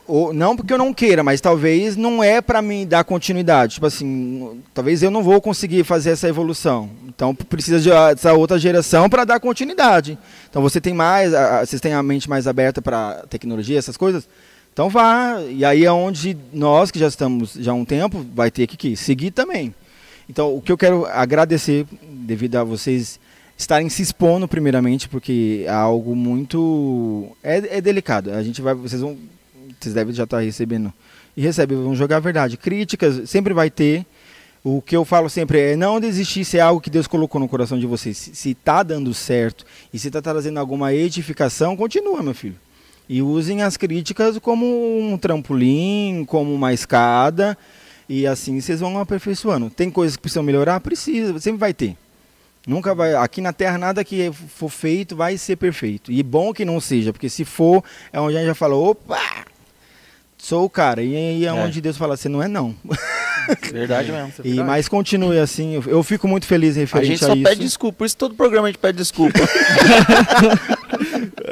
[0.08, 3.74] ou- não porque eu não queira, mas talvez não é para mim dar continuidade.
[3.76, 6.90] Tipo assim, talvez eu não vou conseguir fazer essa evolução.
[7.08, 10.18] Então precisa de ah, essa outra geração para dar continuidade.
[10.50, 14.28] Então você tem mais, a- vocês têm a mente mais aberta para tecnologia, essas coisas.
[14.76, 18.52] Então vá, e aí é onde nós que já estamos já há um tempo vai
[18.52, 19.74] ter que, que seguir também.
[20.30, 23.18] Então o que eu quero agradecer devido a vocês
[23.58, 28.34] estarem se expondo primeiramente, porque é algo muito é, é delicado.
[28.34, 29.18] A gente vai, vocês vão,
[29.80, 30.92] vocês devem já estar recebendo
[31.38, 32.58] e recebem, vão jogar a verdade.
[32.58, 34.06] Críticas sempre vai ter.
[34.62, 37.48] O que eu falo sempre é não desistir se é algo que Deus colocou no
[37.48, 38.18] coração de vocês.
[38.18, 42.65] Se, se tá dando certo e se tá trazendo alguma edificação, continua, meu filho.
[43.08, 44.66] E usem as críticas como
[45.00, 47.58] um trampolim, como uma escada,
[48.10, 49.70] e assim vocês vão aperfeiçoando.
[49.70, 50.80] Tem coisas que precisam melhorar?
[50.80, 51.96] Precisa, sempre vai ter.
[52.68, 53.14] Nunca vai.
[53.14, 56.12] Aqui na Terra, nada que for feito vai ser perfeito.
[56.12, 59.20] E bom que não seja, porque se for, é onde a gente já fala, opa!
[60.38, 61.02] Sou o cara.
[61.02, 61.54] E aí é, É.
[61.54, 62.76] onde Deus fala, você não é não.
[63.72, 64.30] Verdade mesmo.
[64.30, 67.28] Isso é E, mas continue assim, eu, eu fico muito feliz A referente gente a,
[67.28, 67.44] só isso.
[67.44, 69.40] pede desculpa, por isso todo programa a gente pede desculpa.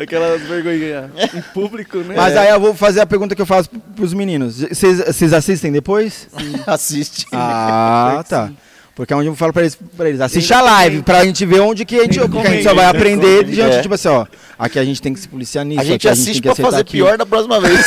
[0.03, 2.15] Aquelas vergonhas em público, né?
[2.15, 4.61] Mas aí eu vou fazer a pergunta que eu faço pros meninos.
[4.61, 6.27] Vocês vocês assistem depois?
[6.67, 7.25] Assiste.
[7.31, 8.51] Ah, tá.
[8.95, 11.61] Porque é onde eu falo pra eles, pra eles assiste a live, pra gente ver
[11.61, 13.81] onde que a gente, porque a gente só vai aprender diante, É.
[13.81, 14.23] tipo assim, ó,
[14.57, 16.51] aqui a gente tem que se policiar nisso, A gente aqui a gente assiste tem
[16.53, 17.07] que pra fazer aquilo.
[17.07, 17.73] pior da próxima vez.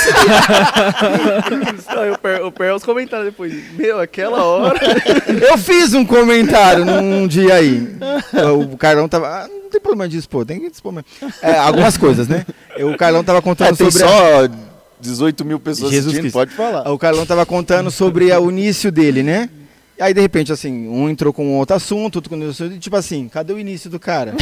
[1.94, 3.52] Não, eu per- eu perco os comentários depois.
[3.78, 4.78] Meu, aquela hora.
[5.48, 7.88] Eu fiz um comentário num dia aí.
[8.70, 9.26] O Carlão tava.
[9.44, 11.06] ah, não tem problema de expor, tem que expor mesmo.
[11.42, 12.44] É, algumas coisas, né?
[12.76, 14.06] Eu- O Carlão tava É, contando tem sobre.
[14.06, 14.48] a- só
[15.00, 16.34] 18 mil pessoas Jesus assistindo, Cristo.
[16.34, 16.90] pode falar.
[16.90, 19.48] O Carlão tava contando sobre a- o início dele, né?
[19.98, 22.78] E aí, de repente, assim, um entrou com outro assunto, outro com outro assunto, e
[22.78, 24.34] tipo assim, cadê o início do cara?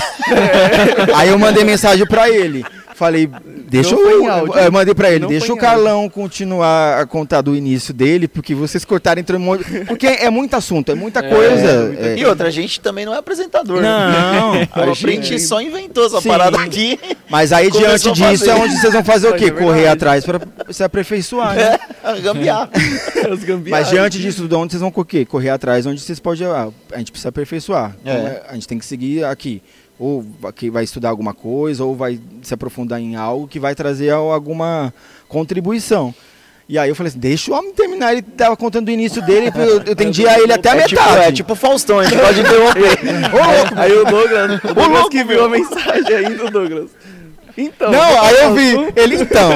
[1.15, 2.65] aí eu mandei mensagem pra ele.
[2.95, 3.29] Falei,
[3.69, 4.31] deixa Não eu.
[4.31, 4.55] áudio.
[4.57, 8.55] Eu mandei pra ele, Não deixa o Carlão continuar a contar do início dele, porque
[8.55, 9.65] vocês cortaram entre um monte.
[9.85, 11.93] Porque é muito assunto, é muita coisa.
[11.99, 13.83] é- E outra, a gente também não é apresentador.
[13.83, 13.89] né?
[13.89, 16.29] Não, A a gente- só inventou essa Sim.
[16.29, 16.99] parada aqui.
[17.29, 19.47] Mas aí, diante disso, é onde vocês vão fazer o quê?
[19.47, 20.41] é Correr atrás pra
[20.71, 21.79] se aperfeiçoar, né?
[22.05, 22.69] É, gambiarras.
[23.71, 25.25] Mas diante disso, de onde vocês vão correr?
[25.25, 26.47] Correr atrás, onde vocês podem.
[26.47, 27.97] ah, a gente precisa aperfeiçoar.
[28.05, 28.13] É.
[28.13, 29.63] Então, é, a gente tem que seguir aqui.
[30.05, 34.11] Ou aqui vai estudar alguma coisa, ou vai se aprofundar em algo que vai trazer
[34.11, 34.93] al- alguma
[35.29, 36.15] contribuição.
[36.69, 39.51] E aí eu falei assim, deixa o homem terminar, ele tava contando o início dele,
[39.55, 41.25] eu, eu atendi a ele até a É tipo, metade.
[41.25, 42.99] é tipo Faustão, a gente pode interromper.
[43.77, 46.91] Aí o Douglas, o Douglas que viu a mensagem ainda, Douglas.
[47.57, 47.91] Então.
[47.93, 49.51] Não, aí eu vi, ele então.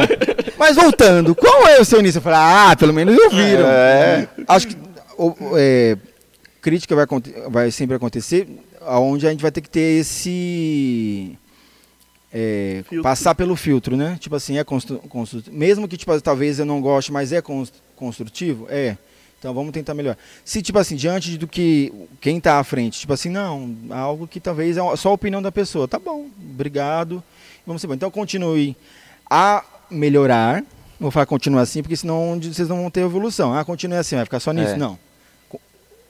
[0.59, 2.19] Mas voltando, qual é o seu início?
[2.19, 3.67] Eu falei, ah, pelo menos ouviram.
[3.67, 4.29] É.
[4.47, 4.77] Acho que
[5.17, 5.97] o- é,
[6.61, 7.07] crítica vai,
[7.49, 8.47] vai sempre acontecer,
[8.89, 11.37] aonde a gente vai ter que ter esse.
[12.33, 14.17] é, passar pelo filtro, né?
[14.21, 17.73] Tipo assim, é constru, constru- mesmo que tipo, talvez eu não goste, mas é cons-
[17.97, 18.97] construtivo, é.
[19.39, 20.19] Então vamos tentar melhorar.
[20.45, 24.41] Se, tipo assim, diante do que quem tá à frente, tipo assim, não, algo que
[24.41, 25.87] talvez é só a opinião da pessoa.
[25.87, 27.23] Tá bom, obrigado.
[27.65, 27.95] Vamos ser bom.
[27.95, 28.77] Então continue
[29.31, 30.65] a melhorar.
[30.99, 33.55] Vou falar continuar assim, porque senão vocês não vão ter evolução.
[33.57, 34.73] Ah, continue assim, vai ficar só nisso.
[34.73, 34.77] É.
[34.77, 34.99] Não.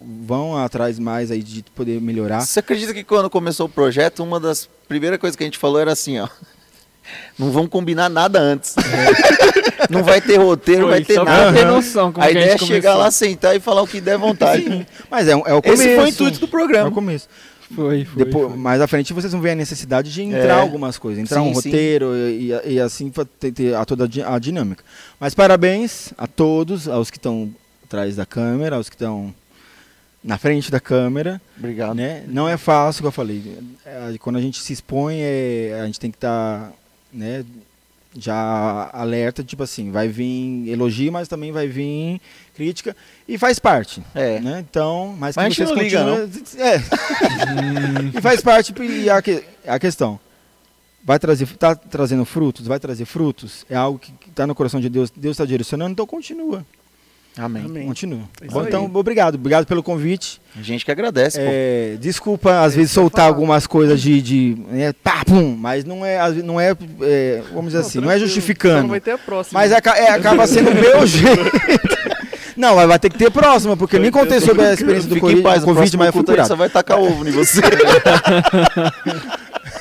[0.00, 2.40] Vão atrás mais aí de poder melhorar.
[2.40, 5.80] Você acredita que quando começou o projeto, uma das primeiras coisas que a gente falou
[5.80, 6.28] era assim, ó.
[7.38, 8.74] Não vamos combinar nada antes.
[9.88, 11.52] Não vai ter roteiro, não vai ter nada.
[11.56, 13.04] ter noção como a ideia é gente chegar começou.
[13.04, 14.86] lá, sentar e falar o que der vontade.
[15.10, 15.82] Mas é, é o começo.
[15.82, 16.90] Esse foi o intuito do É o programa.
[16.90, 17.28] começo.
[17.74, 18.24] Foi, foi.
[18.24, 18.56] Depois, foi.
[18.56, 20.60] mais à frente vocês vão ver a necessidade de entrar É.
[20.60, 21.68] algumas coisas, entrar Sim, um sim.
[21.68, 23.10] roteiro e, e- e assim
[23.40, 24.84] ter, ter a toda a dinâmica.
[25.18, 27.48] Mas parabéns a todos, aos que estão
[27.84, 29.32] atrás da câmera, aos que estão
[30.22, 31.40] na frente da câmera.
[31.56, 31.94] Obrigado.
[31.94, 32.24] Né?
[32.28, 33.58] Não é fácil, como eu falei.
[33.86, 36.72] É, quando a gente se expõe, é, a gente tem que estar
[37.12, 37.44] né,
[38.16, 42.20] já alerta, tipo assim, vai vir elogio, mas também vai vir
[42.54, 42.96] crítica
[43.28, 44.02] e faz parte.
[44.14, 44.40] É.
[44.40, 44.64] Né?
[44.68, 46.76] Então, mas, Mas a que gente vocês não liga, É.
[48.18, 50.18] e faz parte e a, que- a questão.
[51.04, 54.90] Vai trazer, tá trazendo frutos, vai trazer frutos, é algo que está no coração de
[54.90, 56.66] Deus, Deus está direcionando, então continua,
[57.36, 57.64] Amém.
[57.64, 57.86] Amém.
[57.86, 58.20] continua.
[58.40, 60.40] É Bom, então, obrigado, obrigado pelo convite.
[60.58, 61.44] A gente que agradece, pô.
[61.46, 64.20] É, desculpa, às vezes, soltar algumas coisas de.
[64.20, 68.18] de né, pá, pum, mas não é, não é, é, vamos dizer assim, não é
[68.18, 68.82] justificando.
[68.82, 69.60] não vai ter a próxima.
[69.60, 71.88] Mas é, acaba sendo o meu jeito.
[72.56, 75.14] Não, mas vai ter que ter próxima, porque eu nem contei sobre a experiência do
[75.14, 76.48] Fique em Covid, paz, Covid próximo mas eu fui curado.
[76.48, 77.60] só vai tacar ovo em você.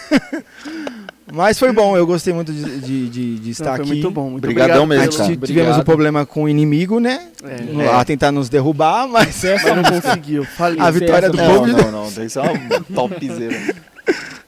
[1.33, 3.93] Mas foi bom, eu gostei muito de, de, de- de estar Não, foi aqui.
[3.93, 4.29] muito bom.
[4.29, 5.47] Muito Obrigadão obrigado mesmo, A pelo- gente cara.
[5.47, 5.85] tivemos um Obrigado.
[5.85, 7.27] problema com o inimigo, né?
[7.43, 7.89] É, No- É.
[7.93, 10.45] A tentar nos derrubar, mas mas não conseguiu.
[10.45, 10.79] Falei.
[10.79, 11.67] A vitória do não, povo.
[11.67, 12.23] não, não.
[12.25, 13.57] Isso é uma topzera.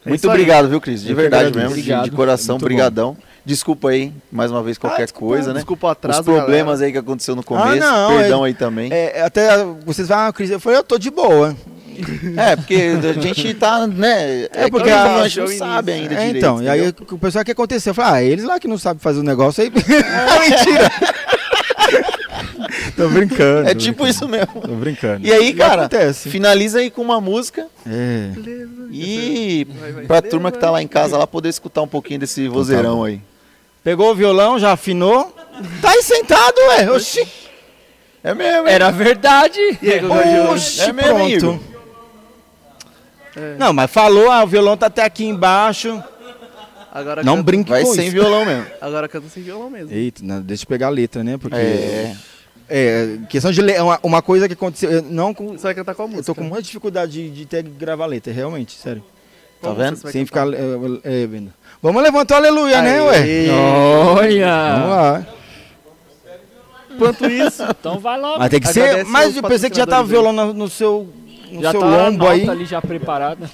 [0.06, 0.35] Muito isso aí.
[0.35, 1.01] obrigado, viu, Cris?
[1.01, 1.75] De Eu verdade mesmo.
[1.75, 3.17] de- De, coração, Muito brigadão.
[3.45, 5.56] Desculpa aí, mais uma vez, qualquer Ah, desculpa, coisa, né?
[5.59, 7.80] Desculpa o atraso, Os problemas aí que aconteceu no começo.
[7.80, 8.91] não, perdão é- aí também.
[8.93, 9.49] é, até
[9.85, 11.56] vocês vão, ah, Cris, eu falei, eu tô de boa.
[12.38, 14.48] É, porque a gente tá, né?
[14.53, 16.38] É, porque que a- a gente não é sabe ainda É, direito.
[16.38, 17.16] então, e aí entendeu?
[17.16, 17.92] o pessoal, o que aconteceu?
[17.92, 19.69] Eu falei, ah, eles lá que não sabem fazer o negócio aí.
[19.72, 20.92] Mentira!
[22.95, 23.69] tô brincando.
[23.69, 24.61] É tô tipo brincando, isso mesmo.
[24.61, 25.26] Tô brincando.
[25.26, 26.30] E aí, cara, acontece.
[26.30, 28.30] finaliza aí com uma música É.
[28.92, 30.06] e Vai, vai.
[30.06, 33.22] pra turma que tá lá em casa lá poder escutar um pouquinho desse vozeirão aí.
[33.84, 35.34] Pegou o violão, já afinou.
[35.82, 36.92] Tá aí sentado, ué.
[36.92, 37.26] Oxi.
[38.24, 38.74] É mesmo, hein?
[38.74, 39.60] Era verdade.
[40.52, 41.30] Oxi, É mesmo, pronto.
[41.32, 41.60] Igor?
[43.40, 43.56] É.
[43.58, 46.01] Não, mas falou, ah, o violão tá até aqui embaixo.
[46.92, 48.14] Agora Não canta- brinque Vai com sem isso.
[48.14, 48.66] violão mesmo.
[48.82, 49.92] Agora canta sem violão mesmo.
[49.93, 51.38] Eita, não, deixa eu pegar a letra, né?
[51.38, 51.56] Porque.
[51.56, 52.16] É.
[52.72, 53.61] É, questão de.
[53.61, 54.92] le- é Uma, uma coisa que aconteceu.
[54.92, 55.50] eu Não com.
[55.50, 56.22] Você vai cantar qual música?
[56.30, 59.03] Eu tô com muita dificuldade de, de ter que gravar letra, realmente, sério.
[59.61, 59.98] Qual Tá vendo?
[60.11, 60.58] Sem ficar é,
[61.24, 61.51] é, vendo.
[61.82, 63.18] Vamos levantar o aleluia, né, ué?
[63.18, 63.48] Aê.
[63.48, 64.48] Vamos Olha.
[64.48, 65.26] lá.
[66.92, 68.40] Enquanto isso, Então vai logo.
[68.40, 69.06] Mas tem que Agradece ser.
[69.06, 71.08] Mas eu pensei que já tava violão no, no seu.
[71.52, 72.50] No já seu tá a lombo aí.
[72.50, 73.50] ali já preparada.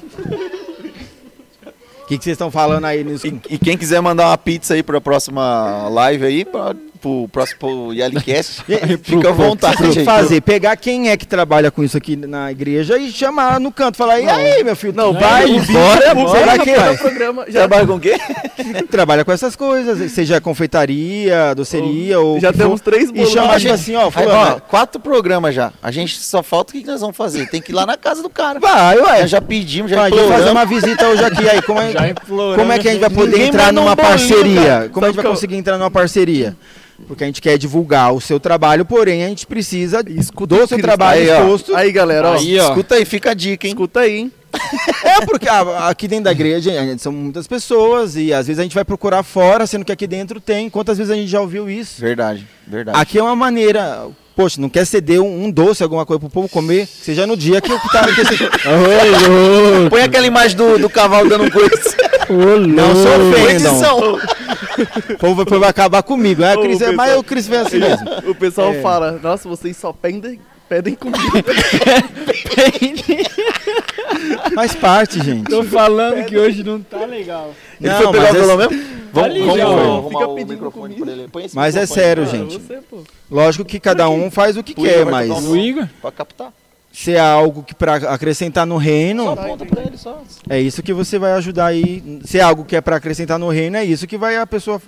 [2.05, 3.25] O que, que vocês estão falando aí nisso?
[3.25, 7.59] E, e quem quiser mandar uma pizza aí pra próxima live aí, pra, pro próximo
[7.59, 8.63] pro Yalicast,
[9.03, 9.77] fica à vontade.
[9.77, 10.05] Tem que gente.
[10.05, 13.97] fazer, pegar quem é que trabalha com isso aqui na igreja e chamar no canto.
[13.97, 14.93] Falar, e aí, meu filho?
[14.93, 18.15] Não, vai, vai, bora, que programa já, Trabalha com o quê?
[18.89, 22.39] Trabalha com essas coisas, seja confeitaria, doceria ou.
[22.39, 22.57] já for.
[22.59, 23.29] temos três E bolos.
[23.31, 23.59] chama lá.
[23.59, 24.55] tipo assim, ó, Aí, fulano.
[24.57, 25.71] ó, quatro programas já.
[25.81, 27.47] A gente só falta o que nós vamos fazer.
[27.49, 28.59] Tem que ir lá na casa do cara.
[28.59, 29.21] Vai, ué.
[29.21, 31.47] Nós já pedimos, já Vai, eu fazer uma visita hoje aqui.
[31.49, 31.93] Aí, como é,
[32.55, 34.61] como é que a gente vai poder Ninguém entrar um numa bolinho, parceria?
[34.65, 34.89] cara.
[34.89, 36.55] Como a gente vai conseguir entrar numa parceria?
[37.07, 40.67] Porque a gente quer divulgar o seu trabalho, porém a gente precisa Escuta do o
[40.67, 41.41] seu trabalho Aí, ó.
[41.41, 41.75] exposto.
[41.75, 42.33] Aí, galera, ó.
[42.35, 42.69] Aí, ó.
[42.69, 43.73] Escuta aí, fica a dica, hein?
[43.73, 44.31] Escuta aí, hein?
[45.03, 48.59] É porque ah, aqui dentro da igreja a gente- são muitas pessoas e às vezes
[48.59, 50.69] a gente vai procurar fora, sendo que aqui dentro tem.
[50.69, 51.99] Quantas vezes a gente já ouviu isso?
[51.99, 52.97] Verdade, verdade.
[52.99, 54.07] Aqui é uma maneira.
[54.35, 56.85] Poxa, não quer ceder um, um doce, alguma coisa pro povo comer?
[56.87, 58.05] Seja no dia que eu tá.
[58.07, 58.49] que você-
[59.89, 61.95] Põe aquela imagem do, do cavalo dando um coice.
[62.67, 64.19] não se ofendam.
[65.13, 66.43] O povo vai, acabar comigo.
[66.43, 66.95] É, Cris, é, pessoal.
[66.95, 68.07] mas o Cris vem assim mesmo.
[68.29, 68.81] O pessoal É.
[68.81, 70.39] fala, nossa, vocês só pedem,
[70.69, 71.19] pedem comida.
[74.53, 75.49] Faz parte, gente.
[75.49, 77.53] Tô falando que hoje não tá legal.
[77.79, 78.95] Ele Não, foi pegar o é- violão mesmo?
[79.13, 79.97] Vamos, Ali vamos já, ó.
[79.97, 81.27] arrumar Fica o pedindo microfone pra ele.
[81.29, 82.57] Põe esse Mas é sério, pra- gente.
[82.57, 82.97] Você, pô.
[83.31, 85.87] Lógico que cada um faz o que O quer, mas O Igor?
[86.01, 86.51] Pra captar.
[86.95, 90.23] Se é algo que para acrescentar no reino, Só aponta pra ele, só.
[90.49, 92.21] é isso que você vai ajudar aí.
[92.23, 94.81] Se é algo que é para acrescentar no reino, é isso que vai a pessoa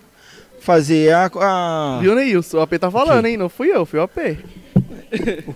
[0.62, 1.30] fazer a.
[1.36, 2.58] a- Viu, Neilson?
[2.58, 3.36] O AP tá falando, hein?
[3.38, 4.18] Não fui eu, fui o AP.
[5.48, 5.54] O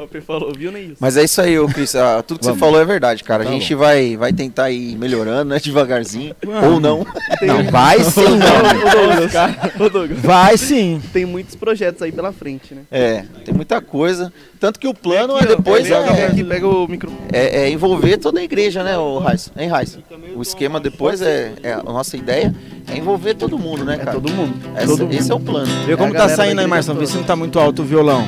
[0.00, 0.96] Alper falou, viu, Neilson?
[1.00, 1.94] Mas é isso aí, ô Cris.
[1.94, 3.44] ah, tudo que você falou é verdade, cara.
[3.44, 5.60] Tá a gente vai, vai tentar ir melhorando, né?
[5.62, 6.34] Devagarzinho.
[6.64, 7.06] Ou não.
[7.38, 8.90] Tem, Não, vai sim, Ô, não.
[8.90, 11.00] Douglas, ô, Douglas, Vai sim.
[11.12, 12.82] tem muitos projetos aí pela frente, né?
[12.90, 14.32] É, tem muita coisa.
[14.58, 17.20] Tanto que o plano é depois é, aqui, pega o microfone.
[17.32, 19.50] é, é envolver toda a igreja, né, o Raiz?
[19.56, 19.98] Hein, Raiz?
[20.34, 22.54] O esquema depois é, é a nossa ideia
[22.90, 24.12] é envolver todo mundo, né, É cara?
[24.12, 24.54] todo mundo.
[24.74, 25.12] Essa- todo mundo.
[25.14, 25.70] esse é o plano.
[25.84, 26.94] Vê como a tá galera saindo aí, igreja Marção.
[26.94, 27.10] Vê toda.
[27.12, 28.26] se não tá muito alto o violão.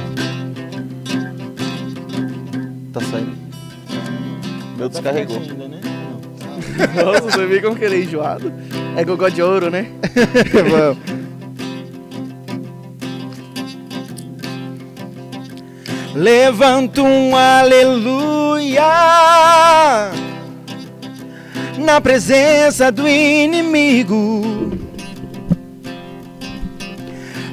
[2.98, 3.36] Tá saindo.
[4.76, 5.40] Meu descarregou.
[7.04, 8.52] Nossa, você vê como que ele é enjoado.
[8.96, 9.86] É gogó de ouro, né?
[10.68, 10.98] Vamos.
[16.12, 18.82] Levanta um aleluia
[21.78, 24.42] na presença do inimigo.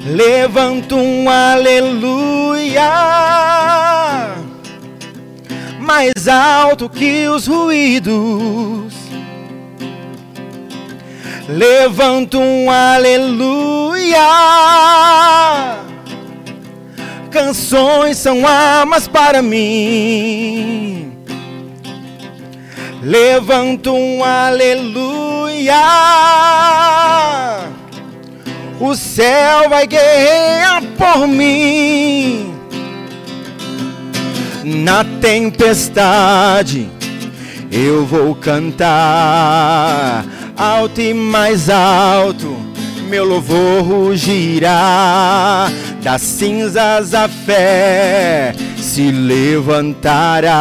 [0.07, 2.55] Levanta um aleluia
[5.95, 8.93] mais alto que os ruídos.
[11.47, 14.17] Levanta um aleluia.
[17.31, 21.13] Canções são armas para mim.
[23.01, 25.75] Levanta um aleluia.
[28.81, 32.54] O céu vai guerrear por mim.
[34.67, 36.89] Na tempestade
[37.71, 40.25] eu vou cantar
[40.57, 42.57] alto e mais alto,
[43.07, 45.67] meu louvor rugirá.
[46.01, 50.51] Das cinzas a fé se levantará.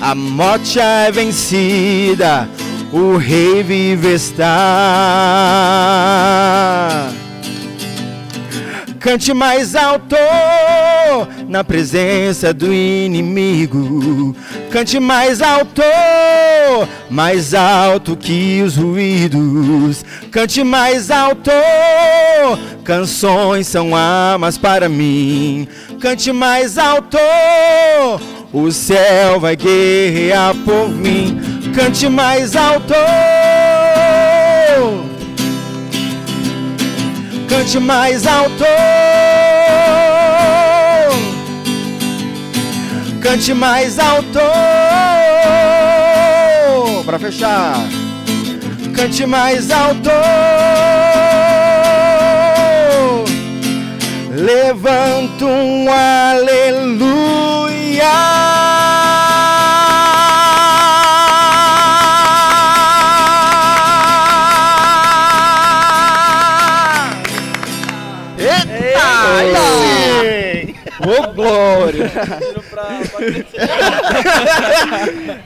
[0.00, 2.48] A morte é vencida,
[2.92, 4.42] o rei vive está.
[9.02, 10.14] Cante mais alto
[11.48, 14.34] na presença do inimigo.
[14.70, 15.82] Cante mais alto,
[17.10, 20.04] mais alto que os ruídos.
[20.30, 21.50] Cante mais alto,
[22.84, 25.66] canções são armas para mim.
[26.00, 27.18] Cante mais alto,
[28.52, 31.40] o céu vai guerrear por mim.
[31.74, 32.94] Cante mais alto.
[37.52, 38.64] Cante mais alto.
[43.20, 44.40] Cante mais alto.
[47.04, 47.74] Para fechar.
[48.96, 50.08] Cante mais alto.
[54.30, 57.02] Levanta um aleluia.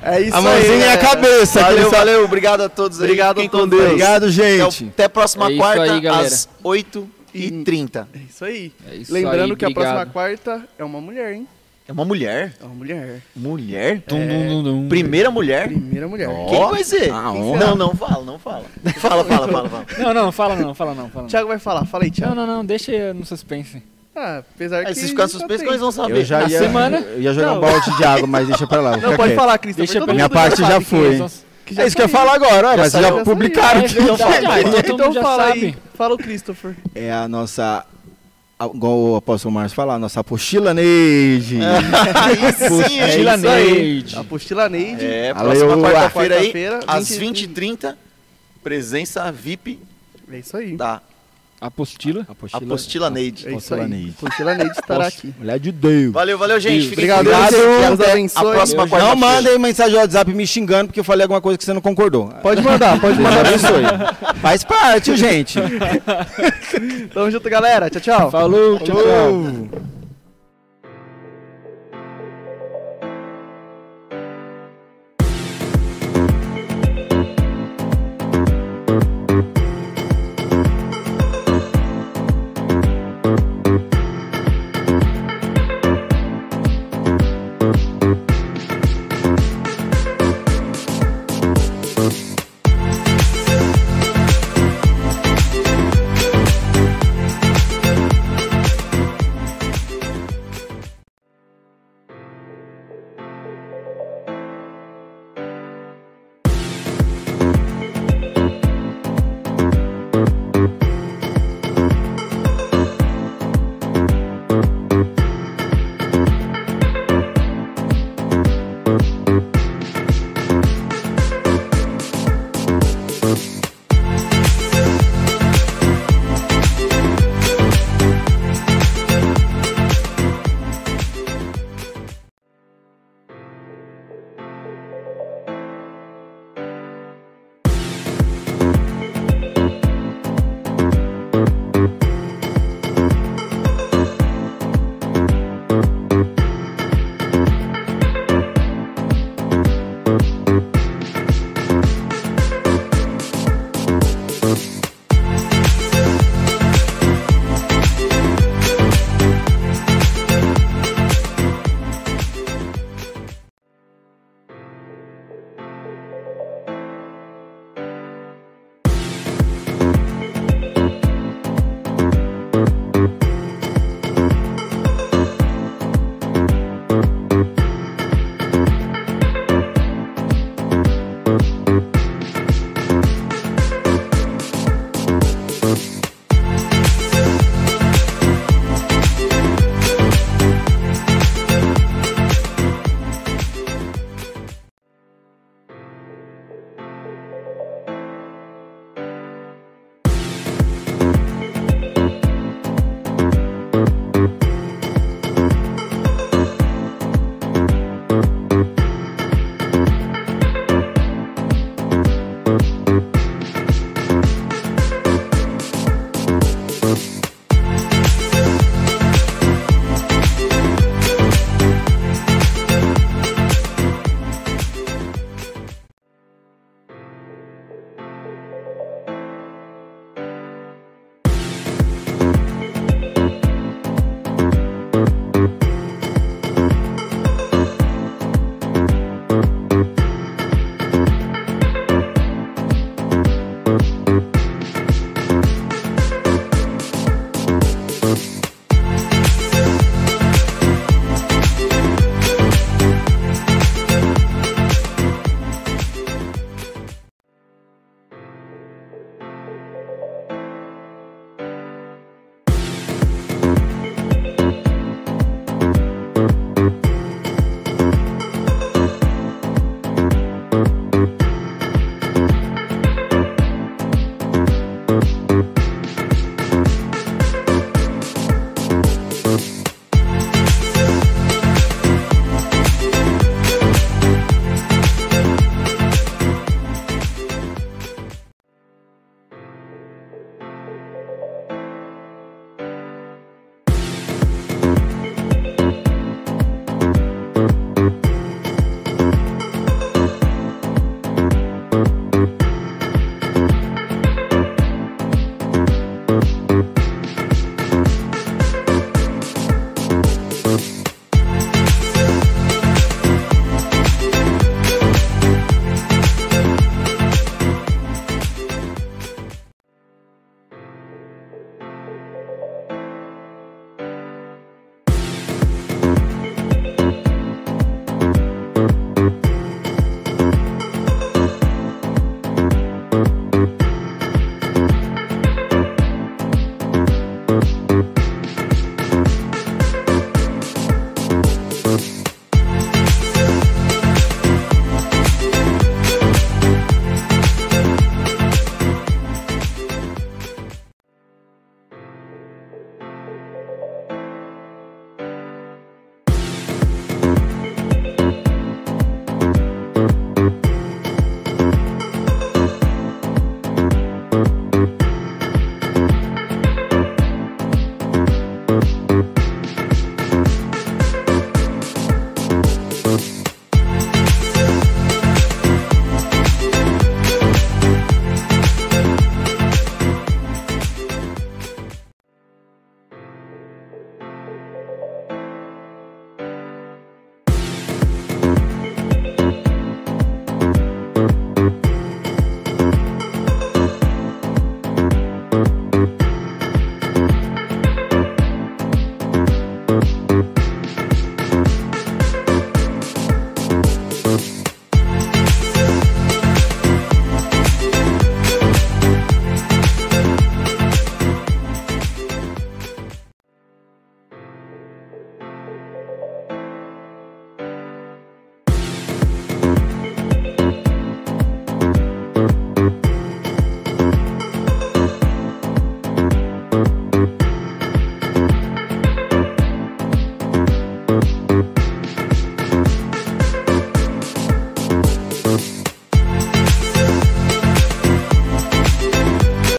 [0.03, 0.45] É isso A aí.
[0.45, 1.01] mãozinha e a galera.
[1.01, 1.61] cabeça.
[1.61, 2.25] Valeu, valeu.
[2.25, 3.05] Obrigado a todos aí.
[3.07, 3.83] Obrigado a com todos Deus.
[3.83, 3.89] aí.
[3.93, 4.85] Obrigado, gente.
[4.87, 8.07] até a próxima É quarta, aí, às 8h30.
[8.15, 8.73] É isso aí.
[8.91, 10.13] É isso Lembrando aí, que a próxima obrigado.
[10.13, 11.47] quarta é uma mulher, hein?
[11.89, 12.53] É uma mulher.
[12.61, 13.21] É uma mulher.
[13.37, 14.01] Mulher?
[14.09, 14.89] Tum, dum, dum, dum.
[14.89, 15.69] Primeira mulher?
[15.69, 16.29] Primeira mulher.
[16.49, 17.13] Quem vai ser?
[17.13, 17.57] Ah, Quem?
[17.57, 18.65] Não, não fala, não fala.
[18.99, 19.87] Fala, fala, fala, fala.
[19.99, 21.29] Não, não, fala não, fala não, fala não.
[21.29, 21.85] Thiago vai falar.
[21.85, 22.35] Fala aí, Não, Thiago.
[22.35, 23.81] não, não, deixa aí no suspense.
[24.17, 24.89] Ah, apesar que...
[24.89, 25.69] Aí se ficar já suspenso, tem.
[25.69, 26.17] eles vão saber.
[26.21, 26.99] Eu já Na ia, semana?
[26.99, 27.59] eu ia jogar Não.
[27.59, 28.97] um balde de água, mas deixa pra lá.
[28.97, 29.35] Não, pode quieto.
[29.37, 29.87] falar, Christopher.
[29.87, 31.07] Deixa pra Minha parte já quem foi.
[31.11, 31.15] é.
[31.17, 31.31] Então,
[31.67, 33.17] Que É isso que eu ia falar agora, Já mas vocês saiu.
[33.19, 35.61] já publicaram É ah, então Então já fala sabe.
[35.67, 35.77] aí.
[35.95, 36.77] Fala o Christopher.
[36.95, 37.85] É a nossa,
[38.75, 41.59] igual o apóstolo Márcio falar, a nossa apostila Neide.
[42.15, 43.29] Aí sim, É hein?
[43.29, 43.71] Apostila aí.
[43.73, 44.17] Neide.
[44.17, 45.05] Apostila Neide.
[45.05, 46.53] É, próxima quarta-feira aí,
[46.87, 47.95] às 20 20h30,
[48.63, 49.79] presença VIP
[50.33, 50.77] É isso aí.
[50.77, 51.01] da
[51.61, 52.27] Apostila.
[52.53, 53.47] Apostila Neide.
[53.47, 53.89] É isso Apostila aí.
[53.89, 54.15] Neide.
[54.19, 55.35] Apostila Neide estará aqui.
[55.39, 56.13] Mulher de Deus.
[56.13, 56.89] Valeu, valeu, gente.
[56.89, 57.51] Fiquem Obrigado, Deus.
[57.51, 57.81] Deus.
[57.87, 58.49] Deus até abençoe.
[58.49, 59.03] a próxima Deus-.
[59.03, 61.81] Não mandem mensagem no WhatsApp me xingando porque eu falei alguma coisa que você não
[61.81, 62.29] concordou.
[62.43, 63.47] Pode mandar, pode Deus mandar.
[63.47, 63.85] abençoe.
[64.41, 65.59] Faz parte, gente.
[67.13, 67.89] Tamo junto, galera.
[67.89, 68.31] Tchau, tchau.
[68.31, 69.05] Falou, tchau, tchau.
[69.05, 69.96] Falou.